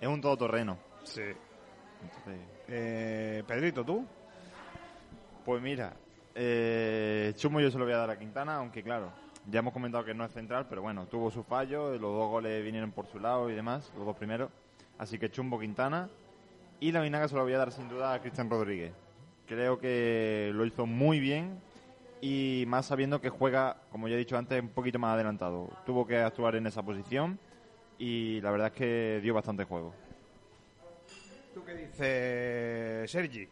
es 0.00 0.08
un 0.08 0.20
todoterreno. 0.20 0.78
Sí. 1.04 1.22
Entonces, 2.02 2.40
Eh, 2.68 3.44
Pedrito, 3.46 3.84
¿tú? 3.84 4.04
pues 5.44 5.62
mira, 5.62 5.94
eh, 6.34 7.32
Chumbo 7.36 7.60
yo 7.60 7.70
se 7.70 7.78
lo 7.78 7.84
voy 7.84 7.94
a 7.94 7.98
dar 7.98 8.10
a 8.10 8.18
Quintana, 8.18 8.56
aunque 8.56 8.82
claro, 8.82 9.12
ya 9.48 9.60
hemos 9.60 9.72
comentado 9.72 10.04
que 10.04 10.12
no 10.14 10.24
es 10.24 10.32
central, 10.32 10.66
pero 10.68 10.82
bueno, 10.82 11.06
tuvo 11.06 11.30
su 11.30 11.44
fallo, 11.44 11.90
los 11.92 12.00
dos 12.00 12.28
goles 12.28 12.64
vinieron 12.64 12.90
por 12.92 13.06
su 13.06 13.20
lado 13.20 13.48
y 13.48 13.54
demás, 13.54 13.92
los 13.96 14.04
dos 14.06 14.16
primeros. 14.16 14.50
Así 14.98 15.18
que 15.18 15.30
Chumbo 15.30 15.58
Quintana 15.58 16.08
y 16.80 16.92
la 16.92 17.00
Vinaga 17.00 17.28
se 17.28 17.34
lo 17.34 17.42
voy 17.42 17.52
a 17.52 17.58
dar 17.58 17.72
sin 17.72 17.88
duda 17.88 18.14
a 18.14 18.20
Cristian 18.20 18.50
Rodríguez. 18.50 18.92
Creo 19.46 19.78
que 19.78 20.50
lo 20.54 20.64
hizo 20.64 20.86
muy 20.86 21.20
bien 21.20 21.60
y 22.20 22.64
más 22.66 22.86
sabiendo 22.86 23.20
que 23.20 23.28
juega, 23.28 23.76
como 23.90 24.08
ya 24.08 24.14
he 24.14 24.18
dicho 24.18 24.36
antes, 24.36 24.60
un 24.60 24.70
poquito 24.70 24.98
más 24.98 25.14
adelantado. 25.14 25.70
Tuvo 25.84 26.06
que 26.06 26.18
actuar 26.18 26.56
en 26.56 26.66
esa 26.66 26.82
posición 26.82 27.38
y 27.98 28.40
la 28.40 28.50
verdad 28.50 28.68
es 28.68 28.72
que 28.72 29.20
dio 29.22 29.34
bastante 29.34 29.64
juego. 29.64 29.94
¿Tú 31.54 31.64
qué 31.64 31.74
dices, 31.74 33.10
Sergi? 33.10 33.48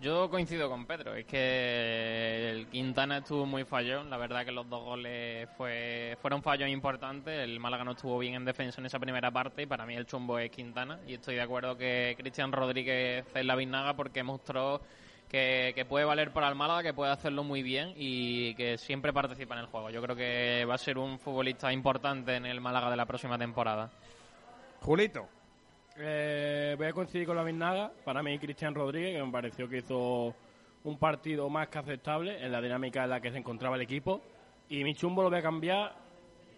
Yo 0.00 0.30
coincido 0.30 0.68
con 0.70 0.86
Pedro, 0.86 1.14
es 1.16 1.26
que 1.26 2.50
el 2.50 2.68
Quintana 2.68 3.18
estuvo 3.18 3.46
muy 3.46 3.64
fallón, 3.64 4.08
la 4.08 4.16
verdad 4.16 4.44
que 4.44 4.52
los 4.52 4.68
dos 4.68 4.84
goles 4.84 5.48
fue, 5.56 6.16
fueron 6.22 6.40
fallos 6.40 6.68
importantes, 6.68 7.36
el 7.40 7.58
Málaga 7.58 7.82
no 7.82 7.92
estuvo 7.92 8.16
bien 8.18 8.34
en 8.34 8.44
defensa 8.44 8.80
en 8.80 8.86
esa 8.86 9.00
primera 9.00 9.32
parte 9.32 9.62
y 9.62 9.66
para 9.66 9.86
mí 9.86 9.96
el 9.96 10.06
chumbo 10.06 10.38
es 10.38 10.52
Quintana 10.52 11.00
y 11.04 11.14
estoy 11.14 11.34
de 11.34 11.42
acuerdo 11.42 11.76
que 11.76 12.14
Cristian 12.16 12.52
Rodríguez 12.52 13.24
es 13.34 13.44
la 13.44 13.94
porque 13.96 14.22
mostró 14.22 14.80
que, 15.28 15.72
que 15.74 15.84
puede 15.84 16.04
valer 16.04 16.32
para 16.32 16.48
el 16.48 16.54
Málaga, 16.54 16.84
que 16.84 16.94
puede 16.94 17.10
hacerlo 17.10 17.42
muy 17.42 17.64
bien 17.64 17.92
y 17.96 18.54
que 18.54 18.78
siempre 18.78 19.12
participa 19.12 19.54
en 19.54 19.62
el 19.62 19.66
juego. 19.66 19.90
Yo 19.90 20.00
creo 20.00 20.14
que 20.14 20.64
va 20.64 20.74
a 20.74 20.78
ser 20.78 20.96
un 20.96 21.18
futbolista 21.18 21.72
importante 21.72 22.36
en 22.36 22.46
el 22.46 22.60
Málaga 22.60 22.88
de 22.88 22.96
la 22.96 23.06
próxima 23.06 23.36
temporada. 23.36 23.90
Julito. 24.80 25.37
Eh, 26.00 26.74
voy 26.78 26.86
a 26.86 26.92
coincidir 26.92 27.26
con 27.26 27.36
la 27.36 27.42
Vinaga. 27.42 27.90
Para 28.04 28.22
mí, 28.22 28.38
Cristian 28.38 28.74
Rodríguez, 28.74 29.16
que 29.16 29.24
me 29.24 29.32
pareció 29.32 29.68
que 29.68 29.78
hizo 29.78 30.34
un 30.84 30.98
partido 30.98 31.48
más 31.50 31.68
que 31.68 31.78
aceptable 31.78 32.44
en 32.44 32.52
la 32.52 32.60
dinámica 32.60 33.04
en 33.04 33.10
la 33.10 33.20
que 33.20 33.30
se 33.30 33.38
encontraba 33.38 33.76
el 33.76 33.82
equipo. 33.82 34.20
y 34.70 34.84
mi 34.84 34.94
chumbo 34.94 35.22
lo 35.22 35.30
voy 35.30 35.38
a 35.38 35.42
cambiar. 35.42 35.94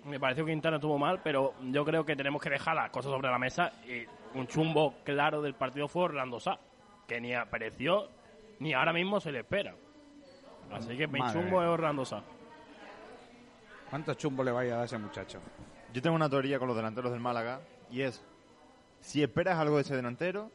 Me 0.04 0.18
pareció 0.18 0.44
que 0.44 0.50
Quintana 0.52 0.76
estuvo 0.76 0.98
mal, 0.98 1.20
pero 1.22 1.54
yo 1.62 1.84
creo 1.84 2.04
que 2.04 2.16
tenemos 2.16 2.42
que 2.42 2.50
dejar 2.50 2.74
las 2.74 2.90
cosas 2.90 3.12
sobre 3.12 3.28
la 3.30 3.38
mesa. 3.38 3.72
Y 3.86 4.04
un 4.36 4.46
chumbo 4.46 4.94
claro 5.04 5.40
del 5.42 5.54
partido 5.54 5.86
fue 5.88 6.04
Orlando 6.04 6.40
Sá, 6.40 6.58
que 7.06 7.20
ni 7.20 7.34
apareció 7.34 8.08
ni 8.58 8.72
ahora 8.72 8.92
mismo 8.92 9.20
se 9.20 9.30
le 9.32 9.40
espera. 9.40 9.74
Así 10.72 10.96
que 10.96 11.06
mi 11.06 11.18
Madre 11.18 11.40
chumbo 11.40 11.62
es 11.62 11.68
Orlando 11.68 12.04
Sá. 12.04 12.22
¿Cuánto 13.88 14.14
chumbo 14.14 14.42
le 14.42 14.52
vaya 14.52 14.72
a 14.72 14.74
dar 14.74 14.82
a 14.82 14.84
ese 14.86 14.98
muchacho? 14.98 15.40
Yo 15.92 16.00
tengo 16.02 16.14
una 16.16 16.28
teoría 16.30 16.58
con 16.58 16.68
los 16.68 16.76
delanteros 16.76 17.10
del 17.10 17.20
Málaga 17.20 17.60
y 17.90 18.02
es, 18.02 18.24
si 19.00 19.22
esperas 19.22 19.58
algo 19.58 19.76
de 19.76 19.82
ese 19.82 19.96
delantero, 19.96 20.50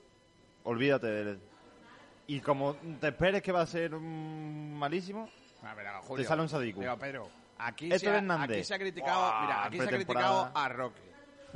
olvídate 0.64 1.08
de 1.08 1.22
él. 1.32 1.40
Y 2.28 2.40
como 2.40 2.76
te 3.00 3.08
esperes 3.10 3.42
que 3.42 3.52
va 3.52 3.62
a 3.62 3.66
ser 3.68 3.92
malísimo, 3.92 5.30
A 5.64 5.74
ver, 5.76 5.88
a 5.88 6.02
te 6.02 6.24
sale 6.24 6.42
un 6.42 6.50
sadiku. 6.50 6.80
Digo, 6.82 6.98
Pedro, 6.98 7.30
aquí, 7.58 7.92
se 7.98 8.10
ha, 8.10 8.18
Hernández. 8.18 8.58
aquí 8.58 8.64
se 8.64 8.74
ha 8.76 8.80
criticado, 8.80 9.42
mira, 9.42 9.66
aquí 9.66 9.78
se 9.78 9.84
ha 9.84 9.88
criticado 9.90 10.52
a 10.54 10.70
Roque, 10.70 11.02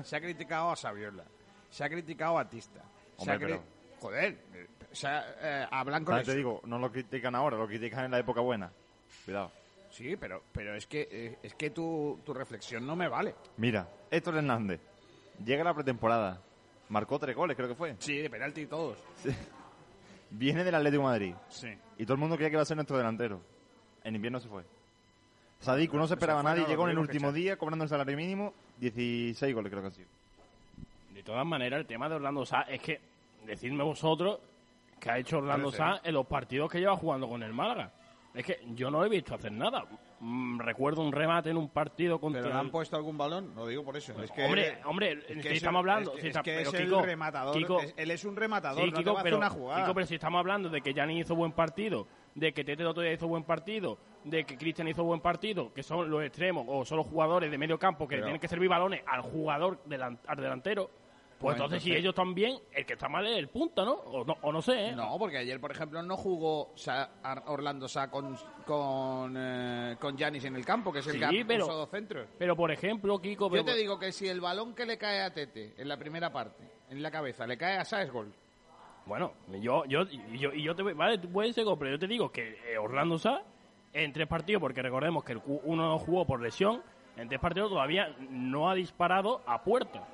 se 0.03 0.16
ha 0.16 0.22
criticado 0.22 0.72
a 0.72 0.76
Saviola, 0.76 1.24
se 1.70 1.84
ha 1.84 1.90
criticado 1.90 2.38
a 2.38 2.48
Tista, 2.48 2.82
se 3.18 3.32
Hombre, 3.32 3.34
ha 3.34 3.38
cri- 3.40 3.41
pero- 3.48 3.64
joder, 3.99 4.38
se 4.91 5.07
ha, 5.07 5.26
eh, 5.41 5.68
a 5.70 5.84
Blanco 5.84 6.22
te 6.22 6.36
digo, 6.36 6.61
no 6.66 6.78
lo 6.80 6.91
critican 6.91 7.36
ahora, 7.36 7.57
lo 7.57 7.68
critican 7.68 8.06
en 8.06 8.11
la 8.11 8.20
época 8.20 8.41
buena. 8.41 8.72
Cuidado. 9.26 9.52
Sí, 9.91 10.16
pero, 10.18 10.44
pero 10.52 10.76
es 10.76 10.86
que 10.86 11.07
eh, 11.11 11.40
es 11.41 11.56
que 11.56 11.72
tu, 11.72 12.20
tu 12.24 12.32
reflexión 12.34 12.86
no 12.86 12.95
me 12.95 13.07
vale. 13.07 13.34
Mira, 13.57 13.88
Héctor 14.11 14.36
Hernández, 14.38 14.80
llega 15.44 15.64
la 15.64 15.74
pretemporada, 15.74 16.40
marcó 16.90 17.18
tres 17.18 17.36
goles, 17.36 17.56
creo 17.56 17.70
que 17.70 17.76
fue. 17.76 17.95
Sí, 17.99 18.18
de 18.18 18.30
penalti 18.30 18.61
y 18.61 18.66
todos. 18.68 18.98
Viene 20.32 20.64
del 20.64 20.76
Atlético 20.76 21.03
de 21.03 21.10
Madrid. 21.10 21.36
Sí. 21.49 21.70
Y 21.98 22.03
todo 22.03 22.14
el 22.14 22.20
mundo 22.20 22.36
creía 22.36 22.49
que 22.49 22.56
iba 22.56 22.61
a 22.61 22.66
ser 22.66 22.78
nuestro 22.78 22.98
delantero. 22.98 23.41
En 24.03 24.16
invierno 24.16 24.40
se 24.40 24.48
fue. 24.48 24.64
Sadiku 25.60 25.98
no 25.98 26.07
se 26.07 26.14
esperaba 26.14 26.40
a 26.40 26.44
nadie, 26.44 26.66
llegó 26.66 26.86
en 26.86 26.91
el 26.91 26.99
último 26.99 27.34
día 27.34 27.57
cobrando 27.57 27.84
el 27.84 27.90
salario 27.90 28.16
mínimo, 28.16 28.53
16 28.78 29.53
goles 29.53 29.70
creo 29.70 29.82
que 29.82 29.88
ha 29.90 29.91
sido. 29.91 30.07
De 31.14 31.24
todas 31.24 31.45
maneras, 31.45 31.82
el 31.82 31.86
tema 31.86 32.07
de 32.07 32.16
Orlando 32.16 32.45
Sá 32.45 32.61
es 32.61 32.82
que, 32.82 33.02
decidme 33.45 33.84
vosotros, 33.84 34.40
que 34.99 35.11
ha 35.11 35.18
hecho 35.18 35.40
Orlando. 35.40 35.72
Sá 35.72 35.99
en 36.03 36.14
los 36.14 36.26
partidos 36.26 36.72
que 36.72 36.80
lleva 36.80 36.95
jugando 36.95 37.28
con 37.28 37.44
el 37.44 37.53
Málaga. 37.53 37.91
Es 38.34 38.45
que 38.45 38.61
yo 38.74 38.90
no 38.90 38.99
lo 38.99 39.06
he 39.06 39.10
visto 39.10 39.36
hacer 39.36 39.52
nada. 39.52 39.84
Mm, 40.22 40.60
recuerdo 40.60 41.02
un 41.02 41.14
remate 41.14 41.50
en 41.50 41.56
un 41.58 41.70
partido 41.70 42.20
contra... 42.20 42.41
Pero 42.41 42.54
le 42.54 42.60
han 42.60 42.70
puesto 42.72 42.98
algún 42.98 43.18
balón, 43.18 43.54
lo 43.56 43.66
digo 43.68 43.86
por 43.86 43.96
eso. 43.96 44.14
Es 44.22 44.30
que 44.32 44.44
hombre, 44.44 44.68
él- 44.68 44.78
hombre, 44.86 45.12
es 45.30 45.41
que 45.41 45.54
estamos 45.54 45.80
el- 45.84 45.90
hablando... 45.90 46.12
Es, 46.16 46.22
si 46.22 46.28
es 46.28 46.32
está- 46.32 46.41
que 46.44 46.58
pero 46.58 46.70
es 46.72 46.76
Kiko, 46.84 47.00
el 47.00 47.06
rematador. 47.06 47.56
Kiko, 47.58 47.80
es- 47.82 47.94
él 47.96 48.12
es 48.12 48.26
un 48.26 48.36
rematador, 48.36 48.84
Sí, 48.84 48.90
no 48.90 48.98
te 48.98 48.98
Kiko, 49.00 49.14
va 49.14 49.20
a 49.20 49.22
hacer 49.22 49.30
pero, 49.32 49.38
una 49.38 49.50
jugada. 49.50 49.82
Kiko, 49.82 49.94
pero 49.94 50.08
si 50.08 50.16
estamos 50.16 50.40
hablando 50.40 50.70
de 50.70 50.82
que 50.82 50.94
Yanni 50.94 51.20
hizo 51.22 51.36
buen 51.36 51.54
partido, 51.54 52.06
de 52.36 52.54
que 52.54 52.64
Tete 52.66 52.84
día 52.84 53.14
hizo 53.14 53.28
buen 53.30 53.44
partido, 53.44 53.98
de 54.26 54.44
que 54.46 54.58
Cristian 54.58 54.88
hizo 54.90 55.04
buen 55.06 55.22
partido, 55.22 55.74
que 55.74 55.84
son 55.84 56.10
los 56.10 56.22
extremos 56.24 56.66
o 56.68 56.84
son 56.84 56.98
los 56.98 57.08
jugadores 57.08 57.50
de 57.50 57.58
medio 57.58 57.80
campo 57.80 58.06
que 58.08 58.16
Pero- 58.16 58.26
tienen 58.28 58.41
que 58.41 58.48
servir 58.50 58.68
balones 58.70 59.02
al 59.08 59.22
jugador 59.22 59.82
delan- 59.86 60.20
al 60.28 60.36
delantero, 60.38 60.91
pues 61.40 61.53
Bueno, 61.56 61.64
entonces, 61.66 61.84
si 61.84 61.94
ellos 61.95 62.14
también, 62.14 62.60
el 62.74 62.86
que 62.86 62.94
está 62.94 63.07
mal 63.07 63.26
es 63.26 63.38
el 63.38 63.48
punta, 63.48 63.86
¿no? 63.86 63.94
O 63.94 64.26
no, 64.26 64.36
o 64.41 64.52
no 64.52 64.61
sé, 64.61 64.88
¿eh? 64.90 64.91
No, 64.95 65.18
porque 65.18 65.38
ayer, 65.38 65.60
por 65.61 65.72
ejemplo, 65.72 66.02
no 66.03 66.18
jugó 66.18 66.74
Sa- 66.76 67.11
Orlando 67.48 67.88
Sá 67.88 68.11
con 68.11 68.36
con 68.66 69.34
eh, 69.38 69.95
con 69.99 70.18
Giannis 70.18 70.44
en 70.45 70.56
el 70.57 70.66
campo, 70.66 70.91
que 70.91 70.99
es 70.99 71.07
el 71.07 71.14
Sí, 71.14 71.20
que 71.20 71.26
ha 71.26 71.32
pero- 71.48 71.66
dos 71.66 71.90
centros. 71.90 72.28
Pero, 72.38 72.56
por 72.57 72.72
ejemplo, 72.72 73.20
Kiko... 73.20 73.45
Yo 73.45 73.52
pero- 73.52 73.64
te 73.66 73.76
digo 73.76 73.98
que 73.98 74.11
si 74.11 74.28
el 74.28 74.41
balón 74.41 74.76
que 74.76 74.86
le 74.86 74.98
cae 74.98 75.22
a 75.22 75.34
Tete 75.34 75.74
en 75.78 75.88
la 75.88 75.98
primera 75.98 76.32
parte, 76.32 76.64
en 76.90 77.02
la 77.02 77.10
cabeza, 77.10 77.48
le 77.48 77.57
cae 77.57 77.78
a 77.78 77.86
Sá, 77.86 78.02
es 78.02 78.11
gol. 78.11 78.34
Bueno, 79.06 79.32
yo, 79.61 79.86
yo, 79.86 80.02
y 80.03 80.38
yo, 80.38 80.52
yo 80.53 80.76
te 80.76 80.84
vale, 80.84 81.18
tú 81.18 81.30
puedes 81.32 81.56
ser 81.56 81.64
gol, 81.64 81.78
pero 81.80 81.91
yo 81.91 81.99
te 81.99 82.06
digo 82.07 82.32
que 82.32 82.57
eh, 82.72 82.78
Orlando 82.78 83.18
Sá, 83.18 83.41
en 83.94 84.11
tres 84.14 84.28
partidos, 84.28 84.61
porque 84.61 84.82
recordemos 84.82 85.24
que 85.24 85.32
el 85.32 85.41
uno 85.64 85.88
no 85.88 85.98
jugó 85.99 86.26
por 86.26 86.41
lesión, 86.41 86.84
en 87.18 87.28
tres 87.28 87.40
partidos 87.40 87.70
todavía 87.70 88.16
no 88.30 88.70
ha 88.70 88.76
disparado 88.76 89.41
a 89.48 89.64
puerta. 89.64 90.06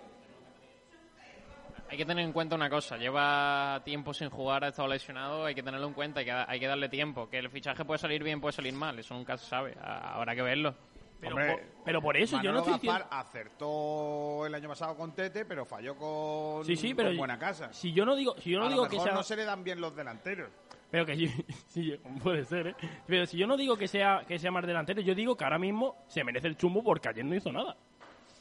Hay 1.90 1.98
que 1.98 2.06
tener 2.06 2.26
en 2.26 2.34
cuenta 2.34 2.56
una 2.56 2.70
cosa, 2.70 2.98
lleva 2.98 3.82
tiempo 3.86 4.14
sin 4.14 4.30
jugar, 4.30 4.64
ha 4.64 4.70
estado 4.70 4.88
lesionado, 4.88 5.46
hay 5.46 5.54
que 5.54 5.62
tenerlo 5.64 5.88
en 5.88 5.94
cuenta, 5.94 6.20
hay 6.22 6.26
que, 6.26 6.32
hay 6.32 6.60
que 6.60 6.68
darle 6.68 6.90
tiempo. 6.90 7.30
Que 7.30 7.38
el 7.38 7.50
fichaje 7.50 7.86
puede 7.86 8.00
salir 8.00 8.24
bien, 8.24 8.42
puede 8.42 8.54
salir 8.54 8.74
mal, 8.74 8.98
eso 8.98 9.14
nunca 9.14 9.38
se 9.38 9.46
sabe, 9.46 9.76
habrá 9.82 10.34
que 10.36 10.42
verlo. 10.42 10.76
Pero, 11.20 11.36
Hombre, 11.38 11.54
por, 11.54 11.84
pero 11.86 12.02
por 12.02 12.18
eso 12.18 12.42
yo 12.42 12.52
no 12.52 12.60
estoy 12.60 12.74
Gaspar 12.74 13.04
diciendo... 13.04 13.16
acertó 13.16 14.46
el 14.46 14.54
año 14.54 14.68
pasado 14.68 14.96
con 14.98 15.14
Tete, 15.16 15.46
pero 15.46 15.66
falló 15.66 15.96
con, 15.96 16.66
Sí, 16.66 16.76
sí, 16.76 16.94
pero 16.94 17.10
con 17.10 17.18
buena 17.18 17.40
casa. 17.40 17.72
Si 17.72 17.94
yo 17.94 18.06
no 18.06 18.16
digo, 18.16 18.36
si 18.40 18.52
yo 18.52 18.60
no 18.60 18.66
a 18.66 18.70
digo 18.70 18.84
lo 18.84 18.90
que 18.90 19.00
sea... 19.00 19.14
no 19.14 19.24
se 19.24 19.36
le 19.36 19.46
dan 19.46 19.64
bien 19.64 19.80
los 19.80 19.96
delanteros. 19.96 20.50
Pero 20.92 21.06
que 21.06 21.18
yo- 21.18 21.30
sí, 21.68 21.98
puede 22.22 22.44
ser, 22.46 22.68
¿eh? 22.68 22.76
Pero 23.08 23.26
si 23.26 23.38
yo 23.38 23.48
no 23.48 23.56
digo 23.58 23.78
que 23.78 23.88
sea 23.88 24.24
que 24.28 24.38
sea 24.38 24.52
más 24.52 24.66
delantero, 24.68 25.02
yo 25.02 25.16
digo 25.16 25.36
que 25.38 25.44
ahora 25.46 25.58
mismo 25.58 25.96
se 26.08 26.24
merece 26.24 26.48
el 26.48 26.58
chumbo 26.58 26.84
porque 26.84 27.10
ayer 27.10 27.24
no 27.26 27.36
hizo 27.36 27.52
nada. 27.52 27.76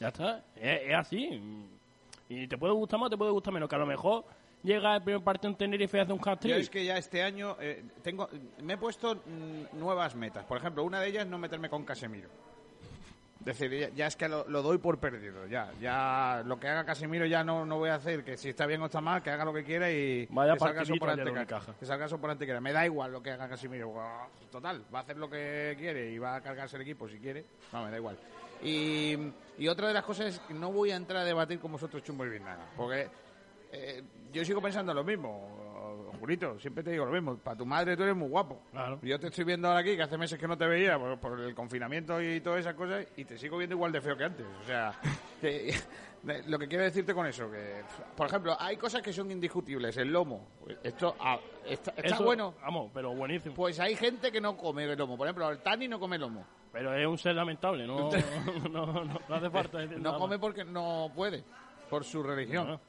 Ya 0.00 0.08
está, 0.08 0.42
es, 0.56 0.82
es 0.90 0.94
así. 0.94 1.40
Y 2.28 2.46
te 2.48 2.56
puede 2.58 2.72
gustar 2.72 2.98
más, 2.98 3.10
te 3.10 3.16
puede 3.16 3.30
gustar 3.30 3.52
menos. 3.52 3.68
Que 3.68 3.76
a 3.76 3.78
lo 3.78 3.86
mejor 3.86 4.24
llega 4.62 4.96
el 4.96 5.02
primer 5.02 5.22
partido 5.22 5.50
en 5.50 5.56
Tenerife 5.56 5.98
y 5.98 6.00
hace 6.00 6.12
un 6.12 6.20
hat 6.24 6.44
Yo 6.44 6.56
es 6.56 6.70
que 6.70 6.84
ya 6.84 6.96
este 6.96 7.22
año 7.22 7.56
eh, 7.60 7.84
tengo, 8.02 8.28
me 8.62 8.74
he 8.74 8.78
puesto 8.78 9.14
mm, 9.14 9.78
nuevas 9.78 10.14
metas. 10.14 10.44
Por 10.44 10.58
ejemplo, 10.58 10.84
una 10.84 11.00
de 11.00 11.08
ellas 11.08 11.24
es 11.24 11.30
no 11.30 11.38
meterme 11.38 11.68
con 11.68 11.84
Casemiro. 11.84 12.28
Es 13.40 13.58
decir, 13.58 13.78
ya, 13.78 13.90
ya 13.90 14.06
es 14.06 14.16
que 14.16 14.26
lo, 14.26 14.48
lo 14.48 14.62
doy 14.62 14.78
por 14.78 14.98
perdido. 14.98 15.46
Ya, 15.46 15.70
ya 15.78 16.42
lo 16.46 16.58
que 16.58 16.66
haga 16.66 16.86
Casemiro 16.86 17.26
ya 17.26 17.44
no, 17.44 17.66
no 17.66 17.76
voy 17.76 17.90
a 17.90 17.96
hacer. 17.96 18.24
Que 18.24 18.38
si 18.38 18.48
está 18.48 18.64
bien 18.64 18.80
o 18.80 18.86
está 18.86 19.02
mal, 19.02 19.22
que 19.22 19.28
haga 19.28 19.44
lo 19.44 19.52
que 19.52 19.64
quiera 19.64 19.90
y 19.90 20.26
Vaya 20.30 20.54
que 20.54 20.60
salga 20.60 20.80
ayer 20.80 20.94
en 20.94 21.46
que, 21.78 21.84
salga 21.84 22.08
quiera. 22.38 22.60
Me 22.62 22.72
da 22.72 22.86
igual 22.86 23.12
lo 23.12 23.22
que 23.22 23.32
haga 23.32 23.46
Casemiro. 23.46 23.92
Total, 24.50 24.82
va 24.92 25.00
a 25.00 25.02
hacer 25.02 25.18
lo 25.18 25.28
que 25.28 25.74
quiere 25.78 26.10
y 26.10 26.18
va 26.18 26.36
a 26.36 26.40
cargarse 26.40 26.76
el 26.76 26.82
equipo 26.82 27.06
si 27.06 27.18
quiere. 27.18 27.44
No, 27.70 27.84
me 27.84 27.90
da 27.90 27.98
igual. 27.98 28.16
Y, 28.62 29.16
y 29.58 29.68
otra 29.68 29.88
de 29.88 29.94
las 29.94 30.04
cosas 30.04 30.26
es 30.34 30.38
que 30.40 30.54
no 30.54 30.72
voy 30.72 30.90
a 30.90 30.96
entrar 30.96 31.22
a 31.22 31.24
debatir 31.24 31.58
con 31.58 31.72
vosotros 31.72 32.02
Chumbo 32.02 32.24
y 32.24 32.30
Biznaga. 32.30 32.66
Porque 32.76 33.08
eh, 33.72 34.02
yo 34.32 34.44
sigo 34.44 34.60
pensando 34.60 34.92
lo 34.94 35.04
mismo. 35.04 36.12
Julito, 36.18 36.58
siempre 36.58 36.82
te 36.82 36.92
digo 36.92 37.04
lo 37.04 37.12
mismo. 37.12 37.36
Para 37.36 37.56
tu 37.56 37.66
madre 37.66 37.96
tú 37.96 38.02
eres 38.02 38.16
muy 38.16 38.28
guapo. 38.28 38.62
Claro. 38.70 38.98
Yo 39.02 39.18
te 39.18 39.26
estoy 39.26 39.44
viendo 39.44 39.68
ahora 39.68 39.80
aquí, 39.80 39.96
que 39.96 40.02
hace 40.02 40.16
meses 40.16 40.38
que 40.38 40.48
no 40.48 40.56
te 40.56 40.66
veía 40.66 40.98
por, 40.98 41.18
por 41.18 41.40
el 41.40 41.54
confinamiento 41.54 42.20
y 42.22 42.40
todas 42.40 42.60
esas 42.60 42.74
cosas, 42.74 43.06
y 43.16 43.24
te 43.24 43.36
sigo 43.36 43.58
viendo 43.58 43.74
igual 43.74 43.92
de 43.92 44.00
feo 44.00 44.16
que 44.16 44.24
antes. 44.24 44.46
O 44.60 44.64
sea, 44.64 44.92
lo 46.46 46.58
que 46.58 46.68
quiero 46.68 46.84
decirte 46.84 47.12
con 47.12 47.26
eso, 47.26 47.50
que, 47.50 47.82
por 48.16 48.26
ejemplo, 48.26 48.56
hay 48.58 48.76
cosas 48.76 49.02
que 49.02 49.12
son 49.12 49.30
indiscutibles. 49.30 49.96
El 49.96 50.12
lomo, 50.12 50.48
esto 50.82 51.16
ah, 51.20 51.38
está, 51.66 51.92
está 51.96 52.16
Eso, 52.16 52.24
bueno. 52.24 52.54
Vamos, 52.62 52.90
pero 52.94 53.14
buenísimo. 53.14 53.54
Pues 53.54 53.78
hay 53.80 53.94
gente 53.96 54.32
que 54.32 54.40
no 54.40 54.56
come 54.56 54.84
el 54.84 54.98
lomo. 54.98 55.16
Por 55.16 55.26
ejemplo, 55.26 55.50
el 55.50 55.58
Tani 55.58 55.88
no 55.88 56.00
come 56.00 56.18
lomo. 56.18 56.46
Pero 56.72 56.92
es 56.92 57.06
un 57.06 57.18
ser 57.18 57.36
lamentable, 57.36 57.86
no, 57.86 58.10
no, 58.70 58.86
no, 58.86 59.04
no 59.04 59.34
hace 59.34 59.48
falta 59.48 59.78
decir 59.78 59.96
No 59.98 60.10
nada 60.10 60.18
come 60.18 60.40
porque 60.40 60.64
no 60.64 61.08
puede, 61.14 61.44
por 61.88 62.04
su 62.04 62.20
religión. 62.22 62.66
No. 62.66 62.80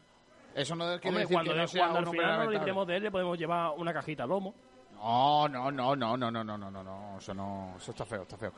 Eso 0.56 0.76
no 0.76 0.86
quiere 0.86 1.10
Hombre, 1.10 1.22
decir 1.22 1.36
cuando, 1.36 1.52
que 1.54 1.58
no 1.60 1.68
sea 1.68 1.90
cuando 1.90 2.00
un 2.00 2.04
al 2.04 2.08
hombre 2.08 2.22
final 2.22 2.32
no 2.32 2.38
lamentable. 2.38 2.60
libremos 2.60 2.88
de 2.88 2.96
él, 2.96 3.04
le 3.04 3.12
podemos 3.12 3.38
llevar 3.38 3.74
una 3.78 3.94
cajita 3.94 4.26
lomo. 4.26 4.56
No, 4.96 5.48
no, 5.50 5.72
no, 5.72 5.96
no, 5.96 6.18
no, 6.18 6.32
no, 6.32 6.44
no, 6.44 6.58
no, 6.58 6.72
no, 6.72 6.84
no, 6.84 7.18
eso 7.20 7.34
no, 7.34 7.76
eso 7.78 7.92
está 7.92 8.06
feo, 8.06 8.24
está 8.24 8.38
feo. 8.38 8.54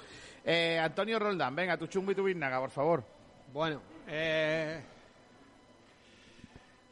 Eh, 0.46 0.80
Antonio 0.80 1.20
Roldán, 1.20 1.56
venga, 1.56 1.76
tu 1.76 1.88
chumbo 1.88 2.12
y 2.12 2.16
tu 2.16 2.24
biznaga, 2.24 2.60
por 2.60 2.70
favor. 2.70 3.04
Bueno, 3.52 3.82
eh, 4.08 4.84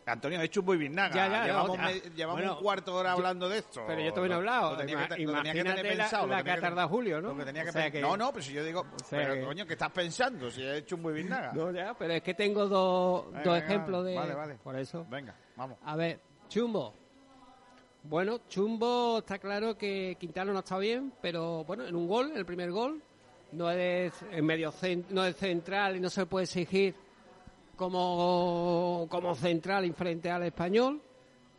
Antonio, 0.07 0.39
es 0.39 0.51
chumbo 0.51 0.75
y 0.75 0.77
biznaga. 0.77 1.15
Ya, 1.15 1.27
ya, 1.27 1.45
llevamos 1.45 1.69
no, 1.69 1.75
ya. 1.77 1.81
me- 1.89 2.15
llevamos 2.15 2.39
Bueno, 2.41 2.57
un 2.57 2.63
cuarto 2.63 2.91
de 2.93 2.97
hora 2.99 3.11
hablando 3.13 3.49
de 3.49 3.57
esto. 3.57 3.83
pero 3.87 4.01
yo 4.01 4.11
no 4.15 4.25
he 4.25 4.29
Lo- 4.29 4.35
hablado. 4.35 4.71
lo 4.73 4.77
tenía 4.77 5.07
que 5.07 5.25
lo 5.25 5.33
tenía 5.41 5.53
que 5.53 5.63
tener 5.63 5.75
la- 5.77 5.81
pensado, 6.03 6.27
lo 6.27 6.31
la 6.33 6.37
tenía 6.37 6.53
que 6.53 6.59
ha 6.59 6.61
tardado 6.61 6.89
Julio, 6.89 7.21
¿no? 7.21 7.29
lo 7.29 7.37
que 7.37 7.45
tenía 7.45 7.63
que 7.63 7.69
O 7.69 7.73
sea 7.73 7.81
pen- 7.85 7.91
que- 7.93 8.01
No, 8.01 8.15
no, 8.15 8.31
pero 8.31 8.43
si 8.43 8.53
yo 8.53 8.63
digo, 8.63 8.85
sea 9.03 9.17
pero, 9.19 9.33
que- 9.33 9.43
coño, 9.45 9.65
¿qué 9.65 9.73
estás 9.73 9.91
pensando? 9.91 10.51
Si 10.51 10.63
es 10.63 10.85
chumbo 10.85 11.09
y 11.09 11.13
biznaga. 11.23 11.53
no, 11.53 11.71
ya, 11.71 11.95
pero 11.97 12.13
es 12.13 12.21
que 12.21 12.35
tengo 12.35 12.67
dos, 12.67 13.25
Venga, 13.31 13.43
dos 13.43 13.53
venga, 13.55 13.65
ejemplos 13.65 14.05
de... 14.05 14.15
vale, 14.15 14.33
vale. 14.35 14.55
Por 14.63 14.75
eso. 14.75 15.05
Venga, 15.09 15.33
vamos. 15.55 15.79
A 15.83 15.95
ver, 15.95 16.19
Chumbo. 16.49 16.93
Bueno, 18.03 18.41
Chumbo 18.47 19.17
está 19.17 19.39
claro 19.39 19.75
que 19.75 20.15
Quintana 20.19 20.53
no 20.53 20.59
está 20.59 20.77
bien, 20.77 21.13
pero 21.19 21.63
bueno, 21.63 21.83
en 21.87 21.95
un 21.95 22.07
gol, 22.07 22.31
el 22.35 22.45
primer 22.45 22.69
gol, 22.69 23.01
no 23.53 23.71
es 23.71 24.13
en 24.29 24.45
medio 24.45 24.71
no 25.09 25.25
es 25.25 25.35
central 25.35 25.95
y 25.95 25.99
no 25.99 26.11
se 26.11 26.27
puede 26.27 26.43
exigir 26.43 26.93
como, 27.75 29.07
como 29.09 29.35
central 29.35 29.93
frente 29.93 30.29
al 30.29 30.43
español. 30.43 31.01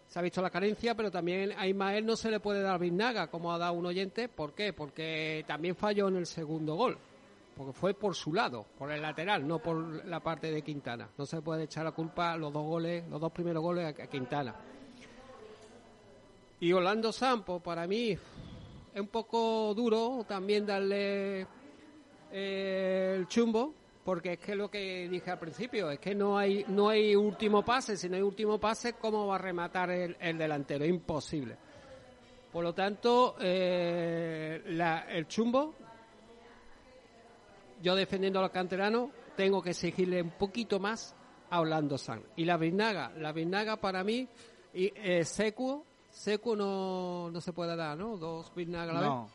Se 0.09 0.18
ha 0.18 0.22
visto 0.22 0.40
la 0.40 0.51
carencia, 0.51 0.94
pero 0.94 1.10
también 1.10 1.52
a 1.56 1.66
Ismael 1.66 2.06
no 2.06 2.16
se 2.16 2.30
le 2.30 2.40
puede 2.40 2.62
dar 2.62 2.78
Biznaga, 2.78 3.26
como 3.28 3.52
ha 3.52 3.59
dado 3.59 3.74
un 3.74 3.86
oyente. 3.86 4.28
¿Por 4.28 4.55
qué? 4.55 4.72
Porque 4.72 5.44
también 5.47 5.74
falló 5.74 6.09
en 6.09 6.16
el 6.16 6.26
segundo 6.26 6.74
gol. 6.74 6.97
Porque 7.56 7.72
fue 7.72 7.94
por 7.94 8.14
su 8.14 8.32
lado, 8.32 8.66
por 8.78 8.93
el 8.93 9.02
lateral, 9.02 9.47
no 9.47 9.59
por 9.59 10.05
la 10.05 10.20
parte 10.20 10.51
de 10.51 10.62
Quintana. 10.62 11.09
No 11.16 11.26
se 11.26 11.40
puede 11.40 11.64
echar 11.64 11.84
la 11.84 11.93
culpa 11.93 12.36
los 12.36 12.52
dos 12.52 12.64
goles, 12.64 13.05
los 13.09 13.20
dos 13.20 13.32
primeros 13.32 13.62
goles 13.62 13.84
a, 13.84 14.02
a 14.02 14.06
Quintana. 14.06 14.55
Y 16.60 16.72
Orlando 16.72 17.12
Sampo, 17.12 17.60
para 17.60 17.86
mí, 17.86 18.10
es 18.97 19.01
un 19.01 19.09
poco 19.09 19.74
duro 19.74 20.24
también 20.26 20.64
darle 20.64 21.47
eh, 22.32 23.14
el 23.18 23.28
chumbo, 23.28 23.74
porque 24.06 24.34
es 24.34 24.38
que 24.38 24.54
lo 24.54 24.70
que 24.70 25.08
dije 25.08 25.30
al 25.32 25.38
principio, 25.38 25.90
es 25.90 25.98
que 25.98 26.14
no 26.14 26.38
hay 26.38 26.64
no 26.68 26.88
hay 26.88 27.14
último 27.16 27.62
pase, 27.64 27.96
si 27.96 28.08
no 28.08 28.14
hay 28.16 28.22
último 28.22 28.58
pase, 28.58 28.94
¿cómo 28.94 29.26
va 29.26 29.34
a 29.34 29.38
rematar 29.38 29.90
el, 29.90 30.16
el 30.20 30.38
delantero? 30.38 30.86
Imposible. 30.86 31.56
Por 32.52 32.62
lo 32.64 32.72
tanto, 32.72 33.34
eh, 33.40 34.62
la- 34.68 35.00
el 35.10 35.26
chumbo 35.26 35.74
yo 37.82 37.94
defendiendo 37.94 38.38
a 38.38 38.42
los 38.42 38.50
canteranos, 38.50 39.10
tengo 39.36 39.60
que 39.62 39.70
exigirle 39.70 40.22
un 40.22 40.30
poquito 40.30 40.78
más 40.78 41.14
a 41.50 41.60
Orlando 41.60 41.98
San. 41.98 42.22
Y 42.36 42.44
la 42.44 42.56
Vinaga, 42.56 43.10
la 43.18 43.32
Vinaga 43.32 43.76
para 43.76 44.02
mí, 44.02 44.26
y 44.72 44.92
eh, 44.96 45.24
Secuo, 45.24 45.84
Secuo 46.10 46.56
no, 46.56 47.30
no 47.30 47.40
se 47.40 47.52
puede 47.52 47.76
dar, 47.76 47.98
¿no? 47.98 48.16
Dos 48.16 48.52
Vinaga 48.54 48.92
a 48.92 48.94
la 48.94 49.00
vez. 49.00 49.30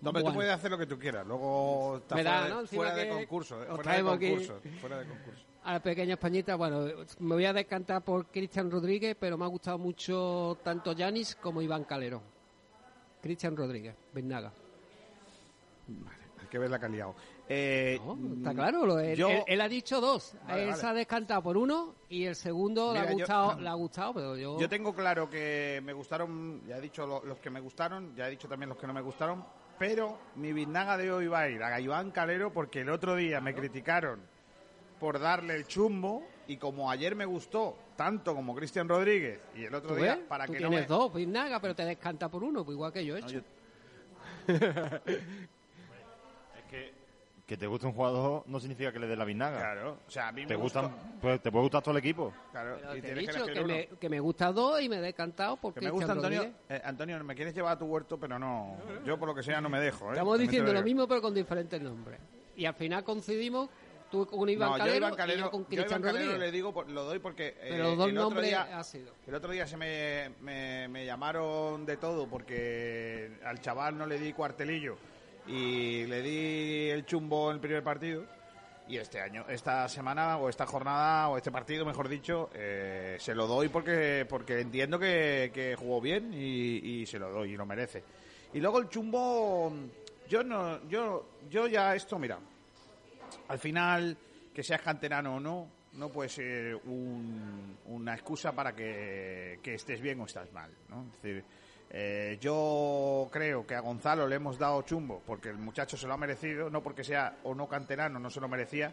No. 0.00 0.08
Hombre, 0.10 0.22
tú 0.24 0.32
puedes 0.34 0.52
hacer 0.52 0.70
lo 0.70 0.78
que 0.78 0.86
tú 0.86 0.98
quieras. 0.98 1.26
Luego 1.26 1.98
está 1.98 2.14
fuera, 2.16 2.44
de, 2.44 2.50
¿no? 2.50 2.60
Encima 2.60 2.82
fuera 2.82 2.96
de 2.96 3.04
que 3.04 3.14
concurso. 3.14 3.62
eh, 3.62 3.66
Fuera 3.66 3.92
de 3.92 3.98
aquí. 3.98 4.28
concurso. 4.30 4.60
Fuera 4.80 4.98
de 4.98 5.06
concurso. 5.06 5.40
A 5.62 5.72
la 5.74 5.80
pequeña 5.82 6.14
Españita, 6.14 6.54
bueno, 6.56 6.86
me 7.18 7.34
voy 7.34 7.44
a 7.44 7.52
decantar 7.52 8.02
por 8.02 8.26
Cristian 8.28 8.70
Rodríguez, 8.70 9.14
pero 9.20 9.36
me 9.36 9.44
ha 9.44 9.48
gustado 9.48 9.76
mucho 9.76 10.56
tanto 10.64 10.92
Yanis 10.92 11.36
como 11.36 11.60
Iván 11.60 11.84
Calero. 11.84 12.22
Cristian 13.20 13.54
Rodríguez, 13.54 13.94
Vinaga. 14.14 14.50
Hay 16.40 16.46
que 16.48 16.58
ver 16.58 16.70
la 16.70 16.78
que 16.78 16.86
ha 16.86 16.88
liado. 16.88 17.14
Eh, 17.52 17.98
Está 18.38 18.54
claro, 18.54 18.86
lo- 18.86 18.98
él, 19.00 19.16
yo- 19.16 19.28
él- 19.28 19.42
él 19.46 19.60
ha 19.60 19.68
dicho 19.68 20.00
dos. 20.00 20.34
Vale, 20.46 20.62
él 20.62 20.68
vale. 20.70 20.80
se 20.80 20.86
ha 20.86 20.94
descantado 20.94 21.42
por 21.42 21.56
uno 21.56 21.96
y 22.08 22.24
el 22.24 22.36
segundo 22.36 22.92
le, 22.94 23.00
ha 23.00 23.06
yo- 23.10 23.18
gustado, 23.18 23.60
le 23.60 23.68
ha 23.68 23.74
gustado, 23.74 24.14
pero 24.14 24.36
yo... 24.36 24.58
Yo 24.58 24.68
tengo 24.68 24.94
claro 24.94 25.28
que 25.28 25.80
me 25.84 25.92
gustaron, 25.92 26.62
ya 26.66 26.78
he 26.78 26.80
dicho 26.80 27.06
lo- 27.06 27.24
los 27.24 27.38
que 27.38 27.50
me 27.50 27.60
gustaron, 27.60 28.14
ya 28.14 28.28
he 28.28 28.30
dicho 28.30 28.48
también 28.48 28.68
los 28.70 28.78
que 28.78 28.86
no 28.86 28.94
me 28.94 29.00
gustaron, 29.02 29.44
pero 29.80 30.18
mi 30.36 30.52
biznaga 30.52 30.98
de 30.98 31.10
hoy 31.10 31.26
va 31.26 31.40
a 31.40 31.48
ir 31.48 31.62
a 31.62 31.80
Iván 31.80 32.10
Calero 32.10 32.52
porque 32.52 32.82
el 32.82 32.90
otro 32.90 33.16
día 33.16 33.40
me 33.40 33.54
criticaron 33.54 34.20
por 34.98 35.18
darle 35.18 35.54
el 35.56 35.66
chumbo 35.66 36.22
y 36.46 36.58
como 36.58 36.90
ayer 36.90 37.16
me 37.16 37.24
gustó 37.24 37.78
tanto 37.96 38.34
como 38.34 38.54
Cristian 38.54 38.86
Rodríguez 38.86 39.40
y 39.56 39.64
el 39.64 39.74
otro 39.74 39.94
¿Tú 39.94 40.02
día 40.02 40.20
para 40.28 40.44
Tú 40.44 40.52
que 40.52 40.60
no 40.60 40.68
tienes 40.68 40.86
me... 40.86 40.94
dos, 40.94 41.14
Vinaga, 41.14 41.62
pero 41.62 41.74
te 41.74 41.86
descanta 41.86 42.28
por 42.28 42.44
uno, 42.44 42.62
pues 42.62 42.74
igual 42.74 42.92
que 42.92 43.06
yo 43.06 43.16
he 43.16 43.20
hecho. 43.20 43.42
Que 47.50 47.56
te 47.56 47.66
guste 47.66 47.84
un 47.88 47.94
jugador 47.94 48.44
no 48.46 48.60
significa 48.60 48.92
que 48.92 49.00
le 49.00 49.08
dé 49.08 49.16
la 49.16 49.24
vinaga. 49.24 49.58
Claro, 49.58 49.98
o 50.06 50.08
sea, 50.08 50.28
a 50.28 50.30
mí 50.30 50.46
te 50.46 50.54
me 50.56 50.62
gustan, 50.62 50.84
gustó. 50.84 50.98
pues, 51.20 51.42
te 51.42 51.50
puede 51.50 51.62
gustar 51.64 51.82
todo 51.82 51.90
el 51.90 51.98
equipo. 51.98 52.32
Claro, 52.52 52.76
Pero 52.80 52.96
y 52.96 53.00
te 53.00 53.10
he 53.10 53.14
que 53.14 53.20
dicho 53.22 53.44
que 53.44 53.64
me, 53.64 53.88
que 53.88 54.08
me 54.08 54.20
gusta 54.20 54.52
dos 54.52 54.80
y 54.80 54.88
me 54.88 54.98
he 54.98 55.00
descantado 55.00 55.56
por 55.56 55.74
Que 55.74 55.80
me 55.80 55.90
gusta 55.90 56.12
Antonio. 56.12 56.48
Eh, 56.68 56.80
Antonio, 56.84 57.24
me 57.24 57.34
quieres 57.34 57.52
llevar 57.52 57.72
a 57.72 57.76
tu 57.80 57.86
huerto, 57.86 58.20
pero 58.20 58.38
no. 58.38 58.76
Yo 59.04 59.18
por 59.18 59.26
lo 59.26 59.34
que 59.34 59.42
sea 59.42 59.60
no 59.60 59.68
me 59.68 59.80
dejo. 59.80 60.10
¿eh? 60.10 60.12
Estamos 60.12 60.34
También 60.34 60.48
te 60.48 60.52
diciendo 60.58 60.72
lo 60.72 60.84
mismo, 60.84 61.08
pero 61.08 61.20
con 61.20 61.34
diferentes 61.34 61.82
nombres. 61.82 62.20
Y 62.54 62.66
al 62.66 62.74
final 62.74 63.02
coincidimos, 63.02 63.68
tú 64.12 64.24
con 64.28 64.48
Iván 64.48 64.70
no, 64.70 64.78
Calero, 64.78 65.08
yo 65.08 65.14
Iván 65.16 65.30
y 65.30 65.36
yo 65.40 65.50
con 65.50 65.62
yo 65.62 65.66
Cristian 65.66 66.00
Iván 66.02 66.14
Calero 66.14 66.38
le 66.38 66.52
digo, 66.52 66.72
por- 66.72 66.88
lo 66.88 67.02
doy 67.02 67.18
porque 67.18 67.48
eh, 67.48 67.66
Pero 67.70 67.82
los 67.82 67.96
dos 67.98 68.08
el 68.10 68.16
otro 68.16 68.22
nombres 68.30 68.46
día, 68.46 68.78
ha 68.78 68.84
sido. 68.84 69.12
el 69.26 69.34
otro 69.34 69.50
día 69.50 69.66
se 69.66 69.76
me, 69.76 70.30
me, 70.40 70.86
me 70.86 71.04
llamaron 71.04 71.84
de 71.84 71.96
todo 71.96 72.28
porque 72.28 73.40
al 73.44 73.60
chaval 73.60 73.98
no 73.98 74.06
le 74.06 74.20
di 74.20 74.32
cuartelillo 74.32 74.96
y 75.46 76.04
le 76.06 76.22
di 76.22 76.90
el 76.90 77.04
chumbo 77.06 77.50
en 77.50 77.56
el 77.56 77.60
primer 77.60 77.82
partido 77.82 78.24
y 78.88 78.96
este 78.96 79.20
año, 79.20 79.44
esta 79.48 79.88
semana 79.88 80.36
o 80.38 80.48
esta 80.48 80.66
jornada 80.66 81.28
o 81.28 81.36
este 81.36 81.50
partido, 81.52 81.84
mejor 81.86 82.08
dicho, 82.08 82.50
eh, 82.54 83.16
se 83.20 83.34
lo 83.34 83.46
doy 83.46 83.68
porque 83.68 84.26
porque 84.28 84.60
entiendo 84.60 84.98
que, 84.98 85.74
jugó 85.78 86.00
bien 86.00 86.32
y, 86.34 87.00
y 87.02 87.06
se 87.06 87.18
lo 87.18 87.30
doy 87.30 87.52
y 87.52 87.56
lo 87.56 87.64
merece. 87.66 88.02
Y 88.52 88.58
luego 88.60 88.80
el 88.80 88.88
chumbo, 88.88 89.72
yo 90.28 90.42
no, 90.42 90.88
yo, 90.88 91.24
yo 91.48 91.68
ya 91.68 91.94
esto, 91.94 92.18
mira, 92.18 92.38
al 93.48 93.58
final, 93.60 94.16
que 94.52 94.62
seas 94.64 94.82
canterano 94.82 95.36
o 95.36 95.40
no, 95.40 95.68
no 95.92 96.08
puede 96.08 96.28
ser 96.28 96.74
un- 96.84 97.76
una 97.86 98.14
excusa 98.14 98.52
para 98.52 98.74
que, 98.74 99.60
que 99.62 99.74
estés 99.74 100.00
bien 100.00 100.20
o 100.20 100.24
estás 100.26 100.52
mal. 100.52 100.70
¿no? 100.88 101.04
Es 101.14 101.22
decir, 101.22 101.44
eh, 101.90 102.38
yo 102.40 103.28
creo 103.32 103.66
que 103.66 103.74
a 103.74 103.80
Gonzalo 103.80 104.26
le 104.28 104.36
hemos 104.36 104.58
dado 104.58 104.82
chumbo 104.82 105.22
porque 105.26 105.48
el 105.48 105.58
muchacho 105.58 105.96
se 105.96 106.06
lo 106.06 106.14
ha 106.14 106.16
merecido, 106.16 106.70
no 106.70 106.82
porque 106.82 107.02
sea 107.04 107.36
o 107.44 107.54
no 107.54 107.68
canterano, 107.68 108.18
no 108.18 108.30
se 108.30 108.40
lo 108.40 108.48
merecía. 108.48 108.92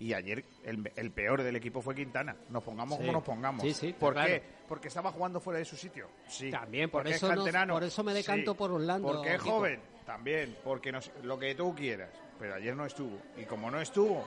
Y 0.00 0.12
ayer 0.14 0.44
el, 0.62 0.90
el 0.94 1.10
peor 1.10 1.42
del 1.42 1.56
equipo 1.56 1.82
fue 1.82 1.92
Quintana. 1.94 2.36
Nos 2.50 2.62
pongamos 2.62 2.96
Sí. 2.98 3.00
como 3.00 3.12
nos 3.14 3.24
pongamos. 3.24 3.62
Sí, 3.62 3.74
sí, 3.74 3.92
¿Por 3.98 4.12
claro. 4.14 4.28
qué? 4.28 4.42
Porque 4.68 4.86
estaba 4.88 5.10
jugando 5.10 5.40
fuera 5.40 5.58
de 5.58 5.64
su 5.64 5.76
sitio. 5.76 6.06
Sí. 6.28 6.50
También, 6.52 6.88
por 6.88 7.02
Porque 7.02 7.16
eso 7.16 7.26
es 7.26 7.32
no- 7.32 7.42
canterano. 7.42 7.74
por 7.74 7.82
eso 7.82 8.04
me 8.04 8.14
decanto 8.14 8.54
por 8.54 8.70
Orlando, 8.70 9.08
Porque 9.08 9.34
es 9.34 9.40
joven. 9.42 9.80
También. 10.06 10.56
Porque 10.62 10.92
no 10.92 11.02
sé, 11.02 11.10
lo 11.24 11.36
que 11.36 11.54
tú 11.56 11.74
quieras. 11.74 12.10
Pero 12.38 12.54
ayer 12.54 12.76
no 12.76 12.86
estuvo. 12.86 13.18
Y 13.36 13.42
como 13.44 13.72
no 13.72 13.80
estuvo, 13.80 14.24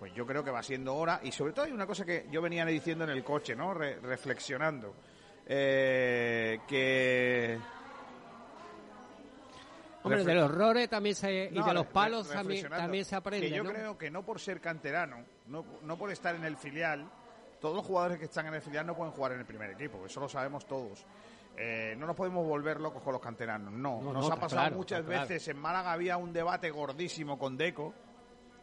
pues 0.00 0.12
yo 0.14 0.26
creo 0.26 0.42
que 0.42 0.50
va 0.50 0.64
siendo 0.64 0.96
hora. 0.96 1.20
Y 1.22 1.30
sobre 1.30 1.52
todo 1.52 1.66
hay 1.66 1.72
una 1.72 1.86
cosa 1.86 2.04
que 2.04 2.26
yo 2.32 2.42
venía 2.42 2.66
diciendo 2.66 3.04
en 3.04 3.10
el 3.10 3.22
coche, 3.22 3.54
¿no? 3.54 3.72
Re- 3.72 4.00
reflexionando. 4.00 4.92
Eh, 5.46 6.60
que. 6.66 7.58
Hombre, 10.02 10.20
Refle- 10.20 10.24
de 10.26 10.34
los 10.34 10.50
errores 10.50 10.88
también 10.90 11.14
se, 11.14 11.46
y 11.50 11.54
no, 11.58 11.64
de 11.66 11.74
los 11.74 11.86
palos 11.86 12.28
también, 12.28 12.68
también 12.68 13.04
se 13.06 13.16
aprende, 13.16 13.48
Que 13.48 13.56
yo 13.56 13.64
¿no? 13.64 13.70
creo 13.70 13.96
que 13.98 14.10
no 14.10 14.22
por 14.22 14.38
ser 14.38 14.60
canterano, 14.60 15.24
no, 15.46 15.64
no 15.82 15.96
por 15.96 16.10
estar 16.10 16.34
en 16.34 16.44
el 16.44 16.56
filial, 16.58 17.08
todos 17.58 17.74
los 17.76 17.86
jugadores 17.86 18.18
que 18.18 18.26
están 18.26 18.46
en 18.46 18.54
el 18.54 18.60
filial 18.60 18.86
no 18.86 18.94
pueden 18.94 19.12
jugar 19.14 19.32
en 19.32 19.40
el 19.40 19.46
primer 19.46 19.70
equipo, 19.70 20.04
eso 20.04 20.20
lo 20.20 20.28
sabemos 20.28 20.66
todos. 20.66 21.06
Eh, 21.56 21.94
no 21.96 22.06
nos 22.06 22.16
podemos 22.16 22.46
volver 22.46 22.80
locos 22.80 23.02
con 23.02 23.12
los 23.14 23.22
canteranos, 23.22 23.72
no. 23.72 24.02
No, 24.02 24.12
nos 24.12 24.28
no, 24.28 24.34
ha 24.34 24.40
pasado 24.40 24.62
claro, 24.62 24.76
muchas 24.76 25.02
claro. 25.04 25.20
veces. 25.22 25.48
En 25.48 25.56
Málaga 25.58 25.92
había 25.92 26.16
un 26.18 26.32
debate 26.32 26.70
gordísimo 26.70 27.38
con 27.38 27.56
Deco. 27.56 27.94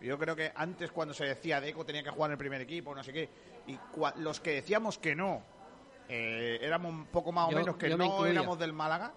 Yo 0.01 0.19
creo 0.19 0.35
que 0.35 0.51
antes 0.53 0.91
cuando 0.91 1.13
se 1.13 1.25
decía 1.25 1.61
Deco 1.61 1.85
tenía 1.85 2.03
que 2.03 2.09
jugar 2.09 2.29
en 2.29 2.33
el 2.33 2.37
primer 2.37 2.61
equipo, 2.61 2.93
no 2.93 3.01
sé 3.03 3.13
qué, 3.13 3.29
y 3.67 3.79
los 4.17 4.39
que 4.41 4.55
decíamos 4.55 4.97
que 4.99 5.15
no, 5.15 5.41
eh, 6.13 6.59
éramos 6.61 6.91
un 6.91 7.05
poco 7.05 7.31
más 7.31 7.47
o 7.47 7.51
Yo- 7.51 7.57
menos 7.57 7.77
que 7.77 7.87
me 7.95 8.05
no 8.05 8.25
éramos 8.25 8.59
del 8.59 8.73
Málaga, 8.73 9.13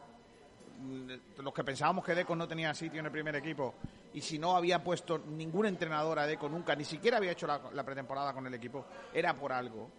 mm, 0.79 1.11
los 1.43 1.53
que 1.53 1.65
pensábamos 1.65 2.05
que 2.05 2.15
Deco 2.15 2.37
no 2.37 2.47
tenía 2.47 2.73
sitio 2.73 3.01
en 3.01 3.07
el 3.07 3.13
primer 3.13 3.35
equipo 3.35 3.75
y 4.13 4.21
si 4.21 4.39
no 4.39 4.57
había 4.57 4.83
puesto 4.85 5.19
ningún 5.19 5.67
entrenador 5.67 6.21
a 6.21 6.27
Deco 6.27 6.49
nunca, 6.49 6.77
ni 6.77 6.85
siquiera 6.85 7.17
había 7.17 7.33
hecho 7.33 7.49
la, 7.49 7.61
la 7.73 7.83
pretemporada 7.83 8.33
con 8.33 8.47
el 8.47 8.55
equipo, 8.55 8.87
era 9.13 9.35
por 9.35 9.53
algo. 9.53 9.91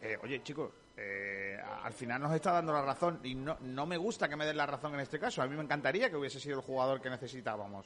Eh, 0.00 0.16
oye, 0.22 0.40
chicos, 0.44 0.70
eh, 0.96 1.58
al 1.82 1.92
final 1.92 2.22
nos 2.22 2.32
está 2.32 2.52
dando 2.52 2.72
la 2.72 2.82
razón 2.82 3.18
y 3.24 3.34
no, 3.34 3.56
no 3.62 3.84
me 3.84 3.96
gusta 3.96 4.28
que 4.28 4.36
me 4.36 4.46
den 4.46 4.56
la 4.56 4.66
razón 4.66 4.94
en 4.94 5.00
este 5.00 5.18
caso. 5.18 5.42
A 5.42 5.46
mí 5.48 5.56
me 5.56 5.62
encantaría 5.64 6.08
que 6.08 6.14
hubiese 6.16 6.38
sido 6.38 6.58
el 6.58 6.64
jugador 6.64 7.00
que 7.00 7.10
necesitábamos, 7.10 7.84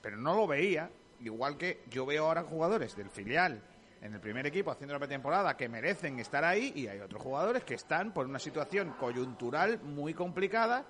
pero 0.00 0.16
no 0.16 0.34
lo 0.36 0.46
veía. 0.46 0.88
Igual 1.20 1.56
que 1.58 1.82
yo 1.90 2.06
veo 2.06 2.26
ahora 2.26 2.44
jugadores 2.44 2.94
del 2.94 3.10
filial 3.10 3.60
en 4.02 4.14
el 4.14 4.20
primer 4.20 4.46
equipo 4.46 4.70
haciendo 4.70 4.94
la 4.94 5.00
pretemporada 5.00 5.56
que 5.56 5.68
merecen 5.68 6.18
estar 6.18 6.44
ahí 6.44 6.72
y 6.74 6.86
hay 6.86 7.00
otros 7.00 7.22
jugadores 7.22 7.64
que 7.64 7.74
están 7.74 8.12
por 8.12 8.26
una 8.26 8.38
situación 8.38 8.94
coyuntural 8.98 9.80
muy 9.80 10.14
complicada 10.14 10.84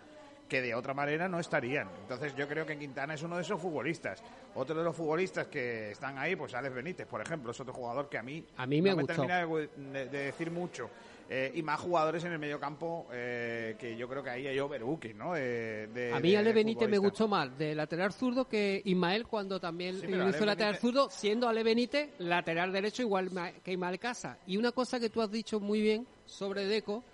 que 0.48 0.62
de 0.62 0.74
otra 0.74 0.94
manera 0.94 1.28
no 1.28 1.38
estarían. 1.38 1.88
Entonces 2.00 2.34
yo 2.34 2.48
creo 2.48 2.64
que 2.64 2.78
Quintana 2.78 3.14
es 3.14 3.22
uno 3.22 3.36
de 3.36 3.42
esos 3.42 3.60
futbolistas. 3.60 4.22
Otro 4.54 4.76
de 4.76 4.82
los 4.82 4.96
futbolistas 4.96 5.46
que 5.48 5.90
están 5.90 6.16
ahí, 6.16 6.36
pues 6.36 6.54
Alex 6.54 6.74
Benítez, 6.74 7.06
por 7.06 7.20
ejemplo, 7.20 7.50
es 7.50 7.60
otro 7.60 7.74
jugador 7.74 8.08
que 8.08 8.18
a 8.18 8.22
mí, 8.22 8.44
A 8.56 8.66
mí 8.66 8.80
me 8.80 8.90
no 8.90 8.96
me 8.96 9.04
termina 9.04 9.46
de 9.46 10.08
decir 10.08 10.50
mucho. 10.50 10.88
Eh, 11.30 11.52
y 11.56 11.62
más 11.62 11.78
jugadores 11.78 12.24
en 12.24 12.32
el 12.32 12.38
medio 12.38 12.58
campo 12.58 13.06
eh, 13.12 13.76
que 13.78 13.94
yo 13.98 14.08
creo 14.08 14.22
que 14.22 14.30
ahí 14.30 14.46
hay 14.46 14.58
overbooking, 14.58 15.18
¿no? 15.18 15.34
De- 15.34 15.86
de- 15.88 16.14
A 16.14 16.20
mí 16.20 16.30
de 16.30 16.38
Ale 16.38 16.54
Benítez 16.54 16.88
me 16.88 16.96
gustó 16.96 17.28
más 17.28 17.58
de 17.58 17.74
lateral 17.74 18.14
zurdo 18.14 18.48
que 18.48 18.80
Ismael 18.82 19.26
cuando 19.26 19.60
también 19.60 20.00
Sí, 20.00 20.06
hizo 20.06 20.14
Ale 20.22 20.46
lateral 20.46 20.74
Benítez- 20.76 20.80
zurdo, 20.80 21.10
siendo 21.10 21.46
Ale 21.46 21.62
Benítez 21.62 22.10
lateral 22.18 22.72
derecho 22.72 23.02
igual 23.02 23.30
que 23.62 23.72
Ismael 23.72 23.98
Casa. 23.98 24.38
Y 24.46 24.56
una 24.56 24.72
cosa 24.72 24.98
que 24.98 25.10
tú 25.10 25.20
has 25.20 25.30
dicho 25.30 25.60
muy 25.60 25.82
bien 25.82 26.06
sobre 26.24 26.64
Deco, 26.64 27.04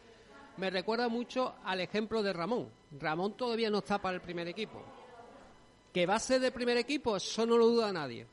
me 0.59 0.71
recuerda 0.71 1.09
mucho 1.09 1.53
al 1.65 1.81
ejemplo 1.81 2.23
de 2.23 2.33
Ramón. 2.33 2.69
Ramón 3.01 3.37
todavía 3.37 3.69
no 3.69 3.79
está 3.79 4.01
para 4.01 4.15
el 4.15 4.21
primer 4.21 4.47
equipo. 4.47 4.81
Que 5.93 6.07
va 6.07 6.15
a 6.15 6.19
ser 6.21 6.41
del 6.41 6.53
primer 6.53 6.77
equipo, 6.77 7.17
eso 7.17 7.45
no 7.47 7.57
lo 7.59 7.67
duda 7.67 7.93
nadie. 7.93 8.29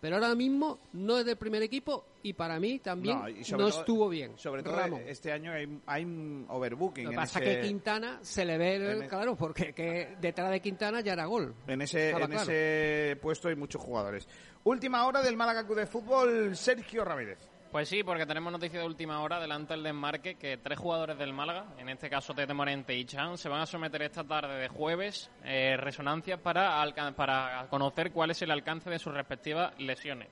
Pero 0.00 0.14
ahora 0.16 0.34
mismo 0.34 0.78
no 0.92 1.18
es 1.18 1.24
del 1.24 1.36
primer 1.36 1.62
equipo 1.62 2.04
y 2.22 2.32
para 2.32 2.60
mí 2.60 2.78
también 2.78 3.18
no, 3.50 3.56
todo- 3.56 3.68
estuvo 3.68 4.08
bien. 4.08 4.32
Sobre 4.36 4.62
todo 4.62 4.76
Ramón. 4.76 5.02
este 5.06 5.32
año 5.32 5.52
hay, 5.52 5.80
hay 5.86 6.04
un 6.04 6.46
overbooking. 6.48 7.04
Lo 7.04 7.10
que 7.10 7.14
en 7.16 7.20
pasa 7.20 7.40
ese- 7.40 7.50
es 7.50 7.56
que 7.58 7.62
Quintana 7.66 8.18
se 8.22 8.44
le 8.44 8.58
ve, 8.58 8.92
en 8.92 9.02
e- 9.02 9.08
claro, 9.08 9.34
porque 9.34 9.72
que 9.72 10.16
detrás 10.20 10.50
de 10.52 10.60
Quintana 10.60 11.00
ya 11.00 11.14
era 11.14 11.24
gol. 11.26 11.52
En 11.66 11.82
ese, 11.82 12.06
Estaba 12.10 12.26
en 12.26 12.30
claro. 12.30 12.50
ese 12.52 13.16
puesto 13.20 13.48
hay 13.48 13.56
muchos 13.56 13.82
jugadores. 13.82 14.28
Última 14.64 15.04
hora 15.06 15.20
del 15.22 15.36
Málaga 15.36 15.64
Club 15.66 15.78
de 15.78 15.86
Fútbol, 15.86 16.56
Sergio 16.56 17.04
Ramírez. 17.04 17.38
Pues 17.70 17.90
sí, 17.90 18.02
porque 18.02 18.24
tenemos 18.24 18.50
noticia 18.50 18.80
de 18.80 18.86
última 18.86 19.20
hora 19.20 19.38
delante 19.38 19.74
del 19.74 19.82
desmarque 19.82 20.36
que 20.36 20.56
tres 20.56 20.78
jugadores 20.78 21.18
del 21.18 21.34
Málaga, 21.34 21.66
en 21.76 21.90
este 21.90 22.08
caso 22.08 22.32
Tete 22.32 22.54
Morente 22.54 22.96
y 22.96 23.04
Chan, 23.04 23.36
se 23.36 23.50
van 23.50 23.60
a 23.60 23.66
someter 23.66 24.00
esta 24.00 24.24
tarde 24.24 24.58
de 24.58 24.68
jueves 24.68 25.30
eh, 25.44 25.76
resonancias 25.76 26.40
para, 26.40 26.82
para 27.14 27.66
conocer 27.68 28.10
cuál 28.10 28.30
es 28.30 28.40
el 28.40 28.50
alcance 28.50 28.88
de 28.88 28.98
sus 28.98 29.12
respectivas 29.12 29.78
lesiones. 29.78 30.28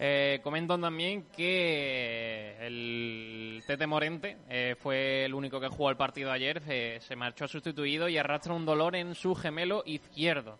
Eh, 0.00 0.40
comentan 0.42 0.80
también 0.80 1.26
que 1.36 2.56
el 2.66 3.62
Tete 3.64 3.86
Morente 3.86 4.36
eh, 4.48 4.74
fue 4.76 5.24
el 5.24 5.34
único 5.34 5.60
que 5.60 5.68
jugó 5.68 5.88
el 5.90 5.96
partido 5.96 6.32
ayer, 6.32 6.60
eh, 6.68 6.98
se 7.00 7.14
marchó 7.14 7.46
sustituido 7.46 8.08
y 8.08 8.18
arrastra 8.18 8.54
un 8.54 8.66
dolor 8.66 8.96
en 8.96 9.14
su 9.14 9.36
gemelo 9.36 9.84
izquierdo. 9.86 10.58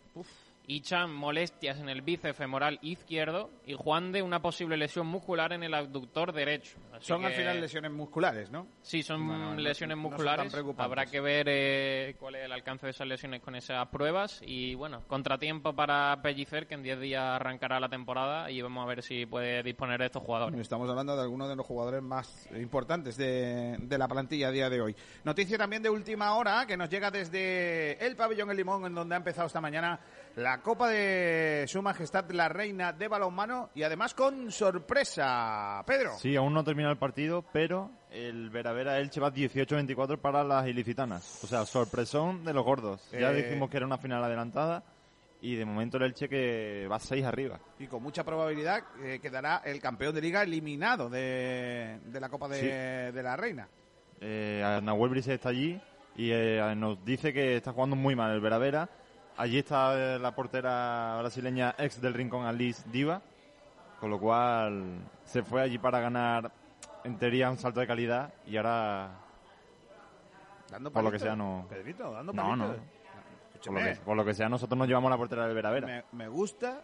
Ichan 0.66 1.12
molestias 1.12 1.78
en 1.78 1.90
el 1.90 2.00
bíceps 2.00 2.38
femoral 2.38 2.78
izquierdo 2.80 3.50
y 3.66 3.74
Juan 3.74 4.12
de 4.12 4.22
una 4.22 4.40
posible 4.40 4.76
lesión 4.78 5.06
muscular 5.06 5.52
en 5.52 5.62
el 5.62 5.74
abductor 5.74 6.32
derecho. 6.32 6.78
Así 6.92 7.06
Son 7.06 7.22
al 7.24 7.32
que- 7.32 7.38
final 7.38 7.60
lesiones 7.60 7.90
musculares, 7.92 8.50
¿no? 8.50 8.66
Sí, 8.80 9.02
son 9.02 9.26
Bueno, 9.26 9.54
no- 9.54 9.60
lesiones 9.60 9.96
no 9.98 10.04
musculares. 10.04 10.50
preocupantes. 10.50 10.84
Habrá 10.86 11.04
que 11.06 11.20
ver 11.20 11.46
eh, 11.50 12.16
cuál 12.18 12.36
es 12.36 12.44
el 12.46 12.52
alcance 12.52 12.86
de 12.86 12.90
esas 12.92 13.06
lesiones 13.06 13.42
con 13.42 13.54
esas 13.56 13.86
pruebas. 13.88 14.40
Y 14.46 14.74
bueno, 14.74 15.02
contratiempo 15.06 15.74
para 15.74 16.20
Pellicer, 16.22 16.66
que 16.66 16.74
en 16.74 16.82
10 16.82 16.98
días 16.98 17.22
arrancará 17.22 17.78
la 17.78 17.90
temporada 17.90 18.50
y 18.50 18.62
vamos 18.62 18.84
a 18.84 18.86
ver 18.88 19.02
si 19.02 19.26
puede 19.26 19.62
disponer 19.62 20.00
de 20.00 20.06
estos 20.06 20.22
jugadores. 20.22 20.58
Estamos 20.58 20.88
hablando 20.88 21.14
de 21.14 21.22
algunos 21.22 21.48
de 21.50 21.56
los 21.56 21.66
jugadores 21.66 22.02
más 22.02 22.48
importantes 22.56 23.18
de, 23.18 23.76
de 23.80 23.98
la 23.98 24.08
plantilla 24.08 24.48
a 24.48 24.50
día 24.50 24.70
de 24.70 24.80
hoy. 24.80 24.96
Noticia 25.24 25.58
también 25.58 25.82
de 25.82 25.90
última 25.90 26.34
hora 26.36 26.64
que 26.66 26.76
nos 26.78 26.88
llega 26.88 27.10
desde 27.10 28.02
el 28.06 28.16
pabellón 28.16 28.50
El 28.50 28.56
Limón, 28.56 28.86
en 28.86 28.94
donde 28.94 29.14
ha 29.14 29.18
empezado 29.18 29.46
esta 29.46 29.60
mañana 29.60 30.00
la 30.36 30.60
Copa 30.62 30.88
de 30.88 31.64
Su 31.68 31.80
Majestad 31.82 32.28
la 32.32 32.48
Reina 32.48 32.92
de 32.92 33.06
Balonmano 33.08 33.70
y 33.74 33.82
además 33.84 34.14
con 34.14 34.50
sorpresa. 34.50 35.82
Pedro. 35.86 36.12
Sí, 36.18 36.34
aún 36.36 36.52
no 36.54 36.64
termina 36.64 36.90
el 36.90 36.96
partido, 36.98 37.44
pero 37.52 37.90
el 38.10 38.50
Vera 38.50 38.72
Vera 38.72 38.98
Elche 38.98 39.20
va 39.20 39.32
18-24 39.32 40.18
para 40.18 40.42
las 40.44 40.66
ilicitanas. 40.66 41.40
O 41.44 41.46
sea, 41.46 41.64
sorpresón 41.66 42.44
de 42.44 42.52
los 42.52 42.64
gordos. 42.64 43.08
Ya 43.12 43.30
Eh. 43.32 43.42
dijimos 43.42 43.70
que 43.70 43.76
era 43.76 43.86
una 43.86 43.98
final 43.98 44.22
adelantada 44.24 44.82
y 45.40 45.56
de 45.56 45.64
momento 45.64 45.98
el 45.98 46.04
Elche 46.04 46.28
que 46.28 46.88
va 46.90 46.98
6 46.98 47.24
arriba. 47.24 47.60
Y 47.78 47.86
con 47.86 48.02
mucha 48.02 48.24
probabilidad 48.24 48.82
eh, 49.02 49.20
quedará 49.20 49.62
el 49.64 49.80
campeón 49.80 50.14
de 50.14 50.20
liga 50.22 50.42
eliminado 50.42 51.08
de, 51.10 52.00
de 52.06 52.20
la 52.20 52.28
Copa 52.28 52.48
de, 52.48 52.60
Sí. 52.60 52.66
de 53.16 53.22
la 53.22 53.36
Reina. 53.36 53.68
Eh, 54.20 54.80
Nahuel 54.82 55.10
Brice 55.10 55.34
está 55.34 55.50
allí 55.50 55.80
y 56.16 56.30
eh, 56.32 56.74
nos 56.76 57.04
dice 57.04 57.32
que 57.32 57.56
está 57.56 57.72
jugando 57.72 57.94
muy 57.96 58.16
mal 58.16 58.32
el 58.32 58.40
Vera 58.40 58.58
Vera. 58.58 58.88
Allí 59.36 59.58
está 59.58 60.14
eh, 60.14 60.18
la 60.18 60.34
portera 60.34 61.16
brasileña 61.18 61.74
ex 61.78 62.00
del 62.00 62.14
Rincón 62.14 62.46
Alice 62.46 62.82
Diva, 62.90 63.20
con 64.00 64.10
lo 64.10 64.18
cual 64.20 64.98
se 65.24 65.42
fue 65.42 65.60
allí 65.62 65.78
para 65.78 65.98
ganar 66.00 66.52
en 67.02 67.18
teoría 67.18 67.50
un 67.50 67.58
salto 67.58 67.80
de 67.80 67.86
calidad 67.86 68.32
y 68.46 68.56
ahora 68.56 69.10
Dando 70.70 70.90
por 70.92 71.04
lo 71.04 71.10
que 71.10 71.18
sea 71.18 71.34
no 71.36 71.66
Pedrito, 71.68 72.10
dando 72.12 72.32
no 72.32 72.42
por 72.42 72.56
lo, 72.58 73.84
que, 73.84 73.96
por 74.04 74.16
lo 74.16 74.24
que 74.24 74.34
sea 74.34 74.48
nosotros 74.48 74.78
nos 74.78 74.86
llevamos 74.88 75.10
la 75.10 75.16
portera 75.16 75.46
del 75.46 75.54
Vera 75.54 75.70
Vera 75.70 75.86
Me, 75.86 76.04
me 76.12 76.28
gusta 76.28 76.80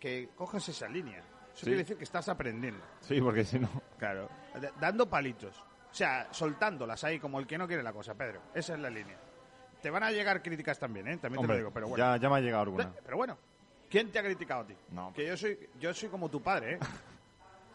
que 0.00 0.30
cojas 0.34 0.68
esa 0.68 0.88
línea. 0.88 1.18
Eso 1.18 1.26
Sí. 1.60 1.66
quiere 1.66 1.78
decir 1.78 1.96
que 1.98 2.04
estás 2.04 2.28
aprendiendo. 2.28 2.82
sí 3.00 3.20
porque 3.20 3.44
si 3.44 3.58
no 3.58 3.68
Claro. 3.98 4.28
Dando 4.80 5.08
palitos. 5.08 5.56
O 5.60 5.94
sea, 5.94 6.26
soltándolas 6.32 7.04
ahí 7.04 7.18
como 7.20 7.38
el 7.38 7.46
que 7.46 7.58
no 7.58 7.66
quiere 7.68 7.82
la 7.82 7.92
cosa, 7.92 8.14
Pedro. 8.14 8.40
Esa 8.54 8.72
es 8.74 8.80
la 8.80 8.88
línea. 8.90 9.16
Te 9.82 9.90
van 9.90 10.04
a 10.04 10.12
llegar 10.12 10.40
críticas 10.42 10.78
también, 10.78 11.08
¿eh? 11.08 11.18
También 11.18 11.42
te 11.42 11.48
lo 11.48 11.56
digo, 11.56 11.70
pero 11.72 11.88
bueno. 11.88 12.04
ya, 12.04 12.16
ya 12.16 12.30
me 12.30 12.36
ha 12.36 12.40
llegado 12.40 12.62
alguna 12.62 12.92
Pero 13.04 13.16
bueno, 13.16 13.36
¿quién 13.90 14.10
te 14.10 14.18
ha 14.20 14.22
criticado 14.22 14.62
a 14.62 14.66
ti? 14.66 14.76
No. 14.92 15.12
Que 15.12 15.26
yo 15.26 15.36
soy, 15.36 15.58
yo 15.80 15.92
soy 15.92 16.08
como 16.08 16.28
tu 16.28 16.40
padre, 16.40 16.74
¿eh? 16.74 16.78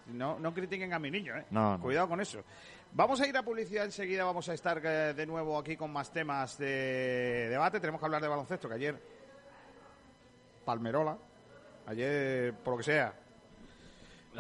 No, 0.08 0.40
no 0.40 0.54
critiquen 0.54 0.94
a 0.94 1.00
mi 1.00 1.12
niño, 1.12 1.36
¿eh? 1.36 1.46
No, 1.50 1.78
no. 1.78 1.84
Cuidado 1.84 2.08
con 2.08 2.22
eso. 2.22 2.42
Vamos 2.94 3.20
a 3.20 3.28
ir 3.28 3.36
a 3.36 3.44
publicidad 3.44 3.84
enseguida, 3.84 4.24
vamos 4.24 4.48
a 4.48 4.54
estar 4.54 4.82
eh, 4.82 5.14
de 5.14 5.26
nuevo 5.26 5.60
aquí 5.60 5.76
con 5.76 5.92
más 5.92 6.10
temas 6.12 6.58
de 6.58 7.48
debate. 7.50 7.82
Tenemos 7.82 8.00
que 8.00 8.06
hablar 8.06 8.22
de 8.22 8.30
baloncesto, 8.30 8.70
que 8.70 8.76
ayer 8.76 8.98
Palmerola, 10.64 11.18
ayer, 11.88 12.54
por 12.54 12.76
lo 12.76 12.78
que 12.78 12.84
sea, 12.84 13.14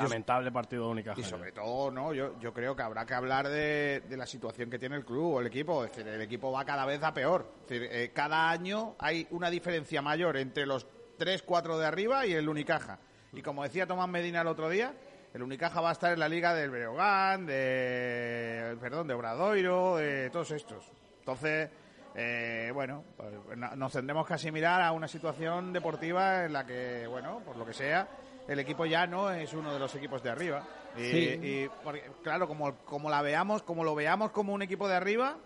Lamentable 0.03 0.51
partido 0.51 0.89
única. 0.89 1.13
y 1.17 1.23
sobre 1.23 1.51
todo, 1.51 1.91
no, 1.91 2.13
yo, 2.13 2.39
yo 2.39 2.53
creo 2.53 2.75
que 2.75 2.81
habrá 2.83 3.05
que 3.05 3.13
hablar 3.13 3.47
de, 3.47 4.01
de 4.07 4.17
la 4.17 4.25
situación 4.25 4.69
que 4.69 4.79
tiene 4.79 4.95
el 4.95 5.05
club 5.05 5.35
o 5.35 5.41
el 5.41 5.47
equipo. 5.47 5.83
Es 5.85 5.91
decir, 5.91 6.07
el 6.07 6.21
equipo 6.21 6.51
va 6.51 6.63
cada 6.65 6.85
vez 6.85 7.01
a 7.03 7.13
peor. 7.13 7.45
Es 7.63 7.67
decir, 7.69 7.89
eh, 7.91 8.11
cada 8.13 8.49
año 8.49 8.95
hay 8.99 9.27
una 9.31 9.49
diferencia 9.49 10.01
mayor 10.01 10.37
entre 10.37 10.65
los 10.65 10.85
3, 11.17 11.41
4 11.43 11.77
de 11.77 11.85
arriba 11.85 12.25
y 12.25 12.33
el 12.33 12.47
Unicaja. 12.47 12.99
Y 13.33 13.41
como 13.41 13.63
decía 13.63 13.85
Tomás 13.87 14.07
Medina 14.09 14.41
el 14.41 14.47
otro 14.47 14.69
día, 14.69 14.93
el 15.33 15.43
Unicaja 15.43 15.81
va 15.81 15.89
a 15.89 15.93
estar 15.93 16.13
en 16.13 16.19
la 16.19 16.29
liga 16.29 16.53
del 16.53 16.69
Breogán, 16.71 17.45
de, 17.45 18.77
perdón, 18.79 19.07
de 19.07 19.13
Obradoiro, 19.13 19.97
de 19.97 20.29
todos 20.29 20.51
estos. 20.51 20.83
Entonces, 21.19 21.69
eh, 22.15 22.71
bueno, 22.73 23.03
pues, 23.15 23.57
no- 23.57 23.75
nos 23.75 23.91
tendremos 23.91 24.25
que 24.25 24.33
asimilar 24.33 24.81
a 24.81 24.91
una 24.91 25.07
situación 25.07 25.73
deportiva 25.73 26.45
en 26.45 26.53
la 26.53 26.65
que, 26.65 27.05
bueno, 27.07 27.41
por 27.45 27.57
lo 27.57 27.65
que 27.65 27.73
sea, 27.73 28.07
el 28.47 28.59
equipo 28.59 28.85
ya 28.85 29.05
no 29.07 29.29
es 29.31 29.53
uno 29.53 29.73
de 29.73 29.79
los 29.79 29.93
equipos 29.95 30.21
de 30.23 30.29
arriba. 30.29 30.63
Y, 30.97 31.11
Sí. 31.11 31.39
y, 31.41 31.69
porque, 31.83 32.03
claro, 32.23 32.47
como, 32.47 32.75
como 32.85 33.09
la 33.09 33.21
veamos, 33.21 33.61
como 33.63 33.83
lo 33.83 33.93
veamos 33.93 34.31
como 34.31 34.53
un 34.53 34.61
equipo 34.61 34.87
de 34.87 34.95
arriba, 34.95 35.37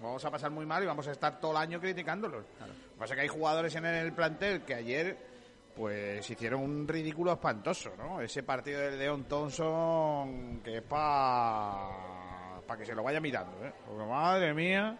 vamos 0.00 0.24
a 0.24 0.30
pasar 0.30 0.50
muy 0.50 0.66
mal 0.66 0.82
y 0.82 0.86
vamos 0.86 1.06
a 1.08 1.12
estar 1.12 1.40
todo 1.40 1.50
el 1.52 1.56
año 1.58 1.80
criticándolos. 1.80 2.44
Lo 2.60 2.66
que 2.66 2.98
pasa 2.98 3.14
es 3.14 3.16
que 3.16 3.22
hay 3.22 3.28
jugadores 3.28 3.74
en 3.74 3.84
el 3.86 4.12
plantel 4.12 4.62
que 4.62 4.74
ayer 4.74 5.30
pues 5.76 6.28
hicieron 6.28 6.60
un 6.62 6.86
ridículo 6.86 7.32
espantoso, 7.32 7.92
¿no? 7.96 8.20
Ese 8.20 8.42
partido 8.42 8.80
del 8.80 8.98
Leon 8.98 9.24
Thompson 9.24 10.60
que 10.62 10.78
es 10.78 10.82
para 10.82 11.88
para 12.66 12.78
que 12.78 12.86
se 12.86 12.94
lo 12.94 13.02
vaya 13.02 13.20
mirando, 13.20 13.64
¿eh? 13.64 13.72
Porque 13.86 14.04
madre 14.04 14.52
mía, 14.54 14.96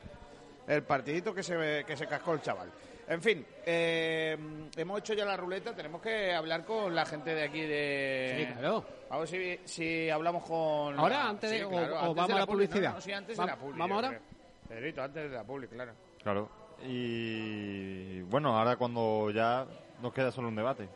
el 0.66 0.82
partidito 0.82 1.34
que 1.34 1.42
se 1.42 1.84
que 1.86 1.96
se 1.96 2.06
cascó 2.06 2.32
el 2.34 2.40
chaval. 2.42 2.70
En 3.10 3.20
fin, 3.20 3.44
eh, 3.66 4.38
hemos 4.76 5.00
hecho 5.00 5.14
ya 5.14 5.24
la 5.24 5.36
ruleta, 5.36 5.74
tenemos 5.74 6.00
que 6.00 6.32
hablar 6.32 6.64
con 6.64 6.94
la 6.94 7.04
gente 7.04 7.34
de 7.34 7.42
aquí 7.42 7.60
de... 7.62 8.46
Sí, 8.48 8.54
claro. 8.60 8.84
A 9.10 9.18
ver 9.18 9.26
si, 9.28 9.58
si 9.64 10.08
hablamos 10.08 10.44
con... 10.44 10.96
Ahora, 10.96 11.24
la- 11.24 11.28
antes 11.30 11.50
de- 11.50 11.58
Sí, 11.58 11.62
o- 11.64 11.68
claro, 11.70 11.94
o 11.94 11.98
antes 11.98 12.14
vamos 12.16 12.28
de 12.28 12.32
a 12.34 12.36
la 12.38 12.42
publi- 12.42 12.46
no, 12.46 12.52
publicidad. 12.68 12.94
no, 12.94 13.00
sí, 13.00 13.12
antes 13.12 13.38
Va- 13.40 13.44
de 13.46 13.50
la 13.50 13.56
publi, 13.58 13.78
¿vamos 13.78 13.94
ahora? 13.96 14.08
creo. 14.10 14.20
Pedrito, 14.68 15.02
antes 15.02 15.22
de 15.28 15.36
la 15.36 15.42
publi, 15.44 15.66
claro. 15.66 15.92
Claro. 16.22 16.48
Y 16.86 18.20
bueno, 18.22 18.56
ahora 18.56 18.76
cuando 18.76 19.30
ya 19.32 19.66
nos 20.00 20.12
queda 20.12 20.30
solo 20.30 20.46
un 20.48 20.54
debate. 20.54 20.88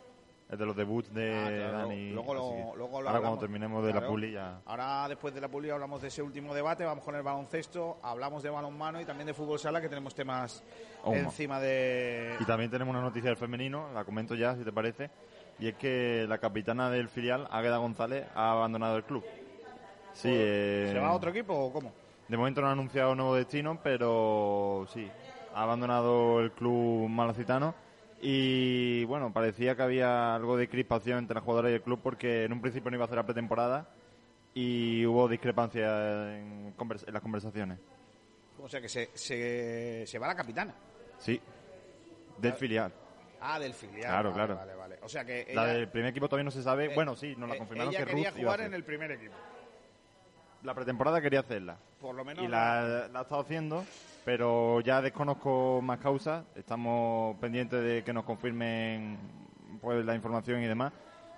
De 0.49 0.65
los 0.66 0.77
debuts 0.77 1.12
de 1.12 1.35
Ah, 1.35 1.49
claro, 1.49 1.79
Dani. 1.89 2.11
luego 2.12 2.35
lo- 2.35 2.77
luego 2.77 2.77
lo 2.77 3.09
ahora 3.09 3.09
hablamos. 3.09 3.21
cuando 3.23 3.41
terminemos 3.41 3.85
de 3.85 3.93
la 3.93 4.07
puli 4.07 4.31
ya... 4.33 4.61
Ahora, 4.66 5.09
después 5.09 5.35
de 5.35 5.41
la 5.41 5.49
publi, 5.49 5.71
hablamos 5.71 6.01
de 6.01 6.09
ese 6.09 6.23
último 6.23 6.55
debate, 6.55 6.85
vamos 6.85 7.03
con 7.03 7.16
el 7.16 7.23
baloncesto, 7.23 7.99
hablamos 8.03 8.43
de 8.43 8.51
balonmano 8.51 9.01
y 9.01 9.05
también 9.05 9.27
de 9.27 9.35
fútbol 9.35 9.59
sala, 9.59 9.81
que 9.81 9.89
tenemos 9.89 10.15
temas 10.15 10.62
Oh, 11.03 11.12
encima 11.12 11.59
de... 11.59 12.37
Y 12.39 12.45
también 12.45 12.71
tenemos 12.71 12.93
una 12.95 13.03
noticia 13.03 13.31
del 13.31 13.37
femenino, 13.37 13.89
la 13.93 14.05
comento 14.05 14.35
ya, 14.37 14.55
si 14.55 14.62
te 14.65 14.73
parece. 14.73 15.11
Y 15.59 15.66
es 15.69 15.75
que 15.75 16.25
la 16.29 16.39
capitana 16.39 16.89
del 16.89 17.09
filial, 17.09 17.49
Águeda 17.51 17.79
González, 17.79 18.27
ha 18.35 18.53
abandonado 18.53 18.97
el 18.97 19.05
club. 19.05 19.25
Sí, 20.12 20.29
eh, 20.31 20.91
¿Se 20.93 20.99
va 21.01 21.09
a 21.09 21.15
otro 21.15 21.31
equipo 21.31 21.53
o 21.55 21.73
cómo? 21.73 21.91
De 22.29 22.37
momento 22.37 22.61
no 22.61 22.69
ha 22.69 22.73
anunciado 22.73 23.15
nuevo 23.16 23.35
destino, 23.35 23.81
pero 23.83 24.87
sí, 24.93 25.11
ha 25.55 25.62
abandonado 25.62 26.41
el 26.41 26.53
club 26.53 27.09
malacitano. 27.09 27.75
Y 28.26 29.05
bueno, 29.05 29.30
parecía 29.34 29.76
que 29.76 29.82
había 29.82 30.34
algo 30.34 30.56
de 30.56 30.66
crispación 30.66 31.18
entre 31.18 31.34
las 31.34 31.44
jugadoras 31.44 31.72
y 31.72 31.74
el 31.74 31.82
club 31.82 32.01
porque 32.02 32.44
en 32.44 32.55
un 32.55 32.62
principio 32.62 32.90
no 32.90 32.96
iba 32.96 33.05
a 33.05 33.06
hacer 33.06 33.16
la 33.18 33.26
pretemporada 33.26 33.86
y 34.55 35.05
hubo 35.05 35.28
discrepancia 35.28 36.34
en, 36.38 36.74
convers- 36.74 37.06
en 37.06 37.12
las 37.12 37.22
conversaciones. 37.22 37.78
O 38.59 38.66
sea 38.66 38.80
que 38.80 38.88
se, 38.88 39.10
se, 39.12 40.06
se 40.06 40.18
va 40.18 40.26
la 40.28 40.34
capitana. 40.34 40.74
Sí, 41.18 41.38
del 42.38 42.55
filial. 42.55 42.92
Ah, 43.42 43.59
del 43.59 43.74
filial. 43.74 44.09
Claro, 44.09 44.30
vale, 44.30 44.34
claro. 44.36 44.56
Vale, 44.56 44.74
vale. 44.74 44.98
O 45.02 45.09
sea 45.10 45.22
que 45.26 45.48
La 45.52 45.64
ella, 45.64 45.74
del 45.74 45.88
primer 45.90 46.09
equipo 46.12 46.26
todavía 46.26 46.44
no 46.44 46.51
se 46.51 46.62
sabe. 46.62 46.86
eh, 46.86 46.94
bueno, 46.94 47.14
sí, 47.14 47.34
nos 47.36 47.46
la 47.51 47.56
eh, 47.56 47.59
confirmaron 47.59 47.92
ella 47.92 48.05
que 48.06 48.10
quería 48.10 48.30
Ruth 48.30 48.38
iba 48.38 48.51
a 48.51 48.55
jugar 48.55 48.66
en 48.68 48.72
el 48.74 48.84
primer 48.84 49.10
equipo. 49.10 49.34
La 50.62 50.72
pretemporada 50.74 51.20
quería 51.20 51.40
hacerla. 51.40 51.76
Por 52.01 52.14
lo 52.14 52.24
menos... 52.24 52.42
y 52.42 52.48
la, 52.48 53.06
la 53.12 53.18
ha 53.18 53.22
estado 53.22 53.42
haciendo, 53.42 53.84
pero 54.24 54.80
ya 54.80 55.01
desconozco 55.02 55.80
más 55.82 55.98
causas. 55.98 56.44
Estamos 56.55 57.36
pendientes 57.38 57.82
de 57.82 58.02
que 58.02 58.12
nos 58.12 58.24
confirmen 58.24 59.18
pues 59.80 60.05
la 60.05 60.14
información 60.14 60.62
y 60.62 60.66
demás. 60.66 60.92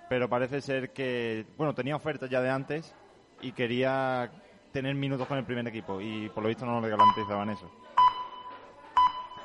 Pero 0.09 0.29
parece 0.29 0.61
ser 0.61 0.91
que, 0.93 1.45
bueno, 1.57 1.73
tenía 1.75 1.95
ofertas 1.95 2.29
ya 2.29 2.41
de 2.41 2.49
antes 2.49 2.95
y 3.41 3.51
quería 3.51 4.31
tener 4.71 4.95
minutos 4.95 5.27
con 5.27 5.37
el 5.37 5.43
primer 5.45 5.67
equipo 5.67 5.99
y 5.99 6.29
por 6.29 6.43
lo 6.43 6.49
visto 6.49 6.65
no 6.65 6.79
le 6.79 6.89
garantizaban 6.89 7.49
eso. 7.49 7.69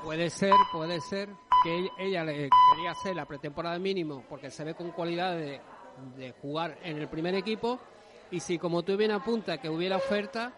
Puede 0.05 0.31
ser, 0.31 0.55
puede 0.73 1.01
ser 1.01 1.28
que 1.62 1.89
ella- 1.98 2.24
le 2.24 2.48
quería 2.74 2.90
hacer 2.90 3.14
la 3.14 3.24
pretemporada 3.24 3.78
mínimo 3.78 4.24
porque 4.28 4.51
se 4.51 4.64
ve 4.64 4.74
con 4.74 4.90
cualidad 4.90 5.32
de, 5.36 5.60
de 6.16 6.32
jugar 6.43 6.77
en 6.82 6.98
el 6.98 7.09
primer 7.09 7.35
equipo 7.36 7.78
y 8.31 8.40
si 8.40 8.59
como 8.59 8.82
tú 8.82 8.97
bien 8.97 9.12
apuntas 9.12 9.59
que 9.60 9.69
hubiera 9.70 9.97
oferta, 9.97 10.52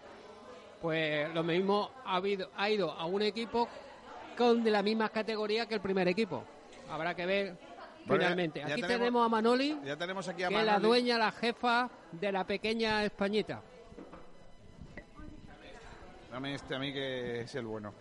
pues 0.85 1.33
lo 1.33 1.43
mismo 1.43 1.91
ha, 2.05 2.17
habido, 2.17 2.51
ha 2.59 2.69
ido 2.69 2.91
a 2.93 3.07
un 3.07 3.23
equipo 3.23 3.67
con 4.37 4.63
de 4.63 4.71
la 4.71 4.83
misma 4.83 5.09
categoría 5.09 5.65
que 5.65 5.77
el 5.77 5.81
primer 5.81 6.07
equipo. 6.09 6.45
Habrá 6.91 7.15
que 7.15 7.25
ver 7.25 7.57
Bueno, 8.05 8.23
finalmente. 8.23 8.61
ya 8.61 8.67
Aquí 8.67 8.83
tenemos- 8.83 8.99
tenemos, 8.99 9.25
a 9.25 9.29
Manoli, 9.31 9.79
Ya 9.83 9.97
tenemos 9.97 10.29
aquí 10.29 10.43
a 10.43 10.49
que 10.51 10.55
es 10.59 10.61
la 10.67 10.73
Manoli. 10.73 10.87
dueña, 10.89 11.17
la 11.17 11.33
jefa 11.33 11.89
de 12.13 12.31
la 12.31 12.45
pequeña 12.45 13.03
Españita. 13.03 13.63
Dame 16.31 16.55
este 16.55 16.75
a 16.75 16.79
mí 16.79 16.93
que 16.93 17.41
es 17.41 17.55
el 17.55 17.65
bueno. 17.65 17.95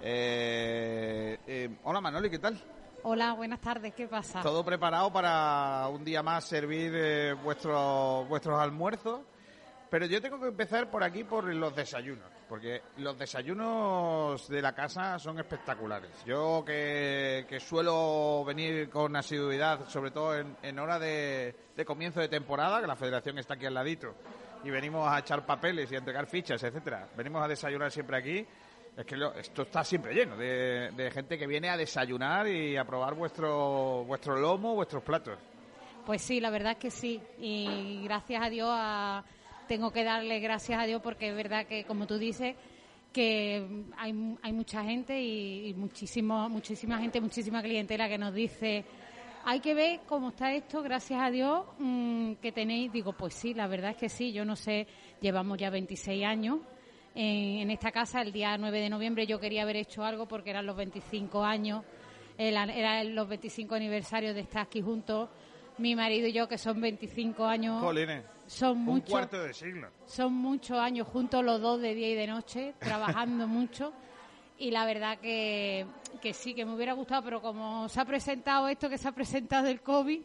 Eh, 0.00 1.38
eh, 1.44 1.68
hola 1.82 2.00
Manoli, 2.00 2.30
¿qué 2.30 2.38
tal? 2.38 2.56
Hola, 3.02 3.32
buenas 3.32 3.60
tardes, 3.60 3.92
¿qué 3.94 4.06
pasa? 4.06 4.42
Todo 4.42 4.64
preparado 4.64 5.12
para 5.12 5.88
un 5.88 6.04
día 6.04 6.22
más 6.22 6.44
servir 6.44 6.92
eh, 6.94 7.32
vuestros 7.42 8.28
vuestros 8.28 8.60
almuerzos. 8.60 9.22
Pero 9.90 10.04
yo 10.06 10.20
tengo 10.20 10.38
que 10.38 10.48
empezar 10.48 10.90
por 10.90 11.02
aquí 11.02 11.24
por 11.24 11.44
los 11.44 11.74
desayunos, 11.74 12.28
porque 12.48 12.82
los 12.98 13.18
desayunos 13.18 14.46
de 14.48 14.60
la 14.60 14.74
casa 14.74 15.18
son 15.18 15.38
espectaculares. 15.38 16.10
Yo 16.26 16.62
que, 16.64 17.46
suelo 17.60 18.44
venir 18.44 18.90
con 18.90 19.16
asiduidad, 19.16 19.88
sobre 19.88 20.10
todo 20.10 20.36
en, 20.36 20.56
en 20.62 20.78
hora 20.78 20.98
de, 20.98 21.54
de 21.74 21.84
comienzo 21.84 22.20
de 22.20 22.28
temporada, 22.28 22.80
que 22.80 22.86
la 22.86 22.96
federación 22.96 23.38
está 23.38 23.54
aquí 23.54 23.64
al 23.66 23.74
ladito, 23.74 24.14
y 24.62 24.70
venimos 24.70 25.08
a 25.08 25.20
echar 25.20 25.46
papeles 25.46 25.90
y 25.90 25.94
a 25.94 25.98
entregar 25.98 26.26
fichas, 26.26 26.62
etcétera. 26.62 27.08
Venimos 27.16 27.42
a 27.42 27.48
desayunar 27.48 27.90
siempre 27.90 28.18
aquí. 28.18 28.46
Es 28.96 29.06
que 29.06 29.16
lo- 29.16 29.32
esto 29.34 29.62
está 29.62 29.84
siempre 29.84 30.12
lleno 30.12 30.36
de, 30.36 30.90
de 30.90 31.10
gente 31.12 31.38
que 31.38 31.46
viene 31.46 31.70
a 31.70 31.76
desayunar 31.76 32.48
y 32.48 32.76
a 32.76 32.84
probar 32.84 33.14
vuestro, 33.14 34.04
vuestro 34.04 34.36
lomo, 34.36 34.74
vuestros 34.74 35.02
platos. 35.04 35.38
Pues 36.04 36.20
sí, 36.20 36.40
la 36.40 36.50
verdad 36.50 36.72
es 36.72 36.78
que 36.78 36.90
sí. 36.90 37.22
Y 37.38 38.02
gracias 38.02 38.42
a 38.44 38.50
Dios, 38.50 38.68
a- 38.70 39.22
tengo 39.68 39.92
que 39.92 40.02
darle 40.02 40.40
gracias 40.40 40.80
a 40.80 40.86
Dios 40.86 41.00
porque 41.02 41.28
es 41.28 41.36
verdad 41.36 41.66
que, 41.66 41.84
como 41.84 42.06
tú 42.06 42.18
dices, 42.18 42.56
que 43.12 43.84
hay, 43.96 44.36
hay 44.42 44.52
mucha 44.52 44.82
gente 44.82 45.20
y, 45.20 45.68
y 45.68 45.74
muchísimo, 45.74 46.48
muchísima 46.48 46.98
gente, 46.98 47.20
muchísima 47.20 47.62
clientela 47.62 48.08
que 48.08 48.18
nos 48.18 48.34
dice, 48.34 48.84
hay 49.44 49.60
que 49.60 49.74
ver 49.74 50.00
cómo 50.06 50.28
está 50.28 50.52
esto, 50.52 50.82
gracias 50.82 51.20
a 51.22 51.30
Dios 51.30 51.64
mm, 51.78 52.34
que 52.34 52.52
tenéis. 52.52 52.92
Digo, 52.92 53.12
pues 53.12 53.34
sí, 53.34 53.54
la 53.54 53.66
verdad 53.66 53.92
es 53.92 53.96
que 53.96 54.08
sí. 54.08 54.32
Yo 54.32 54.44
no 54.44 54.56
sé, 54.56 54.86
llevamos 55.20 55.56
ya 55.58 55.70
26 55.70 56.24
años. 56.24 56.58
En, 57.14 57.70
esta 57.70 57.90
casa, 57.90 58.20
el 58.20 58.30
día 58.30 58.56
9 58.58 58.78
de 58.78 58.90
noviembre, 58.90 59.26
yo 59.26 59.40
quería 59.40 59.62
haber 59.62 59.76
hecho 59.76 60.04
algo 60.04 60.28
porque 60.28 60.50
eran 60.50 60.66
los 60.66 60.76
25 60.76 61.42
años, 61.42 61.82
eran 62.36 63.14
los 63.14 63.26
25 63.26 63.74
aniversarios 63.74 64.34
de 64.34 64.42
estar 64.42 64.62
aquí 64.62 64.82
juntos 64.82 65.28
mi 65.78 65.96
marido 65.96 66.28
y 66.28 66.32
yo, 66.32 66.46
que 66.46 66.58
son 66.58 66.80
25 66.80 67.44
años, 67.44 67.80
Jolines, 67.80 68.22
son 68.48 68.78
un 68.78 68.84
muchos, 68.84 69.10
cuarto 69.10 69.42
de 69.42 69.54
siglo. 69.54 69.88
son 70.06 70.32
muchos 70.32 70.78
años 70.78 71.06
juntos 71.06 71.44
los 71.44 71.60
dos 71.60 71.80
de 71.80 71.94
día 71.94 72.10
y 72.10 72.14
de 72.14 72.26
noche, 72.26 72.74
trabajando 72.80 73.46
mucho. 73.46 73.92
Y 74.58 74.72
la 74.72 74.84
verdad 74.86 75.18
que, 75.18 75.86
que 76.20 76.34
sí, 76.34 76.52
que 76.54 76.64
me 76.64 76.74
hubiera 76.74 76.92
gustado, 76.94 77.22
pero 77.22 77.40
como 77.40 77.88
se 77.88 78.00
ha 78.00 78.04
presentado 78.04 78.66
esto 78.66 78.90
que 78.90 78.98
se 78.98 79.06
ha 79.06 79.12
presentado 79.12 79.68
el 79.68 79.80
COVID, 79.82 80.20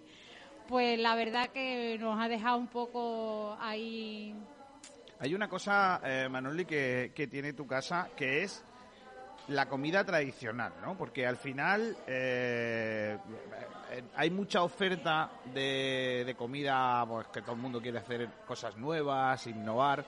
pues 0.67 0.97
la 0.99 1.13
verdad 1.15 1.49
que 1.49 1.97
nos 1.99 2.19
ha 2.19 2.27
dejado 2.27 2.57
un 2.57 2.67
poco 2.67 3.55
ahí. 3.59 4.33
Hay 5.19 5.35
una 5.35 5.47
cosa, 5.47 6.01
eh, 6.03 6.27
Manoli, 6.29 6.65
que, 6.65 7.11
que 7.13 7.27
tiene 7.27 7.53
tu 7.53 7.67
casa, 7.67 8.09
que 8.15 8.43
es 8.43 8.63
la 9.49 9.67
comida 9.67 10.03
tradicional, 10.03 10.73
¿no? 10.81 10.97
Porque 10.97 11.25
al 11.27 11.37
final 11.37 11.97
eh, 12.07 13.17
eh, 13.91 14.03
hay 14.15 14.29
mucha 14.29 14.63
oferta 14.63 15.29
de, 15.53 16.23
de 16.25 16.35
comida, 16.35 17.05
pues 17.07 17.27
que 17.27 17.41
todo 17.41 17.53
el 17.53 17.61
mundo 17.61 17.81
quiere 17.81 17.99
hacer 17.99 18.29
cosas 18.47 18.77
nuevas, 18.77 19.45
innovar, 19.47 20.05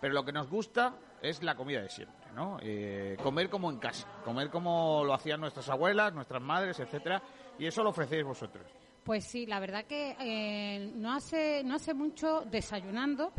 pero 0.00 0.12
lo 0.12 0.24
que 0.24 0.32
nos 0.32 0.48
gusta 0.50 0.94
es 1.22 1.42
la 1.42 1.54
comida 1.54 1.80
de 1.80 1.88
siempre, 1.88 2.30
¿no? 2.34 2.58
Eh, 2.60 3.16
comer 3.22 3.48
como 3.48 3.70
en 3.70 3.78
casa, 3.78 4.06
comer 4.24 4.50
como 4.50 5.02
lo 5.04 5.14
hacían 5.14 5.40
nuestras 5.40 5.68
abuelas, 5.70 6.12
nuestras 6.12 6.42
madres, 6.42 6.78
etcétera, 6.78 7.22
y 7.58 7.66
eso 7.66 7.82
lo 7.82 7.90
ofrecéis 7.90 8.24
vosotros. 8.24 8.66
Pues 9.02 9.24
sí, 9.24 9.46
la 9.46 9.60
verdad 9.60 9.84
que 9.86 10.16
eh, 10.20 10.92
no 10.94 11.14
hace 11.14 11.62
no 11.64 11.76
hace 11.76 11.94
mucho 11.94 12.42
desayunando 12.42 13.32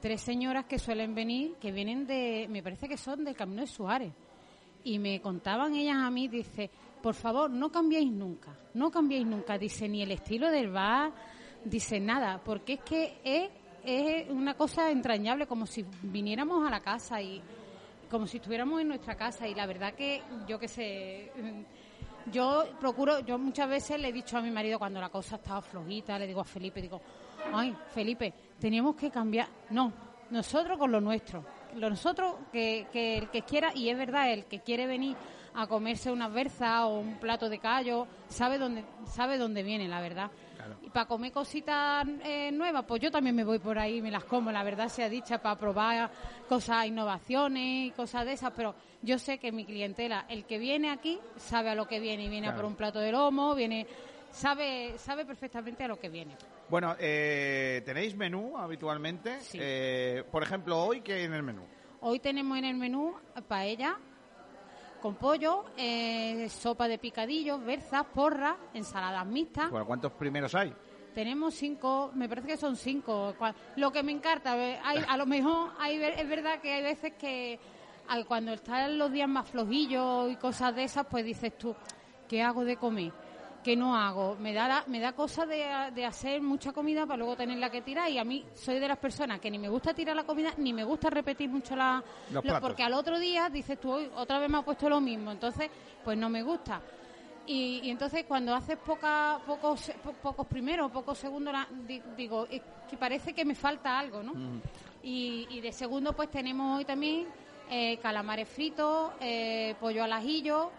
tres 0.00 0.20
señoras 0.20 0.66
que 0.66 0.78
suelen 0.78 1.14
venir, 1.14 1.54
que 1.58 1.72
vienen 1.72 2.06
de, 2.06 2.46
me 2.50 2.62
parece 2.62 2.86
que 2.88 2.98
son 2.98 3.24
del 3.24 3.34
Camino 3.34 3.62
de 3.62 3.66
Suárez. 3.66 4.12
Y 4.84 4.98
me 4.98 5.20
contaban 5.20 5.74
ellas 5.74 5.96
a 5.96 6.10
mí, 6.10 6.28
dice, 6.28 6.70
por 7.02 7.14
favor, 7.14 7.50
no 7.50 7.70
cambiéis 7.70 8.10
nunca, 8.10 8.56
no 8.74 8.90
cambiéis 8.90 9.26
nunca, 9.26 9.58
dice, 9.58 9.88
ni 9.88 10.02
el 10.02 10.12
estilo 10.12 10.50
del 10.50 10.70
bar, 10.70 11.12
dice 11.64 11.98
nada, 12.00 12.40
porque 12.44 12.74
es 12.74 12.80
que 12.80 13.18
es, 13.24 13.50
es 13.84 14.30
una 14.30 14.54
cosa 14.54 14.90
entrañable, 14.90 15.46
como 15.46 15.66
si 15.66 15.84
viniéramos 16.02 16.66
a 16.66 16.70
la 16.70 16.80
casa 16.80 17.20
y 17.20 17.42
como 18.10 18.26
si 18.26 18.36
estuviéramos 18.36 18.80
en 18.80 18.88
nuestra 18.88 19.16
casa. 19.16 19.48
Y 19.48 19.54
la 19.54 19.66
verdad 19.66 19.94
que, 19.94 20.22
yo 20.46 20.58
qué 20.58 20.68
sé, 20.68 21.32
yo 22.30 22.64
procuro, 22.80 23.20
yo 23.20 23.38
muchas 23.38 23.68
veces 23.68 24.00
le 24.00 24.08
he 24.08 24.12
dicho 24.12 24.38
a 24.38 24.40
mi 24.42 24.50
marido 24.50 24.78
cuando 24.78 25.00
la 25.00 25.08
cosa 25.08 25.36
estaba 25.36 25.60
flojita, 25.62 26.18
le 26.18 26.26
digo 26.26 26.40
a 26.40 26.44
Felipe, 26.44 26.80
digo, 26.80 27.00
ay, 27.52 27.76
Felipe, 27.90 28.32
teníamos 28.58 28.96
que 28.96 29.10
cambiar. 29.10 29.48
No, 29.70 29.92
nosotros 30.30 30.78
con 30.78 30.92
lo 30.92 31.00
nuestro. 31.00 31.44
Lo 31.76 31.90
nosotros, 31.90 32.34
que, 32.52 32.86
que 32.92 33.18
el 33.18 33.30
que 33.30 33.42
quiera, 33.42 33.72
y 33.74 33.88
es 33.88 33.98
verdad, 33.98 34.32
el 34.32 34.44
que 34.44 34.60
quiere 34.60 34.86
venir 34.86 35.16
a 35.54 35.66
comerse 35.66 36.10
unas 36.10 36.32
berzas 36.32 36.82
o 36.82 36.98
un 36.98 37.18
plato 37.18 37.48
de 37.48 37.58
callo, 37.58 38.06
sabe 38.28 38.58
dónde, 38.58 38.84
sabe 39.06 39.38
dónde 39.38 39.62
viene, 39.62 39.88
la 39.88 40.00
verdad. 40.00 40.30
Y 40.82 40.88
para 40.88 41.06
comer 41.06 41.30
cositas 41.30 42.06
eh, 42.24 42.50
nuevas, 42.50 42.84
pues 42.86 43.00
yo 43.00 43.10
también 43.10 43.36
me 43.36 43.44
voy 43.44 43.58
por 43.58 43.78
ahí, 43.78 44.00
me 44.00 44.10
las 44.10 44.24
como, 44.24 44.50
la 44.50 44.62
verdad 44.62 44.88
sea 44.88 45.08
dicha, 45.08 45.38
para 45.38 45.56
probar 45.56 46.10
cosas, 46.48 46.86
innovaciones 46.86 47.88
y 47.88 47.90
cosas 47.90 48.24
de 48.24 48.32
esas, 48.32 48.52
pero 48.56 48.74
yo 49.02 49.18
sé 49.18 49.38
que 49.38 49.52
mi 49.52 49.64
clientela, 49.64 50.24
el 50.28 50.44
que 50.44 50.58
viene 50.58 50.90
aquí, 50.90 51.18
sabe 51.36 51.70
a 51.70 51.74
lo 51.74 51.86
que 51.86 52.00
viene, 52.00 52.24
y 52.24 52.28
viene 52.28 52.48
a 52.48 52.54
por 52.54 52.64
un 52.64 52.76
plato 52.76 52.98
de 52.98 53.12
lomo, 53.12 53.54
viene, 53.54 53.86
sabe, 54.30 54.94
sabe 54.96 55.26
perfectamente 55.26 55.84
a 55.84 55.88
lo 55.88 55.98
que 55.98 56.08
viene. 56.08 56.34
Bueno, 56.74 56.96
eh, 56.98 57.82
¿tenéis 57.86 58.16
menú 58.16 58.58
habitualmente? 58.58 59.38
Eh, 59.52 60.24
por 60.28 60.42
ejemplo, 60.42 60.82
hoy, 60.82 61.02
¿qué 61.02 61.12
hay 61.12 61.22
en 61.22 61.32
el 61.32 61.44
menú? 61.44 61.62
Hoy 62.00 62.18
tenemos 62.18 62.58
en 62.58 62.64
el 62.64 62.74
menú 62.74 63.14
paella 63.46 63.96
con 65.00 65.14
pollo, 65.14 65.66
eh, 65.76 66.48
sopa 66.48 66.88
de 66.88 66.98
picadillos, 66.98 67.64
berzas, 67.64 68.04
porras, 68.12 68.56
ensaladas 68.74 69.24
mixtas. 69.24 69.70
Bueno, 69.70 69.86
¿cuántos 69.86 70.10
primeros 70.14 70.52
hay? 70.56 70.74
Tenemos 71.14 71.54
cinco, 71.54 72.10
me 72.12 72.28
parece 72.28 72.48
que 72.48 72.56
son 72.56 72.74
cinco. 72.74 73.36
Lo 73.76 73.92
que 73.92 74.02
me 74.02 74.10
encanta, 74.10 74.58
eh, 74.58 74.80
hay, 74.82 74.98
a 75.06 75.16
lo 75.16 75.26
mejor 75.26 75.70
hay, 75.78 76.02
es 76.02 76.28
verdad 76.28 76.58
que 76.60 76.72
hay 76.72 76.82
veces 76.82 77.12
que 77.12 77.60
cuando 78.26 78.52
están 78.52 78.98
los 78.98 79.12
días 79.12 79.28
más 79.28 79.48
flojillos 79.48 80.28
y 80.32 80.34
cosas 80.34 80.74
de 80.74 80.82
esas, 80.82 81.06
pues 81.06 81.24
dices 81.24 81.56
tú, 81.56 81.72
¿qué 82.28 82.42
hago 82.42 82.64
de 82.64 82.76
comer? 82.76 83.12
¿Qué 83.64 83.76
no 83.76 83.96
hago? 83.96 84.36
Me 84.36 84.52
da, 84.52 84.68
la- 84.68 84.84
me 84.88 85.00
da 85.00 85.14
cosa 85.14 85.46
de, 85.46 85.64
de 85.94 86.04
hacer 86.04 86.42
mucha 86.42 86.70
comida 86.72 87.06
para 87.06 87.16
luego 87.16 87.34
tenerla 87.34 87.70
que 87.70 87.80
tirar 87.80 88.10
y 88.10 88.18
a 88.18 88.24
mí 88.24 88.44
soy 88.54 88.78
de 88.78 88.86
las 88.86 88.98
personas 88.98 89.40
que 89.40 89.50
ni 89.50 89.58
me 89.58 89.70
gusta 89.70 89.94
tirar 89.94 90.14
la 90.14 90.24
comida 90.24 90.52
ni 90.58 90.74
me 90.74 90.84
gusta 90.84 91.08
repetir 91.08 91.48
mucho 91.48 91.74
la... 91.74 92.04
Los 92.30 92.44
lo- 92.44 92.60
porque 92.60 92.82
al 92.82 92.92
otro 92.92 93.18
día 93.18 93.48
dices 93.48 93.80
tú, 93.80 93.90
"Hoy 93.90 94.10
otra 94.14 94.38
vez 94.38 94.50
me 94.50 94.58
ha 94.58 94.62
puesto 94.62 94.86
lo 94.90 95.00
mismo, 95.00 95.32
entonces 95.32 95.70
pues 96.02 96.18
no 96.18 96.28
me 96.28 96.42
gusta. 96.42 96.82
Y, 97.46 97.80
y 97.84 97.90
entonces 97.90 98.26
cuando 98.28 98.54
haces 98.54 98.76
poca, 98.76 99.40
pocos, 99.46 99.90
po- 100.02 100.12
pocos 100.12 100.46
primeros, 100.46 100.90
pocos 100.92 101.16
segundos, 101.16 101.54
la- 101.54 101.66
di- 101.72 102.02
digo, 102.16 102.46
es 102.50 102.60
que 102.86 102.98
parece 102.98 103.32
que 103.32 103.46
me 103.46 103.54
falta 103.54 103.98
algo, 103.98 104.22
¿no? 104.22 104.32
Y, 105.02 105.46
y 105.50 105.60
de 105.62 105.72
segundo 105.72 106.12
pues 106.12 106.30
tenemos 106.30 106.76
hoy 106.78 106.84
también 106.84 107.28
eh, 107.70 107.98
calamares 107.98 108.46
fritos, 108.46 109.12
eh, 109.20 109.74
pollo 109.80 110.04
al 110.04 110.12
ajillo. 110.12 110.70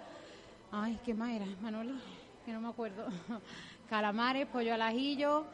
Ay, 0.71 0.99
¿qué 1.03 1.15
más 1.15 1.31
era, 1.33 1.47
Manoli? 1.61 1.99
Que 2.45 2.51
no 2.53 2.61
me 2.61 2.69
acuerdo. 2.69 3.07
calamares, 3.89 4.45
pollo 4.47 4.73
al 4.73 4.81
ajillo. 4.81 5.45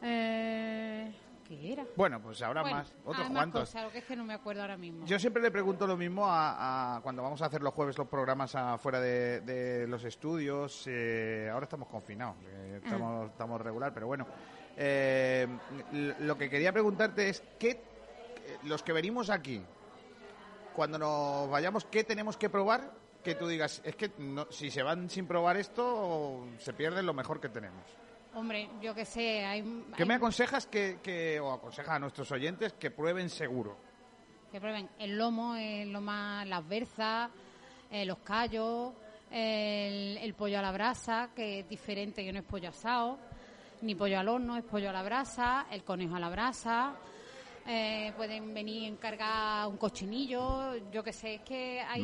Eh, 0.00 1.12
¿Qué 1.46 1.72
era? 1.74 1.84
Bueno, 1.96 2.20
pues 2.22 2.38
Bueno, 2.40 2.62
más, 2.78 2.94
otros 3.04 3.26
hay 3.26 3.32
más 3.32 3.42
cuantos. 3.42 3.60
cosas, 3.68 3.82
lo 3.84 3.90
que 3.90 3.98
es 3.98 4.04
que 4.04 4.16
no 4.16 4.24
me 4.24 4.32
acuerdo 4.32 4.62
ahora 4.62 4.76
mismo. 4.78 5.04
Yo 5.04 5.18
siempre 5.18 5.42
le 5.42 5.50
pregunto 5.50 5.86
lo 5.86 5.96
mismo 5.96 6.26
a, 6.26 6.96
a 6.96 7.00
cuando 7.02 7.22
vamos 7.22 7.42
a 7.42 7.46
hacer 7.46 7.62
los 7.62 7.74
jueves 7.74 7.98
los 7.98 8.08
programas 8.08 8.54
afuera 8.54 9.00
de, 9.00 9.40
de 9.42 9.86
los 9.86 10.02
estudios. 10.04 10.84
eh, 10.86 11.50
ahora 11.52 11.64
estamos 11.64 11.88
confinados, 11.88 12.36
eh, 12.46 12.80
estamos, 12.82 13.30
estamos 13.30 13.60
regular, 13.60 13.92
pero 13.92 14.06
bueno. 14.06 14.26
Eh, 14.76 15.46
lo 16.20 16.38
que 16.38 16.48
quería 16.48 16.72
preguntarte 16.72 17.28
es, 17.28 17.42
¿qué, 17.58 17.82
los 18.62 18.82
que 18.82 18.94
venimos 18.94 19.28
aquí, 19.28 19.62
cuando 20.74 20.98
nos 20.98 21.50
vayamos, 21.50 21.84
qué 21.84 22.02
tenemos 22.04 22.38
que 22.38 22.48
probar? 22.48 23.01
Que 23.22 23.34
tú 23.36 23.46
digas, 23.46 23.80
es 23.84 23.94
que 23.96 24.10
no- 24.18 24.46
si 24.50 24.70
se 24.70 24.82
van 24.82 25.08
sin 25.08 25.26
probar 25.26 25.56
esto, 25.56 26.44
se 26.58 26.72
pierde 26.72 27.02
lo 27.02 27.14
mejor 27.14 27.40
que 27.40 27.48
tenemos. 27.48 27.84
Hombre, 28.34 28.68
yo 28.80 28.94
que 28.94 29.04
sé, 29.04 29.44
hay... 29.44 29.62
¿Qué 29.96 30.02
hay- 30.02 30.08
me 30.08 30.14
aconsejas 30.14 30.66
que, 30.66 30.98
que, 31.02 31.38
o 31.38 31.52
aconseja 31.52 31.94
a 31.94 31.98
nuestros 31.98 32.30
oyentes 32.32 32.72
que 32.74 32.90
prueben 32.90 33.28
seguro? 33.30 33.76
que 34.50 34.60
prueben 34.60 34.86
el 34.98 35.16
lomo, 35.16 35.56
el 35.56 35.90
loma, 35.90 36.44
las 36.44 36.68
berzas, 36.68 37.30
eh, 37.90 38.04
los 38.04 38.18
callos, 38.18 38.92
el, 39.30 40.18
el 40.18 40.34
pollo 40.34 40.58
a 40.58 40.62
la 40.62 40.72
brasa, 40.72 41.30
que 41.34 41.60
es 41.60 41.68
diferente, 41.70 42.22
que 42.22 42.30
no 42.34 42.40
es 42.40 42.44
pollo 42.44 42.68
asado, 42.68 43.18
ni 43.80 43.94
pollo 43.94 44.18
al 44.20 44.28
horno, 44.28 44.58
es 44.58 44.64
pollo 44.64 44.90
a 44.90 44.92
la 44.92 45.02
brasa, 45.02 45.66
el 45.70 45.84
conejo 45.84 46.16
a 46.16 46.20
la 46.20 46.28
brasa. 46.28 46.94
Eh, 47.66 48.12
pueden 48.16 48.52
venir 48.52 48.84
a 48.84 48.88
encargar 48.88 49.68
un 49.68 49.76
cochinillo, 49.76 50.76
yo 50.90 51.02
que 51.02 51.12
sé, 51.12 51.36
es 51.36 51.40
que 51.42 51.80
hay, 51.80 52.02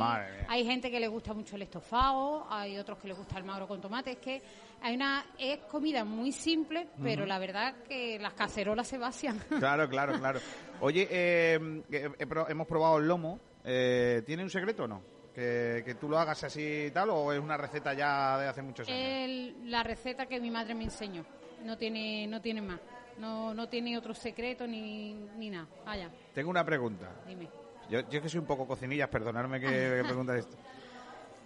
hay 0.48 0.64
gente 0.64 0.90
que 0.90 1.01
le 1.01 1.09
gusta 1.09 1.35
mucho 1.35 1.56
el 1.56 1.62
estofado, 1.62 2.47
hay 2.51 2.78
otros 2.78 2.98
que 2.98 3.09
les 3.09 3.16
gusta 3.16 3.39
el 3.39 3.44
magro 3.44 3.66
con 3.66 3.80
tomate, 3.80 4.12
es 4.12 4.18
que 4.18 4.43
hay 4.80 4.94
una 4.94 5.26
es 5.39 5.59
comida 5.70 6.05
muy 6.05 6.30
simple, 6.32 6.89
pero 7.02 7.26
la 7.26 7.39
verdad 7.39 7.74
que 7.89 8.18
las 8.18 8.35
cacerolas 8.35 8.86
se 8.86 8.98
vacian. 8.98 9.39
Claro, 9.59 9.89
claro, 9.89 10.18
claro. 10.18 10.40
Oye, 10.80 11.09
eh, 11.10 11.82
eh, 11.90 12.09
hemos 12.48 12.66
probado 12.66 12.98
el 12.98 13.09
lomo. 13.09 13.40
Eh, 13.64 14.22
¿Tiene 14.24 14.44
un 14.44 14.51
secreto 14.51 14.85
o 14.85 14.89
no? 14.89 15.02
¿Que, 15.35 15.82
que 15.85 15.94
tú 15.97 16.09
lo 16.09 16.18
hagas 16.18 16.43
así 16.44 16.86
y 16.86 16.90
tal 16.90 17.10
o 17.10 17.32
es 17.32 17.39
una 17.40 17.56
receta 17.56 17.93
ya 17.94 18.39
de 18.39 18.47
hace 18.48 18.62
muchos 18.62 18.89
años? 18.89 18.98
El- 19.01 19.70
la 19.70 19.82
receta 19.82 20.26
que 20.26 20.40
mi 20.40 20.51
madre 20.51 20.74
me 20.74 20.85
enseñó. 20.85 21.24
No 21.64 21.76
tiene, 21.76 22.26
no 22.28 22.40
tiene 22.40 22.62
más. 22.62 22.78
No, 23.19 23.53
no 23.55 23.69
tiene 23.69 23.97
otro 23.99 24.15
secreto 24.15 24.66
ni, 24.66 25.12
ni 25.36 25.51
nada. 25.51 25.66
Vaya, 25.85 26.11
Tengo 26.35 26.51
una 26.51 26.65
pregunta. 26.65 27.11
dime. 27.27 27.49
Yo, 27.90 28.01
yo 28.11 28.20
que 28.23 28.28
soy 28.28 28.39
un 28.40 28.47
poco 28.47 28.66
cocinillas, 28.66 29.09
perdonadme 29.09 29.59
que, 29.61 29.66
que 29.66 30.03
pregunte 30.05 30.39
esto. 30.39 30.57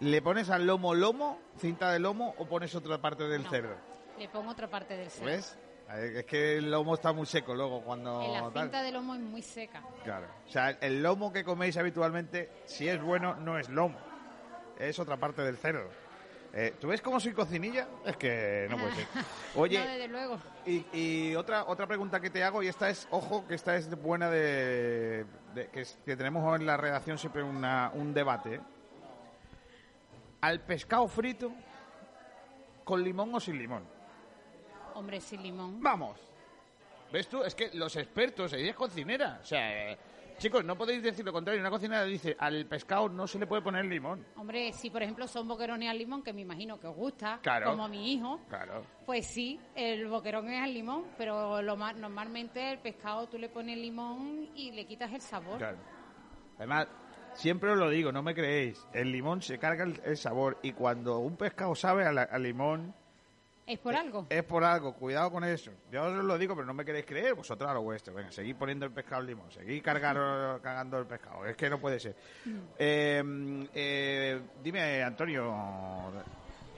¿Le 0.01 0.21
pones 0.21 0.51
al 0.51 0.67
lomo 0.67 0.95
lomo, 0.95 1.39
cinta 1.59 1.93
de 1.93 1.99
lomo, 2.01 2.35
o 2.39 2.47
pones 2.47 2.75
otra 2.75 2.99
parte 3.01 3.25
del 3.25 3.45
No. 3.45 3.51
cerdo? 3.51 3.75
Le 4.19 4.29
pongo 4.29 4.51
otra 4.51 4.69
parte 4.69 4.97
del 4.97 5.09
cerdo. 5.11 5.27
¿Ves? 5.31 5.57
Eh, 5.91 6.15
Es 6.19 6.25
que 6.27 6.59
el 6.59 6.71
lomo 6.71 6.95
está 6.95 7.13
muy 7.13 7.27
seco 7.27 7.55
luego 7.55 7.83
cuando... 7.83 8.21
En 8.23 8.33
la 8.33 8.51
tal. 8.51 8.63
cinta 8.65 8.83
de 8.83 8.93
lomo 8.93 9.15
es 9.15 9.21
muy 9.21 9.43
seca. 9.43 9.83
Claro. 10.03 10.27
O 10.47 10.51
sea, 10.51 10.71
el 10.71 11.03
lomo 11.03 11.33
que 11.33 11.45
coméis 11.45 11.77
habitualmente, 11.77 12.51
si 12.65 12.89
es 12.89 13.01
bueno, 13.01 13.37
no 13.37 13.59
es 13.59 13.69
lomo. 13.69 13.97
Es 14.79 14.99
otra 14.99 15.17
parte 15.17 15.43
del 15.43 15.57
cerdo. 15.57 15.89
Eh, 16.55 16.75
¿Tú 16.79 16.89
ves 16.89 17.01
cómo 17.01 17.19
soy 17.19 17.33
cocinilla? 17.33 17.89
Es 18.05 18.17
que 18.19 18.67
no 18.71 18.77
puede 18.77 18.95
ser. 18.95 19.07
Oye, 19.57 19.79
No, 19.79 19.87
desde 19.87 20.09
luego. 20.09 20.39
y, 20.67 20.85
y 20.93 21.35
otra 21.35 21.65
otra 21.65 21.87
pregunta 21.87 22.21
que 22.21 22.29
te 22.29 22.45
hago, 22.45 22.63
y 22.63 22.69
esta 22.69 22.91
es, 22.91 23.09
ojo, 23.11 23.47
que 23.49 23.55
esta 23.55 23.75
es 23.77 23.89
buena 24.03 24.29
de... 24.29 25.25
de- 25.55 25.69
que, 25.69 25.81
es- 25.81 25.99
que 26.05 26.15
tenemos 26.15 26.59
en 26.61 26.67
la 26.67 26.77
redacción 26.77 27.17
siempre 27.17 27.43
una, 27.43 27.91
un 27.95 28.13
debate. 28.13 28.57
¿eh? 28.57 28.61
¿Al 30.43 30.61
pescado 30.61 31.09
frito 31.09 31.53
con 32.85 33.03
limón 33.03 33.35
o 33.35 33.41
sin 33.41 33.59
limón? 33.59 33.85
Hombre, 34.95 35.21
sin 35.23 35.43
limón. 35.43 35.81
Vamos. 35.83 36.19
¿Ves 37.13 37.29
tú? 37.29 37.43
Es 37.43 37.55
que 37.55 37.71
los 37.75 37.97
expertos, 37.97 38.53
ella 38.53 38.71
es 38.71 38.77
cocinera. 38.77 39.39
O 39.43 39.47
sea, 39.47 39.93
eh, 39.93 39.99
chicos, 40.43 40.65
no 40.65 40.77
podéis 40.77 41.03
decir 41.03 41.25
lo 41.25 41.33
contrario. 41.33 41.61
Una 41.61 41.71
cocinera 41.71 42.05
dice, 42.05 42.37
al 42.39 42.67
pescado 42.67 43.09
no 43.09 43.27
se 43.27 43.39
le 43.39 43.47
puede 43.47 43.63
poner 43.63 43.85
limón. 43.85 44.27
Hombre, 44.37 44.73
si 44.73 44.91
por 44.91 45.03
ejemplo 45.03 45.27
son 45.29 45.47
boquerones 45.47 45.89
al 45.89 45.97
limón, 45.99 46.23
que 46.23 46.33
me 46.33 46.41
imagino 46.43 46.79
que 46.81 46.89
os 46.89 46.97
gusta, 46.97 47.39
Claro. 47.43 47.71
como 47.71 47.85
a 47.85 47.89
mi 47.89 48.13
hijo, 48.13 48.41
Claro. 48.49 48.83
pues 49.07 49.27
sí, 49.27 49.59
el 49.75 50.07
boquerón 50.09 50.49
es 50.51 50.61
al 50.63 50.75
limón, 50.75 51.05
pero 51.17 51.63
lo 51.63 51.77
más, 51.77 51.95
normalmente 51.97 52.73
el 52.73 52.79
pescado 52.81 53.29
tú 53.29 53.39
le 53.39 53.49
pones 53.49 53.79
limón 53.79 54.49
y 54.55 54.73
le 54.73 54.85
quitas 54.87 55.13
el 55.13 55.21
sabor. 55.21 55.59
Claro. 55.59 55.79
Además, 56.59 56.89
siempre 57.35 57.71
os 57.71 57.79
lo 57.79 57.89
digo, 57.89 58.11
no 58.13 58.23
me 58.23 58.35
creéis. 58.35 58.85
El 58.93 59.13
limón 59.13 59.43
se 59.43 59.59
carga 59.59 59.85
el, 59.85 60.01
el 60.05 60.17
sabor 60.17 60.59
y 60.63 60.73
cuando 60.73 61.19
un 61.21 61.37
pescado 61.37 61.75
sabe 61.75 62.05
a, 62.05 62.13
la- 62.13 62.23
a 62.25 62.39
limón 62.39 62.95
¿Es 63.67 63.79
por 63.79 63.95
algo? 63.95 64.27
es 64.29 64.43
por 64.43 64.65
algo. 64.65 64.93
Cuidado 64.95 65.31
con 65.31 65.45
eso. 65.45 65.71
Yo 65.91 66.03
os 66.05 66.25
lo 66.25 66.37
digo, 66.37 66.55
pero 66.55 66.67
no 66.67 66.75
me 66.75 66.85
queréis 66.85 67.07
creer. 67.07 67.35
Vosotros 67.35 67.71
a 67.71 67.75
lo 67.75 67.83
vuestro. 67.83 68.13
Venga, 68.13 68.31
seguid 68.33 68.57
poniendo 68.57 68.85
el 68.87 68.93
pescado 68.93 69.21
al 69.21 69.27
limón. 69.27 69.51
Seguid 69.53 69.83
cargar, 69.83 70.17
cagando 70.63 70.99
el 70.99 71.07
pescado. 71.07 71.47
Es 71.47 71.57
que 71.57 71.71
no 71.71 71.79
puede 71.81 72.01
ser. 72.01 72.17
Eh, 72.79 73.23
eh, 73.73 74.41
dime, 74.63 75.03
Antonio. 75.03 75.53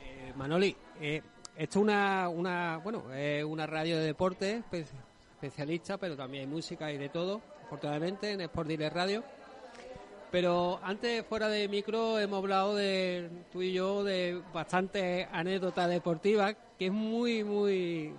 Eh, 0.02 0.32
Manoli, 0.36 0.76
eh, 1.00 1.22
esto 1.56 1.78
es 1.78 1.82
una, 1.82 2.28
una, 2.28 2.76
bueno, 2.78 3.12
es 3.14 3.44
una 3.44 3.66
radio 3.66 3.96
de 3.98 4.04
deporte 4.06 4.58
espe- 4.60 4.86
especialista, 5.34 5.96
pero 5.96 6.16
también 6.16 6.42
hay 6.44 6.50
música 6.50 6.92
y 6.92 6.98
de 6.98 7.08
todo, 7.08 7.40
afortunadamente, 7.64 8.32
en 8.32 8.40
Sport 8.42 8.68
Direct 8.68 8.94
Radio. 8.94 9.24
Pero 10.30 10.80
antes, 10.82 11.24
fuera 11.26 11.48
de 11.48 11.68
micro, 11.68 12.18
hemos 12.18 12.38
hablado 12.38 12.74
de 12.74 13.30
tú 13.52 13.62
y 13.62 13.72
yo 13.72 14.02
de 14.02 14.42
bastantes 14.52 15.28
anécdotas 15.30 15.88
deportivas, 15.88 16.56
que 16.78 16.86
es 16.86 16.92
muy, 16.92 17.44
muy, 17.44 18.14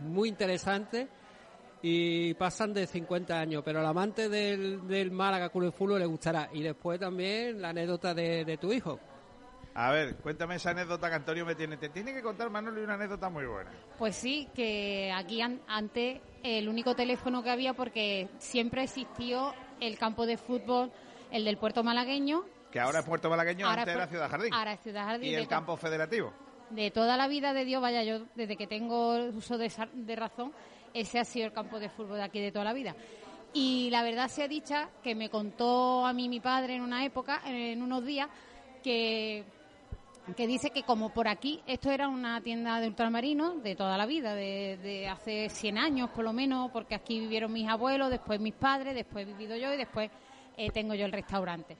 muy 0.00 0.28
interesante 0.28 1.08
y 1.82 2.34
pasan 2.34 2.72
de 2.74 2.86
50 2.86 3.38
años, 3.38 3.62
pero 3.64 3.80
al 3.80 3.86
amante 3.86 4.28
del, 4.28 4.86
del 4.88 5.10
Málaga 5.10 5.48
Club 5.50 5.64
de 5.64 5.72
Fútbol 5.72 6.00
le 6.00 6.06
gustará. 6.06 6.48
Y 6.52 6.62
después 6.62 6.98
también 6.98 7.60
la 7.62 7.68
anécdota 7.70 8.14
de, 8.14 8.44
de 8.44 8.56
tu 8.58 8.72
hijo. 8.72 8.98
A 9.74 9.90
ver, 9.92 10.16
cuéntame 10.16 10.54
esa 10.54 10.70
anécdota 10.70 11.08
que 11.10 11.16
Antonio 11.16 11.44
me 11.44 11.54
tiene. 11.54 11.76
Te 11.76 11.90
tiene 11.90 12.14
que 12.14 12.22
contar, 12.22 12.48
Manolo, 12.48 12.82
una 12.82 12.94
anécdota 12.94 13.28
muy 13.28 13.44
buena. 13.44 13.70
Pues 13.98 14.16
sí, 14.16 14.48
que 14.54 15.12
aquí 15.14 15.42
an- 15.42 15.60
antes 15.68 16.20
el 16.42 16.68
único 16.68 16.94
teléfono 16.96 17.42
que 17.42 17.50
había, 17.50 17.74
porque 17.74 18.28
siempre 18.38 18.82
existió 18.84 19.52
el 19.80 19.98
campo 19.98 20.24
de 20.24 20.38
fútbol, 20.38 20.90
el 21.30 21.44
del 21.44 21.58
puerto 21.58 21.84
malagueño. 21.84 22.44
Que 22.72 22.80
ahora 22.80 22.98
es 23.00 23.04
Puerto 23.06 23.30
Malagueño, 23.30 23.66
Ahora 23.66 23.82
antes 23.82 23.94
es 23.94 23.96
era 24.00 24.06
Ciudad 24.08 24.30
Jardín. 24.30 24.52
ahora 24.52 24.72
es 24.72 24.80
Ciudad 24.80 25.04
Jardín, 25.04 25.30
Y 25.30 25.34
el 25.34 25.46
campo 25.48 25.76
federativo. 25.76 26.32
De 26.70 26.90
toda 26.90 27.16
la 27.16 27.28
vida 27.28 27.52
de 27.52 27.64
Dios, 27.64 27.80
vaya, 27.80 28.02
yo 28.02 28.26
desde 28.34 28.56
que 28.56 28.66
tengo 28.66 29.16
uso 29.28 29.56
de, 29.56 29.72
de 29.94 30.16
razón, 30.16 30.52
ese 30.92 31.18
ha 31.18 31.24
sido 31.24 31.46
el 31.46 31.52
campo 31.52 31.78
de 31.78 31.88
fútbol 31.88 32.16
de 32.16 32.24
aquí 32.24 32.40
de 32.40 32.50
toda 32.50 32.64
la 32.64 32.72
vida. 32.72 32.96
Y 33.52 33.88
la 33.90 34.02
verdad 34.02 34.28
sea 34.28 34.48
dicha 34.48 34.90
que 35.02 35.14
me 35.14 35.30
contó 35.30 36.04
a 36.04 36.12
mí 36.12 36.28
mi 36.28 36.40
padre 36.40 36.74
en 36.74 36.82
una 36.82 37.04
época, 37.04 37.40
en 37.46 37.80
unos 37.82 38.04
días, 38.04 38.28
que, 38.82 39.44
que 40.36 40.46
dice 40.46 40.70
que 40.70 40.82
como 40.82 41.10
por 41.10 41.28
aquí, 41.28 41.62
esto 41.66 41.90
era 41.90 42.08
una 42.08 42.40
tienda 42.40 42.80
de 42.80 42.88
ultramarinos 42.88 43.62
de 43.62 43.74
toda 43.74 43.96
la 43.96 44.06
vida, 44.06 44.34
de, 44.34 44.78
de 44.82 45.08
hace 45.08 45.48
100 45.48 45.78
años 45.78 46.10
por 46.10 46.24
lo 46.24 46.32
menos, 46.32 46.70
porque 46.70 46.94
aquí 46.94 47.20
vivieron 47.20 47.52
mis 47.52 47.68
abuelos, 47.68 48.10
después 48.10 48.40
mis 48.40 48.54
padres, 48.54 48.94
después 48.94 49.26
he 49.26 49.32
vivido 49.32 49.56
yo 49.56 49.72
y 49.72 49.76
después 49.76 50.10
eh, 50.56 50.70
tengo 50.70 50.94
yo 50.94 51.06
el 51.06 51.12
restaurante. 51.12 51.76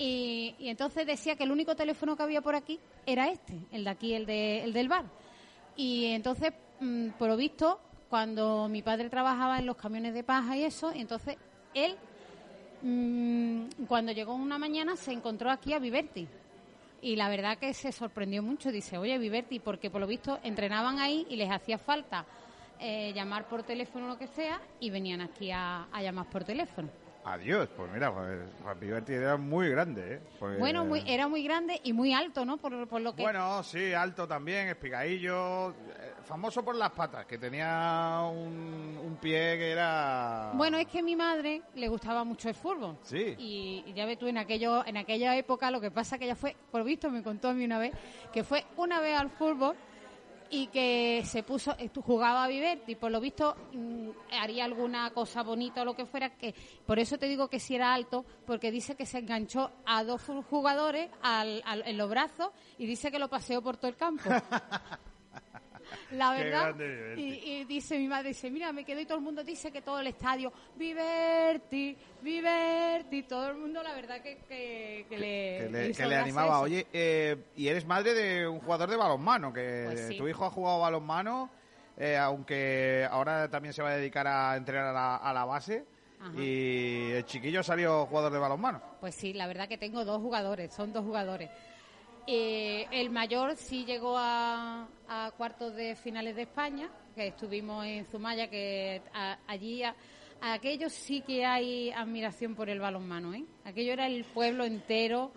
Y, 0.00 0.54
y 0.60 0.68
entonces 0.68 1.06
decía 1.06 1.34
que 1.34 1.42
el 1.42 1.50
único 1.50 1.74
teléfono 1.74 2.16
que 2.16 2.22
había 2.22 2.40
por 2.40 2.54
aquí 2.54 2.78
era 3.04 3.28
este, 3.28 3.58
el 3.72 3.82
de 3.82 3.90
aquí, 3.90 4.14
el, 4.14 4.26
de, 4.26 4.62
el 4.62 4.72
del 4.72 4.88
bar. 4.88 5.04
Y 5.76 6.06
entonces, 6.06 6.52
mm, 6.80 7.10
por 7.18 7.28
lo 7.28 7.36
visto, 7.36 7.80
cuando 8.08 8.68
mi 8.68 8.80
padre 8.80 9.10
trabajaba 9.10 9.58
en 9.58 9.66
los 9.66 9.76
camiones 9.76 10.14
de 10.14 10.22
paja 10.22 10.56
y 10.56 10.62
eso, 10.62 10.92
entonces 10.94 11.36
él, 11.74 11.96
mm, 12.82 13.84
cuando 13.88 14.12
llegó 14.12 14.34
una 14.34 14.56
mañana, 14.56 14.94
se 14.94 15.12
encontró 15.12 15.50
aquí 15.50 15.72
a 15.72 15.80
Viverti. 15.80 16.28
Y 17.02 17.16
la 17.16 17.28
verdad 17.28 17.58
que 17.58 17.74
se 17.74 17.90
sorprendió 17.90 18.42
mucho. 18.42 18.70
Dice, 18.70 18.98
oye, 18.98 19.18
Viverti, 19.18 19.58
porque 19.58 19.90
por 19.90 20.00
lo 20.00 20.06
visto 20.06 20.38
entrenaban 20.44 21.00
ahí 21.00 21.26
y 21.28 21.36
les 21.36 21.50
hacía 21.50 21.78
falta 21.78 22.24
eh, 22.80 23.12
llamar 23.14 23.48
por 23.48 23.64
teléfono 23.64 24.06
o 24.06 24.08
lo 24.08 24.18
que 24.18 24.28
sea, 24.28 24.60
y 24.78 24.90
venían 24.90 25.20
aquí 25.20 25.50
a, 25.50 25.88
a 25.90 26.02
llamar 26.02 26.30
por 26.30 26.44
teléfono. 26.44 26.88
Adiós, 27.32 27.68
pues 27.76 27.90
mira, 27.92 28.12
pues, 28.12 28.38
Juan 28.62 28.78
Piberti 28.78 29.12
era 29.12 29.36
muy 29.36 29.68
grande, 29.68 30.14
¿eh? 30.14 30.20
Porque- 30.38 30.56
Bueno, 30.56 30.84
muy, 30.86 31.02
era 31.06 31.28
muy 31.28 31.42
grande 31.44 31.78
y 31.84 31.92
muy 31.92 32.14
alto, 32.14 32.44
¿no? 32.46 32.56
Por, 32.56 32.88
por 32.88 33.00
lo 33.02 33.14
que... 33.14 33.22
Bueno, 33.22 33.62
sí, 33.62 33.92
alto 33.92 34.26
también, 34.26 34.68
espigadillo, 34.68 35.70
eh, 35.70 35.74
famoso 36.24 36.64
por 36.64 36.74
las 36.74 36.90
patas, 36.92 37.26
que 37.26 37.36
tenía 37.36 38.20
un, 38.32 38.98
un 39.04 39.16
pie 39.20 39.58
que 39.58 39.72
era... 39.72 40.52
Bueno, 40.54 40.78
es 40.78 40.86
que 40.86 41.00
a 41.00 41.02
mi 41.02 41.16
madre 41.16 41.60
le 41.74 41.88
gustaba 41.88 42.24
mucho 42.24 42.48
el 42.48 42.54
fútbol. 42.54 42.96
Sí. 43.02 43.34
Y, 43.38 43.84
y 43.86 43.92
ya 43.92 44.06
ves 44.06 44.18
tú, 44.18 44.26
en, 44.26 44.38
aquello, 44.38 44.86
en 44.86 44.96
aquella 44.96 45.36
época 45.36 45.70
lo 45.70 45.80
que 45.82 45.90
pasa 45.90 46.16
que 46.18 46.24
ella 46.24 46.34
fue, 46.36 46.56
por 46.70 46.82
visto 46.82 47.10
me 47.10 47.22
contó 47.22 47.48
a 47.48 47.52
mí 47.52 47.64
una 47.64 47.78
vez, 47.78 47.92
que 48.32 48.42
fue 48.42 48.64
una 48.76 49.00
vez 49.00 49.18
al 49.18 49.28
fútbol 49.30 49.76
y 50.50 50.68
que 50.68 51.22
se 51.26 51.42
puso, 51.42 51.74
eh, 51.78 51.90
jugaba 51.94 52.44
a 52.44 52.48
Viverti, 52.48 52.94
por 52.94 53.10
lo 53.10 53.20
visto 53.20 53.54
mm, 53.72 54.08
haría 54.40 54.64
alguna 54.64 55.10
cosa 55.10 55.42
bonita 55.42 55.82
o 55.82 55.84
lo 55.84 55.94
que 55.94 56.06
fuera, 56.06 56.30
que 56.36 56.54
por 56.86 56.98
eso 56.98 57.18
te 57.18 57.26
digo 57.26 57.48
que 57.48 57.60
si 57.60 57.74
era 57.74 57.92
alto, 57.92 58.24
porque 58.46 58.70
dice 58.70 58.96
que 58.96 59.04
se 59.06 59.18
enganchó 59.18 59.70
a 59.84 60.04
dos 60.04 60.22
jugadores 60.48 61.10
al, 61.22 61.62
al- 61.66 61.82
en 61.86 61.98
los 61.98 62.08
brazos 62.08 62.50
y 62.78 62.86
dice 62.86 63.10
que 63.10 63.18
lo 63.18 63.28
paseó 63.28 63.60
por 63.62 63.76
todo 63.76 63.88
el 63.90 63.96
campo. 63.96 64.30
La 66.12 66.32
verdad, 66.32 66.74
y, 67.16 67.20
y 67.44 67.64
dice 67.64 67.98
mi 67.98 68.08
madre, 68.08 68.28
dice, 68.28 68.50
mira, 68.50 68.72
me 68.72 68.84
quedo 68.84 69.00
y 69.00 69.06
todo 69.06 69.18
el 69.18 69.24
mundo 69.24 69.44
dice 69.44 69.70
que 69.70 69.82
todo 69.82 70.00
el 70.00 70.06
estadio, 70.06 70.52
Viverti, 70.76 71.96
Viverti, 72.22 73.22
todo 73.24 73.48
el 73.50 73.56
mundo 73.56 73.82
la 73.82 73.94
verdad 73.94 74.20
que, 74.22 74.38
que, 74.48 75.06
que 75.08 75.18
le, 75.18 75.58
que 75.66 75.68
le, 75.70 75.88
hizo 75.90 76.02
animaba. 76.04 76.54
eso. 76.56 76.60
Oye, 76.62 76.86
eh, 76.92 77.36
y 77.56 77.68
eres 77.68 77.86
madre 77.86 78.14
de 78.14 78.46
un 78.48 78.60
jugador 78.60 78.90
de 78.90 78.96
balonmano, 78.96 79.52
que 79.52 79.84
Pues 79.86 80.08
sí. 80.08 80.16
tu 80.18 80.26
hijo 80.28 80.44
ha 80.44 80.50
jugado 80.50 80.80
balonmano, 80.80 81.50
eh, 81.96 82.16
aunque 82.16 83.06
ahora 83.10 83.48
también 83.48 83.72
se 83.74 83.82
va 83.82 83.90
a 83.90 83.96
dedicar 83.96 84.26
a 84.26 84.56
entrenar 84.56 84.86
a 84.86 84.92
la, 84.92 85.16
a 85.16 85.32
la 85.32 85.44
base. 85.44 85.84
Ajá. 86.20 86.32
Y 86.36 87.12
el 87.12 87.24
chiquillo 87.26 87.62
salió 87.62 88.06
jugador 88.06 88.32
de 88.32 88.38
balonmano. 88.38 88.82
Pues 89.00 89.14
sí, 89.14 89.32
la 89.34 89.46
verdad 89.46 89.68
que 89.68 89.78
tengo 89.78 90.04
dos 90.04 90.20
jugadores, 90.20 90.72
son 90.74 90.92
dos 90.92 91.04
jugadores. 91.04 91.48
Eh, 92.30 92.86
el 92.90 93.08
mayor 93.08 93.56
sí 93.56 93.86
llegó 93.86 94.14
a, 94.18 94.86
cuartos 95.38 95.74
de 95.74 95.96
finales 95.96 96.36
de 96.36 96.42
España, 96.42 96.90
que 97.14 97.28
estuvimos 97.28 97.86
en 97.86 98.04
Zumaya, 98.04 98.50
que 98.50 99.00
allí 99.46 99.82
aquello 100.42 100.90
sí 100.90 101.22
que 101.22 101.46
hay 101.46 101.90
admiración 101.90 102.54
por 102.54 102.68
el 102.68 102.80
balonmano, 102.80 103.32
¿eh? 103.32 103.46
Aquello 103.64 103.94
era 103.94 104.06
el 104.06 104.26
pueblo 104.26 104.66
entero, 104.66 105.32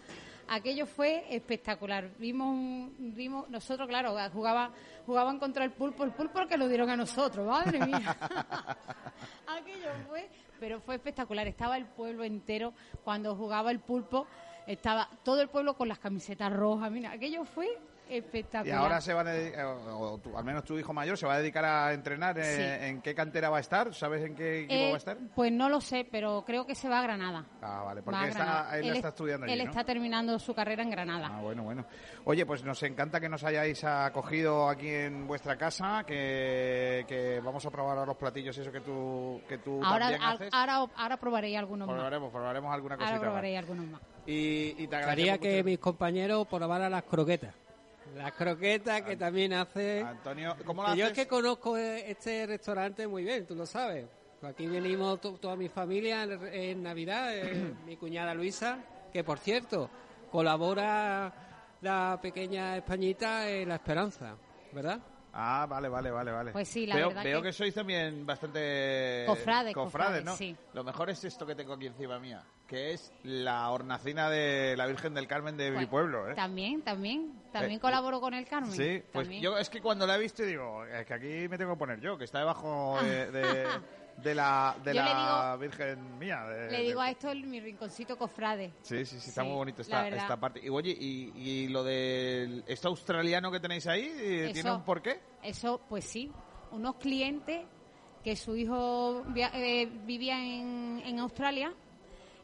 aquello 0.49 0.85
fue 0.85 1.23
espectacular. 1.33 2.09
Vimos, 2.17 2.89
vimos 2.97 3.49
nosotros, 3.49 3.87
claro, 3.87 4.13
jugaba, 4.33 4.73
jugaban 5.05 5.39
contra 5.39 5.63
el 5.63 5.71
pulpo, 5.71 6.03
el 6.03 6.11
pulpo 6.11 6.45
que 6.45 6.57
lo 6.57 6.67
dieron 6.67 6.89
a 6.89 6.97
nosotros, 6.97 7.47
madre 7.47 7.85
mía. 7.85 8.17
aquello 9.47 9.91
fue, 10.09 10.29
pero 10.59 10.81
fue 10.81 10.95
espectacular. 10.95 11.47
Estaba 11.47 11.77
el 11.77 11.85
pueblo 11.85 12.25
entero 12.25 12.73
cuando 13.05 13.33
jugaba 13.33 13.71
el 13.71 13.79
pulpo, 13.79 14.27
estaba 14.73 15.09
todo 15.23 15.41
el 15.41 15.49
pueblo 15.49 15.75
con 15.75 15.87
las 15.87 15.99
camisetas 15.99 16.51
rojas. 16.51 16.91
Mira, 16.91 17.11
aquello 17.11 17.45
fue 17.45 17.67
Y 18.11 18.17
espectacular. 18.17 18.77
ahora 18.77 19.01
se 19.01 19.13
van 19.13 19.27
a 19.27 19.31
dedicar, 19.31 19.65
o, 19.65 19.99
o 20.13 20.17
tu- 20.19 20.37
al 20.37 20.43
menos 20.43 20.63
tu 20.63 20.77
hijo 20.77 20.93
mayor, 20.93 21.17
se 21.17 21.25
va 21.25 21.35
a 21.35 21.39
dedicar 21.39 21.63
a 21.65 21.93
entrenar. 21.93 22.37
eh. 22.39 22.87
¿En 22.89 23.01
qué 23.01 23.15
cantera 23.15 23.49
va 23.49 23.57
a 23.57 23.61
estar? 23.61 23.93
¿Sabes 23.93 24.23
en 24.25 24.35
qué 24.35 24.59
equipo 24.61 24.73
Eh, 24.73 24.87
va 24.89 24.95
a 24.95 24.97
estar? 24.97 25.17
Pues 25.35 25.51
no 25.51 25.69
lo 25.69 25.79
sé, 25.81 26.07
pero 26.11 26.43
creo 26.45 26.65
que 26.65 26.75
se 26.75 26.89
va 26.89 26.99
a 26.99 27.03
Granada. 27.03 27.45
Ah, 27.61 27.83
vale, 27.85 28.01
Va 28.01 28.05
porque 28.05 28.27
está, 28.27 28.77
él, 28.77 28.85
Él 28.85 28.95
está 28.95 29.07
es- 29.09 29.13
estudiando 29.13 29.45
allí, 29.45 29.53
Él 29.53 29.63
¿no? 29.65 29.71
está 29.71 29.83
terminando 29.83 30.37
su 30.39 30.53
carrera 30.53 30.83
en 30.83 30.89
Granada. 30.89 31.29
Ah, 31.31 31.41
bueno, 31.41 31.63
bueno. 31.63 31.85
Oye, 32.25 32.45
pues 32.45 32.63
nos 32.63 32.81
encanta 32.83 33.19
que 33.19 33.29
nos 33.29 33.43
hayáis 33.43 33.83
acogido 33.83 34.69
aquí 34.69 34.89
en 34.89 35.27
vuestra 35.27 35.57
casa, 35.57 36.03
que, 36.05 37.05
que 37.07 37.39
vamos 37.43 37.65
a 37.65 37.69
probar 37.71 37.97
ahora 37.97 38.05
los 38.07 38.17
platillos, 38.17 38.57
eso 38.57 38.71
que 38.71 38.81
tú, 38.81 39.41
que 39.47 39.57
tú 39.59 39.83
ahora, 39.83 39.99
también 40.07 40.21
al- 40.21 40.35
haces. 40.35 40.49
ahora, 40.53 40.75
ahora 40.95 41.17
probaré 41.17 41.57
algunos 41.57 41.87
más. 41.87 41.95
Probaremos, 41.95 42.31
probaremos 42.31 42.73
alguna 42.73 42.95
Ahora 42.95 43.05
cosita 43.05 43.19
más. 43.19 43.25
probaré 43.29 43.57
algunos 43.57 43.85
más. 43.87 44.01
Y, 44.25 44.69
y 44.71 44.73
te 44.75 44.77
Quería 44.87 44.97
agradecemos 44.99 45.39
que 45.39 45.63
mis 45.63 45.79
compañeros 45.79 46.47
probaran 46.47 46.91
las 46.91 47.03
croquetas. 47.03 47.55
Las 48.15 48.33
croquetas 48.33 49.01
que 49.03 49.15
también 49.15 49.53
hace... 49.53 50.01
Antonio, 50.01 50.55
¿cómo 50.65 50.85
Que 50.85 50.97
yo 50.97 51.07
es 51.07 51.13
que 51.13 51.27
conozco 51.27 51.77
eh, 51.77 52.09
este 52.11 52.45
restaurante 52.45 53.07
muy 53.07 53.23
bien, 53.23 53.45
tú 53.45 53.55
lo 53.55 53.65
sabes. 53.65 54.05
Aquí 54.41 54.67
venimos 54.67 55.21
to- 55.21 55.37
toda 55.37 55.55
mi 55.55 55.69
familia 55.69 56.23
en, 56.23 56.47
en 56.53 56.83
Navidad, 56.83 57.35
eh, 57.37 57.73
mi 57.85 57.95
cuñada 57.97 58.33
Luisa, 58.33 58.79
que 59.13 59.23
por 59.23 59.37
cierto, 59.39 59.89
colabora 60.31 61.31
la 61.81 62.19
pequeña 62.21 62.77
Españita 62.77 63.49
en 63.49 63.69
La 63.69 63.75
Esperanza, 63.75 64.35
¿verdad? 64.73 64.99
Ah, 65.33 65.65
vale, 65.69 65.87
vale, 65.87 66.11
vale, 66.11 66.31
vale. 66.31 66.51
Pues 66.51 66.67
sí, 66.67 66.85
la 66.85 66.95
veo, 66.95 67.07
verdad 67.07 67.23
veo 67.23 67.41
que... 67.41 67.47
que- 67.49 67.53
sois 67.53 67.73
también 67.73 68.25
bastante 68.25 69.23
Cofrades, 69.25 69.73
cofrades, 69.73 69.73
cofrades, 69.73 70.25
¿no? 70.25 70.35
sí. 70.35 70.55
Lo 70.73 70.83
mejor 70.83 71.09
es 71.09 71.23
esto 71.23 71.45
que 71.45 71.55
tengo 71.55 71.73
aquí 71.73 71.87
encima 71.87 72.19
mía, 72.19 72.43
que 72.71 72.93
es 72.93 73.11
la 73.23 73.69
hornacina 73.69 74.29
de 74.29 74.75
la 74.77 74.87
Virgen 74.87 75.13
del 75.13 75.27
Carmen 75.27 75.57
de 75.57 75.71
mi 75.71 75.75
Pues, 75.79 75.89
pueblo, 75.89 76.31
¿eh? 76.31 76.35
También, 76.35 76.81
también. 76.83 77.33
También 77.51 77.73
Eh, 77.77 77.81
colaboro 77.81 78.21
con 78.21 78.33
el 78.33 78.45
Carmen. 78.47 78.71
Sí, 78.71 79.03
pues 79.11 79.25
también. 79.25 79.43
yo 79.43 79.57
es 79.57 79.69
que 79.69 79.81
cuando 79.81 80.07
la 80.07 80.15
he 80.15 80.19
visto 80.19 80.41
digo, 80.43 80.85
es 80.85 81.05
que 81.05 81.13
aquí 81.13 81.47
me 81.49 81.57
tengo 81.57 81.73
que 81.73 81.79
poner 81.79 81.99
yo, 81.99 82.17
que 82.17 82.23
está 82.23 82.39
debajo 82.39 82.97
de, 83.03 83.29
de, 83.31 83.67
de 84.23 84.35
la, 84.35 84.77
de 84.85 84.93
la 84.93 85.57
Virgen 85.59 86.17
mía. 86.17 86.45
de- 86.45 86.71
Le 86.71 86.81
digo 86.83 87.01
a 87.01 87.09
esto 87.11 87.29
el- 87.29 87.45
mi 87.45 87.59
rinconcito 87.59 88.17
cofrade. 88.17 88.71
Sí, 88.83 89.05
sí, 89.05 89.19
sí, 89.19 89.27
está 89.29 89.41
Sí, 89.41 89.47
muy 89.49 89.57
bonito 89.57 89.81
esta, 89.81 90.07
esta 90.07 90.39
parte. 90.39 90.61
Y 90.63 90.69
oye, 90.69 90.95
y, 90.97 91.33
y 91.35 91.67
lo 91.67 91.83
del 91.83 92.63
esto 92.67 92.87
australiano 92.87 93.51
que 93.51 93.59
tenéis 93.59 93.85
ahí, 93.87 94.49
¿tiene 94.53 94.71
un 94.71 94.83
porqué? 94.85 95.19
Eso, 95.43 95.81
pues 95.89 96.05
sí. 96.05 96.31
Unos 96.71 96.95
clientes 96.95 97.65
que 98.23 98.37
su 98.37 98.55
hijo 98.55 99.23
via- 99.27 99.51
eh, 99.55 99.87
vivía 100.05 100.37
en, 100.41 101.01
en 101.03 101.19
Australia 101.19 101.73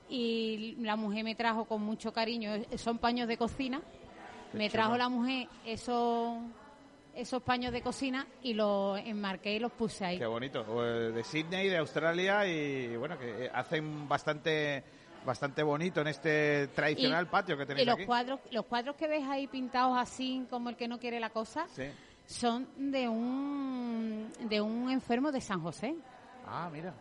y 0.10 0.76
la 0.80 0.96
mujer 0.96 1.24
me 1.24 1.36
trajo 1.36 1.66
con 1.66 1.82
mucho 1.82 2.12
cariño, 2.14 2.56
eh, 2.56 2.78
son 2.78 2.98
paños 2.98 3.28
de 3.28 3.38
cocina. 3.38 3.82
Qué 4.52 4.58
me 4.58 4.70
trajo 4.70 4.98
la 4.98 5.10
mujer 5.10 5.48
esos, 5.66 6.38
esos 7.14 7.42
paños 7.44 7.72
de 7.74 7.82
cocina 7.82 8.26
y 8.44 8.54
los 8.54 8.98
enmarqué 9.00 9.56
y 9.56 9.60
los 9.60 9.72
puse 9.72 10.06
ahí. 10.06 10.18
Qué 10.18 10.26
bonito. 10.26 10.66
Eh, 10.86 11.12
De 11.12 11.24
Sydney, 11.24 11.68
de 11.68 11.78
Australia 11.78 12.46
y 12.48 12.96
bueno, 12.96 13.18
que 13.20 13.46
eh, 13.46 13.52
hacen 13.54 14.08
bastante 14.08 14.84
bastante 15.26 15.62
bonito 15.62 16.00
en 16.00 16.08
este 16.08 16.68
tradicional 16.68 17.26
Y- 17.26 17.28
patio 17.30 17.58
que 17.58 17.64
Y 17.64 17.66
tenéis 17.66 17.88
los 17.88 17.96
aquí. 17.96 18.06
cuadros, 18.06 18.40
los 18.52 18.66
cuadros 18.66 18.96
que 18.96 19.08
ves 19.10 19.24
ahí 19.28 19.48
pintados 19.48 19.98
así 19.98 20.46
como 20.50 20.70
el 20.70 20.78
que 20.78 20.88
no 20.88 21.00
quiere 21.00 21.20
la 21.20 21.32
cosa, 21.32 21.68
Sí. 21.76 21.84
son 22.26 22.66
de 22.78 23.10
un 23.10 24.32
de 24.48 24.62
un 24.62 24.90
enfermo 24.90 25.34
de 25.34 25.42
San 25.42 25.62
José. 25.62 25.96
Ah, 26.46 26.70
mira. 26.72 26.94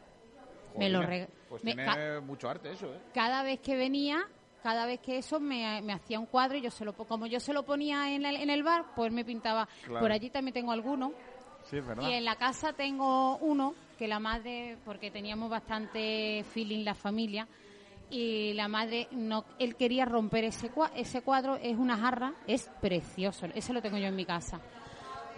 Me 0.77 0.89
lo 0.91 1.03
reg- 1.03 1.29
Pues 1.49 1.63
me- 1.65 1.75
tiene 1.75 2.21
mucho 2.21 2.49
arte 2.49 2.73
eso, 2.73 2.87
¿eh? 2.87 2.99
Cada 3.15 3.43
vez 3.43 3.61
que 3.61 3.77
venía, 3.77 4.27
cada 4.63 4.87
vez 4.87 5.01
que 5.01 5.19
eso 5.19 5.39
me, 5.41 5.81
me 5.83 5.93
hacía 5.93 6.19
un 6.19 6.27
cuadro 6.27 6.57
y 6.59 6.63
yo 6.63 6.71
se 6.71 6.85
lo 6.85 6.93
como 6.95 7.27
yo 7.27 7.39
se 7.41 7.53
lo 7.53 7.65
ponía 7.65 8.11
en 8.13 8.27
el, 8.27 8.37
en 8.37 8.51
el 8.51 8.63
bar, 8.63 8.87
pues 8.95 9.13
me 9.13 9.25
pintaba. 9.25 9.69
Claro. 9.85 10.01
Por 10.01 10.13
allí 10.13 10.31
también 10.31 10.55
tengo 10.55 10.73
algunos. 10.73 11.13
Sí, 11.65 11.79
es 11.79 11.87
verdad. 11.87 12.09
Y 12.09 12.13
en 12.13 12.25
la 12.25 12.37
casa 12.37 12.73
tengo 12.73 13.37
uno 13.39 13.75
que 13.99 14.07
la 14.09 14.19
madre, 14.21 14.77
porque 14.85 15.11
teníamos 15.11 15.51
bastante 15.51 16.45
feeling 16.53 16.85
la 16.85 16.95
familia, 16.95 17.49
y 18.11 18.53
la 18.53 18.69
madre 18.69 19.09
no, 19.13 19.45
él 19.59 19.75
quería 19.75 20.05
romper 20.05 20.45
ese 20.45 20.71
ese 20.95 21.23
cuadro, 21.23 21.57
es 21.57 21.77
una 21.77 21.97
jarra, 21.97 22.35
es 22.47 22.71
precioso, 22.81 23.47
ese 23.55 23.73
lo 23.73 23.83
tengo 23.83 23.99
yo 23.99 24.07
en 24.07 24.15
mi 24.17 24.25
casa. 24.25 24.61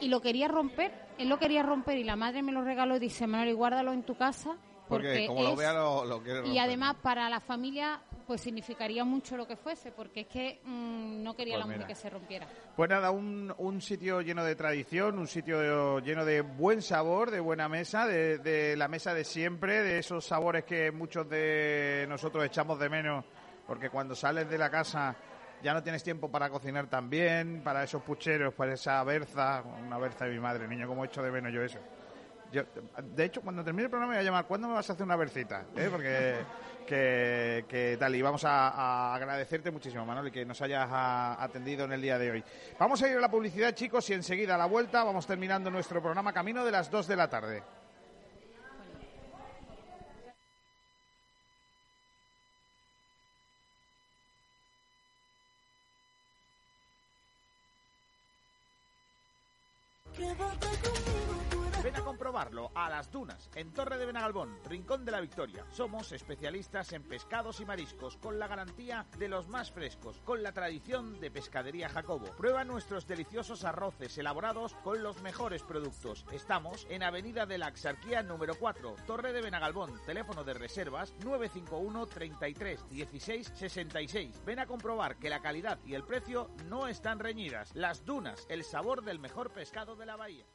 Y 0.01 0.09
lo 0.09 0.21
quería 0.21 0.49
romper, 0.49 0.93
él 1.19 1.29
lo 1.29 1.39
quería 1.39 1.63
romper 1.63 1.97
y 1.99 2.05
la 2.05 2.15
madre 2.17 2.43
me 2.43 2.53
lo 2.53 2.63
regaló 2.63 2.97
y 2.97 3.01
dice, 3.01 3.27
Manuel, 3.27 3.51
y 3.51 3.53
guárdalo 3.53 3.93
en 3.93 4.03
tu 4.03 4.17
casa. 4.17 4.57
Porque, 4.89 5.09
Porque, 5.09 5.27
como 5.27 5.43
lo 5.43 5.55
vea 5.57 5.73
lo, 5.73 6.05
lo 6.05 6.23
quiere 6.23 6.49
y 6.49 6.59
además 6.59 6.97
para 7.03 7.29
la 7.29 7.41
familia 7.41 8.01
pues 8.27 8.41
significaría 8.41 9.05
mucho 9.05 9.37
lo 9.37 9.47
que 9.47 9.57
fuese, 9.57 9.91
porque 9.93 10.21
es 10.21 10.27
que 10.27 10.61
mm, 10.65 11.23
no 11.23 11.35
quería 11.35 11.55
Pues 11.55 11.61
la 11.61 11.65
mujer 11.67 11.79
mira. 11.79 11.89
que 11.89 11.95
se 11.95 12.11
rompiera. 12.11 12.47
Pues 12.77 12.91
nada, 12.91 13.11
un, 13.11 13.55
un 13.59 13.81
sitio 13.81 14.21
lleno 14.21 14.45
de 14.45 14.55
tradición, 14.55 15.19
un 15.19 15.27
sitio 15.27 15.99
lleno 16.01 16.25
de 16.25 16.43
buen 16.43 16.83
sabor, 16.83 17.31
de 17.31 17.41
buena 17.41 17.69
mesa, 17.69 18.07
de, 18.07 18.39
de 18.39 18.77
la 18.77 18.87
mesa 18.89 19.15
de 19.15 19.25
siempre, 19.25 19.83
de 19.83 19.99
esos 19.99 20.25
sabores 20.27 20.65
que 20.65 20.91
muchos 20.93 21.29
de 21.29 22.07
nosotros 22.09 22.45
echamos 22.45 22.79
de 22.79 22.89
menos, 22.91 23.25
porque 23.67 23.89
cuando 23.91 24.15
sales 24.15 24.49
de 24.51 24.59
la 24.59 24.71
casa 24.71 25.17
ya 25.63 25.73
no 25.75 25.83
tienes 25.83 26.03
tiempo 26.05 26.31
para 26.31 26.51
cocinar 26.51 26.87
tan 26.87 27.09
bien, 27.11 27.63
para 27.65 27.83
esos 27.83 28.03
pucheros, 28.03 28.55
para 28.55 28.75
esa 28.75 29.03
berza, 29.05 29.63
una 29.63 29.99
berza 29.99 30.27
de 30.27 30.33
mi 30.33 30.39
madre, 30.41 30.69
niño, 30.69 30.87
cómo 30.87 31.05
echo 31.05 31.23
de 31.23 31.31
menos 31.31 31.53
yo 31.53 31.63
eso. 31.63 31.79
Yo, 32.53 32.63
de 33.15 33.25
hecho, 33.25 33.43
cuando 33.43 33.63
termine 33.63 33.85
el 33.85 33.91
programa 33.91 34.13
me 34.13 34.17
voy 34.19 34.23
a 34.23 34.27
llamar, 34.27 34.47
¿cuándo 34.47 34.69
me 34.69 34.75
vas 34.75 34.89
a 34.89 34.93
hacer 34.95 35.05
una 35.05 35.17
bercita? 35.17 35.65
¿Eh? 35.77 35.89
Porque 35.91 36.37
que, 36.87 37.67
que 37.69 37.97
tal, 37.99 38.15
y 38.15 38.23
vamos 38.23 38.45
a, 38.45 38.69
a 38.69 39.15
agradecerte 39.15 39.71
muchísimo, 39.71 40.07
Manuel, 40.07 40.29
y 40.29 40.31
que 40.31 40.45
nos 40.47 40.61
hayas 40.63 40.89
a- 40.91 41.43
atendido 41.43 41.85
en 41.85 41.93
el 41.93 42.01
día 42.01 42.19
de 42.19 42.31
hoy. 42.31 42.45
Vamos 42.79 43.03
a 43.03 43.09
ir 43.09 43.19
a 43.19 43.21
la 43.21 43.31
publicidad, 43.31 43.75
chicos, 43.75 44.09
y 44.09 44.15
enseguida 44.15 44.55
a 44.55 44.59
la 44.59 44.67
vuelta 44.67 45.05
vamos 45.05 45.27
terminando 45.27 45.71
nuestro 45.71 46.01
programa 46.01 46.33
camino 46.33 46.65
de 46.65 46.71
las 46.73 46.91
2 46.91 47.07
de 47.07 47.17
la 47.17 47.29
tarde. 47.29 47.63
A 62.75 62.89
las 62.89 63.11
dunas, 63.11 63.51
en 63.55 63.73
Torre 63.73 63.99
de 63.99 64.07
Benagalbón, 64.07 64.59
Rincón 64.65 65.05
de 65.05 65.13
la 65.13 65.21
Victoria. 65.21 65.65
Somos 65.71 66.13
especialistas 66.13 66.93
en 66.93 67.03
pescados 67.03 67.61
y 67.61 67.65
mariscos, 67.65 68.17
con 68.17 68.39
la 68.39 68.49
garantía 68.49 69.07
de 69.19 69.29
los 69.29 69.49
más 69.49 69.71
frescos, 69.71 70.21
con 70.25 70.43
la 70.43 70.53
tradición 70.53 71.21
de 71.21 71.31
Pescadería 71.31 71.89
Jacobo. 71.89 72.27
Prueba 72.37 72.65
nuestros 72.65 73.07
deliciosos 73.07 73.65
arroces 73.65 74.17
elaborados 74.19 74.75
con 74.83 75.03
los 75.03 75.21
mejores 75.23 75.63
productos. 75.63 76.25
Estamos 76.33 76.87
en 76.91 77.03
Avenida 77.03 77.47
de 77.47 77.59
la 77.59 77.67
Axarquía 77.67 78.23
número 78.23 78.55
4, 78.59 78.97
Torre 79.07 79.33
de 79.33 79.43
Benagalbón. 79.43 80.01
Teléfono 80.05 80.45
de 80.45 80.55
reservas 80.55 81.15
951 81.25 82.07
33 82.07 82.89
16 82.89 83.53
66. 83.55 84.45
Ven 84.45 84.59
a 84.59 84.67
comprobar 84.67 85.17
que 85.17 85.31
la 85.31 85.41
calidad 85.41 85.79
y 85.85 85.95
el 85.95 86.05
precio 86.05 86.51
no 86.67 86.89
están 86.89 87.19
reñidas. 87.19 87.75
Las 87.75 88.05
dunas, 88.05 88.47
el 88.49 88.65
sabor 88.65 89.03
del 89.03 89.19
mejor 89.19 89.53
pescado 89.53 89.97
de 89.97 90.07
la 90.07 90.17
bahía. 90.17 90.47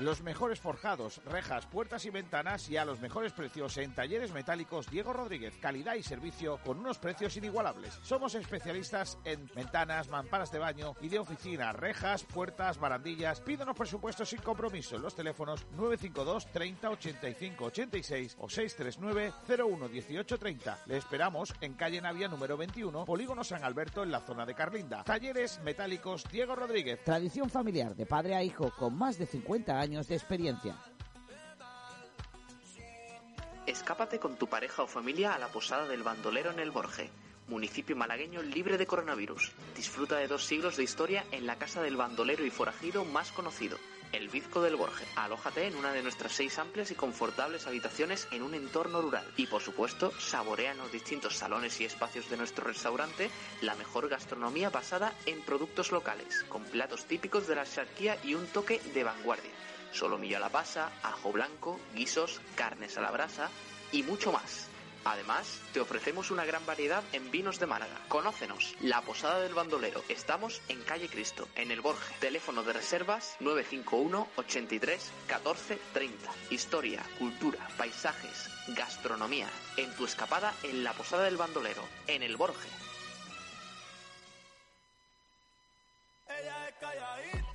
Los 0.00 0.22
mejores 0.22 0.60
forjados, 0.60 1.20
rejas, 1.24 1.66
puertas 1.66 2.04
y 2.04 2.10
ventanas 2.10 2.70
y 2.70 2.76
a 2.76 2.84
los 2.84 3.00
mejores 3.00 3.32
precios 3.32 3.76
en 3.78 3.92
talleres 3.92 4.32
metálicos 4.32 4.88
Diego 4.88 5.12
Rodríguez. 5.12 5.58
Calidad 5.60 5.96
y 5.96 6.04
servicio 6.04 6.60
con 6.64 6.78
unos 6.78 6.98
precios 6.98 7.36
inigualables. 7.36 7.98
Somos 8.02 8.36
especialistas 8.36 9.18
en 9.24 9.50
ventanas, 9.56 10.08
mamparas 10.08 10.52
de 10.52 10.60
baño 10.60 10.94
y 11.00 11.08
de 11.08 11.18
oficina, 11.18 11.72
rejas, 11.72 12.22
puertas, 12.22 12.78
barandillas. 12.78 13.40
Pídanos 13.40 13.76
presupuestos 13.76 14.28
sin 14.28 14.40
compromiso 14.40 14.94
en 14.94 15.02
los 15.02 15.16
teléfonos 15.16 15.66
952 15.72 16.46
30 16.52 16.90
85 16.90 17.64
86 17.64 18.36
o 18.38 18.48
639 18.48 19.32
01 19.48 19.88
18 19.88 20.38
30. 20.38 20.78
Le 20.86 20.96
esperamos 20.96 21.52
en 21.60 21.74
calle 21.74 22.00
Navia 22.00 22.28
número 22.28 22.56
21, 22.56 23.04
Polígono 23.04 23.42
San 23.42 23.64
Alberto 23.64 24.04
en 24.04 24.12
la 24.12 24.20
zona 24.20 24.46
de 24.46 24.54
Carlinda. 24.54 25.02
Talleres 25.02 25.60
metálicos 25.64 26.22
Diego 26.30 26.54
Rodríguez. 26.54 27.02
Tradición 27.02 27.50
familiar 27.50 27.96
de 27.96 28.06
padre 28.06 28.36
a 28.36 28.44
hijo 28.44 28.72
con 28.78 28.96
más 28.96 29.17
de 29.18 29.26
50 29.26 29.78
años 29.78 30.08
de 30.08 30.14
experiencia. 30.14 30.76
Escápate 33.66 34.18
con 34.18 34.36
tu 34.36 34.46
pareja 34.46 34.82
o 34.82 34.86
familia 34.86 35.34
a 35.34 35.38
la 35.38 35.48
posada 35.48 35.86
del 35.86 36.02
bandolero 36.02 36.50
en 36.50 36.58
el 36.58 36.70
Borje, 36.70 37.10
municipio 37.48 37.96
malagueño 37.96 38.42
libre 38.42 38.78
de 38.78 38.86
coronavirus. 38.86 39.52
Disfruta 39.76 40.16
de 40.16 40.28
dos 40.28 40.44
siglos 40.44 40.76
de 40.76 40.84
historia 40.84 41.24
en 41.32 41.46
la 41.46 41.56
casa 41.56 41.82
del 41.82 41.96
bandolero 41.96 42.46
y 42.46 42.50
forajido 42.50 43.04
más 43.04 43.30
conocido, 43.32 43.76
el 44.12 44.28
Bizco 44.28 44.62
del 44.62 44.76
Borje. 44.76 45.04
Alójate 45.16 45.66
en 45.66 45.76
una 45.76 45.92
de 45.92 46.02
nuestras 46.02 46.32
seis 46.32 46.58
amplias 46.58 46.90
y 46.90 46.94
confortables 46.94 47.66
habitaciones 47.66 48.28
en 48.30 48.42
un 48.42 48.54
entorno 48.54 49.00
rural. 49.00 49.24
Y 49.36 49.46
por 49.46 49.62
supuesto, 49.62 50.12
saborea 50.18 50.72
en 50.72 50.78
los 50.78 50.92
distintos 50.92 51.36
salones 51.36 51.80
y 51.80 51.84
espacios 51.84 52.28
de 52.30 52.36
nuestro 52.36 52.64
restaurante 52.64 53.30
la 53.62 53.74
mejor 53.74 54.08
gastronomía 54.08 54.70
basada 54.70 55.14
en 55.26 55.42
productos 55.42 55.92
locales, 55.92 56.44
con 56.48 56.64
platos 56.64 57.04
típicos 57.04 57.46
de 57.46 57.56
la 57.56 57.64
charquía 57.64 58.18
y 58.24 58.34
un 58.34 58.46
toque 58.46 58.80
de 58.94 59.04
vanguardia. 59.04 59.52
Solomillo 59.92 60.36
a 60.36 60.40
la 60.40 60.50
pasa, 60.50 60.90
ajo 61.02 61.32
blanco, 61.32 61.80
guisos, 61.94 62.40
carnes 62.54 62.96
a 62.98 63.00
la 63.00 63.10
brasa 63.10 63.50
y 63.92 64.02
mucho 64.02 64.32
más. 64.32 64.67
Además, 65.04 65.60
te 65.72 65.80
ofrecemos 65.80 66.30
una 66.30 66.44
gran 66.44 66.64
variedad 66.66 67.02
en 67.12 67.30
vinos 67.30 67.58
de 67.58 67.66
Málaga. 67.66 68.00
Conócenos, 68.08 68.74
La 68.80 69.02
Posada 69.02 69.40
del 69.40 69.54
Bandolero. 69.54 70.02
Estamos 70.08 70.60
en 70.68 70.82
Calle 70.82 71.08
Cristo, 71.08 71.48
en 71.54 71.70
el 71.70 71.80
Borge. 71.80 72.14
Teléfono 72.20 72.62
de 72.62 72.72
reservas 72.72 73.36
951 73.40 74.28
83 74.36 75.12
14 75.26 75.78
30. 75.92 76.30
Historia, 76.50 77.02
cultura, 77.18 77.66
paisajes, 77.76 78.50
gastronomía. 78.68 79.48
En 79.76 79.94
tu 79.94 80.04
escapada 80.04 80.54
en 80.62 80.84
La 80.84 80.92
Posada 80.92 81.24
del 81.24 81.36
Bandolero, 81.36 81.82
en 82.06 82.22
el 82.22 82.36
Borge. 82.36 82.68
Pub 86.80 87.47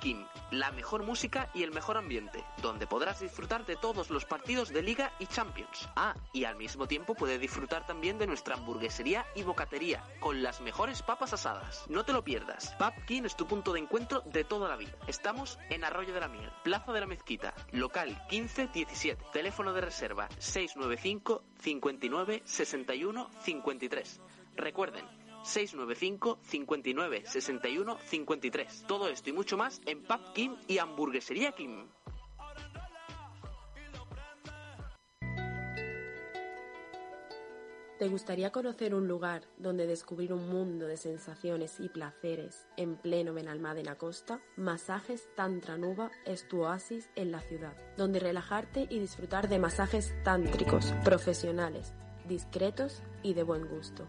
King, 0.00 0.24
la 0.50 0.72
mejor 0.72 1.04
música 1.04 1.50
y 1.54 1.62
el 1.62 1.70
mejor 1.70 1.98
ambiente, 1.98 2.44
donde 2.60 2.88
podrás 2.88 3.20
disfrutar 3.20 3.64
de 3.64 3.76
todos 3.76 4.10
los 4.10 4.24
partidos 4.24 4.70
de 4.70 4.82
Liga 4.82 5.12
y 5.20 5.26
Champions. 5.26 5.88
Ah, 5.94 6.16
y 6.32 6.44
al 6.44 6.56
mismo 6.56 6.88
tiempo 6.88 7.14
puedes 7.14 7.40
disfrutar 7.40 7.86
también 7.86 8.18
de 8.18 8.26
nuestra 8.26 8.56
hamburguesería 8.56 9.24
y 9.36 9.44
bocatería, 9.44 10.02
con 10.18 10.42
las 10.42 10.60
mejores 10.60 11.02
papas 11.02 11.32
asadas. 11.32 11.84
No 11.88 12.04
te 12.04 12.12
lo 12.12 12.24
pierdas. 12.24 12.74
Pub 12.76 12.92
King 13.06 13.22
es 13.24 13.36
tu 13.36 13.46
punto 13.46 13.72
de 13.72 13.78
encuentro 13.78 14.22
de 14.22 14.42
toda 14.42 14.68
la 14.68 14.76
vida. 14.76 14.96
Estamos 15.06 15.60
en 15.70 15.84
Arroyo 15.84 16.12
de 16.12 16.20
la 16.20 16.28
Miel, 16.28 16.50
Plaza 16.64 16.92
de 16.92 17.00
la 17.00 17.06
Mezquita, 17.06 17.54
local 17.70 18.08
1517, 18.30 19.26
teléfono 19.32 19.72
de 19.72 19.82
reserva 19.82 20.28
695 20.38 21.44
59 21.60 22.42
61 22.44 23.30
53. 23.42 24.20
Recuerden, 24.56 25.04
695 25.48 26.38
59 26.42 27.22
61 27.26 27.98
53. 27.98 28.84
Todo 28.86 29.08
esto 29.08 29.30
y 29.30 29.32
mucho 29.32 29.56
más 29.56 29.80
en 29.86 30.02
Pub 30.02 30.32
Kim 30.34 30.56
y 30.66 30.78
Hamburguesería 30.78 31.52
Kim. 31.52 31.88
¿Te 37.98 38.06
gustaría 38.06 38.52
conocer 38.52 38.94
un 38.94 39.08
lugar 39.08 39.42
donde 39.56 39.88
descubrir 39.88 40.32
un 40.32 40.48
mundo 40.48 40.86
de 40.86 40.96
sensaciones 40.96 41.80
y 41.80 41.88
placeres 41.88 42.68
en 42.76 42.94
pleno 42.96 43.34
Benalmádena 43.34 43.96
Costa? 43.96 44.40
Masajes 44.56 45.28
Tantra 45.34 45.76
Nuba 45.76 46.12
es 46.24 46.46
tu 46.46 46.62
oasis 46.62 47.10
en 47.16 47.32
la 47.32 47.40
ciudad, 47.40 47.76
donde 47.96 48.20
relajarte 48.20 48.86
y 48.88 49.00
disfrutar 49.00 49.48
de 49.48 49.58
masajes 49.58 50.14
tántricos, 50.22 50.94
profesionales, 51.04 51.92
discretos 52.28 53.02
y 53.24 53.34
de 53.34 53.42
buen 53.42 53.66
gusto. 53.66 54.06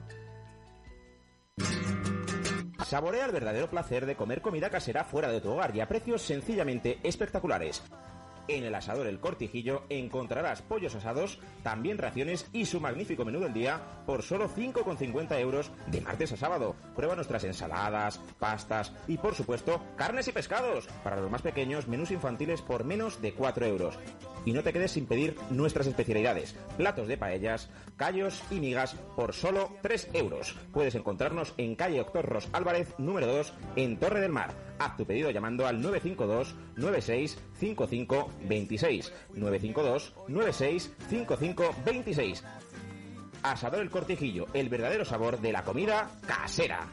Saborea 2.92 3.24
el 3.24 3.32
verdadero 3.32 3.70
placer 3.70 4.04
de 4.04 4.16
comer 4.16 4.42
comida 4.42 4.68
casera 4.68 5.02
fuera 5.02 5.30
de 5.30 5.40
tu 5.40 5.48
hogar 5.48 5.74
y 5.74 5.80
a 5.80 5.88
precios 5.88 6.20
sencillamente 6.20 7.00
espectaculares. 7.02 7.82
En 8.48 8.64
el 8.64 8.74
asador 8.74 9.06
El 9.06 9.20
Cortijillo 9.20 9.84
encontrarás 9.88 10.62
pollos 10.62 10.94
asados, 10.94 11.38
también 11.62 11.98
raciones 11.98 12.48
y 12.52 12.66
su 12.66 12.80
magnífico 12.80 13.24
menú 13.24 13.40
del 13.40 13.52
día 13.52 13.80
por 14.04 14.22
solo 14.22 14.48
5,50 14.48 15.38
euros 15.38 15.70
de 15.86 16.00
martes 16.00 16.32
a 16.32 16.36
sábado. 16.36 16.74
Prueba 16.96 17.14
nuestras 17.14 17.44
ensaladas, 17.44 18.20
pastas 18.38 18.92
y 19.06 19.16
por 19.18 19.34
supuesto 19.34 19.82
carnes 19.96 20.28
y 20.28 20.32
pescados. 20.32 20.88
Para 21.04 21.20
los 21.20 21.30
más 21.30 21.42
pequeños, 21.42 21.86
menús 21.86 22.10
infantiles 22.10 22.62
por 22.62 22.84
menos 22.84 23.22
de 23.22 23.32
4 23.32 23.66
euros. 23.66 23.98
Y 24.44 24.52
no 24.52 24.62
te 24.62 24.72
quedes 24.72 24.90
sin 24.90 25.06
pedir 25.06 25.36
nuestras 25.50 25.86
especialidades, 25.86 26.56
platos 26.76 27.06
de 27.06 27.16
paellas, 27.16 27.70
callos 27.96 28.42
y 28.50 28.56
migas 28.56 28.96
por 29.14 29.34
solo 29.34 29.76
3 29.82 30.10
euros. 30.14 30.56
Puedes 30.72 30.96
encontrarnos 30.96 31.54
en 31.58 31.76
calle 31.76 31.98
Doctor 31.98 32.26
Ros 32.26 32.48
Álvarez, 32.52 32.92
número 32.98 33.28
2, 33.28 33.54
en 33.76 33.98
Torre 33.98 34.20
del 34.20 34.32
Mar. 34.32 34.71
Haz 34.82 34.96
tu 34.96 35.06
pedido 35.06 35.30
llamando 35.30 35.64
al 35.64 35.80
952 35.80 36.56
96 36.74 37.38
55 37.54 38.30
26 38.48 39.12
952 39.34 40.12
96 40.26 40.92
55 41.08 41.74
26 41.84 42.44
Asador 43.44 43.80
El 43.80 43.90
Cortijillo, 43.90 44.48
el 44.54 44.68
verdadero 44.68 45.04
sabor 45.04 45.40
de 45.40 45.52
la 45.52 45.62
comida 45.62 46.10
casera. 46.26 46.88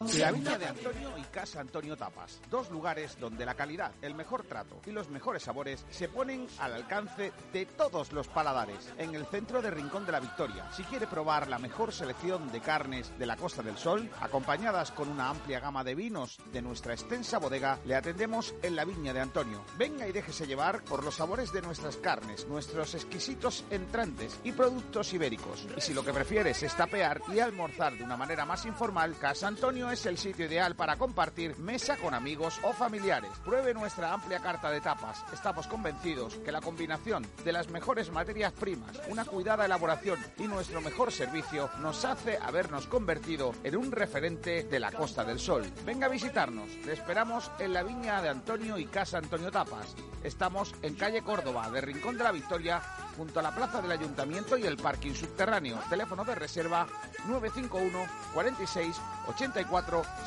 La 0.00 0.30
Viña 0.30 0.58
de 0.58 0.66
Antonio 0.66 1.16
y 1.16 1.22
Casa 1.22 1.58
Antonio 1.58 1.96
Tapas, 1.96 2.42
dos 2.50 2.70
lugares 2.70 3.16
donde 3.18 3.46
la 3.46 3.54
calidad, 3.54 3.92
el 4.02 4.14
mejor 4.14 4.42
trato 4.42 4.82
y 4.84 4.90
los 4.90 5.08
mejores 5.08 5.44
sabores 5.44 5.86
se 5.88 6.10
ponen 6.10 6.46
al 6.58 6.74
alcance 6.74 7.32
de 7.50 7.64
todos 7.64 8.12
los 8.12 8.28
paladares, 8.28 8.92
en 8.98 9.14
el 9.14 9.24
centro 9.24 9.62
de 9.62 9.70
Rincón 9.70 10.04
de 10.04 10.12
la 10.12 10.20
Victoria. 10.20 10.70
Si 10.70 10.84
quiere 10.84 11.06
probar 11.06 11.48
la 11.48 11.58
mejor 11.58 11.94
selección 11.94 12.52
de 12.52 12.60
carnes 12.60 13.10
de 13.18 13.24
la 13.24 13.38
Costa 13.38 13.62
del 13.62 13.78
Sol, 13.78 14.10
acompañadas 14.20 14.92
con 14.92 15.08
una 15.08 15.30
amplia 15.30 15.60
gama 15.60 15.82
de 15.82 15.94
vinos 15.94 16.36
de 16.52 16.60
nuestra 16.60 16.92
extensa 16.92 17.38
bodega, 17.38 17.78
le 17.86 17.94
atendemos 17.94 18.54
en 18.62 18.76
la 18.76 18.84
Viña 18.84 19.14
de 19.14 19.20
Antonio. 19.20 19.64
Venga 19.78 20.06
y 20.06 20.12
déjese 20.12 20.46
llevar 20.46 20.84
por 20.84 21.04
los 21.04 21.14
sabores 21.14 21.54
de 21.54 21.62
nuestras 21.62 21.96
carnes, 21.96 22.46
nuestros 22.48 22.94
exquisitos 22.94 23.64
entrantes 23.70 24.38
y 24.44 24.52
productos 24.52 25.14
ibéricos. 25.14 25.66
Y 25.74 25.80
si 25.80 25.94
lo 25.94 26.04
que 26.04 26.12
prefieres 26.12 26.62
es 26.62 26.76
tapear 26.76 27.22
y 27.32 27.40
almorzar 27.40 27.96
de 27.96 28.04
una 28.04 28.18
manera 28.18 28.44
más 28.44 28.66
informal, 28.66 29.16
Casa 29.18 29.48
Antonio 29.48 29.85
es 29.90 30.06
el 30.06 30.18
sitio 30.18 30.46
ideal 30.46 30.74
para 30.74 30.96
compartir 30.96 31.56
mesa 31.58 31.96
con 31.96 32.14
amigos 32.14 32.58
o 32.62 32.72
familiares. 32.72 33.30
Pruebe 33.44 33.74
nuestra 33.74 34.12
amplia 34.12 34.40
carta 34.40 34.70
de 34.70 34.80
tapas. 34.80 35.24
Estamos 35.32 35.66
convencidos 35.66 36.34
que 36.36 36.52
la 36.52 36.60
combinación 36.60 37.26
de 37.44 37.52
las 37.52 37.68
mejores 37.68 38.10
materias 38.10 38.52
primas, 38.52 39.00
una 39.08 39.24
cuidada 39.24 39.64
elaboración 39.64 40.18
y 40.38 40.44
nuestro 40.48 40.80
mejor 40.80 41.12
servicio 41.12 41.70
nos 41.80 42.04
hace 42.04 42.38
habernos 42.38 42.86
convertido 42.86 43.52
en 43.62 43.76
un 43.76 43.92
referente 43.92 44.64
de 44.64 44.80
la 44.80 44.92
Costa 44.92 45.24
del 45.24 45.38
Sol. 45.38 45.64
Venga 45.84 46.06
a 46.06 46.10
visitarnos. 46.10 46.68
Le 46.84 46.92
esperamos 46.92 47.50
en 47.58 47.72
la 47.72 47.82
viña 47.82 48.22
de 48.22 48.28
Antonio 48.28 48.78
y 48.78 48.86
Casa 48.86 49.18
Antonio 49.18 49.50
Tapas. 49.50 49.94
Estamos 50.24 50.74
en 50.82 50.94
calle 50.94 51.22
Córdoba, 51.22 51.70
de 51.70 51.80
Rincón 51.80 52.18
de 52.18 52.24
la 52.24 52.32
Victoria, 52.32 52.80
junto 53.16 53.38
a 53.40 53.42
la 53.42 53.54
plaza 53.54 53.80
del 53.80 53.92
Ayuntamiento 53.92 54.56
y 54.56 54.64
el 54.64 54.76
parking 54.76 55.14
subterráneo. 55.14 55.78
Teléfono 55.88 56.24
de 56.24 56.34
reserva 56.34 56.86
951 57.26 58.06
46 58.34 59.00
84 59.28 59.75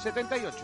78. 0.04 0.58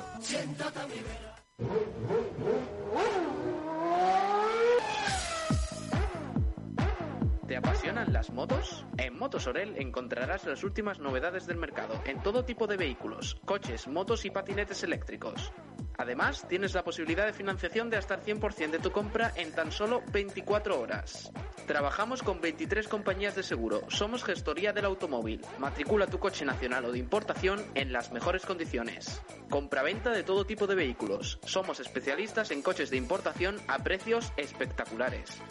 ¿Te 7.47 7.57
apasionan 7.57 8.13
las 8.13 8.31
motos? 8.31 8.85
En 8.97 9.17
Motos 9.17 9.47
Orel 9.47 9.75
encontrarás 9.77 10.45
las 10.45 10.63
últimas 10.63 10.99
novedades 10.99 11.47
del 11.47 11.57
mercado 11.57 11.99
en 12.05 12.21
todo 12.21 12.45
tipo 12.45 12.67
de 12.67 12.77
vehículos, 12.77 13.41
coches, 13.45 13.87
motos 13.87 14.25
y 14.25 14.29
patinetes 14.29 14.83
eléctricos. 14.83 15.51
Además, 15.97 16.45
tienes 16.47 16.73
la 16.73 16.83
posibilidad 16.83 17.25
de 17.25 17.33
financiación 17.33 17.89
de 17.89 17.97
hasta 17.97 18.15
el 18.15 18.21
100% 18.21 18.71
de 18.71 18.79
tu 18.79 18.91
compra 18.91 19.31
en 19.35 19.51
tan 19.51 19.71
solo 19.71 20.03
24 20.11 20.79
horas. 20.79 21.31
Trabajamos 21.67 22.21
con 22.21 22.41
23 22.41 22.87
compañías 22.87 23.35
de 23.35 23.43
seguro. 23.43 23.81
Somos 23.89 24.23
gestoría 24.23 24.73
del 24.73 24.85
automóvil. 24.85 25.41
Matricula 25.57 26.07
tu 26.07 26.19
coche 26.19 26.45
nacional 26.45 26.85
o 26.85 26.91
de 26.91 26.99
importación 26.99 27.63
en 27.73 27.91
las 27.91 28.11
mejores 28.11 28.45
condiciones. 28.45 29.21
Compraventa 29.49 30.11
de 30.11 30.23
todo 30.23 30.45
tipo 30.45 30.67
de 30.67 30.75
vehículos. 30.75 31.39
Somos 31.45 31.79
especialistas 31.79 32.51
en 32.51 32.61
coches 32.61 32.89
de 32.89 32.97
importación 32.97 33.57
a 33.67 33.79
precios 33.79 34.31
espectaculares. 34.37 35.41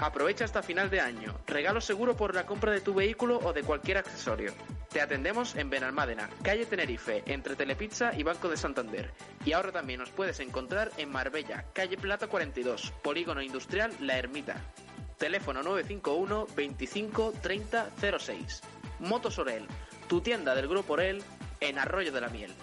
Aprovecha 0.00 0.46
hasta 0.46 0.62
final 0.62 0.88
de 0.88 1.00
año. 1.00 1.34
Regalo 1.46 1.82
seguro 1.82 2.16
por 2.16 2.34
la 2.34 2.46
compra 2.46 2.72
de 2.72 2.80
tu 2.80 2.94
vehículo 2.94 3.38
o 3.38 3.52
de 3.52 3.62
cualquier 3.62 3.98
accesorio. 3.98 4.54
Te 4.88 5.02
atendemos 5.02 5.54
en 5.56 5.68
Benalmádena, 5.68 6.30
calle 6.42 6.64
Tenerife, 6.64 7.22
entre 7.26 7.54
Telepizza 7.54 8.12
y 8.16 8.22
Banco 8.22 8.48
de 8.48 8.56
Santander. 8.56 9.12
Y 9.44 9.52
ahora 9.52 9.72
también 9.72 10.00
nos 10.00 10.08
puedes 10.08 10.40
encontrar 10.40 10.90
en 10.96 11.12
Marbella, 11.12 11.66
calle 11.74 11.98
Plata 11.98 12.28
42, 12.28 12.92
Polígono 13.02 13.42
Industrial 13.42 13.92
La 14.00 14.16
Ermita. 14.16 14.56
Teléfono 15.18 15.62
951 15.62 16.46
25 16.56 17.34
30 17.42 17.90
06. 18.18 18.62
Motos 19.00 19.38
Orel, 19.38 19.66
tu 20.08 20.22
tienda 20.22 20.54
del 20.54 20.66
Grupo 20.66 20.94
Orel 20.94 21.22
en 21.60 21.78
Arroyo 21.78 22.10
de 22.10 22.20
la 22.22 22.30
Miel. 22.30 22.54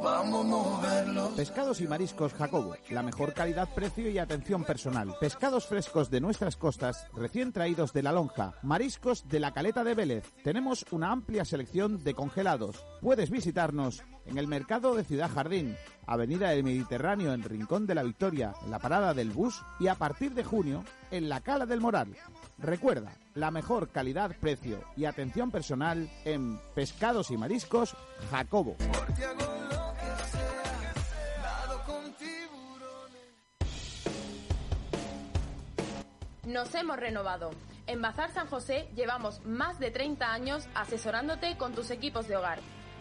Vamos 0.00 0.44
a 0.44 0.48
moverlo. 0.48 1.30
Pescados 1.34 1.80
y 1.80 1.88
mariscos 1.88 2.32
Jacobo. 2.32 2.76
La 2.88 3.02
mejor 3.02 3.34
calidad, 3.34 3.68
precio 3.74 4.08
y 4.08 4.18
atención 4.18 4.62
personal. 4.62 5.16
Pescados 5.18 5.66
frescos 5.66 6.08
de 6.08 6.20
nuestras 6.20 6.54
costas, 6.54 7.08
recién 7.16 7.52
traídos 7.52 7.92
de 7.92 8.04
la 8.04 8.12
lonja. 8.12 8.54
Mariscos 8.62 9.28
de 9.28 9.40
la 9.40 9.52
caleta 9.52 9.82
de 9.82 9.94
Vélez. 9.94 10.32
Tenemos 10.44 10.86
una 10.92 11.10
amplia 11.10 11.44
selección 11.44 12.04
de 12.04 12.14
congelados. 12.14 12.86
Puedes 13.00 13.28
visitarnos 13.28 14.04
en 14.24 14.38
el 14.38 14.46
mercado 14.46 14.94
de 14.94 15.02
Ciudad 15.02 15.32
Jardín, 15.34 15.76
Avenida 16.06 16.50
del 16.50 16.62
Mediterráneo 16.62 17.32
en 17.32 17.42
Rincón 17.42 17.88
de 17.88 17.96
la 17.96 18.04
Victoria, 18.04 18.54
en 18.62 18.70
la 18.70 18.78
parada 18.78 19.14
del 19.14 19.30
bus 19.30 19.60
y 19.80 19.88
a 19.88 19.96
partir 19.96 20.32
de 20.32 20.44
junio 20.44 20.84
en 21.10 21.28
la 21.28 21.40
Cala 21.40 21.66
del 21.66 21.80
Moral. 21.80 22.14
Recuerda, 22.58 23.12
la 23.34 23.52
mejor 23.52 23.90
calidad, 23.90 24.34
precio 24.40 24.82
y 24.96 25.04
atención 25.04 25.52
personal 25.52 26.10
en 26.24 26.58
Pescados 26.74 27.30
y 27.30 27.36
Mariscos 27.36 27.94
Jacobo. 28.30 28.76
Nos 36.44 36.74
hemos 36.74 36.96
renovado. 36.96 37.50
En 37.86 38.02
Bazar 38.02 38.32
San 38.32 38.48
José 38.48 38.88
llevamos 38.96 39.44
más 39.44 39.78
de 39.78 39.92
30 39.92 40.32
años 40.32 40.66
asesorándote 40.74 41.56
con 41.58 41.74
tus 41.74 41.90
equipos 41.90 42.26
de 42.26 42.36
hogar. 42.36 42.58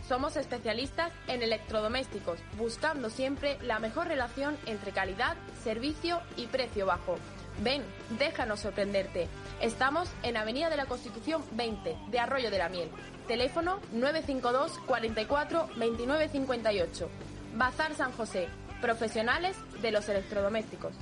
Somos 0.07 0.37
especialistas 0.37 1.11
en 1.27 1.41
electrodomésticos, 1.41 2.39
buscando 2.57 3.09
siempre 3.09 3.57
la 3.63 3.79
mejor 3.79 4.07
relación 4.07 4.55
entre 4.67 4.91
calidad, 4.91 5.35
servicio 5.63 6.21
y 6.35 6.45
precio 6.45 6.85
bajo. 6.85 7.17
Ven, 7.63 7.83
déjanos 8.19 8.59
sorprenderte. 8.59 9.27
Estamos 9.61 10.09
en 10.23 10.37
Avenida 10.37 10.69
de 10.69 10.77
la 10.77 10.85
Constitución 10.85 11.43
20 11.51 11.97
de 12.09 12.19
Arroyo 12.19 12.51
de 12.51 12.57
la 12.57 12.69
Miel. 12.69 12.89
Teléfono 13.27 13.79
952 13.93 14.79
44 14.85 15.69
29 15.75 16.29
58. 16.29 17.09
Bazar 17.55 17.95
San 17.95 18.11
José. 18.11 18.47
Profesionales 18.81 19.57
de 19.81 19.91
los 19.91 20.07
electrodomésticos. 20.07 20.93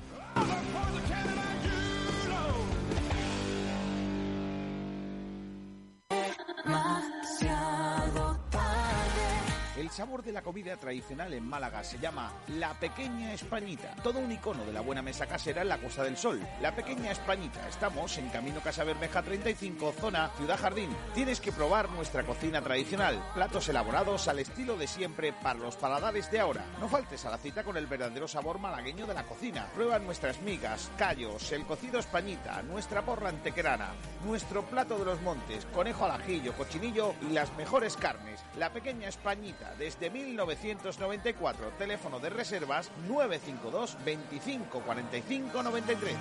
El 9.76 9.90
sabor 9.90 10.24
de 10.24 10.32
la 10.32 10.42
comida 10.42 10.78
tradicional 10.78 11.34
en 11.34 11.46
Málaga 11.46 11.84
se 11.84 12.00
llama 12.00 12.32
La 12.48 12.74
Pequeña 12.80 13.34
Españita, 13.34 13.94
todo 14.02 14.20
un 14.20 14.32
icono 14.32 14.64
de 14.64 14.72
la 14.72 14.80
buena 14.80 15.02
mesa 15.02 15.26
casera 15.26 15.64
en 15.64 15.68
la 15.68 15.80
Costa 15.80 16.02
del 16.02 16.16
Sol. 16.16 16.40
La 16.62 16.74
Pequeña 16.74 17.12
Españita, 17.12 17.68
estamos 17.68 18.18
en 18.18 18.30
Camino 18.30 18.62
Casa 18.62 18.86
Bermeja 18.86 19.22
35, 19.22 19.94
zona 20.00 20.30
Ciudad 20.38 20.58
Jardín. 20.58 20.96
Tienes 21.14 21.42
que 21.42 21.52
probar 21.52 21.90
nuestra 21.90 22.24
cocina 22.24 22.62
tradicional, 22.62 23.22
platos 23.34 23.68
elaborados 23.68 24.30
al 24.30 24.40
estilo 24.40 24.78
de 24.78 24.88
siempre 24.88 25.34
para 25.34 25.60
los 25.60 25.76
paladares 25.76 26.32
de 26.32 26.40
ahora. 26.40 26.64
No 26.80 26.88
faltes 26.88 27.26
a 27.26 27.32
la 27.32 27.38
cita 27.38 27.66
con 27.66 27.76
el 27.76 27.88
verdadero 27.88 28.30
sabor 28.30 28.60
malagueño 28.60 29.06
de 29.06 29.14
la 29.14 29.26
cocina. 29.26 29.68
Prueba 29.74 30.00
nuestras 30.00 30.42
migas, 30.42 30.90
callos, 30.98 31.52
el 31.52 31.66
cocido 31.66 32.00
españita, 32.00 32.62
nuestra 32.64 33.04
porra 33.04 33.28
antequerana, 33.28 33.90
nuestro 34.24 34.64
plato 34.64 34.98
de 34.98 35.04
los 35.04 35.22
montes, 35.22 35.66
conejo 35.74 36.06
al 36.06 36.12
ajillo, 36.12 36.54
cochinillo 36.54 37.14
y 37.30 37.34
las 37.34 37.54
mejores 37.58 37.98
carnes. 37.98 38.40
La 38.58 38.72
Pequeña 38.72 39.10
Españita 39.10 39.65
desde 39.78 40.10
1994. 40.10 41.72
Teléfono 41.78 42.20
de 42.20 42.30
reservas 42.30 42.92
952 43.08 43.98
25 44.06 44.80
45 44.82 45.64
93. 45.64 46.16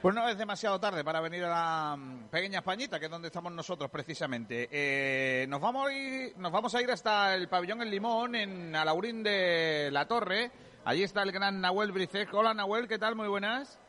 Pues 0.00 0.14
no 0.14 0.28
es 0.28 0.38
demasiado 0.38 0.78
tarde 0.78 1.02
para 1.02 1.20
venir 1.20 1.44
a 1.44 1.48
la 1.48 1.96
mm, 1.96 2.28
pequeña 2.28 2.60
Españita, 2.60 3.00
que 3.00 3.06
es 3.06 3.10
donde 3.10 3.28
estamos 3.28 3.52
nosotros 3.52 3.90
precisamente. 3.90 4.68
Eh, 4.70 5.46
nos, 5.48 5.60
vamos 5.60 5.88
a 5.88 5.92
ir, 5.92 6.38
nos 6.38 6.52
vamos 6.52 6.72
a 6.76 6.80
ir 6.80 6.90
hasta 6.90 7.34
el 7.34 7.48
pabellón 7.48 7.82
El 7.82 7.90
Limón, 7.90 8.36
en 8.36 8.76
Alaurín 8.76 9.24
de 9.24 9.88
la 9.90 10.06
Torre. 10.06 10.52
Allí 10.84 11.02
está 11.02 11.22
el 11.22 11.32
gran 11.32 11.60
Nahuel 11.60 11.90
Bricek. 11.90 12.32
Hola 12.32 12.54
Nahuel, 12.54 12.86
¿qué 12.86 12.98
tal? 12.98 13.16
Muy 13.16 13.26
buenas. 13.26 13.80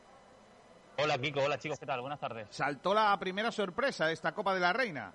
Hola 0.98 1.16
Kiko, 1.16 1.44
hola 1.44 1.58
chicos, 1.58 1.78
¿qué 1.78 1.86
tal? 1.86 2.00
Buenas 2.00 2.18
tardes. 2.18 2.48
Saltó 2.50 2.92
la 2.92 3.16
primera 3.18 3.52
sorpresa 3.52 4.06
de 4.06 4.12
esta 4.12 4.32
Copa 4.32 4.52
de 4.52 4.60
la 4.60 4.72
Reina. 4.72 5.14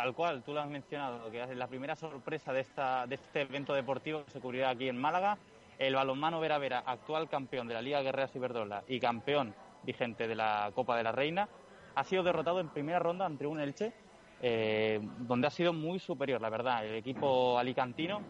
Tal 0.00 0.14
cual, 0.14 0.42
tú 0.42 0.54
lo 0.54 0.60
has 0.62 0.66
mencionado, 0.70 1.30
que 1.30 1.42
es 1.42 1.54
la 1.54 1.66
primera 1.66 1.94
sorpresa 1.94 2.54
de, 2.54 2.60
esta, 2.60 3.06
de 3.06 3.16
este 3.16 3.42
evento 3.42 3.74
deportivo 3.74 4.24
que 4.24 4.30
se 4.30 4.40
cubrirá 4.40 4.70
aquí 4.70 4.88
en 4.88 4.96
Málaga. 4.96 5.36
El 5.78 5.94
balonmano 5.94 6.40
Vera 6.40 6.56
Vera, 6.56 6.82
actual 6.86 7.28
campeón 7.28 7.68
de 7.68 7.74
la 7.74 7.82
Liga 7.82 8.00
Guerreras 8.00 8.34
Iberdrola 8.34 8.82
y 8.88 8.98
campeón 8.98 9.54
vigente 9.82 10.26
de 10.26 10.34
la 10.34 10.70
Copa 10.74 10.96
de 10.96 11.02
la 11.02 11.12
Reina, 11.12 11.50
ha 11.94 12.04
sido 12.04 12.22
derrotado 12.22 12.60
en 12.60 12.70
primera 12.70 12.98
ronda 12.98 13.26
ante 13.26 13.46
un 13.46 13.60
Elche, 13.60 13.92
eh, 14.40 15.00
donde 15.18 15.48
ha 15.48 15.50
sido 15.50 15.74
muy 15.74 15.98
superior, 15.98 16.40
la 16.40 16.48
verdad. 16.48 16.82
El 16.86 16.94
equipo 16.94 17.58
alicantino 17.58 18.22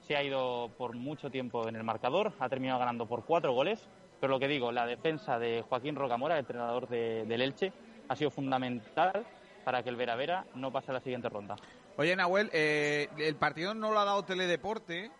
se 0.00 0.16
ha 0.16 0.22
ido 0.22 0.70
por 0.78 0.96
mucho 0.96 1.28
tiempo 1.28 1.68
en 1.68 1.76
el 1.76 1.84
marcador, 1.84 2.32
ha 2.38 2.48
terminado 2.48 2.78
ganando 2.78 3.04
por 3.04 3.26
cuatro 3.26 3.52
goles, 3.52 3.86
pero 4.18 4.30
lo 4.30 4.38
que 4.38 4.48
digo, 4.48 4.72
la 4.72 4.86
defensa 4.86 5.38
de 5.38 5.62
Joaquín 5.68 5.94
Rocamora, 5.94 6.36
el 6.36 6.40
entrenador 6.40 6.88
de- 6.88 7.26
del 7.26 7.42
Elche, 7.42 7.70
ha 8.08 8.16
sido 8.16 8.30
fundamental 8.30 9.26
para 9.64 9.82
que 9.82 9.90
el 9.90 9.96
Vera 9.96 10.16
Vera 10.16 10.44
no 10.54 10.72
pase 10.72 10.90
a 10.90 10.94
la 10.94 11.00
siguiente 11.00 11.28
ronda. 11.28 11.56
Oye, 11.96 12.14
Nahuel, 12.14 12.50
eh, 12.52 13.08
el 13.18 13.36
partido 13.36 13.74
no 13.74 13.90
lo 13.92 13.98
ha 13.98 14.04
dado 14.04 14.24
Teledeporte. 14.24 15.10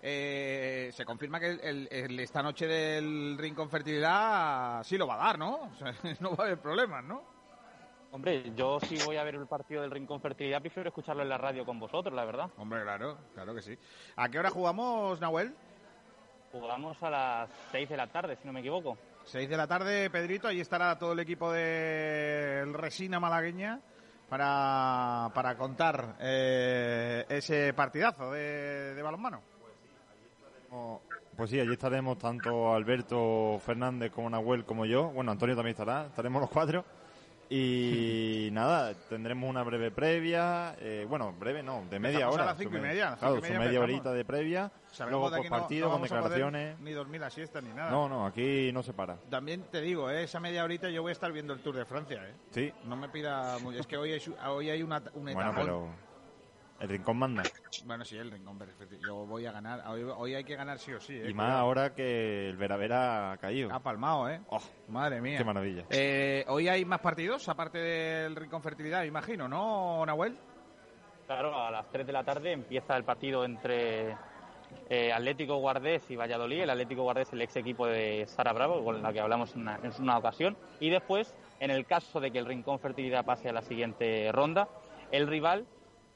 Eh, 0.00 0.90
se 0.92 1.04
confirma 1.04 1.40
que 1.40 1.50
el- 1.50 2.20
esta 2.20 2.42
noche 2.42 2.66
del 2.68 3.36
Rincón 3.36 3.68
Fertilidad 3.68 4.82
sí 4.84 4.96
lo 4.96 5.06
va 5.08 5.14
a 5.14 5.26
dar, 5.26 5.38
¿no? 5.38 5.54
O 5.62 5.74
sea, 5.74 5.92
no 6.20 6.36
va 6.36 6.44
a 6.44 6.46
haber 6.46 6.58
problemas, 6.60 7.02
¿no? 7.02 7.22
Hombre, 8.10 8.52
yo 8.54 8.78
si 8.80 8.96
voy 9.04 9.16
a 9.16 9.24
ver 9.24 9.34
el 9.34 9.46
partido 9.46 9.82
del 9.82 9.90
Rincón 9.90 10.20
Fertilidad, 10.20 10.60
prefiero 10.62 10.88
escucharlo 10.88 11.22
en 11.22 11.28
la 11.28 11.36
radio 11.36 11.66
con 11.66 11.78
vosotros, 11.78 12.14
la 12.14 12.24
verdad. 12.24 12.48
Hombre, 12.56 12.82
claro, 12.82 13.18
claro 13.34 13.54
que 13.54 13.60
sí. 13.60 13.76
¿A 14.16 14.28
qué 14.28 14.38
hora 14.38 14.50
jugamos, 14.50 15.20
Nahuel? 15.20 15.54
Jugamos 16.52 17.02
a 17.02 17.10
las 17.10 17.50
6 17.70 17.88
de 17.88 17.96
la 17.96 18.06
tarde, 18.06 18.36
si 18.36 18.46
no 18.46 18.52
me 18.54 18.60
equivoco. 18.60 18.96
6 19.28 19.46
de 19.46 19.56
la 19.58 19.66
tarde, 19.66 20.08
Pedrito, 20.08 20.48
ahí 20.48 20.58
estará 20.58 20.98
todo 20.98 21.12
el 21.12 21.20
equipo 21.20 21.52
del 21.52 22.72
Resina 22.72 23.20
Malagueña 23.20 23.78
para, 24.26 25.30
para 25.34 25.54
contar 25.54 26.16
eh, 26.18 27.26
ese 27.28 27.74
partidazo 27.74 28.32
de, 28.32 28.94
de 28.94 29.02
balonmano. 29.02 29.42
Pues 31.36 31.50
sí, 31.50 31.60
allí 31.60 31.72
estaremos 31.74 32.16
tanto 32.16 32.72
Alberto 32.72 33.58
Fernández 33.58 34.12
como 34.12 34.30
Nahuel 34.30 34.64
como 34.64 34.86
yo. 34.86 35.10
Bueno, 35.10 35.30
Antonio 35.30 35.54
también 35.54 35.72
estará, 35.72 36.06
estaremos 36.06 36.40
los 36.40 36.50
cuatro. 36.50 36.86
Y 37.50 38.50
nada, 38.52 38.94
tendremos 39.08 39.48
una 39.48 39.62
breve 39.62 39.90
previa. 39.90 40.76
eh, 40.80 41.06
bueno, 41.08 41.32
breve 41.32 41.62
no, 41.62 41.84
de 41.88 41.98
media 41.98 42.16
Empezamos 42.26 42.34
a 42.36 42.42
hora. 42.42 42.44
las 42.46 42.58
cinco 42.58 42.76
y 42.76 42.80
me- 42.80 42.88
media, 42.88 43.16
Claro, 43.18 43.34
cinco 43.34 43.46
y 43.46 43.48
su 43.48 43.52
media 43.54 43.66
media 43.66 43.80
horita 43.80 44.12
de 44.12 44.24
previa. 44.24 44.70
Sabemos 44.92 45.20
luego 45.30 45.36
por 45.36 45.44
no- 45.44 45.50
partido, 45.58 45.86
no 45.86 45.92
con 45.94 46.02
declaraciones. 46.02 46.78
Ni 46.80 46.92
dormir 46.92 47.20
la 47.20 47.30
siesta 47.30 47.60
ni 47.60 47.70
nada. 47.70 47.90
No, 47.90 48.08
no, 48.08 48.26
aquí 48.26 48.70
no 48.72 48.82
se 48.82 48.92
para. 48.92 49.16
También 49.30 49.62
te 49.70 49.80
digo, 49.80 50.10
eh, 50.10 50.24
esa 50.24 50.40
media 50.40 50.62
horita 50.64 50.90
yo 50.90 51.02
voy 51.02 51.10
a 51.10 51.12
estar 51.12 51.32
viendo 51.32 51.52
el 51.54 51.60
Tour 51.60 51.76
de 51.76 51.84
Francia, 51.86 52.22
¿eh? 52.28 52.34
Sí. 52.50 52.72
No 52.84 52.96
me 52.96 53.08
pida... 53.08 53.58
muy- 53.60 53.78
Es 53.78 53.86
que 53.86 53.96
hoy 53.96 54.12
hay, 54.12 54.22
hoy 54.46 54.70
hay 54.70 54.82
una, 54.82 55.02
un 55.14 55.24
Bueno, 55.24 55.40
etapón. 55.40 55.56
pero 55.64 55.88
el 56.80 56.88
rincón 56.88 57.16
manda. 57.18 57.42
Bueno, 57.84 58.04
sí, 58.04 58.16
el 58.16 58.30
rincón, 58.30 58.58
perfecto. 58.58 58.96
Yo 59.04 59.26
voy 59.26 59.46
a 59.46 59.52
ganar. 59.52 59.82
Hoy, 59.88 60.02
hoy 60.02 60.34
hay 60.34 60.44
que 60.44 60.54
ganar 60.54 60.78
sí 60.78 60.92
o 60.92 61.00
sí, 61.00 61.14
¿eh? 61.14 61.30
Y 61.30 61.34
más 61.34 61.50
ahora 61.50 61.94
que 61.94 62.48
el 62.48 62.56
Vera 62.56 62.76
Vera 62.76 63.32
ha 63.32 63.36
caído. 63.38 63.72
Ha 63.72 63.80
palmado, 63.80 64.30
¿eh? 64.30 64.40
madre 64.88 65.20
mía. 65.20 65.38
Qué 65.38 65.44
maravilla. 65.44 65.84
Eh, 65.90 66.44
hoy 66.48 66.68
hay 66.68 66.84
más 66.84 67.00
partidos, 67.00 67.48
aparte 67.48 67.78
del 67.78 68.36
Rincón 68.36 68.62
Fertilidad, 68.62 69.00
me 69.00 69.06
imagino, 69.06 69.48
¿no, 69.48 70.06
Nahuel? 70.06 70.36
Claro, 71.26 71.60
a 71.60 71.70
las 71.70 71.88
3 71.90 72.06
de 72.06 72.12
la 72.12 72.24
tarde 72.24 72.52
empieza 72.52 72.96
el 72.96 73.04
partido 73.04 73.44
entre 73.44 74.16
eh, 74.88 75.12
Atlético 75.12 75.56
Guardés 75.56 76.08
y 76.10 76.16
Valladolid. 76.16 76.62
El 76.62 76.70
Atlético 76.70 77.02
Guardés, 77.02 77.32
el 77.32 77.42
ex 77.42 77.56
equipo 77.56 77.86
de 77.86 78.24
Sara 78.26 78.52
Bravo, 78.52 78.84
con 78.84 79.02
la 79.02 79.12
que 79.12 79.20
hablamos 79.20 79.54
en 79.54 79.62
una, 79.62 79.80
en 79.82 79.92
una 80.00 80.16
ocasión. 80.16 80.56
Y 80.80 80.90
después, 80.90 81.34
en 81.60 81.70
el 81.70 81.86
caso 81.86 82.20
de 82.20 82.30
que 82.30 82.38
el 82.38 82.46
Rincón 82.46 82.78
Fertilidad 82.78 83.24
pase 83.24 83.48
a 83.48 83.52
la 83.52 83.62
siguiente 83.62 84.30
ronda, 84.32 84.68
el 85.10 85.26
rival 85.26 85.66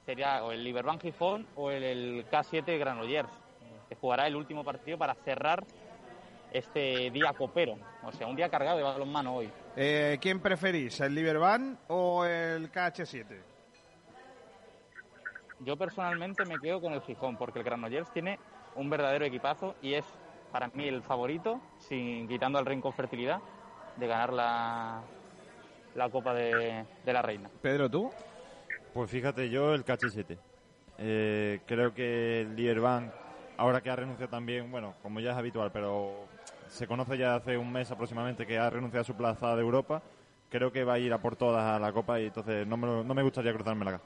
sería 0.05 0.45
o 0.45 0.53
el 0.53 0.65
Liberban 0.65 1.01
Gijón 1.01 1.47
o 1.57 1.71
el, 1.71 1.83
el 1.83 2.27
K7 2.31 2.79
Granollers, 2.79 3.31
que 3.89 3.95
jugará 3.95 4.27
el 4.27 4.37
último 4.37 4.65
partido 4.65 4.99
para 4.99 5.15
cerrar 5.15 5.65
este 6.53 7.11
día 7.11 7.33
copero. 7.33 7.77
O 8.05 8.13
sea, 8.13 8.27
un 8.27 8.37
día 8.37 8.49
cargado 8.49 8.77
de 8.77 8.83
balonmano 8.83 9.37
hoy. 9.37 9.51
Eh, 9.77 10.19
¿Quién 10.21 10.41
preferís, 10.41 11.01
el 11.01 11.15
Liberban 11.15 11.79
o 11.89 12.25
el 12.25 12.71
KH7? 12.71 13.25
Yo 15.61 15.77
personalmente 15.77 16.45
me 16.45 16.59
quedo 16.59 16.81
con 16.81 16.93
el 16.93 17.01
Gijón, 17.03 17.37
porque 17.37 17.61
el 17.61 17.65
Granollers 17.65 18.13
tiene 18.13 18.39
un 18.75 18.91
verdadero 18.91 19.25
equipazo 19.25 19.77
y 19.81 19.95
es 19.95 20.05
para 20.51 20.69
mí 20.69 20.87
el 20.89 21.03
favorito, 21.03 21.61
sin 21.79 22.29
quitando 22.29 22.59
al 22.59 22.67
Rincón 22.67 22.93
Fertilidad, 22.93 23.41
de 23.97 24.07
ganar 24.07 24.33
la, 24.33 25.03
la 25.95 26.11
Copa 26.11 26.35
de, 26.35 26.85
de 27.05 27.13
la 27.13 27.23
Reina. 27.23 27.49
Pedro, 27.63 27.89
¿tú? 27.89 28.11
Pues 28.93 29.11
fíjate, 29.11 29.49
yo 29.49 29.75
el 29.75 29.85
KH7. 29.85 30.39
Eh, 30.99 31.61
creo 31.67 31.95
que 31.95 32.43
el 32.43 32.85
ahora 33.57 33.81
que 33.81 33.91
ha 33.91 33.97
renunciado 33.97 34.31
también, 34.31 34.71
bueno, 34.71 34.95
como 35.03 35.21
ya 35.21 35.33
es 35.33 35.37
habitual, 35.37 35.71
pero 35.73 36.27
se 36.69 36.87
conoce 36.87 37.17
ya 37.17 37.35
hace 37.37 37.57
un 37.57 37.73
mes 37.73 37.91
aproximadamente 37.91 38.47
que 38.47 38.59
ha 38.59 38.69
renunciado 38.71 39.03
a 39.03 39.05
su 39.05 39.15
plaza 39.15 39.55
de 39.57 39.63
Europa, 39.63 40.03
creo 40.51 40.71
que 40.73 40.85
va 40.85 40.95
a 40.95 40.99
ir 40.99 41.13
a 41.13 41.19
por 41.19 41.37
todas 41.37 41.63
a 41.65 41.79
la 41.79 41.93
Copa 41.93 42.21
y 42.21 42.27
entonces 42.27 42.67
no 42.67 42.77
me, 42.77 42.87
lo- 42.87 43.05
no 43.05 43.15
me 43.15 43.23
gustaría 43.23 43.53
cruzarme 43.53 43.89
acá. 43.89 44.01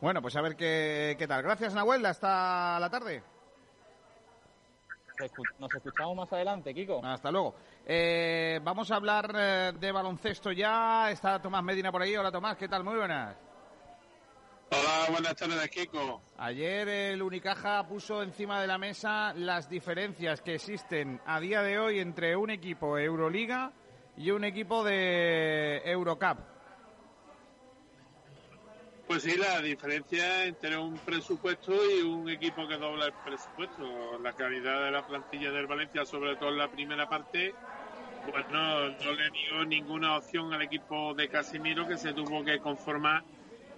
Bueno, 0.00 0.20
pues 0.20 0.34
a 0.36 0.40
ver 0.40 0.56
qué, 0.56 1.14
qué 1.18 1.26
tal. 1.26 1.42
Gracias, 1.42 1.74
Nahuel. 1.74 2.04
Hasta 2.04 2.78
la 2.80 2.90
tarde. 2.90 3.22
Nos 5.58 5.74
escuchamos 5.74 6.14
más 6.14 6.30
adelante, 6.32 6.74
Kiko. 6.74 7.02
Hasta 7.02 7.30
luego. 7.30 7.54
Eh, 7.86 8.60
vamos 8.62 8.90
a 8.90 8.96
hablar 8.96 9.32
eh, 9.34 9.72
de 9.80 9.92
baloncesto 9.92 10.52
ya. 10.52 11.10
Está 11.10 11.40
Tomás 11.40 11.62
Medina 11.64 11.90
por 11.90 12.02
ahí. 12.02 12.14
Hola, 12.14 12.30
Tomás. 12.30 12.56
¿Qué 12.58 12.68
tal? 12.68 12.84
Muy 12.84 12.96
buenas. 12.96 13.34
Hola, 14.68 15.06
buenas 15.10 15.36
tardes, 15.36 15.70
Kiko. 15.70 16.20
Ayer 16.38 16.88
el 16.88 17.22
Unicaja 17.22 17.86
puso 17.86 18.22
encima 18.22 18.60
de 18.60 18.66
la 18.66 18.78
mesa 18.78 19.32
las 19.34 19.70
diferencias 19.70 20.40
que 20.40 20.56
existen 20.56 21.20
a 21.24 21.38
día 21.38 21.62
de 21.62 21.78
hoy 21.78 22.00
entre 22.00 22.34
un 22.34 22.50
equipo 22.50 22.98
Euroliga 22.98 23.72
y 24.16 24.32
un 24.32 24.44
equipo 24.44 24.82
de 24.82 25.82
Eurocup. 25.84 26.38
Pues 29.06 29.22
sí, 29.22 29.36
la 29.36 29.60
diferencia 29.60 30.44
entre 30.46 30.76
un 30.76 30.98
presupuesto 30.98 31.72
y 31.88 32.02
un 32.02 32.28
equipo 32.28 32.66
que 32.66 32.76
dobla 32.76 33.06
el 33.06 33.12
presupuesto. 33.24 34.18
La 34.18 34.32
calidad 34.32 34.84
de 34.84 34.90
la 34.90 35.06
plantilla 35.06 35.52
del 35.52 35.68
Valencia, 35.68 36.04
sobre 36.04 36.34
todo 36.34 36.48
en 36.48 36.58
la 36.58 36.68
primera 36.68 37.08
parte, 37.08 37.54
pues 38.28 38.44
no, 38.50 38.88
no 38.88 39.12
le 39.12 39.30
dio 39.30 39.64
ninguna 39.64 40.16
opción 40.16 40.52
al 40.52 40.62
equipo 40.62 41.14
de 41.14 41.28
Casimiro 41.28 41.86
que 41.86 41.96
se 41.96 42.12
tuvo 42.12 42.44
que 42.44 42.58
conformar 42.58 43.22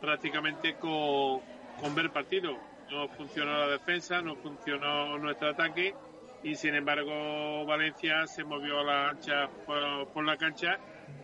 prácticamente 0.01 0.75
con, 0.75 1.41
con 1.81 1.95
ver 1.95 2.11
partido. 2.11 2.57
No 2.91 3.09
funcionó 3.09 3.59
la 3.59 3.69
defensa, 3.69 4.23
no 4.23 4.37
funcionó 4.37 5.19
nuestro 5.19 5.51
ataque 5.51 5.95
y 6.43 6.55
sin 6.55 6.75
embargo 6.75 7.65
Valencia 7.66 8.27
se 8.27 8.45
movió 8.45 8.81
a 8.81 8.85
la 8.85 9.09
ancha 9.11 9.49
por, 9.66 10.09
por 10.09 10.25
la 10.25 10.37
cancha 10.37 10.79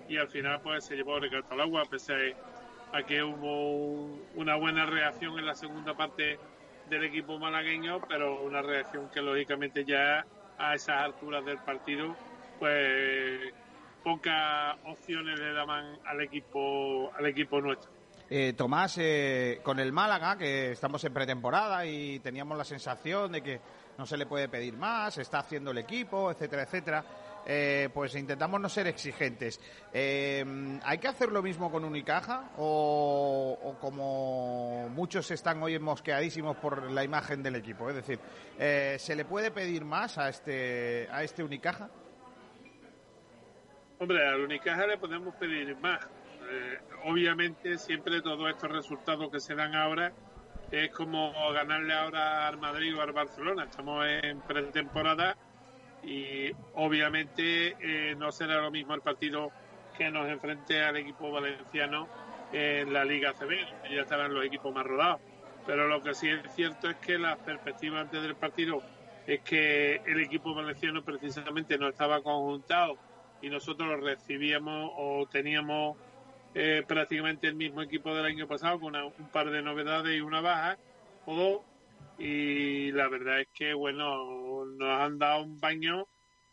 y 0.09 0.17
al 0.17 0.29
final 0.29 0.61
pues 0.63 0.85
se 0.85 0.97
llevó 0.97 1.19
el 1.19 1.45
al 1.49 1.61
agua 1.61 1.85
pese 1.89 2.35
a 2.93 3.03
que 3.03 3.23
hubo 3.23 4.19
una 4.35 4.57
buena 4.57 4.87
reacción 4.87 5.39
en 5.39 5.47
la 5.47 5.55
segunda 5.55 5.95
parte 5.95 6.39
del 6.89 7.05
equipo 7.05 7.39
malagueño, 7.39 8.01
pero 8.09 8.43
una 8.43 8.63
reacción 8.63 9.09
que 9.11 9.21
lógicamente 9.21 9.85
ya 9.85 10.25
a 10.59 10.75
esas 10.75 11.03
alturas 11.03 11.45
del 11.45 11.59
partido, 11.59 12.15
pues 12.59 13.53
pocas 14.03 14.77
opciones 14.85 15.39
le 15.41 15.53
daban 15.53 15.99
al 16.05 16.21
equipo 16.21 17.11
al 17.17 17.27
equipo 17.27 17.61
nuestro. 17.61 17.94
Eh, 18.37 18.53
Tomás, 18.55 18.99
eh, 18.99 19.61
con 19.63 19.79
el 19.79 19.93
Málaga, 19.93 20.37
que 20.37 20.73
estamos 20.73 21.05
en 21.05 21.15
pretemporada 21.15 21.87
y 21.87 22.19
teníamos 22.19 22.59
la 22.59 22.65
sensación 22.65 23.31
de 23.31 23.41
que 23.41 23.61
no 23.97 24.05
se 24.07 24.17
le 24.17 24.27
puede 24.27 24.49
pedir 24.49 24.77
más, 24.77 25.17
está 25.19 25.39
haciendo 25.39 25.71
el 25.71 25.79
equipo, 25.79 26.33
etcétera, 26.33 26.65
etcétera. 26.65 27.05
Eh, 27.47 27.91
pues 27.95 28.13
intentamos 28.17 28.61
no 28.61 28.69
ser 28.69 28.89
exigentes. 28.89 29.61
Eh, 29.93 30.81
¿Hay 30.83 30.99
que 30.99 31.07
hacer 31.07 31.31
lo 31.31 31.43
mismo 31.45 31.71
con 31.71 31.85
Unicaja 31.85 32.51
o, 32.59 33.57
o, 33.63 33.79
como 33.79 34.89
muchos 34.89 35.31
están 35.31 35.63
hoy 35.63 35.79
mosqueadísimos 35.79 36.57
por 36.57 36.91
la 36.91 37.05
imagen 37.05 37.41
del 37.41 37.55
equipo? 37.55 37.89
Es 37.89 37.95
decir, 37.95 38.19
¿se 38.99 39.15
le 39.15 39.25
puede 39.27 39.53
pedir 39.53 39.85
más 39.85 40.19
a 40.19 40.29
este, 40.29 41.07
a 41.09 41.23
este 41.23 41.45
Unicaja? 41.45 41.89
Hombre, 44.01 44.27
al 44.27 44.41
Unicaja 44.41 44.89
le 44.89 44.99
podemos 44.99 45.37
pedir 45.37 45.77
más. 45.77 46.05
Eh, 46.51 46.79
obviamente 47.05 47.79
siempre 47.79 48.21
todos 48.21 48.49
estos 48.51 48.71
resultados 48.71 49.31
que 49.31 49.41
se 49.41 49.55
dan 49.55 49.75
ahora 49.75 50.13
es 50.71 50.91
como 50.91 51.33
ganarle 51.53 51.95
ahora 51.95 52.49
al 52.49 52.59
Madrid 52.59 52.97
o 52.97 53.03
al 53.03 53.13
Barcelona. 53.13 53.65
Estamos 53.65 54.07
en 54.07 54.41
pretemporada 54.41 55.37
y 56.03 56.51
obviamente 56.75 57.77
eh, 57.81 58.15
no 58.17 58.33
será 58.33 58.61
lo 58.61 58.71
mismo 58.71 58.95
el 58.95 59.01
partido 59.01 59.53
que 59.97 60.11
nos 60.11 60.29
enfrente 60.29 60.83
al 60.83 60.97
equipo 60.97 61.31
valenciano 61.31 62.09
en 62.53 62.93
la 62.93 63.05
Liga 63.05 63.33
CB, 63.33 63.91
ya 63.91 64.03
estarán 64.03 64.35
los 64.35 64.45
equipos 64.45 64.75
más 64.75 64.85
rodados. 64.85 65.21
Pero 65.67 65.89
lo 65.89 66.03
que 66.03 66.15
sí 66.15 66.29
es 66.29 66.55
cierto 66.55 66.91
es 66.91 66.97
que 66.97 67.19
la 67.19 67.37
perspectiva 67.37 68.01
antes 68.01 68.21
del 68.21 68.37
partido 68.37 68.83
es 69.27 69.41
que 69.41 69.97
el 70.07 70.21
equipo 70.21 70.55
valenciano 70.55 71.03
precisamente 71.03 71.79
no 71.79 71.89
estaba 71.89 72.23
conjuntado 72.23 72.99
y 73.41 73.49
nosotros 73.49 74.01
recibíamos 74.01 74.93
o 74.97 75.27
teníamos 75.31 75.97
eh, 76.55 76.85
prácticamente 76.87 77.47
el 77.47 77.55
mismo 77.55 77.83
equipo 77.83 78.15
del 78.15 78.27
año 78.27 78.47
pasado 78.47 78.79
con 78.79 78.95
una, 78.95 79.05
un 79.05 79.29
par 79.33 79.51
de 79.51 79.63
novedades 79.63 80.17
y 80.17 80.21
una 80.21 80.41
baja 80.41 80.79
o 81.27 81.35
dos 81.37 81.61
y 82.19 82.93
la 82.93 83.09
verdad 83.09 83.41
es 83.41 83.49
que 83.53 83.75
bueno 83.75 84.65
nos 84.65 85.01
han 85.01 85.19
dado 85.19 85.43
un 85.43 85.59
baño 85.59 86.07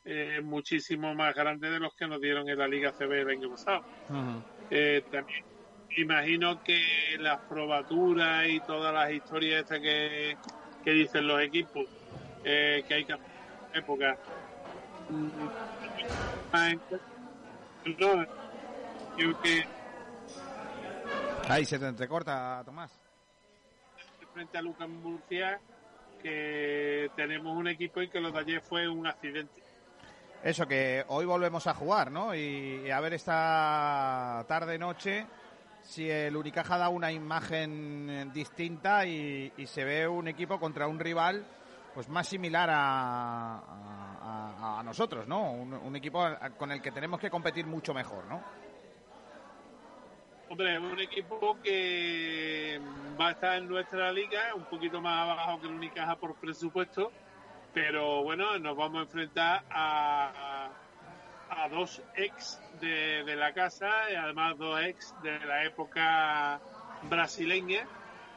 eh, 0.04 0.42
muchísimo 0.44 1.14
más 1.14 1.36
grande 1.36 1.70
de 1.70 1.80
los 1.80 1.94
que 1.94 2.08
nos 2.08 2.20
dieron 2.20 2.50
en 2.50 2.58
la 2.58 2.68
Liga 2.68 2.92
CB 2.92 3.12
el 3.22 3.30
año 3.30 3.52
pasado. 3.52 3.84
Uh 4.10 4.14
-huh. 4.14 4.44
eh, 4.72 5.04
también 5.12 5.44
imagino 5.98 6.64
que 6.64 6.80
las 7.20 7.40
probaturas 7.42 8.48
y 8.48 8.60
todas 8.62 8.94
las 8.94 9.12
historias 9.12 9.62
estas 9.62 9.80
que, 9.80 10.38
que 10.84 10.92
dicen 10.92 11.28
los 11.28 11.42
equipos 11.42 11.86
eh, 12.44 12.84
que 12.88 12.94
hay 12.94 13.06
que 13.06 13.16
época 13.74 14.18
no, 18.00 18.26
yo 19.18 19.42
que 19.42 19.66
Ahí 21.52 21.66
se 21.66 21.78
te 21.78 21.86
entrecorta, 21.86 22.62
Tomás. 22.64 22.98
Frente 24.34 24.58
a 24.58 24.62
Lucas 24.62 24.88
Murcia, 24.88 25.60
que 26.24 27.12
tenemos 27.18 27.58
un 27.58 27.68
equipo 27.68 28.02
y 28.02 28.08
que 28.08 28.22
lo 28.22 28.32
de 28.32 28.40
ayer 28.40 28.62
fue 28.62 28.88
un 28.88 29.06
accidente. 29.06 29.62
Eso, 30.42 30.66
que 30.66 31.04
hoy 31.10 31.26
volvemos 31.26 31.68
a 31.68 31.74
jugar, 31.74 32.10
¿no? 32.10 32.34
Y, 32.34 32.84
y 32.86 32.90
a 32.90 33.02
ver 33.02 33.16
esta 33.16 34.46
tarde-noche 34.48 35.28
si 35.82 36.10
el 36.10 36.38
Unicaja 36.38 36.78
da 36.78 36.88
una 36.88 37.12
imagen 37.12 38.32
distinta 38.32 39.06
y, 39.06 39.52
y, 39.58 39.68
se 39.68 39.84
ve 39.84 40.08
un 40.08 40.30
equipo 40.30 40.58
contra 40.58 40.88
un 40.88 41.00
rival 41.00 41.46
pues 41.94 42.08
más 42.08 42.28
similar 42.28 42.70
a, 42.72 43.58
a, 43.58 44.80
a 44.80 44.84
nosotros, 44.84 45.28
¿no? 45.28 45.52
Un, 45.52 45.74
un, 45.74 45.96
equipo 45.98 46.26
con 46.58 46.72
el 46.72 46.82
que 46.82 46.92
tenemos 46.92 47.20
que 47.20 47.30
competir 47.30 47.66
mucho 47.66 47.94
mejor, 47.94 48.24
¿no? 48.28 48.42
Hombre, 50.52 50.76
es 50.76 50.82
un 50.82 51.00
equipo 51.00 51.58
que 51.64 52.78
va 53.18 53.30
a 53.30 53.32
estar 53.32 53.58
en 53.58 53.70
nuestra 53.70 54.12
liga, 54.12 54.54
un 54.54 54.66
poquito 54.66 55.00
más 55.00 55.22
abajo 55.22 55.62
que 55.62 55.68
el 55.68 55.74
Unicaja 55.76 56.18
por 56.18 56.36
presupuesto, 56.36 57.10
pero 57.74 58.22
bueno, 58.24 58.60
nos 58.60 58.76
vamos 58.76 59.00
a 59.00 59.04
enfrentar 59.04 59.64
a, 59.70 60.68
a, 61.50 61.70
dos 61.70 62.02
ex 62.18 62.60
de, 62.82 63.24
de, 63.24 63.36
la 63.38 63.54
casa 63.54 64.12
y 64.12 64.16
además 64.16 64.58
dos 64.58 64.82
ex 64.82 65.16
de 65.24 65.40
la 65.40 65.64
época 65.64 66.60
brasileña 67.04 67.88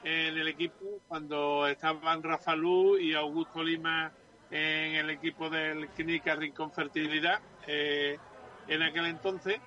en 0.04 0.38
el 0.38 0.46
equipo 0.46 1.00
cuando 1.08 1.66
estaban 1.66 2.22
Rafa 2.22 2.54
Lu 2.54 2.96
y 2.96 3.14
Augusto 3.14 3.60
Lima 3.60 4.12
en 4.52 4.94
el 4.94 5.10
equipo 5.10 5.50
del 5.50 5.88
Clínica 5.88 6.36
Rincón 6.36 6.70
Fertilidad 6.70 7.40
eh, 7.66 8.20
en 8.68 8.82
aquel 8.82 9.06
entonces 9.06 9.58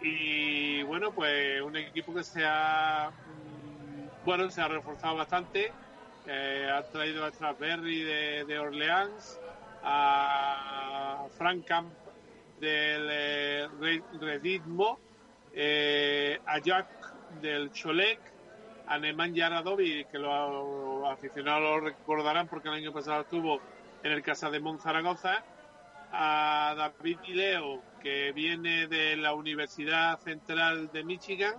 y 0.00 0.82
bueno 0.82 1.12
pues 1.12 1.60
un 1.62 1.76
equipo 1.76 2.14
que 2.14 2.22
se 2.22 2.44
ha 2.44 3.10
bueno 4.24 4.50
se 4.50 4.60
ha 4.60 4.68
reforzado 4.68 5.16
bastante. 5.16 5.72
Eh, 6.28 6.68
ha 6.68 6.82
traído 6.90 7.24
a 7.24 7.30
Strasberry 7.30 8.02
de, 8.02 8.44
de, 8.44 8.58
Orleans 8.58 9.40
a 9.84 11.24
Frank 11.38 11.64
Camp 11.64 11.92
del 12.58 13.08
eh, 13.10 13.68
eh, 15.54 16.40
a 16.44 16.58
Jack 16.58 16.88
del 17.40 17.70
Cholec 17.70 18.18
a 18.88 18.98
Neman 18.98 19.34
Yaradovi 19.34 20.04
que 20.06 20.18
los 20.18 21.08
aficionados 21.08 21.62
lo 21.62 21.80
recordarán 21.80 22.48
porque 22.48 22.68
el 22.68 22.74
año 22.74 22.92
pasado 22.92 23.20
estuvo 23.20 23.60
en 24.02 24.10
el 24.10 24.22
Casa 24.22 24.50
de 24.50 24.58
Monzaragoza 24.58 25.44
a 26.18 26.74
David 26.76 27.18
y 27.26 27.34
Leo 27.34 27.82
que 28.00 28.32
viene 28.32 28.86
de 28.86 29.16
la 29.16 29.34
Universidad 29.34 30.18
Central 30.20 30.90
de 30.92 31.02
Michigan, 31.02 31.56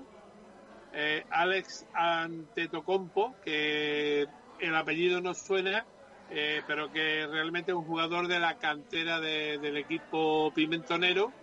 eh, 0.93 1.25
Alex 1.29 1.85
Antetokounmpo, 1.93 3.35
que 3.43 4.25
el 4.59 4.75
apellido 4.75 5.19
no 5.19 5.33
suena, 5.33 5.85
eh, 6.29 6.61
pero 6.65 6.91
que 6.91 7.27
realmente 7.27 7.71
es 7.71 7.77
un 7.77 7.83
jugador 7.83 8.27
de 8.29 8.39
la 8.39 8.57
cantera 8.57 9.19
de, 9.19 9.57
del 9.57 9.77
equipo 9.77 10.51
pimentonero, 10.55 11.33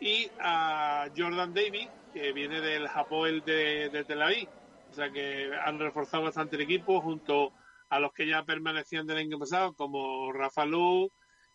y 0.00 0.30
a 0.40 1.06
Jordan 1.14 1.52
Davis, 1.52 1.88
que 2.12 2.32
viene 2.32 2.60
del 2.60 2.88
Japón 2.88 3.42
de, 3.44 4.04
Tel 4.06 4.22
Aviv. 4.22 4.48
O 4.90 4.94
sea 4.94 5.10
que 5.10 5.50
han 5.64 5.78
reforzado 5.78 6.24
bastante 6.24 6.56
el 6.56 6.62
equipo 6.62 7.00
junto 7.00 7.52
a 7.90 8.00
los 8.00 8.12
que 8.12 8.26
ya 8.26 8.42
permanecían 8.42 9.06
del 9.06 9.18
año 9.18 9.38
pasado, 9.38 9.74
como 9.74 10.32
Rafa 10.32 10.64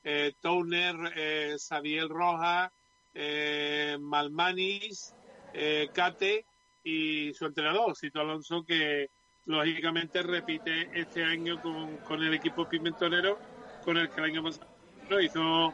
eh, 0.05 0.33
Towner, 0.39 0.95
eh, 1.15 1.55
Xavier 1.57 2.07
Roja, 2.07 2.71
eh, 3.13 3.97
Malmanis, 3.99 5.13
eh, 5.51 5.89
Cate 5.91 6.45
y 6.83 7.33
su 7.33 7.45
entrenador, 7.45 7.97
Cito 7.97 8.21
Alonso, 8.21 8.63
que 8.63 9.09
lógicamente 9.45 10.21
repite 10.21 10.89
este 10.93 11.23
año 11.23 11.59
con, 11.59 11.97
con, 11.97 12.21
el 12.21 12.35
equipo 12.35 12.69
pimentonero, 12.69 13.39
con 13.83 13.97
el 13.97 14.09
que 14.09 14.21
el 14.21 14.25
año 14.25 14.43
pasado 14.43 15.21
hizo 15.21 15.73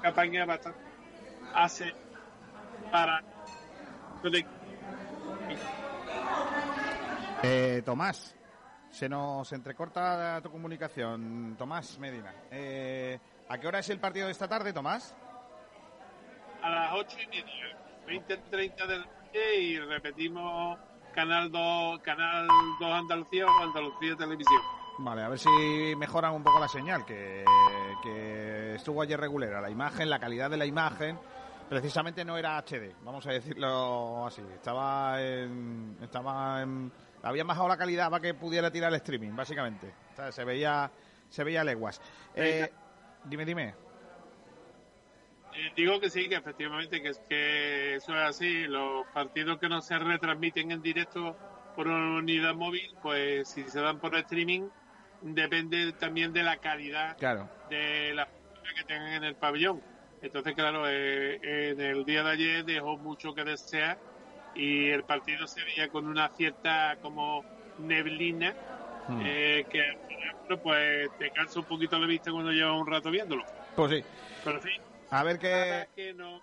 campaña 0.00 0.44
bastante 0.44 0.78
hace 1.54 1.92
para. 2.92 3.22
Eh, 7.42 7.82
Tomás, 7.84 8.34
se 8.90 9.08
nos 9.08 9.52
entrecorta 9.52 10.40
tu 10.42 10.50
comunicación. 10.50 11.54
Tomás 11.58 11.98
Medina. 11.98 12.34
Eh, 12.50 13.18
¿A 13.48 13.58
qué 13.58 13.68
hora 13.68 13.78
es 13.78 13.88
el 13.90 14.00
partido 14.00 14.26
de 14.26 14.32
esta 14.32 14.48
tarde, 14.48 14.72
Tomás? 14.72 15.14
A 16.62 16.70
las 16.70 16.92
ocho 16.94 17.16
y 17.20 17.26
media, 17.28 17.78
20.30 18.06 18.86
de 18.86 18.98
la 18.98 19.04
noche 19.04 19.60
y 19.60 19.78
repetimos 19.78 20.78
Canal 21.14 21.50
2, 21.52 22.00
Canal 22.00 22.48
2 22.80 22.92
Andalucía 22.92 23.46
o 23.46 23.62
Andalucía 23.62 24.16
Televisión. 24.16 24.60
Vale, 24.98 25.22
a 25.22 25.28
ver 25.28 25.38
si 25.38 25.94
mejoran 25.96 26.32
un 26.32 26.42
poco 26.42 26.58
la 26.58 26.68
señal, 26.68 27.04
que, 27.04 27.44
que 28.02 28.74
estuvo 28.74 29.02
ayer 29.02 29.20
regulera, 29.20 29.60
la 29.60 29.70
imagen, 29.70 30.10
la 30.10 30.18
calidad 30.18 30.50
de 30.50 30.56
la 30.56 30.66
imagen 30.66 31.18
precisamente 31.68 32.24
no 32.24 32.36
era 32.36 32.58
HD, 32.58 32.94
vamos 33.02 33.26
a 33.26 33.32
decirlo 33.32 34.26
así. 34.26 34.42
Estaba 34.54 35.20
en, 35.22 35.96
estaba 36.02 36.62
en, 36.62 36.90
habían 37.22 37.46
bajado 37.46 37.68
la 37.68 37.76
calidad 37.76 38.10
para 38.10 38.22
que 38.22 38.34
pudiera 38.34 38.70
tirar 38.70 38.90
el 38.90 38.96
streaming, 38.96 39.34
básicamente. 39.34 39.92
O 40.12 40.16
sea, 40.16 40.32
se 40.32 40.44
veía, 40.44 40.90
se 41.28 41.44
veía 41.44 41.64
leguas. 41.64 42.00
Eh, 42.34 42.70
dime, 43.28 43.44
dime. 43.44 43.74
Eh, 45.52 45.70
digo 45.76 46.00
que 46.00 46.10
sí, 46.10 46.28
que 46.28 46.36
efectivamente 46.36 47.00
que, 47.02 47.08
es- 47.10 47.20
que 47.28 47.94
eso 47.96 48.12
es 48.14 48.20
así. 48.22 48.66
Los 48.66 49.06
partidos 49.12 49.58
que 49.58 49.68
no 49.68 49.80
se 49.80 49.98
retransmiten 49.98 50.70
en 50.72 50.82
directo 50.82 51.38
por 51.74 51.88
una 51.88 52.18
unidad 52.18 52.54
móvil, 52.54 52.86
pues 53.00 53.50
si 53.50 53.64
se 53.68 53.80
dan 53.80 53.98
por 54.00 54.14
streaming, 54.16 54.68
depende 55.20 55.92
también 55.94 56.32
de 56.32 56.42
la 56.42 56.58
calidad 56.58 57.16
Claro. 57.16 57.48
de 57.68 58.12
la 58.14 58.26
que 58.76 58.84
tengan 58.84 59.12
en 59.14 59.24
el 59.24 59.36
pabellón. 59.36 59.82
Entonces, 60.20 60.54
claro, 60.54 60.88
eh, 60.88 61.38
en 61.42 61.80
el 61.80 62.04
día 62.04 62.22
de 62.22 62.30
ayer 62.30 62.64
dejó 62.64 62.98
mucho 62.98 63.34
que 63.34 63.44
desear 63.44 63.98
y 64.54 64.88
el 64.90 65.04
partido 65.04 65.46
se 65.46 65.62
veía 65.64 65.88
con 65.88 66.06
una 66.06 66.28
cierta 66.30 66.96
como 67.00 67.46
neblina 67.76 68.56
Hmm. 69.08 69.20
eh, 69.24 69.66
que, 69.70 69.82
por 70.02 70.12
ejemplo, 70.12 70.62
pues 70.62 71.10
te 71.18 71.30
cansa 71.30 71.60
un 71.60 71.66
poquito 71.66 71.98
la 71.98 72.06
vista 72.06 72.30
cuando 72.30 72.50
llevas 72.52 72.80
un 72.80 72.86
rato 72.86 73.10
viéndolo. 73.10 73.44
Pues 73.74 73.90
sí. 73.92 74.04
Pero 74.44 74.60
sí, 74.62 74.70
A 75.10 75.22
ver 75.22 75.38
qué. 75.38 75.50
nada 75.50 75.86
que 75.94 76.14
no, 76.14 76.40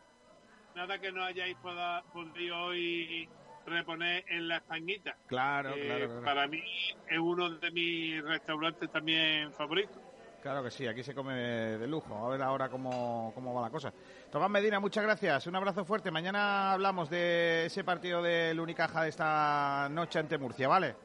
nada 0.75 0.99
que 0.99 1.11
no 1.11 1.23
hayáis 1.23 1.55
poda- 1.57 2.03
podido 2.13 2.57
hoy 2.65 3.27
reponer 3.65 4.25
en 4.29 4.47
la 4.47 4.57
Españita. 4.57 5.15
Claro, 5.27 5.73
que 5.73 5.85
claro, 5.85 6.05
claro. 6.07 6.23
Para 6.23 6.47
mí 6.47 6.61
es 7.09 7.17
uno 7.19 7.49
de 7.49 7.71
mis 7.71 8.21
restaurantes 8.23 8.89
también 8.91 9.51
favoritos. 9.53 9.97
Claro 10.41 10.61
que 10.61 10.71
sí, 10.71 10.85
aquí 10.85 11.03
se 11.03 11.15
come 11.15 11.33
de 11.35 11.87
lujo. 11.87 12.13
A 12.25 12.29
ver 12.29 12.41
ahora 12.41 12.67
cómo, 12.67 13.31
cómo 13.33 13.53
va 13.53 13.61
la 13.61 13.69
cosa. 13.69 13.93
Tomás 14.29 14.49
Medina, 14.49 14.81
muchas 14.81 15.01
gracias. 15.05 15.47
Un 15.47 15.55
abrazo 15.55 15.85
fuerte. 15.85 16.11
Mañana 16.11 16.73
hablamos 16.73 17.09
de 17.09 17.67
ese 17.67 17.85
partido 17.85 18.21
del 18.21 18.59
Unicaja 18.59 19.03
de 19.03 19.09
esta 19.09 19.87
noche 19.89 20.19
ante 20.19 20.37
Murcia, 20.37 20.67
¿vale? 20.67 20.95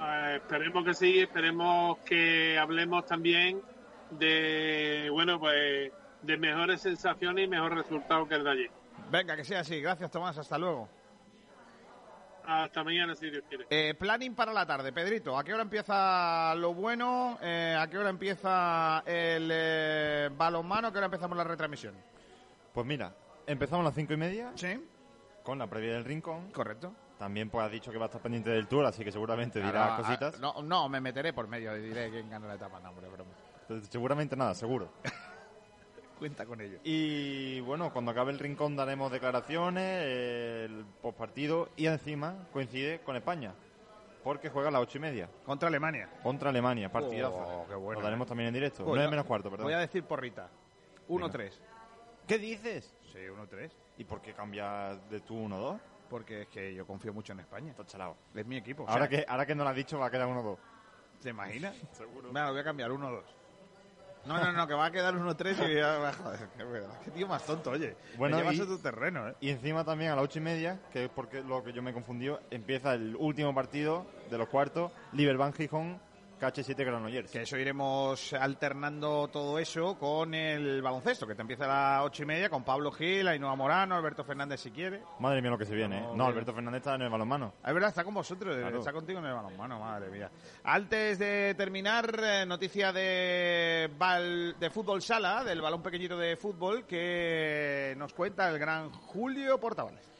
Eh, 0.00 0.36
esperemos 0.36 0.84
que 0.84 0.94
sí, 0.94 1.20
esperemos 1.20 1.98
que 1.98 2.58
hablemos 2.58 3.06
también 3.06 3.62
de, 4.10 5.08
bueno, 5.10 5.38
pues 5.38 5.92
de 6.22 6.36
mejores 6.36 6.80
sensaciones 6.82 7.44
y 7.44 7.48
mejor 7.48 7.74
resultado 7.74 8.26
que 8.26 8.34
el 8.34 8.44
de 8.44 8.50
ayer. 8.50 8.70
Venga, 9.10 9.36
que 9.36 9.44
sea 9.44 9.60
así. 9.60 9.80
Gracias, 9.80 10.10
Tomás. 10.10 10.36
Hasta 10.36 10.58
luego. 10.58 10.88
Hasta 12.44 12.84
mañana, 12.84 13.14
si 13.16 13.28
Dios 13.28 13.42
quiere. 13.48 13.66
Eh, 13.70 13.94
planning 13.94 14.34
para 14.34 14.52
la 14.52 14.64
tarde, 14.64 14.92
Pedrito. 14.92 15.36
¿A 15.36 15.42
qué 15.42 15.52
hora 15.52 15.62
empieza 15.62 16.54
lo 16.54 16.74
bueno? 16.74 17.38
Eh, 17.42 17.76
¿A 17.76 17.88
qué 17.88 17.98
hora 17.98 18.10
empieza 18.10 19.02
el 19.04 19.50
eh, 19.52 20.30
balonmano? 20.32 20.88
¿A 20.88 20.92
qué 20.92 20.98
hora 20.98 21.06
empezamos 21.06 21.36
la 21.36 21.42
retransmisión? 21.42 21.94
Pues 22.72 22.86
mira, 22.86 23.12
empezamos 23.46 23.84
a 23.84 23.88
las 23.88 23.94
cinco 23.96 24.12
y 24.12 24.16
media. 24.16 24.52
Sí. 24.54 24.80
Con 25.42 25.58
la 25.58 25.66
previa 25.66 25.94
del 25.94 26.04
rincón. 26.04 26.52
Correcto. 26.52 26.92
También 27.18 27.48
pues 27.48 27.64
has 27.64 27.72
dicho 27.72 27.90
que 27.90 27.96
va 27.98 28.04
a 28.04 28.08
estar 28.08 28.20
pendiente 28.20 28.50
del 28.50 28.66
tour, 28.68 28.84
así 28.84 29.02
que 29.02 29.10
seguramente 29.10 29.58
dirá 29.58 29.70
Claro, 29.72 30.02
cositas. 30.02 30.34
ah, 30.34 30.38
no, 30.40 30.62
no, 30.62 30.88
me 30.88 31.00
meteré 31.00 31.32
por 31.32 31.48
medio 31.48 31.74
y 31.76 31.80
diré 31.80 32.10
quién 32.10 32.28
gana 32.28 32.46
la 32.46 32.54
etapa. 32.54 32.78
No, 32.80 32.90
hombre, 32.90 33.08
broma. 33.08 33.30
Entonces, 33.62 33.88
seguramente 33.90 34.36
nada, 34.36 34.54
seguro. 34.54 34.90
Cuenta 36.18 36.46
con 36.46 36.60
ello. 36.60 36.78
Y 36.82 37.60
bueno, 37.60 37.92
cuando 37.92 38.10
acabe 38.10 38.32
el 38.32 38.38
rincón 38.38 38.74
daremos 38.76 39.12
declaraciones, 39.12 40.06
el 40.06 40.84
postpartido 41.02 41.68
y 41.76 41.86
encima 41.86 42.34
coincide 42.52 43.00
con 43.00 43.16
España. 43.16 43.54
Porque 44.24 44.48
juega 44.48 44.68
a 44.68 44.72
las 44.72 44.82
ocho 44.82 44.98
y 44.98 45.02
media. 45.02 45.28
Contra 45.44 45.68
Alemania. 45.68 46.08
Contra 46.22 46.50
Alemania, 46.50 46.90
partidazo. 46.90 47.36
Oh, 47.36 47.66
qué 47.68 47.74
bueno, 47.74 48.00
Lo 48.00 48.04
daremos 48.04 48.26
eh. 48.26 48.28
también 48.28 48.48
en 48.48 48.54
directo. 48.54 48.78
Pues 48.78 48.88
Nueve 48.88 49.04
yo- 49.04 49.10
menos 49.10 49.26
cuarto, 49.26 49.50
perdón. 49.50 49.64
Voy 49.66 49.74
a 49.74 49.78
decir 49.78 50.02
porrita. 50.04 50.48
1-3. 51.08 51.52
¿Qué 52.26 52.38
dices? 52.38 52.92
Sí, 53.12 53.18
1-3. 53.18 53.70
¿Y 53.98 54.04
por 54.04 54.20
qué 54.20 54.32
cambias 54.32 54.98
de 55.10 55.20
tú 55.20 55.34
1-2? 55.36 55.78
Porque 56.08 56.42
es 56.42 56.48
que 56.48 56.74
yo 56.74 56.86
confío 56.86 57.12
mucho 57.12 57.32
en 57.32 57.40
España. 57.40 57.70
Está 57.70 57.84
chalado. 57.84 58.16
Es 58.34 58.46
mi 58.46 58.56
equipo. 58.56 58.84
o 58.84 58.88
Ahora 58.88 59.08
sea, 59.08 59.18
que, 59.18 59.24
ahora 59.28 59.46
que 59.46 59.54
no 59.54 59.64
lo 59.64 59.70
has 59.70 59.76
dicho 59.76 59.98
va 59.98 60.06
a 60.06 60.10
quedar 60.10 60.28
1-2. 60.28 60.56
¿Te 61.22 61.30
imaginas? 61.30 61.74
Seguro. 61.92 62.32
Lo 62.32 62.50
voy 62.52 62.60
a 62.60 62.64
cambiar, 62.64 62.90
1-2. 62.90 63.22
No, 64.26 64.40
no, 64.40 64.52
no, 64.52 64.66
que 64.66 64.74
va 64.74 64.86
a 64.86 64.90
quedar 64.90 65.14
1-3 65.14 65.68
y 65.70 65.74
ya, 65.76 66.12
joder, 66.12 66.48
qué. 66.56 66.64
Qué 67.04 67.10
tío 67.12 67.28
más 67.28 67.44
tonto, 67.46 67.70
oye. 67.70 67.94
Bueno, 68.18 68.36
llevas 68.38 68.56
y- 68.56 68.60
a 68.60 68.66
tu 68.66 68.78
terreno, 68.78 69.28
¿eh? 69.28 69.34
Y 69.40 69.50
encima 69.50 69.84
también 69.84 70.10
a 70.10 70.16
las 70.16 70.24
ocho 70.24 70.40
y 70.40 70.42
media, 70.42 70.80
que 70.92 71.04
es 71.04 71.10
porque 71.10 71.42
lo 71.44 71.62
que 71.62 71.72
yo 71.72 71.80
me 71.80 71.90
he 71.90 71.94
confundido, 71.94 72.40
empieza 72.50 72.94
el 72.94 73.14
último 73.16 73.54
partido 73.54 74.04
de 74.28 74.36
los 74.38 74.48
cuartos, 74.48 74.90
Liberban 75.12 75.52
Gijón, 75.52 76.00
KH7 76.40 76.76
Granollers. 76.84 77.30
Que 77.30 77.42
eso 77.42 77.56
iremos 77.56 78.32
alternando 78.32 79.28
todo 79.28 79.58
eso 79.58 79.98
con 79.98 80.34
el 80.34 80.82
baloncesto, 80.82 81.26
que 81.26 81.34
te 81.34 81.42
empieza 81.42 81.64
a 81.64 81.68
las 81.98 82.06
ocho 82.06 82.22
y 82.22 82.26
media 82.26 82.48
con 82.50 82.64
Pablo 82.64 82.90
Gil, 82.92 83.26
Ainhoa 83.28 83.54
Morano, 83.56 83.94
Alberto 83.96 84.24
Fernández 84.24 84.60
si 84.60 84.70
quiere. 84.70 85.02
Madre 85.18 85.40
mía 85.40 85.50
lo 85.50 85.58
que 85.58 85.64
se 85.64 85.74
viene. 85.74 85.98
¿eh? 85.98 86.02
No, 86.02 86.14
No. 86.16 86.26
Alberto 86.26 86.52
Fernández 86.52 86.78
está 86.80 86.94
en 86.96 87.02
el 87.02 87.08
balonmano. 87.08 87.54
Es 87.66 87.72
verdad, 87.74 87.88
está 87.90 88.04
con 88.04 88.14
vosotros, 88.14 88.56
Claro. 88.56 88.78
está 88.78 88.92
contigo 88.92 89.18
en 89.20 89.26
el 89.26 89.34
balonmano, 89.34 89.80
madre 89.80 90.10
mía. 90.10 90.30
Antes 90.64 91.18
de 91.18 91.54
terminar, 91.56 92.18
eh, 92.22 92.44
noticia 92.46 92.92
de, 92.92 93.90
bal- 93.98 94.56
de 94.58 94.70
fútbol 94.70 95.00
sala, 95.02 95.42
del 95.44 95.60
balón 95.60 95.82
pequeñito 95.82 96.16
de 96.18 96.36
fútbol, 96.36 96.84
que 96.86 97.94
nos 97.96 98.12
cuenta 98.12 98.48
el 98.50 98.58
gran 98.58 98.90
Julio 98.90 99.58
Portavales. 99.58 100.15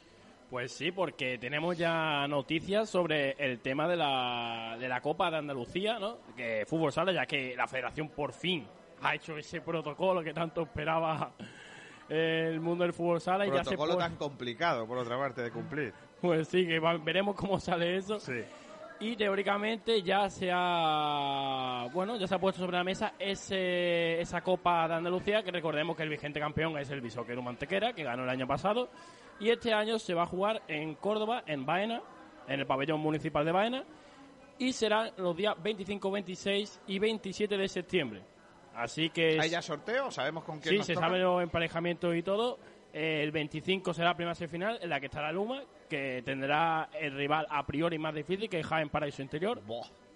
Pues 0.49 0.71
sí, 0.71 0.91
porque 0.93 1.37
tenemos 1.37 1.77
ya 1.77 2.25
noticias 2.29 2.89
sobre 2.89 3.31
el 3.37 3.59
tema 3.59 3.85
de 3.87 3.97
la, 3.97 4.77
de 4.79 4.87
la 4.87 5.01
Copa 5.01 5.29
de 5.29 5.37
Andalucía, 5.37 5.99
¿no? 5.99 6.19
Que 6.37 6.65
fútbol 6.65 6.93
sala, 6.93 7.11
ya 7.11 7.25
que 7.25 7.53
la 7.55 7.67
federación 7.67 8.07
por 8.09 8.31
fin 8.31 8.65
ha 9.01 9.13
hecho 9.13 9.37
ese 9.37 9.59
protocolo 9.59 10.23
que 10.23 10.33
tanto 10.33 10.61
esperaba 10.63 11.31
el 12.07 12.61
mundo 12.61 12.85
del 12.85 12.93
fútbol 12.93 13.19
sala 13.19 13.45
y 13.45 13.49
ya 13.49 13.57
se 13.65 13.71
Protocolo 13.71 13.97
tan 13.97 14.15
complicado, 14.15 14.87
por 14.87 14.97
otra 14.97 15.17
parte, 15.17 15.41
de 15.41 15.51
cumplir. 15.51 15.93
Pues 16.21 16.47
sí, 16.47 16.65
que 16.65 16.79
va- 16.79 16.97
veremos 16.97 17.35
cómo 17.35 17.59
sale 17.59 17.97
eso. 17.97 18.17
Y 18.99 19.15
teóricamente 19.15 20.01
ya 20.01 20.27
se 20.29 20.49
ha 20.51 21.87
bueno 21.93 22.17
ya 22.17 22.27
se 22.27 22.33
ha 22.35 22.39
puesto 22.39 22.61
sobre 22.61 22.77
la 22.77 22.83
mesa 22.83 23.13
ese, 23.19 24.19
esa 24.19 24.41
Copa 24.41 24.87
de 24.87 24.95
Andalucía 24.95 25.43
que 25.43 25.51
recordemos 25.51 25.95
que 25.95 26.03
el 26.03 26.09
vigente 26.09 26.39
campeón 26.39 26.77
es 26.79 26.89
el 26.89 27.01
Bishoquero 27.01 27.41
Mantequera 27.43 27.93
que 27.93 28.03
ganó 28.03 28.23
el 28.23 28.29
año 28.29 28.47
pasado 28.47 28.89
y 29.39 29.49
este 29.51 29.71
año 29.71 29.99
se 29.99 30.15
va 30.15 30.23
a 30.23 30.25
jugar 30.25 30.63
en 30.67 30.95
Córdoba, 30.95 31.43
en 31.45 31.63
Baena, 31.63 32.01
en 32.47 32.59
el 32.59 32.65
pabellón 32.65 32.99
municipal 32.99 33.45
de 33.45 33.51
Baena 33.51 33.83
y 34.57 34.73
serán 34.73 35.11
los 35.17 35.37
días 35.37 35.53
25, 35.61 36.09
26 36.09 36.81
y 36.87 36.97
27 36.97 37.55
de 37.55 37.67
septiembre. 37.67 38.23
Así 38.73 39.11
que 39.11 39.37
¿Hay 39.39 39.51
ya 39.51 39.61
sorteo? 39.61 40.09
¿Sabemos 40.09 40.43
con 40.43 40.59
quién 40.59 40.71
Sí, 40.71 40.77
nos 40.79 40.87
se 40.87 40.93
toca? 40.95 41.05
saben 41.05 41.21
los 41.21 41.43
emparejamientos 41.43 42.15
y 42.15 42.23
todo. 42.23 42.57
El 42.97 43.31
25 43.31 43.93
será 43.93 44.07
la 44.09 44.15
primera 44.15 44.33
semifinal 44.33 44.79
en 44.81 44.89
la 44.89 44.99
que 44.99 45.05
estará 45.05 45.31
Luma, 45.31 45.61
que 45.87 46.23
tendrá 46.25 46.89
el 46.99 47.15
rival 47.15 47.45
a 47.51 47.63
priori 47.63 47.99
más 47.99 48.15
difícil 48.15 48.49
que 48.49 48.63
Jaén 48.63 48.89
Paraíso 48.89 49.21
Interior. 49.21 49.61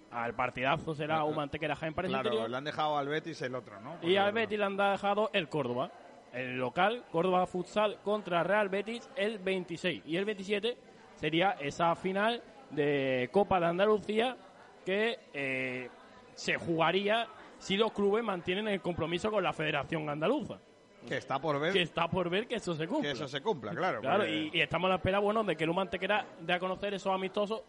Al 0.10 0.34
partidazo 0.34 0.96
será 0.96 1.24
un 1.24 1.36
Mantequera 1.36 1.76
Jaén 1.76 1.94
Paraíso 1.94 2.14
Claro, 2.16 2.30
Interior. 2.30 2.50
le 2.50 2.58
han 2.58 2.64
dejado 2.64 2.98
al 2.98 3.08
Betis 3.08 3.40
el 3.44 3.54
otro, 3.54 3.80
¿no? 3.82 3.98
Y 4.02 4.16
al 4.16 4.32
Betis 4.32 4.58
le 4.58 4.66
han 4.66 4.78
dejado 4.78 5.30
el 5.34 5.48
Córdoba. 5.48 5.92
El 6.34 6.58
local, 6.58 7.04
Córdoba 7.12 7.46
Futsal 7.46 8.00
contra 8.04 8.42
Real 8.44 8.68
Betis 8.70 9.08
el 9.16 9.38
26. 9.38 10.02
Y 10.08 10.18
el 10.18 10.26
27 10.26 10.76
sería 11.18 11.52
esa 11.60 11.96
final 11.96 12.42
de 12.72 13.30
Copa 13.32 13.60
de 13.60 13.68
Andalucía 13.68 14.38
que 14.84 15.20
eh, 15.36 15.88
se 16.34 16.56
jugaría 16.58 17.28
si 17.60 17.78
los 17.78 17.92
clubes 17.92 18.24
mantienen 18.24 18.68
el 18.70 18.82
compromiso 18.82 19.30
con 19.30 19.44
la 19.44 19.54
Federación 19.54 20.10
Andaluza. 20.10 20.58
Que 21.08 21.18
está 21.18 21.40
por 21.40 21.60
ver. 21.60 21.74
Que 21.74 21.82
está 21.82 22.08
por 22.10 22.30
ver 22.30 22.48
que 22.48 22.56
eso 22.56 22.76
se 22.76 22.88
cumpla. 22.88 23.10
Que 23.10 23.14
eso 23.14 23.28
se 23.28 23.42
cumpla, 23.42 23.72
claro. 23.76 24.02
Claro, 24.02 24.20
porque- 24.20 24.50
y, 24.54 24.58
y 24.58 24.62
estamos 24.62 24.88
a 24.88 24.90
la 24.90 24.96
espera, 24.96 25.20
bueno, 25.20 25.44
de 25.44 25.56
que 25.56 25.64
el 25.64 25.74
Mantequera 25.74 26.26
dé 26.42 26.54
a 26.54 26.60
conocer 26.60 26.94
esos 26.94 27.14
amistosos 27.14 27.62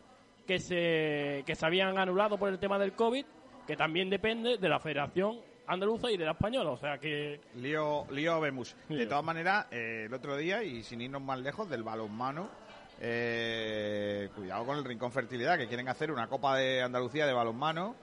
que 0.47 0.59
se, 0.59 1.43
que 1.47 1.55
se 1.55 1.67
habían 1.67 1.99
anulado 1.99 2.37
por 2.39 2.49
el 2.49 2.59
tema 2.59 2.79
del 2.79 2.93
COVID, 2.93 3.25
que 3.67 3.77
también 3.77 4.11
depende 4.11 4.59
de 4.59 4.69
la 4.69 4.79
Federación 4.81 5.41
Andaluza 5.67 6.11
y 6.11 6.17
de 6.17 6.25
la 6.25 6.33
Española, 6.33 6.71
o 6.71 6.77
sea 6.77 6.99
que... 6.99 7.41
Lío, 7.57 8.05
lío 8.11 8.41
vemos. 8.41 8.75
De 8.89 9.07
todas 9.07 9.25
maneras, 9.25 9.67
eh, 9.71 10.05
el 10.07 10.13
otro 10.15 10.37
día, 10.37 10.63
y 10.65 10.83
sin 10.83 11.01
irnos 11.01 11.23
más 11.23 11.39
lejos, 11.39 11.71
del 11.71 11.85
balonmano, 11.85 12.51
eh, 13.01 14.29
cuidado 14.35 14.65
con 14.67 14.77
el 14.79 14.85
Rincón 14.85 15.13
Fertilidad, 15.13 15.57
que 15.59 15.69
quieren 15.69 15.89
hacer 15.89 16.11
una 16.11 16.27
Copa 16.29 16.57
de 16.57 16.83
Andalucía 16.83 17.27
de 17.27 17.33
balonmano, 17.33 17.95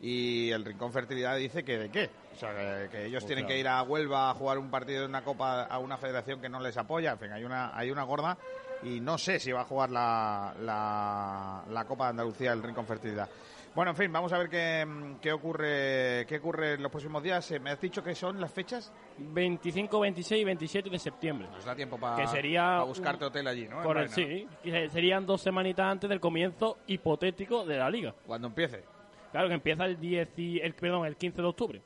y 0.00 0.50
el 0.50 0.64
Rincón 0.64 0.92
Fertilidad 0.92 1.36
dice 1.36 1.64
que 1.64 1.78
de 1.78 1.90
qué. 1.90 2.10
O 2.38 2.40
sea, 2.40 2.54
que, 2.54 2.88
que 2.90 3.04
ellos 3.06 3.24
Pues 3.24 3.26
tienen 3.26 3.44
claro. 3.46 3.54
que 3.56 3.60
ir 3.60 3.68
a 3.68 3.82
Huelva 3.82 4.30
a 4.30 4.34
jugar 4.34 4.58
un 4.58 4.70
partido 4.70 5.00
de 5.00 5.06
una 5.08 5.22
Copa 5.24 5.64
a 5.64 5.78
una 5.80 5.96
federación 5.98 6.40
que 6.40 6.48
no 6.48 6.60
les 6.60 6.76
apoya. 6.76 7.12
En 7.12 7.18
fin, 7.18 7.32
hay 7.32 7.42
una, 7.44 7.76
hay 7.76 7.90
una 7.90 8.04
gorda, 8.04 8.38
y 8.84 9.00
no 9.00 9.18
sé 9.18 9.40
si 9.40 9.50
va 9.50 9.62
a 9.62 9.64
jugar 9.64 9.90
la, 9.90 10.54
la, 10.60 11.64
la 11.68 11.84
Copa 11.84 12.04
de 12.04 12.10
Andalucía 12.10 12.52
el 12.52 12.62
Rincón 12.62 12.86
Fertilidad. 12.86 13.28
Bueno, 13.74 13.90
en 13.92 13.96
fin, 13.96 14.12
vamos 14.12 14.32
a 14.32 14.38
ver 14.38 14.48
qué, 14.48 14.86
qué 15.20 15.30
ocurre 15.32 16.24
qué 16.26 16.38
ocurre 16.38 16.74
en 16.74 16.82
los 16.82 16.90
próximos 16.90 17.22
días. 17.22 17.48
Eh, 17.52 17.60
¿Me 17.60 17.70
has 17.70 17.80
dicho 17.80 18.02
que 18.02 18.14
son 18.14 18.40
las 18.40 18.50
fechas? 18.52 18.92
25, 19.18 20.00
26 20.00 20.40
y 20.40 20.44
27 20.44 20.90
de 20.90 20.98
septiembre. 20.98 21.48
Nos 21.52 21.64
da 21.64 21.76
tiempo 21.76 21.98
para 21.98 22.26
sería 22.28 22.80
buscarte 22.82 23.24
hotel 23.26 23.46
allí, 23.46 23.68
¿no? 23.68 23.82
Sí. 24.08 24.48
serían 24.90 25.26
dos 25.26 25.42
semanitas 25.42 25.86
antes 25.86 26.08
del 26.08 26.18
comienzo 26.20 26.78
hipotético 26.86 27.64
de 27.64 27.76
la 27.76 27.90
liga. 27.90 28.14
Cuando 28.26 28.48
empiece. 28.48 28.84
Claro, 29.30 29.48
que 29.48 29.54
empieza 29.54 29.84
el 29.84 30.00
10 30.00 30.38
y- 30.38 30.58
el, 30.60 30.74
perdón, 30.74 31.06
el 31.06 31.16
15 31.16 31.42
de 31.42 31.46
octubre, 31.48 31.82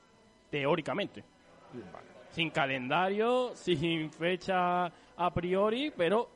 teóricamente. 0.57 1.23
sin 2.29 2.51
calendario, 2.51 3.51
sin 3.55 4.11
fecha 4.11 4.85
a 4.85 5.33
priori, 5.33 5.91
pero 5.95 6.29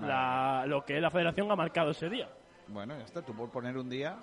la- 0.00 0.64
lo 0.66 0.84
que 0.84 0.96
es 0.96 1.02
la 1.02 1.10
federación 1.10 1.50
ha 1.50 1.56
marcado 1.56 1.90
ese 1.92 2.08
día. 2.10 2.28
Bueno, 2.68 2.96
ya 2.98 3.04
está, 3.04 3.22
tú 3.22 3.34
por 3.34 3.50
poner 3.50 3.76
un 3.78 3.88
día. 3.88 4.16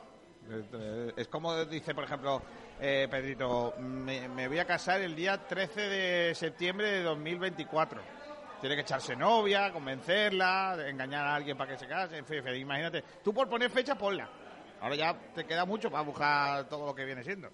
eh, 0.52 0.64
eh, 0.74 1.14
Es 1.18 1.28
como 1.28 1.66
dice, 1.66 1.94
por 1.96 2.04
ejemplo, 2.04 2.42
eh, 2.80 3.08
Pedrito, 3.10 3.74
me, 3.80 4.28
me 4.30 4.48
voy 4.48 4.58
a 4.60 4.66
casar 4.66 5.02
el 5.02 5.16
día 5.16 5.38
13 5.48 5.82
de 5.82 6.36
septiembre 6.36 6.90
de 6.92 7.04
2024. 7.04 8.02
Tiene 8.62 8.76
que 8.76 8.82
echarse 8.82 9.16
novia, 9.16 9.72
convencerla, 9.72 10.78
engañar 10.88 11.26
a 11.28 11.36
alguien 11.36 11.56
para 11.58 11.72
que 11.72 11.78
se 11.80 11.88
case, 11.88 12.18
en 12.18 12.26
fin, 12.26 12.44
imagínate. 12.56 13.04
Tú 13.24 13.34
por 13.34 13.48
poner 13.50 13.70
fecha, 13.72 13.96
ponla. 13.96 14.28
Ahora 14.82 14.96
ya 14.96 15.14
te 15.36 15.46
queda 15.46 15.66
mucho 15.66 15.90
para 15.92 16.04
buscar 16.04 16.68
todo 16.70 16.86
lo 16.88 16.96
que 16.96 17.06
viene 17.06 17.24
siendo. 17.24 17.50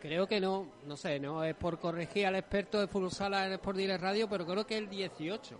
Creo 0.00 0.26
que 0.26 0.40
no, 0.40 0.66
no 0.86 0.96
sé, 0.96 1.20
no 1.20 1.44
es 1.44 1.54
por 1.54 1.78
corregir 1.78 2.26
al 2.26 2.36
experto 2.36 2.80
de 2.80 2.86
Fútbol 2.88 3.10
Sala 3.10 3.46
en 3.46 3.52
Sport 3.54 3.76
Direct 3.76 4.02
Radio, 4.02 4.28
pero 4.28 4.46
creo 4.46 4.66
que 4.66 4.78
el 4.78 4.88
18. 4.88 5.58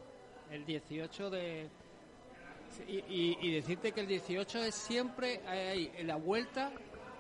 El 0.51 0.65
18 0.65 1.31
de. 1.31 1.69
Y, 2.89 2.97
y- 3.09 3.39
y 3.43 3.53
decirte 3.55 3.93
que 3.93 4.01
el 4.01 4.07
18 4.07 4.65
es 4.65 4.75
siempre 4.75 5.41
ahí, 5.47 5.93
en 5.97 6.07
la 6.07 6.17
vuelta 6.17 6.71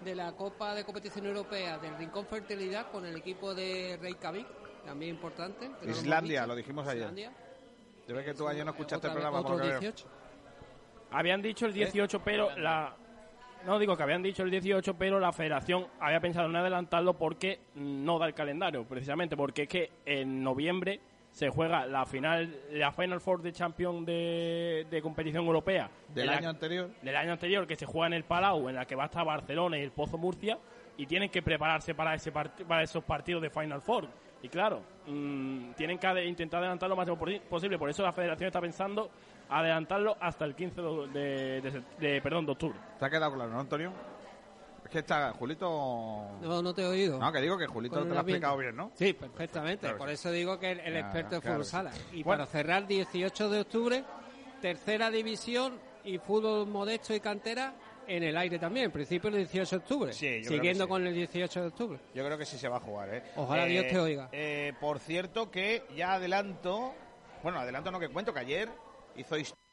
de 0.02 0.14
la 0.14 0.32
Copa 0.32 0.74
de 0.74 0.84
Competición 0.84 1.26
Europea 1.26 1.76
del 1.78 1.96
Rincón 1.98 2.24
Fertilidad 2.26 2.90
con 2.90 3.04
el 3.04 3.16
equipo 3.16 3.54
de 3.54 3.98
Reykjavik, 4.00 4.46
también 4.86 5.14
importante. 5.16 5.66
que 5.66 5.72
no 5.72 5.76
lo 5.80 5.82
hemos 5.88 5.98
Islandia, 6.02 6.46
lo 6.46 6.54
dijimos 6.56 6.86
ayer. 6.88 7.02
Islandia. 7.02 7.32
Yo 8.08 8.14
veo 8.14 8.24
que 8.24 8.32
tú 8.34 8.48
ayer 8.48 8.64
no 8.64 8.70
escuchaste 8.70 9.06
el 9.08 9.10
Otra 9.12 9.22
programa. 9.30 9.42
por 9.46 9.52
otro 9.56 9.58
lo 9.58 9.62
que 9.64 9.68
veo. 9.78 9.80
18. 9.92 10.06
Habían 11.10 11.42
dicho 11.42 11.66
el 11.66 11.74
18, 11.74 12.22
pero 12.24 12.56
la... 12.56 12.96
No, 13.66 13.78
digo 13.78 13.96
que 13.96 14.02
habían 14.02 14.22
dicho 14.22 14.42
el 14.42 14.50
18, 14.50 14.94
pero 14.94 15.20
la 15.20 15.32
federación 15.32 15.86
había 16.00 16.20
pensado 16.20 16.48
en 16.48 16.56
adelantarlo 16.56 17.14
porque 17.14 17.60
no 17.74 18.18
da 18.18 18.26
el 18.26 18.34
calendario, 18.34 18.84
precisamente, 18.84 19.36
porque 19.36 19.62
es 19.62 19.68
que 19.68 19.90
en 20.06 20.42
noviembre 20.42 21.00
se 21.30 21.48
juega 21.48 21.86
la 21.86 22.06
final, 22.06 22.56
la 22.72 22.90
Final 22.90 23.20
Four 23.20 23.42
de 23.42 23.52
Champions 23.52 24.04
de, 24.06 24.86
de 24.90 25.02
competición 25.02 25.44
europea. 25.44 25.90
Del 26.08 26.26
la- 26.26 26.36
año 26.38 26.48
anterior. 26.48 26.90
Del 27.02 27.14
año 27.16 27.32
anterior, 27.32 27.66
que 27.66 27.76
se 27.76 27.86
juega 27.86 28.08
en 28.08 28.14
el 28.14 28.24
Palau, 28.24 28.68
en 28.68 28.74
la 28.74 28.84
que 28.86 28.96
va 28.96 29.04
a 29.04 29.06
estar 29.06 29.24
Barcelona 29.24 29.78
y 29.78 29.82
el 29.82 29.92
Pozo 29.92 30.18
Murcia, 30.18 30.58
y 30.96 31.06
tienen 31.06 31.30
que 31.30 31.42
prepararse 31.42 31.94
para, 31.94 32.14
ese 32.14 32.32
para 32.32 32.82
esos 32.82 33.04
partidos 33.04 33.42
de 33.42 33.50
Final 33.50 33.80
Four. 33.80 34.08
Y 34.42 34.48
claro, 34.48 34.80
mm, 35.06 35.72
tienen 35.72 35.98
que 35.98 36.24
intentar 36.24 36.58
adelantarlo 36.60 36.94
lo 36.94 36.96
máximo 36.96 37.18
posible, 37.48 37.78
por 37.78 37.90
eso 37.90 38.02
la 38.02 38.12
federación 38.12 38.46
está 38.48 38.60
pensando 38.60 39.10
adelantarlo 39.50 40.16
hasta 40.20 40.44
el 40.44 40.54
15 40.54 40.80
de, 40.80 41.60
de- 41.60 41.82
de 41.98 42.20
perdón, 42.22 42.46
de 42.46 42.52
octubre. 42.52 42.78
¿Te 42.98 43.04
ha 43.04 43.10
quedado 43.10 43.34
claro, 43.34 43.50
no, 43.50 43.60
Antonio? 43.60 43.92
Es 44.84 44.90
que 44.90 44.98
está, 45.00 45.32
Julito... 45.32 45.68
No, 46.40 46.62
no 46.62 46.74
te 46.74 46.82
he 46.82 46.86
oído. 46.86 47.18
No, 47.18 47.30
que 47.30 47.40
digo 47.40 47.56
que 47.58 47.66
Julito 47.66 47.96
Con 47.96 48.04
te 48.08 48.10
lo 48.14 48.16
ha 48.16 48.22
explicado 48.22 48.56
bien, 48.56 48.74
¿no? 48.76 48.90
Sí, 48.94 49.12
perfectamente. 49.12 49.80
Claro, 49.82 49.98
Por 49.98 50.08
sí. 50.08 50.14
eso 50.14 50.30
digo 50.32 50.58
que 50.58 50.72
el, 50.72 50.80
el 50.80 50.96
experto 50.96 51.36
de 51.36 51.40
claro, 51.40 51.54
fútbol 51.56 51.64
sí. 51.64 51.70
sala. 51.70 51.90
Y 52.12 52.22
Bueno. 52.22 52.42
para 52.44 52.46
cerrar, 52.50 52.86
18 52.86 53.50
de 53.50 53.60
octubre, 53.60 54.04
tercera 54.60 55.10
división 55.10 55.78
y 56.04 56.18
fútbol 56.18 56.66
modesto 56.66 57.14
y 57.14 57.20
cantera 57.20 57.74
en 58.06 58.24
el 58.24 58.36
aire 58.36 58.58
también. 58.58 58.86
En 58.86 58.90
principio 58.90 59.28
el 59.28 59.36
18 59.36 59.70
de 59.70 59.76
octubre. 59.82 60.12
Sí, 60.12 60.26
yo 60.26 60.30
creo 60.30 60.42
que 60.42 60.48
siguiendo 60.56 60.84
sí. 60.84 60.88
con 60.90 61.06
el 61.06 61.14
18 61.14 61.60
de 61.60 61.66
octubre. 61.68 61.98
Yo 62.14 62.24
creo 62.24 62.38
que 62.38 62.46
sí 62.46 62.58
se 62.58 62.68
va 62.68 62.78
a 62.78 62.80
jugar, 62.80 63.14
¿eh? 63.14 63.22
Ojalá 63.36 63.66
Eh, 63.66 63.70
Dios 63.70 63.86
te 63.86 63.98
oiga. 64.00 64.28
eh, 64.32 64.72
por 64.80 64.98
cierto 64.98 65.50
que 65.50 65.84
ya 65.94 66.14
adelanto... 66.14 66.92
Bueno, 67.44 67.60
adelanto 67.60 67.90
no 67.92 68.00
que 68.00 68.08
cuento, 68.08 68.34
que 68.34 68.40
ayer 68.40 68.68
hizo 69.20 69.38
historia. 69.38 69.70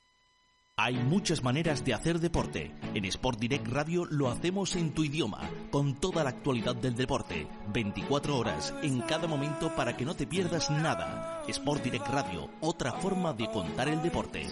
Hay 0.80 0.94
muchas 0.94 1.42
maneras 1.42 1.84
de 1.84 1.96
hacer 1.96 2.20
deporte. 2.20 2.72
En 2.94 3.04
Sport 3.06 3.40
Direct 3.40 3.68
Radio 3.68 4.06
lo 4.06 4.30
hacemos 4.30 4.76
en 4.76 4.94
tu 4.94 5.04
idioma, 5.04 5.50
con 5.72 5.96
toda 5.96 6.24
la 6.24 6.30
actualidad 6.30 6.76
del 6.76 6.96
deporte, 6.96 7.48
24 7.74 8.38
horas 8.38 8.76
en 8.84 9.02
cada 9.02 9.28
momento 9.28 9.76
para 9.76 9.98
que 9.98 10.06
no 10.06 10.16
te 10.16 10.28
pierdas 10.28 10.70
nada. 10.70 11.44
Sport 11.48 11.84
Direct 11.84 12.08
Radio, 12.10 12.52
otra 12.62 12.92
forma 12.92 13.34
de 13.34 13.50
contar 13.50 13.90
el 13.90 14.04
deporte. 14.04 14.46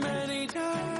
Many 0.00 0.46
times 0.46 0.99